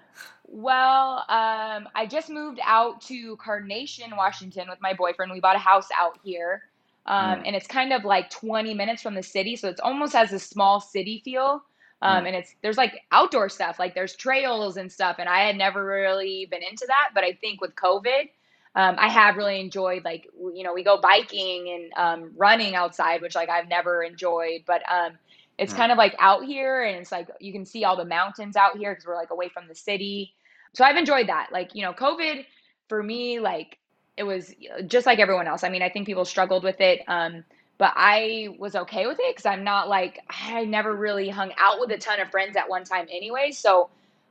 well, 0.53 1.25
um, 1.29 1.87
I 1.95 2.07
just 2.09 2.29
moved 2.29 2.59
out 2.65 3.01
to 3.03 3.37
Carnation, 3.37 4.15
Washington 4.17 4.67
with 4.69 4.79
my 4.81 4.93
boyfriend. 4.93 5.31
We 5.31 5.39
bought 5.39 5.55
a 5.55 5.59
house 5.59 5.87
out 5.99 6.13
here. 6.23 6.63
Um, 7.05 7.41
Mm. 7.41 7.45
and 7.45 7.55
it's 7.55 7.67
kind 7.67 7.93
of 7.93 8.05
like 8.05 8.29
20 8.29 8.73
minutes 8.73 9.01
from 9.01 9.15
the 9.15 9.23
city, 9.23 9.55
so 9.55 9.69
it's 9.69 9.81
almost 9.81 10.13
has 10.13 10.31
a 10.33 10.39
small 10.39 10.79
city 10.79 11.21
feel. 11.25 11.61
Um, 12.01 12.25
Mm. 12.25 12.27
and 12.27 12.35
it's 12.35 12.55
there's 12.63 12.77
like 12.77 12.93
outdoor 13.11 13.49
stuff, 13.49 13.79
like 13.79 13.95
there's 13.95 14.15
trails 14.15 14.77
and 14.77 14.91
stuff, 14.91 15.17
and 15.19 15.29
I 15.29 15.41
had 15.45 15.57
never 15.57 15.85
really 15.85 16.47
been 16.51 16.63
into 16.63 16.85
that, 16.87 17.09
but 17.15 17.23
I 17.23 17.33
think 17.41 17.61
with 17.61 17.73
COVID, 17.75 18.29
um, 18.75 18.95
I 18.99 19.09
have 19.09 19.35
really 19.37 19.59
enjoyed 19.59 20.03
like 20.03 20.27
you 20.53 20.63
know 20.63 20.73
we 20.73 20.83
go 20.83 20.99
biking 21.01 21.69
and 21.69 21.91
um, 22.23 22.31
running 22.37 22.75
outside, 22.75 23.21
which 23.21 23.35
like 23.35 23.49
I've 23.49 23.67
never 23.69 24.03
enjoyed, 24.03 24.61
but 24.67 24.81
um, 24.91 25.17
it's 25.57 25.73
Mm. 25.73 25.73
kind 25.73 25.91
of 25.91 25.97
like 25.97 26.15
out 26.19 26.43
here, 26.45 26.83
and 26.83 26.97
it's 26.97 27.11
like 27.11 27.27
you 27.39 27.51
can 27.53 27.65
see 27.65 27.83
all 27.83 27.97
the 27.97 28.05
mountains 28.05 28.55
out 28.55 28.77
here 28.77 28.91
because 28.93 29.05
we're 29.05 29.15
like 29.15 29.31
away 29.31 29.49
from 29.49 29.67
the 29.67 29.75
city. 29.75 30.33
So 30.73 30.83
I've 30.83 30.97
enjoyed 30.97 31.27
that. 31.27 31.49
Like 31.51 31.75
you 31.75 31.83
know, 31.83 31.93
COVID 31.93 32.45
for 32.89 33.01
me, 33.01 33.39
like 33.39 33.77
it 34.17 34.23
was 34.23 34.53
just 34.87 35.05
like 35.05 35.19
everyone 35.19 35.47
else. 35.47 35.63
I 35.63 35.69
mean, 35.69 35.81
I 35.81 35.89
think 35.89 36.05
people 36.05 36.25
struggled 36.25 36.63
with 36.63 36.79
it. 36.81 37.01
Um, 37.07 37.43
but 37.77 37.93
I 37.95 38.49
was 38.59 38.75
okay 38.75 39.07
with 39.07 39.17
it 39.19 39.35
because 39.35 39.45
I'm 39.45 39.63
not 39.63 39.89
like 39.89 40.19
I 40.29 40.65
never 40.65 40.95
really 40.95 41.29
hung 41.29 41.51
out 41.57 41.79
with 41.79 41.91
a 41.91 41.97
ton 41.97 42.19
of 42.19 42.29
friends 42.29 42.55
at 42.55 42.69
one 42.69 42.83
time 42.83 43.07
anyway. 43.11 43.51
So 43.51 43.89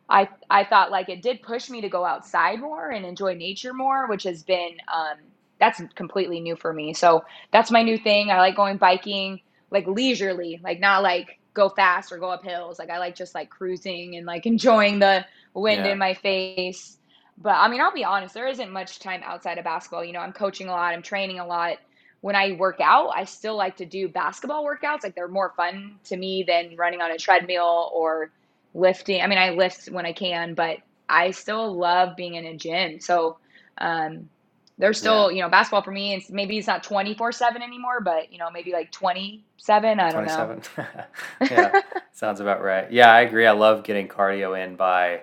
I 0.08 0.28
I 0.48 0.64
thought 0.64 0.90
like 0.90 1.08
it 1.08 1.22
did 1.22 1.42
push 1.42 1.68
me 1.68 1.80
to 1.80 1.88
go 1.88 2.04
outside 2.04 2.60
more 2.60 2.90
and 2.90 3.04
enjoy 3.04 3.34
nature 3.34 3.74
more, 3.74 4.06
which 4.08 4.22
has 4.24 4.42
been 4.42 4.76
um, 4.92 5.18
that's 5.58 5.80
completely 5.94 6.40
new 6.40 6.56
for 6.56 6.72
me. 6.72 6.94
So 6.94 7.24
that's 7.52 7.70
my 7.70 7.82
new 7.82 7.98
thing. 7.98 8.30
I 8.30 8.38
like 8.38 8.56
going 8.56 8.76
biking 8.78 9.40
like 9.70 9.86
leisurely, 9.86 10.60
like 10.62 10.80
not 10.80 11.02
like 11.02 11.38
go 11.54 11.68
fast 11.68 12.12
or 12.12 12.18
go 12.18 12.30
up 12.30 12.44
hills. 12.44 12.78
Like 12.78 12.90
I 12.90 12.98
like 12.98 13.16
just 13.16 13.34
like 13.34 13.50
cruising 13.50 14.16
and 14.16 14.26
like 14.26 14.46
enjoying 14.46 14.98
the 14.98 15.24
wind 15.54 15.86
Yeah. 15.86 15.86
in 15.86 15.98
my 15.98 16.14
face. 16.14 16.78
But 17.18 17.34
I 17.36 17.68
mean, 17.68 17.80
I'll 17.80 17.92
be 17.92 18.04
honest, 18.04 18.14
there 18.34 18.48
isn't 18.48 18.70
much 18.70 18.82
time 18.82 19.08
outside 19.10 19.46
of 19.58 19.64
basketball. 19.64 20.04
You 20.04 20.12
know, 20.12 20.20
I'm 20.20 20.32
coaching 20.32 20.68
a 20.68 20.72
lot, 20.72 20.92
I'm 20.92 21.02
training 21.02 21.38
a 21.38 21.46
lot. 21.46 21.76
When 22.20 22.36
I 22.36 22.52
work 22.52 22.78
out, 22.80 23.10
I 23.16 23.24
still 23.24 23.56
like 23.56 23.76
to 23.76 23.86
do 23.86 24.08
basketball 24.08 24.64
workouts. 24.64 25.02
Like 25.04 25.14
they're 25.14 25.28
more 25.28 25.52
fun 25.56 25.98
to 26.04 26.16
me 26.16 26.44
than 26.46 26.76
running 26.76 27.00
on 27.00 27.10
a 27.10 27.18
treadmill 27.18 27.90
or 27.94 28.30
lifting. 28.74 29.20
I 29.22 29.26
mean, 29.26 29.38
I 29.38 29.50
lift 29.50 29.86
when 29.90 30.06
I 30.06 30.12
can, 30.12 30.54
but 30.54 30.78
I 31.08 31.30
still 31.32 31.78
love 31.78 32.16
being 32.16 32.34
in 32.34 32.46
a 32.46 32.56
gym. 32.56 33.00
So, 33.00 33.38
um, 33.78 34.30
there's 34.78 34.98
Yeah. 35.00 35.00
still, 35.00 35.30
you 35.30 35.42
know, 35.42 35.48
basketball 35.50 35.82
for 35.82 35.90
me. 35.92 36.14
It's 36.14 36.30
maybe 36.30 36.58
it's 36.58 36.66
not 36.68 36.82
24 36.84 37.32
seven 37.32 37.62
anymore, 37.62 38.00
but 38.02 38.32
you 38.32 38.38
know, 38.38 38.50
maybe 38.50 38.72
like 38.72 38.90
27. 38.92 40.00
I 40.00 40.12
don't 40.12 40.24
know. 40.24 40.52
27. 40.52 40.62
yeah, 41.50 41.76
sounds 42.12 42.40
about 42.40 42.62
right. 42.62 42.90
Yeah, 42.92 43.12
I 43.12 43.20
agree. 43.22 43.46
I 43.46 43.52
love 43.52 43.84
getting 43.84 44.08
cardio 44.08 44.58
in 44.62 44.76
by 44.76 45.22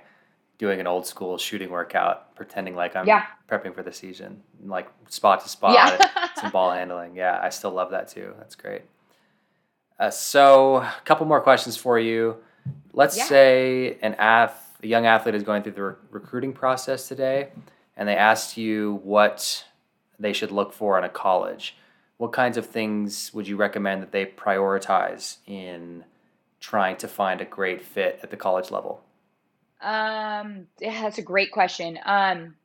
doing 0.60 0.80
an 0.80 0.86
old 0.86 1.08
school 1.08 1.38
shooting 1.40 1.70
workout, 1.72 2.36
pretending 2.36 2.76
like 2.76 2.96
I'm 2.96 3.08
Yeah. 3.08 3.26
prepping 3.50 3.74
for 3.74 3.82
the 3.82 3.92
season, 3.94 4.44
like 4.64 4.88
spot 5.08 5.42
to 5.42 5.50
spot, 5.50 5.74
Yeah. 5.74 6.28
some 6.36 6.52
ball 6.52 6.70
handling. 6.72 7.16
Yeah, 7.16 7.40
I 7.42 7.50
still 7.50 7.72
love 7.72 7.90
that 7.92 8.10
too. 8.10 8.36
That's 8.38 8.56
great. 8.56 8.84
Uh, 9.98 10.10
so, 10.12 10.78
a 10.78 10.94
couple 11.06 11.26
more 11.26 11.42
questions 11.42 11.76
for 11.78 11.98
you. 11.98 12.38
Let's 12.94 13.18
Yeah. 13.18 13.24
say 13.26 13.98
an 14.02 14.16
ath- 14.20 14.78
a 14.84 14.88
young 14.88 15.06
athlete 15.06 15.36
is 15.36 15.44
going 15.44 15.64
through 15.64 15.74
the 15.74 15.84
re- 15.84 15.96
recruiting 16.12 16.54
process 16.54 17.08
today, 17.08 17.50
and 17.98 18.08
they 18.08 18.16
asked 18.16 18.56
you 18.58 19.00
what 19.04 19.66
they 20.20 20.32
should 20.34 20.52
look 20.52 20.72
for 20.74 20.98
in 20.98 21.04
a 21.04 21.10
college. 21.10 21.78
What 22.18 22.34
kinds 22.34 22.58
of 22.58 22.66
things 22.66 23.34
would 23.34 23.48
you 23.48 23.56
recommend 23.56 24.02
that 24.02 24.12
they 24.12 24.26
prioritize 24.26 25.38
in 25.48 26.04
trying 26.60 26.98
to 26.98 27.08
find 27.08 27.40
a 27.40 27.46
great 27.46 27.82
fit 27.82 28.20
at 28.22 28.30
the 28.30 28.38
college 28.38 28.72
level? 28.72 29.02
Um, 29.82 30.68
yeah, 30.80 31.02
that's 31.04 31.18
a 31.20 31.24
great 31.24 31.52
question. 31.52 32.00
Um, 32.06 32.56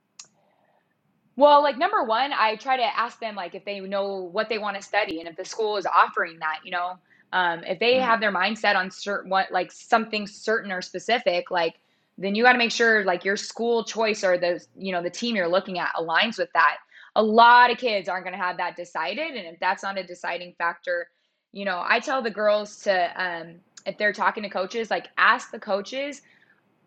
well, 1.37 1.63
like 1.63 1.79
number 1.79 2.05
one, 2.05 2.33
I 2.33 2.57
try 2.57 2.77
to 2.77 2.83
ask 2.99 3.19
them 3.21 3.35
like 3.35 3.55
if 3.55 3.65
they 3.65 3.81
know 3.81 4.21
what 4.33 4.49
they 4.49 4.59
want 4.59 4.77
to 4.77 4.83
study 4.83 5.21
and 5.21 5.29
if 5.29 5.37
the 5.37 5.45
school 5.45 5.77
is 5.77 5.87
offering 5.87 6.39
that, 6.41 6.61
you 6.65 6.71
know. 6.73 6.95
Um, 7.33 7.65
if 7.65 7.81
they 7.81 7.99
Mm, 7.99 8.01
have 8.01 8.21
their 8.21 8.33
mindset 8.33 8.77
on 8.77 8.91
certain 8.91 9.31
what 9.31 9.51
like 9.51 9.73
something 9.73 10.27
certain 10.27 10.71
or 10.71 10.83
specific, 10.83 11.51
like 11.51 11.75
then 12.19 12.35
you 12.37 12.45
got 12.45 12.53
to 12.53 12.59
make 12.59 12.71
sure 12.71 13.05
like 13.05 13.25
your 13.25 13.37
school 13.37 13.85
choice 13.85 14.23
or 14.23 14.39
the 14.39 14.65
you 14.77 14.93
know 14.93 15.03
the 15.03 15.11
team 15.11 15.35
you're 15.37 15.49
looking 15.49 15.79
at 15.79 15.93
aligns 15.97 16.39
with 16.39 16.51
that. 16.55 16.77
A 17.17 17.23
lot 17.23 17.71
of 17.73 17.79
kids 17.79 18.09
aren't 18.09 18.25
going 18.25 18.39
to 18.39 18.43
have 18.45 18.59
that 18.59 18.77
decided, 18.77 19.35
and 19.35 19.47
if 19.47 19.59
that's 19.61 19.83
not 19.83 19.99
a 19.99 20.05
deciding 20.05 20.55
factor, 20.59 21.09
you 21.53 21.65
know, 21.65 21.83
I 21.87 22.01
tell 22.01 22.23
the 22.23 22.31
girls 22.31 22.79
to 22.83 23.23
um, 23.23 23.57
if 23.87 23.99
they're 23.99 24.13
talking 24.13 24.45
to 24.45 24.49
coaches, 24.49 24.91
like 24.91 25.09
ask 25.19 25.51
the 25.51 25.59
coaches 25.61 26.23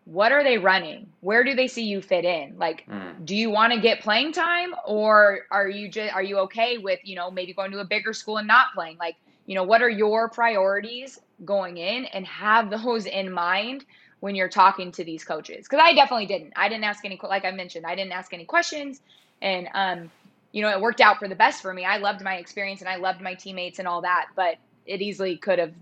what 0.08 0.32
are 0.32 0.42
they 0.42 0.58
running? 0.58 1.12
Where 1.20 1.44
do 1.44 1.54
they 1.54 1.68
see 1.68 1.84
you 1.84 2.00
fit 2.02 2.24
in? 2.24 2.56
Like, 2.58 2.88
mm, 2.88 3.14
do 3.24 3.36
you 3.36 3.50
want 3.50 3.74
to 3.74 3.80
get 3.80 4.00
playing 4.00 4.32
time 4.32 4.70
or 4.86 5.42
are 5.52 5.68
you 5.68 5.90
just 5.90 6.14
are 6.14 6.22
you 6.22 6.38
okay 6.40 6.78
with, 6.78 7.00
you 7.04 7.14
know, 7.16 7.30
maybe 7.30 7.52
going 7.54 7.72
to 7.72 7.80
a 7.80 7.84
bigger 7.84 8.14
school 8.14 8.38
and 8.38 8.48
not 8.48 8.68
playing? 8.74 8.96
Like, 8.98 9.16
you 9.46 9.54
know, 9.54 9.64
what 9.64 9.82
are 9.82 9.90
your 9.90 10.30
priorities 10.30 11.18
going 11.44 11.76
in 11.76 12.06
and 12.06 12.26
have 12.26 12.70
those 12.84 13.06
in 13.06 13.32
mind 13.32 13.84
when 14.20 14.34
you're 14.34 14.48
talking 14.48 14.92
to 14.92 15.04
these 15.04 15.24
coaches? 15.24 15.68
Cuz 15.68 15.80
I 15.82 15.94
definitely 15.94 16.26
didn't. 16.26 16.54
I 16.56 16.70
didn't 16.70 16.84
ask 16.84 17.04
any 17.04 17.20
like 17.22 17.44
I 17.44 17.52
mentioned, 17.52 17.86
I 17.86 17.94
didn't 17.94 18.12
ask 18.14 18.32
any 18.32 18.46
questions 18.46 19.00
and 19.42 19.68
um 19.74 20.10
you 20.52 20.62
know, 20.62 20.70
it 20.70 20.80
worked 20.80 21.02
out 21.02 21.18
for 21.18 21.28
the 21.28 21.36
best 21.36 21.62
for 21.62 21.74
me. 21.74 21.84
I 21.84 21.98
loved 21.98 22.22
my 22.24 22.36
experience 22.36 22.80
and 22.80 22.88
I 22.90 22.96
loved 22.96 23.20
my 23.20 23.34
teammates 23.34 23.78
and 23.78 23.86
all 23.86 24.02
that, 24.02 24.26
but 24.36 24.56
it 24.86 25.02
easily 25.02 25.38
could 25.38 25.58
have 25.60 25.74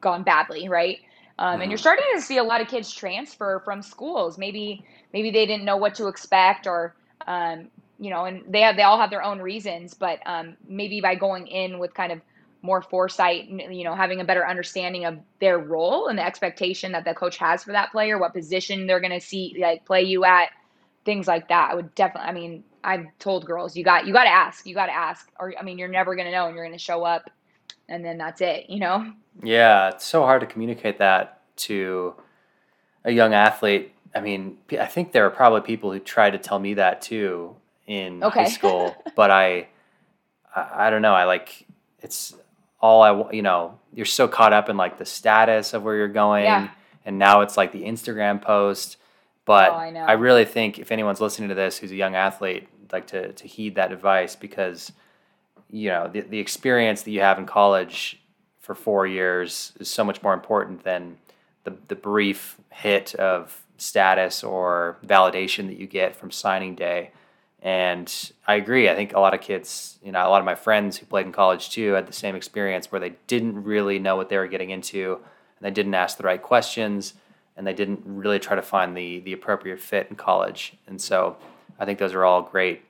gone 0.00 0.24
badly, 0.24 0.68
right? 0.68 0.98
Um, 1.40 1.62
and 1.62 1.72
you're 1.72 1.78
mhm. 1.78 1.82
starting 1.82 2.06
to 2.14 2.22
see 2.22 2.38
a 2.38 2.44
lot 2.44 2.62
of 2.62 2.68
kids 2.68 2.94
transfer 2.94 3.62
from 3.64 3.82
schools. 3.82 4.38
Maybe 4.38 4.84
maybe 5.12 5.32
they 5.32 5.46
didn't 5.46 5.64
know 5.64 5.78
what 5.78 5.96
to 5.96 6.08
expect, 6.08 6.68
or 6.68 6.94
um, 7.26 7.68
you 7.98 8.10
know, 8.10 8.26
and 8.26 8.44
they 8.48 8.60
have 8.62 8.76
they 8.76 8.84
all 8.84 9.00
have 9.00 9.10
their 9.10 9.24
own 9.24 9.40
reasons. 9.40 9.94
But 9.94 10.20
um, 10.26 10.56
maybe 10.68 11.00
by 11.00 11.16
going 11.16 11.48
in 11.48 11.80
with 11.80 11.94
kind 11.94 12.12
of 12.12 12.20
more 12.62 12.82
foresight, 12.82 13.48
you 13.48 13.84
know, 13.84 13.94
having 13.96 14.20
a 14.20 14.24
better 14.24 14.46
understanding 14.46 15.06
of 15.06 15.18
their 15.40 15.58
role 15.58 16.08
and 16.08 16.18
the 16.18 16.26
expectation 16.26 16.92
that 16.92 17.04
the 17.04 17.14
coach 17.14 17.38
has 17.38 17.64
for 17.64 17.72
that 17.72 17.90
player, 17.92 18.18
what 18.18 18.34
position 18.34 18.86
they're 18.86 19.00
going 19.00 19.18
to 19.18 19.20
see 19.20 19.56
like 19.60 19.84
play 19.86 20.02
you 20.02 20.24
at, 20.24 20.50
things 21.06 21.26
like 21.26 21.48
that. 21.48 21.70
I 21.72 21.74
would 21.74 21.94
definitely. 21.94 22.28
I 22.28 22.32
mean, 22.34 22.64
I've 22.84 23.06
told 23.18 23.46
girls 23.46 23.76
you 23.76 23.84
got 23.84 24.06
you 24.06 24.12
got 24.12 24.24
to 24.24 24.30
ask, 24.30 24.66
you 24.66 24.74
got 24.74 24.86
to 24.86 24.94
ask, 24.94 25.30
or 25.40 25.54
I 25.58 25.62
mean, 25.62 25.78
you're 25.78 25.88
never 25.88 26.14
going 26.14 26.26
to 26.26 26.32
know, 26.32 26.46
and 26.46 26.54
you're 26.54 26.64
going 26.64 26.78
to 26.78 26.82
show 26.84 27.04
up, 27.04 27.30
and 27.90 28.04
then 28.04 28.16
that's 28.18 28.40
it. 28.40 28.70
You 28.70 28.78
know. 28.80 29.12
Yeah, 29.42 29.88
it's 29.90 30.04
so 30.04 30.22
hard 30.22 30.40
to 30.40 30.46
communicate 30.46 30.98
that 30.98 31.42
to 31.58 32.14
a 33.04 33.10
young 33.12 33.34
athlete. 33.34 33.92
I 34.14 34.20
mean, 34.20 34.58
I 34.72 34.86
think 34.86 35.12
there 35.12 35.24
are 35.26 35.30
probably 35.30 35.60
people 35.60 35.92
who 35.92 35.98
tried 36.00 36.30
to 36.30 36.38
tell 36.38 36.58
me 36.58 36.74
that 36.74 37.00
too 37.02 37.56
in 37.86 38.20
high 38.22 38.48
school, 38.48 38.94
but 39.16 39.30
I, 39.30 39.68
I, 40.54 40.86
I 40.86 40.90
don't 40.90 41.02
know. 41.02 41.14
I 41.14 41.24
like 41.24 41.66
it's 42.00 42.34
all 42.80 43.02
I, 43.02 43.32
you 43.32 43.42
know, 43.42 43.78
you're 43.92 44.06
so 44.06 44.26
caught 44.26 44.52
up 44.52 44.68
in 44.68 44.76
like 44.76 44.98
the 44.98 45.04
status 45.04 45.74
of 45.74 45.82
where 45.82 45.96
you're 45.96 46.08
going, 46.08 46.44
Yeah. 46.44 46.70
and 47.04 47.18
now 47.18 47.42
it's 47.42 47.56
like 47.56 47.72
the 47.72 47.82
Instagram 47.82 48.40
post. 48.42 48.96
But 49.44 49.70
Oh, 49.72 49.76
I 49.76 49.90
know. 49.90 50.00
I 50.00 50.12
really 50.12 50.44
think 50.44 50.78
if 50.78 50.90
anyone's 50.92 51.20
listening 51.20 51.48
to 51.48 51.54
this 51.54 51.78
who's 51.78 51.90
a 51.92 51.96
young 51.96 52.14
athlete, 52.14 52.68
like 52.92 53.06
to 53.08 53.32
to 53.32 53.46
heed 53.46 53.76
that 53.76 53.92
advice 53.92 54.34
because 54.36 54.92
you 55.72 55.88
know 55.88 56.08
the, 56.12 56.20
the 56.20 56.38
experience 56.38 57.02
that 57.02 57.10
you 57.10 57.20
have 57.20 57.38
in 57.38 57.46
college 57.46 58.20
for 58.58 58.74
four 58.74 59.06
years 59.06 59.72
is 59.80 59.88
so 59.88 60.04
much 60.04 60.22
more 60.22 60.34
important 60.34 60.84
than 60.84 61.16
the, 61.64 61.74
the 61.88 61.94
brief 61.94 62.56
hit 62.70 63.14
of 63.16 63.64
status 63.76 64.44
or 64.44 64.98
validation 65.04 65.66
that 65.66 65.78
you 65.78 65.86
get 65.86 66.14
from 66.14 66.30
signing 66.30 66.74
day. 66.74 67.10
And 67.62 68.32
i 68.46 68.54
agree 68.54 68.88
i 68.88 68.94
think 68.94 69.12
a 69.12 69.20
lot 69.20 69.34
of 69.34 69.42
kids 69.42 69.98
you 70.02 70.12
know 70.12 70.26
a 70.26 70.30
lot 70.30 70.38
of 70.38 70.46
my 70.46 70.54
friends 70.54 70.96
who 70.96 71.04
played 71.04 71.26
in 71.26 71.32
college 71.32 71.68
too 71.68 71.92
had 71.92 72.06
the 72.06 72.12
same 72.12 72.34
experience 72.34 72.90
where 72.90 73.00
they 73.00 73.12
didn't 73.26 73.64
really 73.64 73.98
know 73.98 74.16
what 74.16 74.30
they 74.30 74.38
were 74.38 74.46
getting 74.46 74.70
into 74.70 75.14
and 75.14 75.60
they 75.60 75.70
didn't 75.70 75.94
ask 75.94 76.16
the 76.16 76.22
right 76.22 76.40
questions 76.42 77.12
and 77.56 77.66
they 77.66 77.74
didn't 77.74 78.00
really 78.06 78.38
try 78.38 78.56
to 78.56 78.62
find 78.62 78.96
the 78.96 79.20
the 79.20 79.34
appropriate 79.34 79.78
fit 79.78 80.06
in 80.08 80.16
college. 80.16 80.72
And 80.86 80.98
so 80.98 81.36
i 81.78 81.84
think 81.84 81.98
those 81.98 82.14
are 82.14 82.24
all 82.24 82.40
great 82.40 82.80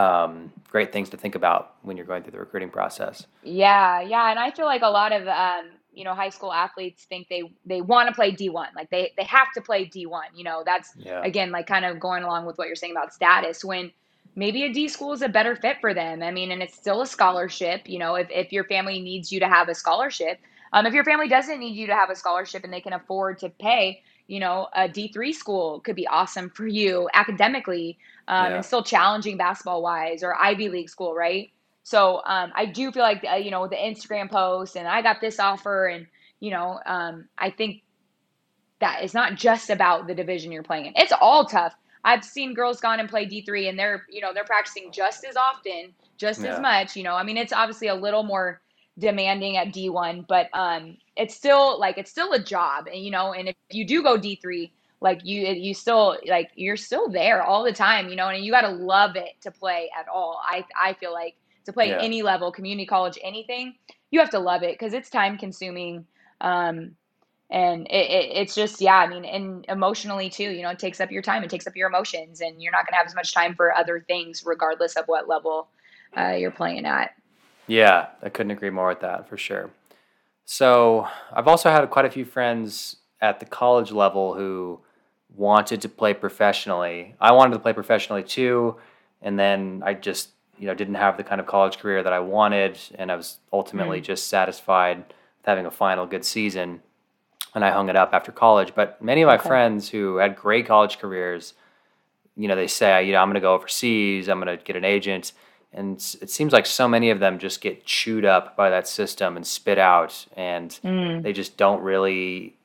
um, 0.00 0.52
great 0.68 0.92
things 0.92 1.10
to 1.10 1.16
think 1.16 1.34
about 1.34 1.74
when 1.82 1.96
you're 1.96 2.06
going 2.06 2.22
through 2.22 2.32
the 2.32 2.38
recruiting 2.38 2.70
process. 2.70 3.26
Yeah, 3.42 4.00
yeah, 4.00 4.30
and 4.30 4.38
I 4.38 4.50
feel 4.50 4.66
like 4.66 4.82
a 4.82 4.90
lot 4.90 5.12
of 5.12 5.26
um, 5.28 5.70
you 5.92 6.04
know 6.04 6.14
high 6.14 6.28
school 6.30 6.52
athletes 6.52 7.04
think 7.04 7.28
they 7.28 7.42
they 7.66 7.80
want 7.80 8.08
to 8.08 8.14
play 8.14 8.32
D1, 8.32 8.68
like 8.74 8.90
they 8.90 9.12
they 9.16 9.24
have 9.24 9.52
to 9.54 9.60
play 9.60 9.86
D1. 9.86 10.22
You 10.34 10.44
know, 10.44 10.62
that's 10.64 10.94
Yeah. 10.96 11.22
again 11.24 11.50
like 11.50 11.66
kind 11.66 11.84
of 11.84 12.00
going 12.00 12.22
along 12.22 12.46
with 12.46 12.58
what 12.58 12.66
you're 12.66 12.76
saying 12.76 12.92
about 12.92 13.12
status 13.12 13.64
when 13.64 13.92
maybe 14.34 14.64
a 14.64 14.72
D 14.72 14.88
school 14.88 15.12
is 15.12 15.22
a 15.22 15.28
better 15.28 15.56
fit 15.56 15.78
for 15.80 15.94
them. 15.94 16.22
I 16.22 16.30
mean, 16.30 16.50
and 16.52 16.62
it's 16.62 16.76
still 16.76 17.02
a 17.02 17.06
scholarship. 17.06 17.82
You 17.88 17.98
know, 17.98 18.14
if 18.14 18.28
if 18.30 18.52
your 18.52 18.64
family 18.64 19.00
needs 19.00 19.32
you 19.32 19.40
to 19.40 19.48
have 19.48 19.68
a 19.68 19.74
scholarship, 19.74 20.38
um, 20.72 20.86
if 20.86 20.94
your 20.94 21.04
family 21.04 21.28
doesn't 21.28 21.58
need 21.60 21.76
you 21.76 21.86
to 21.88 21.94
have 21.94 22.10
a 22.10 22.16
scholarship 22.16 22.64
and 22.64 22.72
they 22.72 22.80
can 22.80 22.92
afford 22.94 23.38
to 23.40 23.50
pay. 23.50 24.02
You 24.30 24.40
know, 24.40 24.68
a 24.74 24.88
D3 24.88 25.32
school 25.32 25.80
could 25.80 25.96
be 25.96 26.06
awesome 26.06 26.50
for 26.50 26.66
you 26.66 27.08
academically 27.14 27.98
um, 28.28 28.46
Yeah. 28.50 28.54
and 28.56 28.64
still 28.64 28.84
challenging 28.84 29.36
basketball 29.36 29.82
wise, 29.82 30.22
or 30.22 30.34
Ivy 30.36 30.68
League 30.68 30.88
school, 30.88 31.14
right? 31.14 31.50
So 31.82 32.22
um, 32.24 32.52
I 32.54 32.66
do 32.66 32.92
feel 32.92 33.02
like 33.02 33.24
uh, 33.30 33.36
you 33.36 33.50
know 33.50 33.66
the 33.66 33.76
Instagram 33.76 34.30
posts 34.30 34.76
and 34.76 34.86
I 34.86 35.02
got 35.02 35.20
this 35.20 35.40
offer 35.40 35.86
and 35.88 36.06
you 36.40 36.50
know 36.52 36.78
um, 36.86 37.28
I 37.38 37.50
think 37.50 37.82
that 38.80 39.02
it's 39.02 39.14
not 39.14 39.36
just 39.36 39.70
about 39.70 40.06
the 40.06 40.14
division 40.14 40.52
you're 40.52 40.62
playing 40.62 40.86
in. 40.86 40.92
It's 40.96 41.12
all 41.20 41.44
tough. 41.46 41.74
I've 42.04 42.24
seen 42.24 42.54
girls 42.54 42.80
gone 42.80 43.00
and 43.00 43.08
play 43.08 43.26
D3 43.26 43.68
and 43.68 43.78
they're 43.78 44.06
you 44.10 44.20
know 44.20 44.32
they're 44.32 44.44
practicing 44.44 44.92
just 44.92 45.24
as 45.24 45.36
often, 45.36 45.94
just 46.18 46.44
Yeah. 46.44 46.50
as 46.52 46.60
much. 46.60 46.96
You 46.96 47.02
know, 47.02 47.14
I 47.14 47.24
mean 47.24 47.36
it's 47.36 47.52
obviously 47.52 47.88
a 47.88 47.94
little 47.94 48.22
more 48.22 48.60
demanding 48.98 49.56
at 49.56 49.72
D1, 49.72 50.24
but 50.28 50.48
um, 50.52 50.96
it's 51.16 51.34
still 51.34 51.78
like 51.78 51.98
it's 51.98 52.10
still 52.10 52.32
a 52.32 52.42
job, 52.42 52.86
and 52.86 53.02
you 53.02 53.10
know, 53.10 53.32
and 53.32 53.48
if 53.48 53.56
you 53.70 53.86
do 53.86 54.02
go 54.02 54.18
D3 54.18 54.72
like 55.00 55.20
you 55.24 55.42
you 55.46 55.74
still 55.74 56.18
like 56.26 56.50
you're 56.54 56.76
still 56.76 57.08
there 57.08 57.42
all 57.42 57.64
the 57.64 57.72
time 57.72 58.08
you 58.08 58.16
know 58.16 58.28
and 58.28 58.44
you 58.44 58.52
got 58.52 58.62
to 58.62 58.68
love 58.68 59.16
it 59.16 59.30
to 59.40 59.50
play 59.50 59.90
at 59.98 60.06
all 60.08 60.40
i 60.46 60.64
i 60.80 60.92
feel 60.94 61.12
like 61.12 61.34
to 61.64 61.72
play 61.72 61.96
Yeah. 61.96 61.98
any 61.98 62.22
level 62.22 62.52
community 62.52 62.86
college 62.86 63.18
anything 63.22 63.74
you 64.10 64.20
have 64.20 64.30
to 64.30 64.38
love 64.38 64.62
it 64.62 64.74
because 64.78 64.92
it's 64.92 65.10
time 65.10 65.38
consuming 65.38 66.06
um 66.40 66.94
and 67.50 67.86
it, 67.90 68.10
it, 68.10 68.30
it's 68.36 68.54
just 68.54 68.80
yeah 68.80 68.96
i 68.96 69.06
mean 69.06 69.24
and 69.24 69.64
emotionally 69.68 70.28
too 70.30 70.50
you 70.50 70.62
know 70.62 70.70
it 70.70 70.78
takes 70.78 71.00
up 71.00 71.10
your 71.10 71.22
time 71.22 71.42
it 71.42 71.50
takes 71.50 71.66
up 71.66 71.76
your 71.76 71.88
emotions 71.88 72.40
and 72.40 72.62
you're 72.62 72.72
not 72.72 72.86
going 72.86 72.92
to 72.92 72.98
have 72.98 73.06
as 73.06 73.14
much 73.14 73.32
time 73.32 73.54
for 73.54 73.74
other 73.74 74.04
things 74.06 74.42
regardless 74.46 74.96
of 74.96 75.04
what 75.06 75.28
level 75.28 75.68
uh, 76.16 76.34
you're 76.38 76.50
playing 76.50 76.86
at 76.86 77.10
Yeah, 77.70 78.08
I 78.20 78.30
couldn't 78.30 78.50
agree 78.50 78.70
more 78.70 78.88
with 78.88 79.00
that 79.00 79.28
for 79.28 79.36
sure. 79.36 79.70
So 80.44 81.06
I've 81.32 81.46
also 81.46 81.70
had 81.70 81.88
quite 81.88 82.04
a 82.04 82.10
few 82.10 82.24
friends 82.24 82.96
at 83.20 83.38
the 83.38 83.46
college 83.46 83.92
level 83.92 84.34
who 84.34 84.80
wanted 85.36 85.80
to 85.82 85.88
play 85.88 86.12
professionally. 86.12 87.14
I 87.20 87.30
wanted 87.30 87.52
to 87.54 87.60
play 87.60 87.72
professionally 87.72 88.24
too, 88.24 88.74
and 89.22 89.38
then 89.38 89.84
I 89.86 89.94
just 89.94 90.30
you 90.58 90.66
know 90.66 90.74
didn't 90.74 90.96
have 90.96 91.16
the 91.16 91.22
kind 91.22 91.40
of 91.40 91.46
college 91.46 91.78
career 91.78 92.02
that 92.02 92.12
I 92.12 92.18
wanted, 92.18 92.76
and 92.96 93.12
I 93.12 93.14
was 93.14 93.38
ultimately 93.52 94.00
mm. 94.00 94.04
just 94.04 94.26
satisfied 94.26 94.98
with 94.98 95.46
having 95.46 95.64
a 95.64 95.70
final 95.70 96.06
good 96.06 96.24
season, 96.24 96.82
and 97.54 97.64
I 97.64 97.70
hung 97.70 97.88
it 97.88 97.94
up 97.94 98.12
after 98.12 98.32
college. 98.32 98.74
But 98.74 99.00
many 99.00 99.22
of 99.22 99.28
my 99.28 99.36
Okay. 99.36 99.46
friends 99.46 99.90
who 99.90 100.16
had 100.16 100.34
great 100.34 100.66
college 100.66 100.98
careers, 100.98 101.54
you 102.34 102.48
know, 102.48 102.56
they 102.56 102.66
say, 102.66 103.06
you 103.06 103.12
know, 103.12 103.20
I'm 103.20 103.28
going 103.28 103.34
to 103.34 103.40
go 103.40 103.54
overseas, 103.54 104.28
I'm 104.28 104.40
going 104.40 104.58
to 104.58 104.64
get 104.64 104.74
an 104.74 104.84
agent. 104.84 105.32
And 105.72 105.96
it 106.20 106.30
seems 106.30 106.52
like 106.52 106.66
so 106.66 106.88
many 106.88 107.10
of 107.10 107.20
them 107.20 107.38
just 107.38 107.60
get 107.60 107.84
chewed 107.84 108.24
up 108.24 108.56
by 108.56 108.70
that 108.70 108.88
system 108.88 109.36
and 109.36 109.46
spit 109.46 109.78
out, 109.78 110.26
and 110.36 110.70
Mm. 110.84 111.22
they 111.22 111.32
just 111.32 111.56
don't 111.56 111.80
really 111.82 112.56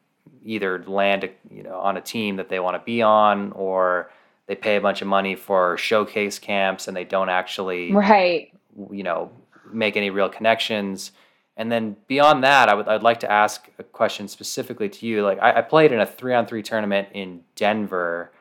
either 0.43 0.84
land, 0.88 1.24
a, 1.24 1.30
you 1.53 1.64
know, 1.64 1.78
on 1.80 1.97
a 1.97 2.01
team 2.01 2.36
that 2.38 2.49
they 2.49 2.60
want 2.60 2.76
to 2.80 2.84
be 2.86 3.01
on, 3.01 3.51
or 3.53 4.12
they 4.47 4.56
pay 4.56 4.76
a 4.76 4.82
bunch 4.82 5.01
of 5.01 5.08
money 5.08 5.36
for 5.36 5.76
showcase 5.78 6.38
camps 6.39 6.88
and 6.88 6.95
they 6.95 7.03
don't 7.03 7.30
actually, 7.30 7.91
right 7.91 8.51
you 8.91 9.01
know, 9.03 9.32
make 9.72 9.95
any 9.97 10.10
real 10.12 10.30
connections. 10.30 11.12
And 11.58 11.72
then 11.72 11.95
beyond 12.08 12.43
that, 12.43 12.70
I 12.70 12.74
would 12.76 12.88
I'd 12.88 13.01
like 13.03 13.22
to 13.22 13.32
ask 13.32 13.68
a 13.80 13.84
question 13.84 14.28
specifically 14.28 14.89
to 14.89 15.06
you. 15.08 15.24
Like 15.24 15.39
I, 15.41 15.60
I 15.60 15.62
played 15.62 15.91
in 15.91 15.99
a 15.99 16.06
three 16.06 16.34
on 16.34 16.45
three 16.45 16.62
tournament 16.62 17.08
in 17.14 17.41
Denver, 17.56 18.32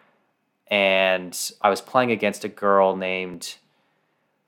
and 0.68 1.38
I 1.60 1.70
was 1.70 1.80
playing 1.80 2.10
against 2.10 2.44
a 2.44 2.48
girl 2.48 2.96
named 2.96 3.56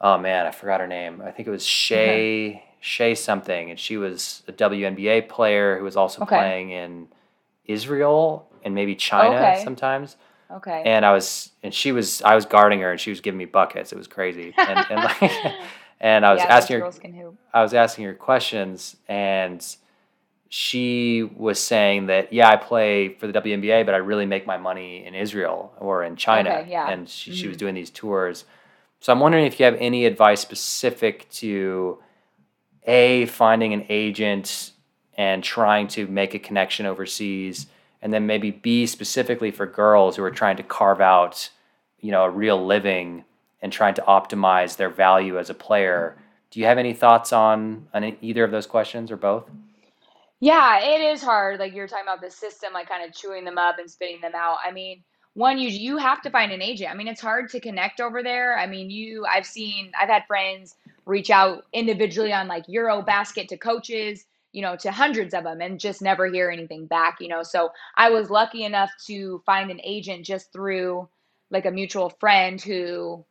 oh 0.01 0.19
man, 0.19 0.47
I 0.47 0.51
forgot 0.51 0.81
her 0.81 0.87
name. 0.87 1.23
I 1.25 1.31
think 1.31 1.49
it 1.49 1.51
was 1.51 1.65
Shay 1.67 2.63
Shay 2.81 3.15
something, 3.15 3.71
and 3.71 3.79
she 3.81 3.97
was 3.97 4.43
a 4.47 4.53
WNBA 4.53 5.29
player 5.29 5.79
who 5.79 5.85
was 5.85 5.97
also 5.97 6.23
Okay. 6.23 6.37
playing 6.37 6.71
in 6.71 7.09
Israel 7.65 8.49
and 8.65 8.75
maybe 8.75 8.95
China 8.95 9.37
Okay. 9.37 9.61
sometimes 9.65 10.17
okay 10.51 10.83
and 10.87 11.05
I 11.05 11.13
was 11.13 11.51
and 11.65 11.75
she 11.75 11.91
was 11.91 12.23
I 12.23 12.35
was 12.37 12.47
guarding 12.47 12.81
her 12.81 12.93
and 12.93 13.01
she 13.01 13.11
was 13.11 13.21
giving 13.21 13.39
me 13.39 13.45
buckets. 13.45 13.93
It 13.93 13.99
was 13.99 14.07
crazy. 14.07 14.55
And 14.69 14.87
and, 14.89 15.03
like, 15.03 15.21
and 16.01 16.25
I 16.25 16.33
was 16.33 16.43
yeah, 16.43 16.55
asking 16.57 16.75
her 16.77 16.81
girls 16.83 16.99
can 17.01 17.13
hoop. 17.13 17.35
I 17.53 17.63
was 17.63 17.75
asking 17.75 18.05
her 18.05 18.15
questions 18.15 18.97
and 19.09 19.65
she 20.49 21.25
was 21.37 21.59
saying 21.59 22.07
that 22.07 22.33
yeah, 22.33 22.49
I 22.49 22.57
play 22.57 23.09
for 23.15 23.27
the 23.27 23.33
WNBA, 23.33 23.85
but 23.85 23.95
I 23.95 23.99
really 23.99 24.27
make 24.27 24.47
my 24.47 24.57
money 24.57 25.05
in 25.05 25.15
Israel 25.15 25.73
or 25.79 26.05
in 26.05 26.15
China. 26.17 26.51
Okay, 26.51 26.71
yeah. 26.71 26.89
And 26.89 27.09
she, 27.09 27.33
she 27.35 27.49
was 27.49 27.57
Mhm. 27.57 27.61
doing 27.61 27.75
these 27.75 27.91
tours. 27.91 28.45
So 29.07 29.13
I'm 29.13 29.21
wondering 29.21 29.47
if 29.47 29.61
you 29.61 29.67
have 29.67 29.77
any 29.79 30.05
advice 30.05 30.41
specific 30.41 31.31
to 31.35 32.03
a 32.89 33.27
finding 33.27 33.73
an 33.73 33.87
agent 33.89 34.73
and 35.17 35.45
trying 35.45 35.87
to 35.87 36.09
make 36.09 36.35
a 36.35 36.41
connection 36.41 36.87
overseas, 36.87 37.69
and 38.03 38.13
then 38.13 38.27
maybe 38.27 38.51
B 38.51 38.85
specifically 38.85 39.53
for 39.53 39.65
girls 39.65 40.17
who 40.17 40.25
are 40.25 40.31
trying 40.33 40.57
to 40.57 40.65
carve 40.65 41.01
out, 41.01 41.51
you 42.01 42.11
know, 42.11 42.25
a 42.25 42.31
real 42.31 42.67
living 42.67 43.25
and 43.63 43.73
trying 43.73 43.95
to 43.95 44.03
optimize 44.09 44.77
their 44.77 44.91
value 44.91 45.39
as 45.39 45.51
a 45.51 45.55
player. 45.55 46.17
Do 46.51 46.59
you 46.59 46.67
have 46.67 46.77
any 46.77 46.93
thoughts 46.93 47.33
on 47.33 47.87
on 47.95 48.17
either 48.21 48.43
of 48.43 48.51
those 48.51 48.67
questions 48.67 49.13
or 49.13 49.17
both? 49.17 49.49
Yeah, 50.41 50.81
it 50.81 51.01
is 51.01 51.23
hard. 51.23 51.61
Like 51.61 51.77
you're 51.77 51.87
talking 51.87 52.07
about 52.07 52.23
the 52.23 52.31
system, 52.33 52.73
like 52.73 52.89
kind 52.89 53.09
of 53.09 53.15
chewing 53.15 53.45
them 53.45 53.57
up 53.57 53.79
and 53.79 53.89
spitting 53.89 54.21
them 54.21 54.35
out. 54.35 54.57
I 54.67 54.73
mean, 54.73 55.05
one, 55.37 55.59
you 55.59 55.69
you 55.69 55.99
have 55.99 56.23
to 56.23 56.31
find 56.31 56.51
an 56.51 56.63
agent. 56.63 56.91
I 56.91 56.95
mean, 56.95 57.09
it's 57.09 57.21
hard 57.21 57.51
to 57.51 57.61
connect 57.61 58.01
over 58.01 58.23
there. 58.23 58.59
I 58.59 58.67
mean, 58.67 58.89
you 58.89 59.27
I've 59.27 59.45
seen 59.45 59.93
I've 60.01 60.09
had 60.09 60.27
friends 60.27 60.77
reach 61.05 61.29
out 61.29 61.67
individually 61.75 62.33
on 62.33 62.49
like 62.49 62.67
Eurobasket 62.69 63.49
to 63.49 63.59
coaches, 63.59 64.25
you 64.53 64.63
know, 64.63 64.77
to 64.77 64.91
hundreds 64.91 65.35
of 65.35 65.45
them 65.45 65.61
and 65.61 65.79
just 65.79 66.01
never 66.01 66.27
hear 66.27 66.51
anything 66.51 66.87
back, 66.87 67.19
you 67.21 67.29
know. 67.29 67.43
So 67.43 67.69
I 67.99 68.09
was 68.09 68.31
lucky 68.31 68.65
enough 68.65 68.91
to 69.09 69.43
find 69.45 69.71
an 69.71 69.81
agent 69.85 70.25
just 70.25 70.53
through 70.55 71.07
like 71.51 71.67
a 71.67 71.71
mutual 71.71 72.09
friend 72.09 72.59
who 72.61 73.23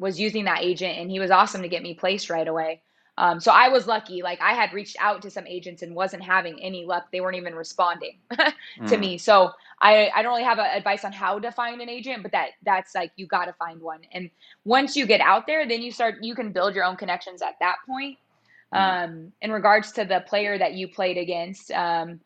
was 0.00 0.18
using 0.18 0.46
that 0.46 0.62
agent 0.62 0.98
and 0.98 1.12
he 1.12 1.20
was 1.20 1.30
awesome 1.30 1.62
to 1.62 1.68
get 1.68 1.84
me 1.84 1.94
placed 1.94 2.28
right 2.28 2.48
away. 2.48 2.82
Um, 3.18 3.40
so 3.40 3.52
I 3.52 3.68
was 3.68 3.86
lucky. 3.86 4.22
Like 4.22 4.40
I 4.40 4.54
had 4.54 4.72
reached 4.72 4.96
out 5.00 5.22
to 5.22 5.30
some 5.30 5.46
agents 5.46 5.82
and 5.82 5.94
wasn't 5.94 6.22
having 6.22 6.60
any 6.62 6.86
luck. 6.86 7.04
They 7.12 7.20
weren't 7.20 7.36
even 7.36 7.54
responding 7.54 8.18
to 8.86 8.96
Mm. 8.96 8.98
me. 8.98 9.18
So 9.18 9.52
I, 9.82 10.10
I 10.14 10.22
don't 10.22 10.32
really 10.32 10.44
have 10.44 10.58
a, 10.58 10.74
advice 10.76 11.04
on 11.04 11.12
how 11.12 11.38
to 11.38 11.52
find 11.52 11.80
an 11.80 11.88
agent, 11.90 12.22
but 12.22 12.32
that 12.32 12.50
that's 12.64 12.94
like 12.94 13.12
you 13.16 13.26
got 13.26 13.46
to 13.46 13.52
find 13.54 13.80
one. 13.80 14.00
And 14.12 14.30
once 14.64 14.96
you 14.96 15.06
get 15.06 15.20
out 15.20 15.46
there, 15.46 15.68
then 15.68 15.82
you 15.82 15.92
start 15.92 16.16
you 16.22 16.34
can 16.34 16.52
build 16.52 16.74
your 16.74 16.84
own 16.84 16.96
connections 16.96 17.42
at 17.42 17.56
that 17.60 17.76
point. 17.86 18.18
Mm. 18.74 19.04
Um, 19.04 19.32
in 19.42 19.52
regards 19.52 19.92
to 19.92 20.04
the 20.04 20.24
player 20.26 20.58
that 20.58 20.74
you 20.74 20.88
played 20.88 21.18
against, 21.18 21.70
um, 21.72 22.20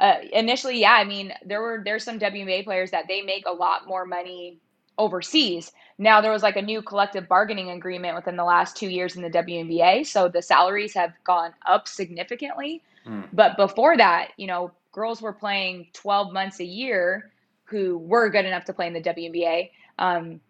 uh, 0.00 0.16
initially, 0.32 0.80
yeah, 0.80 0.94
I 0.94 1.04
mean 1.04 1.34
there 1.44 1.60
were 1.60 1.82
there's 1.84 2.04
some 2.04 2.18
WNBA 2.18 2.64
players 2.64 2.90
that 2.92 3.06
they 3.08 3.22
make 3.22 3.44
a 3.46 3.52
lot 3.52 3.86
more 3.86 4.06
money 4.06 4.61
overseas. 4.98 5.72
Now 5.98 6.20
there 6.20 6.32
was 6.32 6.42
like 6.42 6.56
a 6.56 6.62
new 6.62 6.82
collective 6.82 7.28
bargaining 7.28 7.70
agreement 7.70 8.16
within 8.16 8.36
the 8.36 8.44
last 8.44 8.76
two 8.76 8.88
years 8.88 9.16
in 9.16 9.22
the 9.22 9.30
WNBA, 9.30 10.06
so 10.06 10.28
the 10.28 10.42
salaries 10.42 10.94
have 10.94 11.12
gone 11.24 11.52
up 11.66 11.88
significantly. 11.88 12.82
Mm. 13.06 13.28
But 13.32 13.56
before 13.56 13.96
that, 13.96 14.30
you 14.36 14.46
know, 14.46 14.72
girls 14.92 15.22
were 15.22 15.32
playing 15.32 15.88
12 15.92 16.32
months 16.32 16.60
a 16.60 16.64
year 16.64 17.30
who 17.64 17.98
were 17.98 18.28
good 18.28 18.44
enough 18.44 18.64
to 18.66 18.72
play 18.72 18.86
in 18.86 18.92
the 18.92 19.00
WNBA 19.00 19.70
um, 19.98 20.40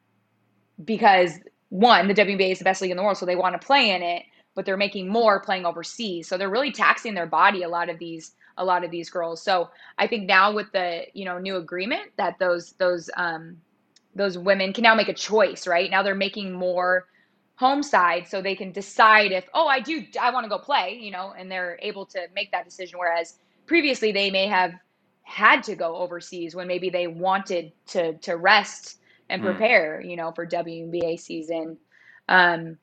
because 0.85 1.39
one, 1.69 2.09
the 2.09 2.15
WNBA 2.15 2.53
is 2.53 2.59
the 2.59 2.65
best 2.65 2.83
league 2.83 2.91
in 2.91 2.97
the 2.97 3.03
world, 3.03 3.17
so 3.17 3.25
they 3.25 3.37
want 3.37 3.59
to 3.59 3.65
play 3.65 3.91
in 3.91 4.03
it, 4.03 4.25
but 4.55 4.67
they're 4.67 4.77
making 4.77 5.09
more 5.09 5.41
playing 5.41 5.65
overseas. 5.65 6.29
So 6.29 6.37
they're 6.37 6.51
really 6.51 6.73
taxing 6.73 7.15
their 7.15 7.27
body. 7.27 7.63
A 7.63 7.69
lot 7.69 7.89
of 7.89 7.99
these, 7.99 8.33
a 8.59 8.65
lot 8.65 8.85
of 8.85 8.91
these 8.91 9.09
girls. 9.09 9.43
So 9.43 9.71
I 9.97 10.07
think 10.07 10.27
now 10.27 10.53
with 10.53 10.71
the 10.73 11.05
you 11.15 11.25
know 11.25 11.39
new 11.39 11.57
agreement 11.57 12.11
that 12.17 12.39
those 12.39 12.73
those 12.73 13.09
um, 13.17 13.57
those 14.15 14.39
women 14.39 14.73
can 14.73 14.83
now 14.83 14.95
make 14.95 15.09
a 15.09 15.15
choice, 15.15 15.67
right? 15.67 15.91
Now 15.91 16.03
they're 16.03 16.15
making 16.15 16.53
more 16.53 17.07
home 17.57 17.83
side 17.83 18.27
so 18.29 18.43
they 18.43 18.57
can 18.57 18.73
decide 18.73 19.31
if 19.31 19.45
oh 19.55 19.69
i 19.69 19.79
do 19.79 20.05
i 20.21 20.31
want 20.33 20.45
to 20.45 20.49
go 20.49 20.59
play 20.59 20.99
you 21.01 21.11
know 21.11 21.33
and 21.39 21.51
they're 21.51 21.79
able 21.83 22.07
to 22.07 22.21
make 22.35 22.51
that 22.51 22.65
decision 22.65 22.99
whereas 22.99 23.35
previously 23.67 24.11
they 24.11 24.31
may 24.31 24.47
have 24.49 24.73
had 25.23 25.63
to 25.63 25.77
go 25.77 25.97
overseas 25.97 26.55
when 26.57 26.67
maybe 26.67 26.91
they 26.91 27.07
wanted 27.07 27.73
to 27.87 28.15
to 28.19 28.37
rest 28.37 28.97
and 29.29 29.43
Mm. 29.43 29.45
prepare 29.45 30.01
you 30.03 30.17
know 30.17 30.33
for 30.33 30.47
WNBA 30.47 31.19
season 31.21 31.79
um 32.29 32.79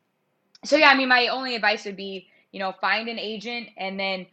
so 0.65 0.77
yeah 0.77 0.89
i 0.89 0.95
mean 0.95 1.09
my 1.09 1.27
only 1.27 1.55
advice 1.55 1.85
would 1.85 1.97
be 1.97 2.27
you 2.51 2.59
know 2.59 2.73
find 2.81 3.09
an 3.09 3.19
agent 3.19 3.69
and 3.77 3.99
then 3.99 4.25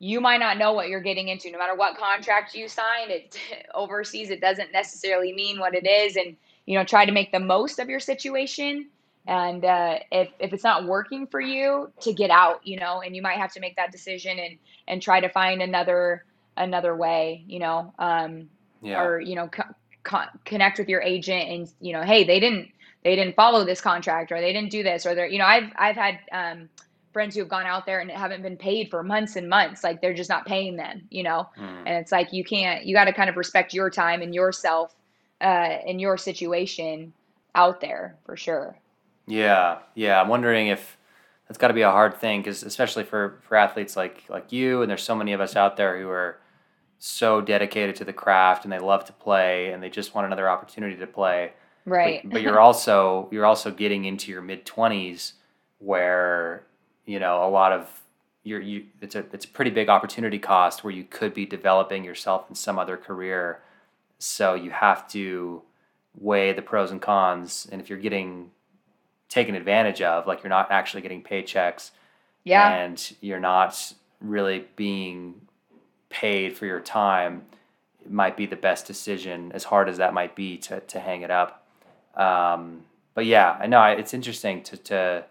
you 0.00 0.20
might 0.20 0.40
not 0.40 0.58
know 0.58 0.72
what 0.72 0.88
you're 0.88 1.02
getting 1.02 1.28
into. 1.28 1.52
No 1.52 1.58
matter 1.58 1.76
what 1.76 1.96
contract 1.96 2.54
you 2.54 2.66
sign 2.66 3.10
it 3.10 3.38
overseas 3.74 4.30
it 4.30 4.40
doesn't 4.40 4.72
necessarily 4.72 5.32
mean 5.32 5.60
what 5.60 5.74
it 5.74 5.86
is. 5.86 6.16
And 6.16 6.36
you 6.66 6.76
know 6.76 6.84
try 6.84 7.04
to 7.04 7.12
make 7.12 7.30
the 7.30 7.40
most 7.40 7.78
of 7.78 7.88
your 7.88 8.00
situation. 8.00 8.88
And 9.26 9.64
uh, 9.64 9.98
if 10.10 10.30
if 10.40 10.52
it's 10.52 10.64
not 10.64 10.86
working 10.86 11.26
for 11.26 11.40
you, 11.40 11.92
to 12.00 12.12
get 12.12 12.30
out, 12.30 12.66
you 12.66 12.80
know, 12.80 13.02
and 13.02 13.14
you 13.14 13.22
might 13.22 13.36
have 13.36 13.52
to 13.52 13.60
make 13.60 13.76
that 13.76 13.92
decision 13.92 14.38
and 14.38 14.58
and 14.88 15.02
try 15.02 15.20
to 15.20 15.28
find 15.28 15.62
another 15.62 16.24
another 16.56 16.96
way, 16.96 17.44
you 17.46 17.58
know, 17.58 17.92
um, 17.98 18.48
yeah. 18.82 19.00
or 19.00 19.20
you 19.20 19.34
know, 19.34 19.48
co- 19.48 19.74
co- 20.02 20.30
connect 20.44 20.78
with 20.78 20.88
your 20.88 21.02
agent 21.02 21.48
and 21.48 21.72
you 21.80 21.92
know, 21.92 22.02
hey, 22.02 22.24
they 22.24 22.40
didn't 22.40 22.70
they 23.04 23.16
didn't 23.16 23.36
follow 23.36 23.64
this 23.64 23.80
contract 23.80 24.32
or 24.32 24.40
they 24.40 24.52
didn't 24.52 24.70
do 24.70 24.82
this 24.82 25.04
or 25.04 25.14
they're 25.14 25.26
you 25.26 25.38
know, 25.38 25.46
I've 25.46 25.70
I've 25.76 25.96
had 25.96 26.18
um, 26.32 26.68
friends 27.12 27.34
who 27.34 27.40
have 27.40 27.48
gone 27.48 27.66
out 27.66 27.86
there 27.86 28.00
and 28.00 28.10
haven't 28.10 28.42
been 28.42 28.56
paid 28.56 28.90
for 28.90 29.02
months 29.02 29.36
and 29.36 29.48
months 29.48 29.82
like 29.82 30.00
they're 30.00 30.14
just 30.14 30.30
not 30.30 30.46
paying 30.46 30.76
them 30.76 31.02
you 31.10 31.22
know? 31.22 31.48
Mm. 31.58 31.82
and 31.86 31.96
it's 31.96 32.12
like 32.12 32.32
you 32.32 32.44
can't 32.44 32.84
you 32.84 32.94
got 32.94 33.04
to 33.04 33.12
kind 33.12 33.30
of 33.30 33.36
respect 33.36 33.74
your 33.74 33.90
time 33.90 34.22
and 34.22 34.34
yourself 34.34 34.94
uh 35.40 35.76
in 35.84 35.98
your 35.98 36.16
situation 36.16 37.12
out 37.54 37.80
there 37.80 38.16
for 38.24 38.36
sure. 38.36 38.76
Yeah 39.26 39.78
yeah 39.94 40.20
i'm 40.20 40.28
wondering 40.28 40.68
if 40.68 40.96
that's 41.48 41.58
got 41.58 41.68
to 41.68 41.74
be 41.74 41.82
a 41.82 41.90
hard 41.90 42.16
thing 42.16 42.40
because 42.40 42.62
especially 42.62 43.02
for 43.02 43.40
for 43.42 43.56
athletes 43.56 43.96
like 43.96 44.24
like 44.28 44.52
you 44.52 44.82
and 44.82 44.90
there's 44.90 45.02
so 45.02 45.16
many 45.16 45.32
of 45.32 45.40
us 45.40 45.56
out 45.56 45.76
there 45.76 45.98
who 45.98 46.08
are 46.08 46.38
so 47.00 47.40
dedicated 47.40 47.96
to 47.96 48.04
the 48.04 48.12
craft 48.12 48.64
and 48.64 48.72
they 48.72 48.78
love 48.78 49.06
to 49.06 49.12
play 49.14 49.72
and 49.72 49.82
they 49.82 49.88
just 49.88 50.14
want 50.14 50.26
another 50.26 50.48
opportunity 50.48 50.96
to 50.96 51.06
play. 51.06 51.52
Right. 51.86 52.22
but, 52.22 52.34
but 52.34 52.42
you're 52.42 52.60
also 52.68 53.26
you're 53.32 53.46
also 53.46 53.72
getting 53.72 54.04
into 54.04 54.30
your 54.30 54.42
mid 54.42 54.64
20s 54.64 55.32
where 55.78 56.62
you 57.06 57.18
know, 57.18 57.44
a 57.44 57.48
lot 57.48 57.72
of 57.72 57.88
you're, 58.42 58.60
you 58.60 58.86
it's 59.00 59.14
a 59.14 59.24
it's 59.32 59.44
a 59.44 59.48
pretty 59.48 59.70
big 59.70 59.88
opportunity 59.88 60.38
cost 60.38 60.82
where 60.82 60.92
you 60.92 61.04
could 61.04 61.34
be 61.34 61.44
developing 61.44 62.04
yourself 62.04 62.46
in 62.48 62.54
some 62.54 62.78
other 62.78 62.96
career. 62.96 63.60
So 64.18 64.54
you 64.54 64.70
have 64.70 65.08
to 65.08 65.62
weigh 66.18 66.52
the 66.52 66.62
pros 66.62 66.90
and 66.90 67.00
cons, 67.00 67.68
and 67.70 67.80
if 67.80 67.88
you're 67.88 67.98
getting 67.98 68.50
taken 69.28 69.54
advantage 69.54 70.02
of, 70.02 70.26
like 70.26 70.42
you're 70.42 70.50
not 70.50 70.70
actually 70.70 71.02
getting 71.02 71.22
paychecks, 71.22 71.90
yeah, 72.44 72.70
and 72.70 73.12
you're 73.20 73.40
not 73.40 73.92
really 74.20 74.66
being 74.76 75.40
paid 76.08 76.56
for 76.56 76.66
your 76.66 76.80
time, 76.80 77.44
it 78.04 78.10
might 78.10 78.36
be 78.36 78.46
the 78.46 78.56
best 78.56 78.86
decision, 78.86 79.52
as 79.52 79.64
hard 79.64 79.88
as 79.88 79.98
that 79.98 80.14
might 80.14 80.34
be 80.34 80.56
to 80.58 80.80
to 80.80 81.00
hang 81.00 81.22
it 81.22 81.30
up. 81.30 81.66
Um, 82.14 82.84
but 83.14 83.26
yeah, 83.26 83.56
I 83.60 83.66
know 83.66 83.82
it's 83.84 84.14
interesting 84.14 84.62
to 84.64 84.76
to 84.78 85.24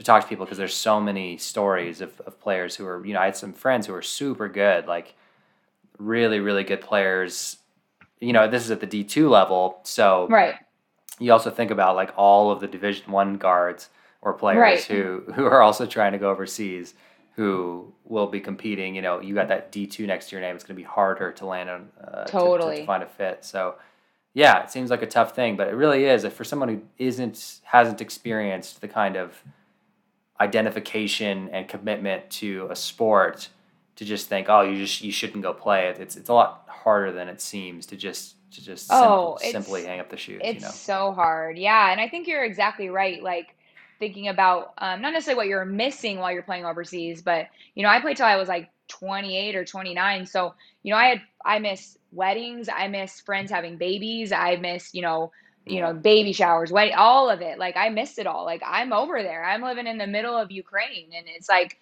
to 0.00 0.04
talk 0.04 0.22
to 0.22 0.28
people 0.28 0.46
because 0.46 0.56
there's 0.56 0.74
so 0.74 0.98
many 0.98 1.36
stories 1.36 2.00
of, 2.00 2.18
of 2.22 2.40
players 2.40 2.74
who 2.74 2.86
are 2.86 3.04
you 3.04 3.12
know 3.12 3.20
I 3.20 3.26
had 3.26 3.36
some 3.36 3.52
friends 3.52 3.86
who 3.86 3.92
are 3.94 4.00
super 4.00 4.48
good 4.48 4.86
like 4.86 5.14
really 5.98 6.40
really 6.40 6.64
good 6.64 6.80
players. 6.80 7.58
You 8.18 8.32
know 8.32 8.48
this 8.48 8.64
is 8.64 8.70
at 8.70 8.80
the 8.80 8.86
D2 8.86 9.28
level 9.28 9.78
so 9.82 10.26
right. 10.30 10.54
you 11.18 11.30
also 11.32 11.50
think 11.50 11.70
about 11.70 11.96
like 11.96 12.14
all 12.16 12.50
of 12.50 12.60
the 12.60 12.66
division 12.66 13.12
1 13.12 13.36
guards 13.36 13.90
or 14.22 14.32
players 14.32 14.58
right. 14.58 14.82
who 14.84 15.22
who 15.34 15.44
are 15.44 15.60
also 15.60 15.84
trying 15.84 16.12
to 16.12 16.18
go 16.18 16.30
overseas 16.30 16.94
who 17.36 17.92
will 18.04 18.26
be 18.26 18.40
competing. 18.40 18.94
You 18.94 19.02
know 19.02 19.20
you 19.20 19.34
got 19.34 19.48
that 19.48 19.70
D2 19.70 20.06
next 20.06 20.30
to 20.30 20.36
your 20.36 20.40
name 20.40 20.54
it's 20.54 20.64
going 20.64 20.76
to 20.76 20.82
be 20.82 20.88
harder 20.88 21.30
to 21.32 21.44
land 21.44 21.68
on 21.68 21.88
uh, 22.02 22.24
totally 22.24 22.76
to, 22.76 22.80
to 22.80 22.86
find 22.86 23.02
a 23.02 23.06
fit. 23.06 23.44
So 23.44 23.74
yeah 24.32 24.62
it 24.62 24.70
seems 24.70 24.88
like 24.88 25.02
a 25.02 25.06
tough 25.06 25.36
thing 25.36 25.58
but 25.58 25.68
it 25.68 25.74
really 25.74 26.06
is. 26.06 26.24
If 26.24 26.32
for 26.32 26.44
someone 26.44 26.70
who 26.70 26.80
isn't 26.96 27.60
hasn't 27.64 28.00
experienced 28.00 28.80
the 28.80 28.88
kind 28.88 29.16
of 29.16 29.44
identification 30.40 31.50
and 31.52 31.68
commitment 31.68 32.30
to 32.30 32.66
a 32.70 32.76
sport 32.76 33.48
to 33.96 34.04
just 34.04 34.28
think, 34.28 34.48
oh, 34.48 34.62
you 34.62 34.76
just 34.76 35.02
you 35.02 35.12
shouldn't 35.12 35.42
go 35.42 35.52
play 35.52 35.88
it. 35.88 35.98
It's 35.98 36.16
it's 36.16 36.28
a 36.28 36.34
lot 36.34 36.64
harder 36.68 37.12
than 37.12 37.28
it 37.28 37.40
seems 37.40 37.86
to 37.86 37.96
just 37.96 38.36
to 38.52 38.64
just 38.64 38.88
oh, 38.90 39.36
sim- 39.40 39.52
simply 39.52 39.84
hang 39.84 40.00
up 40.00 40.08
the 40.08 40.16
shoes. 40.16 40.40
It's 40.42 40.60
you 40.60 40.66
know? 40.66 40.72
so 40.72 41.12
hard, 41.12 41.58
yeah. 41.58 41.92
And 41.92 42.00
I 42.00 42.08
think 42.08 42.26
you're 42.26 42.44
exactly 42.44 42.88
right. 42.88 43.22
Like 43.22 43.54
thinking 43.98 44.28
about 44.28 44.72
um, 44.78 45.02
not 45.02 45.12
necessarily 45.12 45.36
what 45.36 45.46
you're 45.46 45.66
missing 45.66 46.18
while 46.18 46.32
you're 46.32 46.42
playing 46.42 46.64
overseas, 46.64 47.20
but 47.20 47.48
you 47.74 47.82
know, 47.82 47.90
I 47.90 48.00
played 48.00 48.16
till 48.16 48.26
I 48.26 48.36
was 48.36 48.48
like 48.48 48.70
28 48.88 49.54
or 49.54 49.64
29. 49.64 50.26
So 50.26 50.54
you 50.82 50.92
know, 50.92 50.98
I 50.98 51.06
had 51.06 51.22
I 51.44 51.58
miss 51.58 51.98
weddings, 52.12 52.68
I 52.68 52.88
miss 52.88 53.20
friends 53.20 53.50
having 53.50 53.76
babies, 53.76 54.32
I 54.32 54.56
miss 54.56 54.94
you 54.94 55.02
know 55.02 55.30
you 55.66 55.80
know, 55.80 55.92
baby 55.92 56.32
showers, 56.32 56.72
wedding, 56.72 56.94
all 56.96 57.30
of 57.30 57.40
it. 57.40 57.58
Like 57.58 57.76
I 57.76 57.88
missed 57.90 58.18
it 58.18 58.26
all. 58.26 58.44
Like 58.44 58.62
I'm 58.64 58.92
over 58.92 59.22
there. 59.22 59.44
I'm 59.44 59.62
living 59.62 59.86
in 59.86 59.98
the 59.98 60.06
middle 60.06 60.36
of 60.36 60.50
Ukraine 60.50 61.10
and 61.16 61.26
it's 61.28 61.48
like 61.48 61.78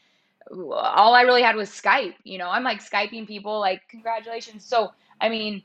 all 0.51 1.15
I 1.15 1.23
really 1.23 1.43
had 1.43 1.57
was 1.57 1.71
Skype, 1.71 2.15
you 2.25 2.39
know. 2.39 2.49
I'm 2.49 2.65
like 2.65 2.81
Skyping 2.81 3.27
people 3.27 3.61
like 3.61 3.83
congratulations. 3.89 4.65
So, 4.65 4.93
I 5.21 5.29
mean, 5.29 5.63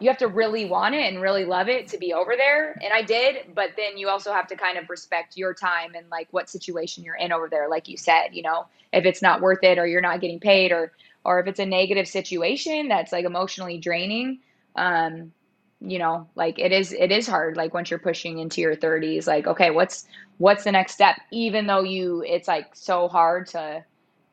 you 0.00 0.08
have 0.08 0.18
to 0.18 0.28
really 0.28 0.64
want 0.64 0.94
it 0.94 1.12
and 1.12 1.20
really 1.20 1.44
love 1.44 1.68
it 1.68 1.88
to 1.88 1.98
be 1.98 2.12
over 2.12 2.34
there 2.36 2.72
and 2.82 2.92
i 2.92 3.02
did 3.02 3.52
but 3.54 3.70
then 3.76 3.98
you 3.98 4.08
also 4.08 4.32
have 4.32 4.46
to 4.46 4.56
kind 4.56 4.78
of 4.78 4.88
respect 4.88 5.36
your 5.36 5.52
time 5.52 5.94
and 5.94 6.08
like 6.10 6.28
what 6.30 6.48
situation 6.48 7.04
you're 7.04 7.16
in 7.16 7.32
over 7.32 7.48
there 7.48 7.68
like 7.68 7.88
you 7.88 7.96
said 7.96 8.28
you 8.32 8.42
know 8.42 8.66
if 8.92 9.04
it's 9.04 9.22
not 9.22 9.40
worth 9.40 9.62
it 9.62 9.78
or 9.78 9.86
you're 9.86 10.00
not 10.00 10.20
getting 10.20 10.40
paid 10.40 10.72
or 10.72 10.92
or 11.24 11.40
if 11.40 11.46
it's 11.46 11.58
a 11.58 11.66
negative 11.66 12.06
situation 12.06 12.88
that's 12.88 13.12
like 13.12 13.24
emotionally 13.24 13.78
draining 13.78 14.38
um 14.76 15.32
you 15.80 15.98
know 15.98 16.28
like 16.34 16.58
it 16.58 16.72
is 16.72 16.92
it 16.92 17.12
is 17.12 17.26
hard 17.26 17.56
like 17.56 17.72
once 17.72 17.90
you're 17.90 18.00
pushing 18.00 18.38
into 18.40 18.60
your 18.60 18.74
30s 18.74 19.28
like 19.28 19.46
okay 19.46 19.70
what's 19.70 20.06
what's 20.38 20.64
the 20.64 20.72
next 20.72 20.92
step? 20.92 21.16
Even 21.30 21.66
though 21.66 21.82
you 21.82 22.24
it's 22.26 22.48
like 22.48 22.74
so 22.74 23.08
hard 23.08 23.46
to 23.48 23.84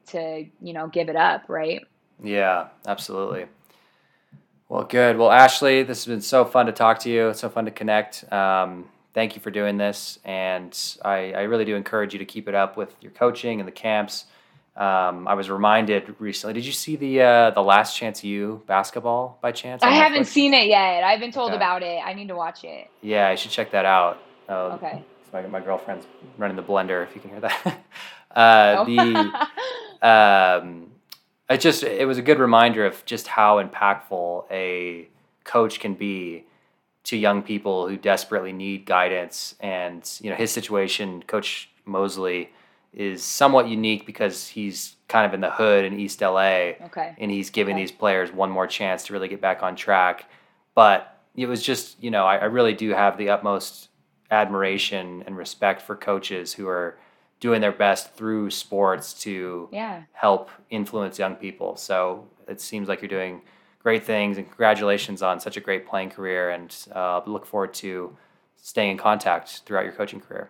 to 0.08 0.46
you 0.62 0.74
know 0.74 0.88
give 0.88 1.10
it 1.10 1.16
up 1.16 1.44
right? 1.48 1.82
Yeah 2.24 2.70
absolutely. 2.88 3.46
Well 4.70 4.84
good. 4.84 5.18
Well 5.18 5.32
ashley 5.32 5.84
this 5.84 6.06
has 6.06 6.12
been 6.12 6.22
so 6.22 6.46
fun 6.46 6.66
to 6.66 6.72
talk 6.72 7.00
to 7.00 7.10
you 7.10 7.30
it's 7.30 7.42
so 7.42 7.50
fun 7.50 7.66
to 7.66 7.72
connect. 7.72 8.32
Um, 8.34 8.90
thank 9.14 9.36
you 9.36 9.42
for 9.42 9.52
doing 9.52 9.78
this 9.78 10.18
and 10.26 10.78
I, 11.04 11.32
I 11.34 11.42
really 11.44 11.66
do 11.66 11.76
encourage 11.76 12.14
you 12.14 12.20
to 12.20 12.26
keep 12.26 12.48
it 12.48 12.56
up 12.56 12.76
with 12.76 12.96
your 13.02 13.12
coaching 13.12 13.60
and 13.60 13.68
the 13.68 13.72
camps 13.72 14.26
um, 14.78 15.26
I 15.26 15.36
was 15.36 15.50
reminded 15.50 16.16
recently. 16.20 16.54
Did 16.54 16.66
you 16.66 16.74
see 16.74 16.98
the 16.98 17.22
uh, 17.22 17.52
the 17.52 17.62
Last 17.62 17.96
Chance 17.96 18.24
U 18.26 18.62
basketball 18.68 19.38
by 19.42 19.54
chance? 19.54 19.82
I 19.82 19.92
haven't 19.92 20.26
seen 20.26 20.54
it 20.54 20.68
yet. 20.68 21.04
I've 21.04 21.22
been 21.22 21.32
told 21.32 21.52
okay. 21.52 21.56
about 21.56 21.82
it. 21.82 22.02
I 22.04 22.14
need 22.14 22.28
to 22.28 22.36
watch 22.36 22.66
it. 22.66 22.90
Yeah, 23.02 23.30
I 23.30 23.36
should 23.36 23.52
check 23.52 23.72
that 23.72 23.86
out. 23.86 24.22
Uh, 24.50 24.78
okay. 24.82 25.04
My, 25.32 25.48
my 25.48 25.60
girlfriend's 25.62 26.06
running 26.38 26.58
the 26.58 26.64
blender. 26.64 27.04
If 27.04 27.16
you 27.16 27.22
can 27.22 27.30
hear 27.30 27.40
that. 27.40 27.66
uh, 28.36 28.76
oh. 28.80 28.86
the 28.86 30.08
um, 30.08 30.92
it 31.50 31.62
just 31.62 31.84
it 31.84 32.06
was 32.06 32.18
a 32.18 32.22
good 32.22 32.40
reminder 32.40 32.86
of 32.86 33.06
just 33.06 33.28
how 33.28 33.64
impactful 33.64 34.44
a 34.52 35.08
coach 35.46 35.80
can 35.80 35.94
be 35.94 36.44
to 37.06 37.16
young 37.16 37.44
people 37.44 37.88
who 37.88 37.96
desperately 37.96 38.52
need 38.52 38.86
guidance. 38.86 39.56
And 39.62 40.04
you 40.20 40.32
know 40.32 40.36
his 40.36 40.52
situation, 40.52 41.24
Coach 41.24 41.70
Mosley 41.86 42.50
is 42.96 43.24
somewhat 43.24 43.68
unique 43.68 44.06
because 44.06 44.48
he's 44.48 44.96
kind 45.08 45.26
of 45.26 45.34
in 45.34 45.42
the 45.42 45.52
hood 45.52 45.86
in 45.86 46.00
East 46.00 46.22
LA. 46.22 46.74
Okay. 46.86 47.14
And 47.18 47.30
he's 47.30 47.50
giving 47.50 47.76
okay. 47.76 47.84
these 47.84 47.92
players 47.92 48.32
one 48.32 48.50
more 48.50 48.66
chance 48.66 49.04
to 49.04 49.14
really 49.14 49.28
get 49.28 49.42
back 49.42 49.62
on 49.62 49.76
track. 49.76 50.30
But 50.74 51.22
it 51.36 51.48
was 51.48 51.62
just, 51.62 52.02
you 52.02 52.10
know, 52.10 52.26
I, 52.26 52.38
I, 52.38 52.46
really 52.46 52.74
do 52.74 52.92
have 52.92 53.18
the 53.18 53.30
utmost 53.30 53.90
admiration 54.32 55.24
and 55.28 55.36
respect 55.36 55.82
for 55.82 55.96
coaches 55.96 56.54
who 56.54 56.68
are 56.68 56.98
doing 57.42 57.60
their 57.60 57.74
best 57.74 58.16
through 58.16 58.50
sports 58.50 59.14
to 59.14 59.70
yeah. 59.72 60.04
help 60.14 60.50
influence 60.70 61.20
young 61.20 61.36
people. 61.36 61.76
So 61.76 62.26
it 62.48 62.62
seems 62.62 62.88
like 62.88 63.02
you're 63.02 63.10
doing 63.10 63.42
great 63.80 64.06
things 64.06 64.38
and 64.38 64.48
congratulations 64.48 65.22
on 65.22 65.40
such 65.40 65.58
a 65.58 65.60
great 65.60 65.86
playing 65.86 66.10
career 66.10 66.52
and 66.52 66.76
uh, 66.94 67.22
look 67.26 67.46
forward 67.46 67.74
to 67.74 68.16
staying 68.56 68.92
in 68.92 68.98
contact 68.98 69.62
throughout 69.66 69.84
your 69.84 69.94
coaching 69.94 70.22
career. 70.22 70.50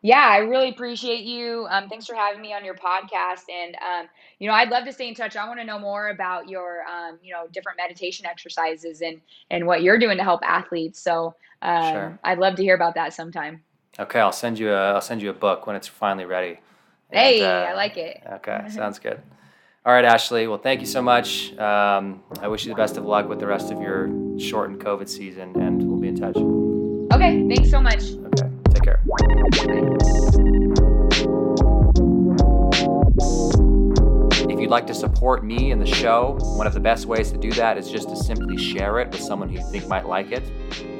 Yeah, 0.00 0.24
I 0.24 0.38
really 0.38 0.68
appreciate 0.68 1.24
you. 1.24 1.66
Um, 1.70 1.88
thanks 1.88 2.06
for 2.06 2.14
having 2.14 2.40
me 2.40 2.54
on 2.54 2.64
your 2.64 2.74
podcast. 2.74 3.42
And, 3.52 3.74
um, 3.76 4.08
you 4.38 4.46
know, 4.46 4.54
I'd 4.54 4.68
love 4.68 4.84
to 4.84 4.92
stay 4.92 5.08
in 5.08 5.14
touch. 5.14 5.34
I 5.34 5.46
want 5.48 5.58
to 5.58 5.66
know 5.66 5.78
more 5.78 6.10
about 6.10 6.48
your, 6.48 6.84
um, 6.86 7.18
you 7.22 7.32
know, 7.32 7.48
different 7.52 7.78
meditation 7.78 8.24
exercises 8.24 9.00
and, 9.00 9.20
and 9.50 9.66
what 9.66 9.82
you're 9.82 9.98
doing 9.98 10.16
to 10.18 10.22
help 10.22 10.40
athletes. 10.44 11.00
So 11.00 11.34
um, 11.62 11.92
sure. 11.92 12.18
I'd 12.22 12.38
love 12.38 12.54
to 12.56 12.62
hear 12.62 12.76
about 12.76 12.94
that 12.94 13.12
sometime. 13.12 13.62
Okay. 13.98 14.20
I'll 14.20 14.30
send 14.30 14.58
you 14.58 14.72
a, 14.72 14.92
I'll 14.94 15.00
send 15.00 15.20
you 15.20 15.30
a 15.30 15.34
book 15.34 15.66
when 15.66 15.74
it's 15.74 15.88
finally 15.88 16.26
ready. 16.26 16.60
And, 17.10 17.18
hey, 17.18 17.42
uh, 17.42 17.64
I 17.64 17.74
like 17.74 17.96
it. 17.96 18.22
Okay. 18.34 18.66
Sounds 18.68 19.00
good. 19.00 19.20
All 19.84 19.92
right, 19.92 20.04
Ashley. 20.04 20.46
Well, 20.46 20.58
thank 20.58 20.80
you 20.80 20.86
so 20.86 21.02
much. 21.02 21.56
Um, 21.58 22.22
I 22.40 22.46
wish 22.46 22.64
you 22.64 22.70
the 22.70 22.76
best 22.76 22.98
of 22.98 23.04
luck 23.04 23.28
with 23.28 23.40
the 23.40 23.46
rest 23.46 23.72
of 23.72 23.80
your 23.80 24.08
shortened 24.38 24.80
COVID 24.80 25.08
season, 25.08 25.60
and 25.60 25.88
we'll 25.88 25.98
be 25.98 26.08
in 26.08 26.16
touch. 26.16 26.36
Okay. 26.36 27.48
Thanks 27.48 27.70
so 27.70 27.80
much. 27.80 28.27
If 34.50 34.60
you'd 34.60 34.68
like 34.68 34.86
to 34.88 34.94
support 34.94 35.44
me 35.44 35.70
and 35.70 35.80
the 35.80 35.86
show, 35.86 36.36
one 36.56 36.66
of 36.66 36.74
the 36.74 36.80
best 36.80 37.06
ways 37.06 37.30
to 37.32 37.38
do 37.38 37.50
that 37.52 37.78
is 37.78 37.90
just 37.90 38.10
to 38.10 38.16
simply 38.16 38.58
share 38.58 38.98
it 38.98 39.10
with 39.10 39.22
someone 39.22 39.48
who 39.48 39.60
you 39.60 39.70
think 39.70 39.88
might 39.88 40.06
like 40.06 40.30
it. 40.30 40.42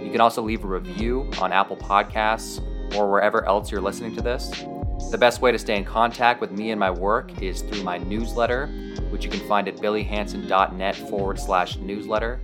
You 0.03 0.11
can 0.11 0.23
also 0.23 0.41
leave 0.41 0.65
a 0.65 0.67
review 0.67 1.31
on 1.39 1.53
Apple 1.53 1.77
Podcasts 1.77 2.63
or 2.97 3.11
wherever 3.11 3.45
else 3.45 3.71
you're 3.71 3.83
listening 3.83 4.17
to 4.17 4.23
this. 4.23 4.65
The 5.11 5.19
best 5.19 5.43
way 5.43 5.53
to 5.53 5.59
stay 5.59 5.77
in 5.77 5.85
contact 5.85 6.41
with 6.41 6.51
me 6.51 6.71
and 6.71 6.81
my 6.81 6.91
work 6.91 7.43
is 7.43 7.61
through 7.61 7.83
my 7.83 7.99
newsletter, 7.99 8.69
which 9.11 9.23
you 9.25 9.31
can 9.31 9.47
find 9.47 9.69
at 9.69 9.77
billyhanson.net 9.77 10.97
forward 10.97 11.39
slash 11.39 11.77
newsletter. 11.77 12.41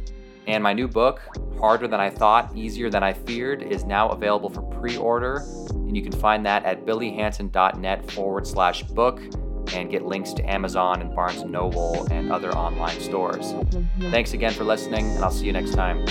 And 0.47 0.63
my 0.63 0.73
new 0.73 0.89
book, 0.89 1.21
Harder 1.59 1.89
Than 1.89 2.01
I 2.01 2.11
Thought, 2.11 2.55
Easier 2.55 2.91
Than 2.91 3.03
I 3.03 3.13
Feared, 3.13 3.63
is 3.63 3.85
now 3.85 4.09
available 4.11 4.51
for 4.51 4.63
pre 4.63 4.97
order 4.97 5.43
and 5.95 6.05
you 6.05 6.11
can 6.11 6.21
find 6.21 6.45
that 6.45 6.65
at 6.65 6.85
billyhanson.net 6.85 8.11
forward 8.11 8.49
slash 8.49 8.83
book 8.83 9.21
and 9.73 9.89
get 9.89 10.05
links 10.05 10.33
to 10.33 10.43
Amazon 10.43 11.01
and 11.01 11.15
Barnes 11.15 11.45
& 11.45 11.47
Noble 11.47 12.05
and 12.11 12.33
other 12.33 12.53
online 12.53 12.99
stores. 12.99 13.55
Thanks 14.11 14.33
again 14.33 14.53
for 14.53 14.65
listening, 14.65 15.07
and 15.15 15.25
I'll 15.25 15.31
see 15.31 15.47
you 15.47 15.53
next 15.53 15.75
time. 15.75 16.05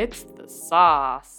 It's 0.00 0.22
the 0.22 0.48
sauce. 0.48 1.37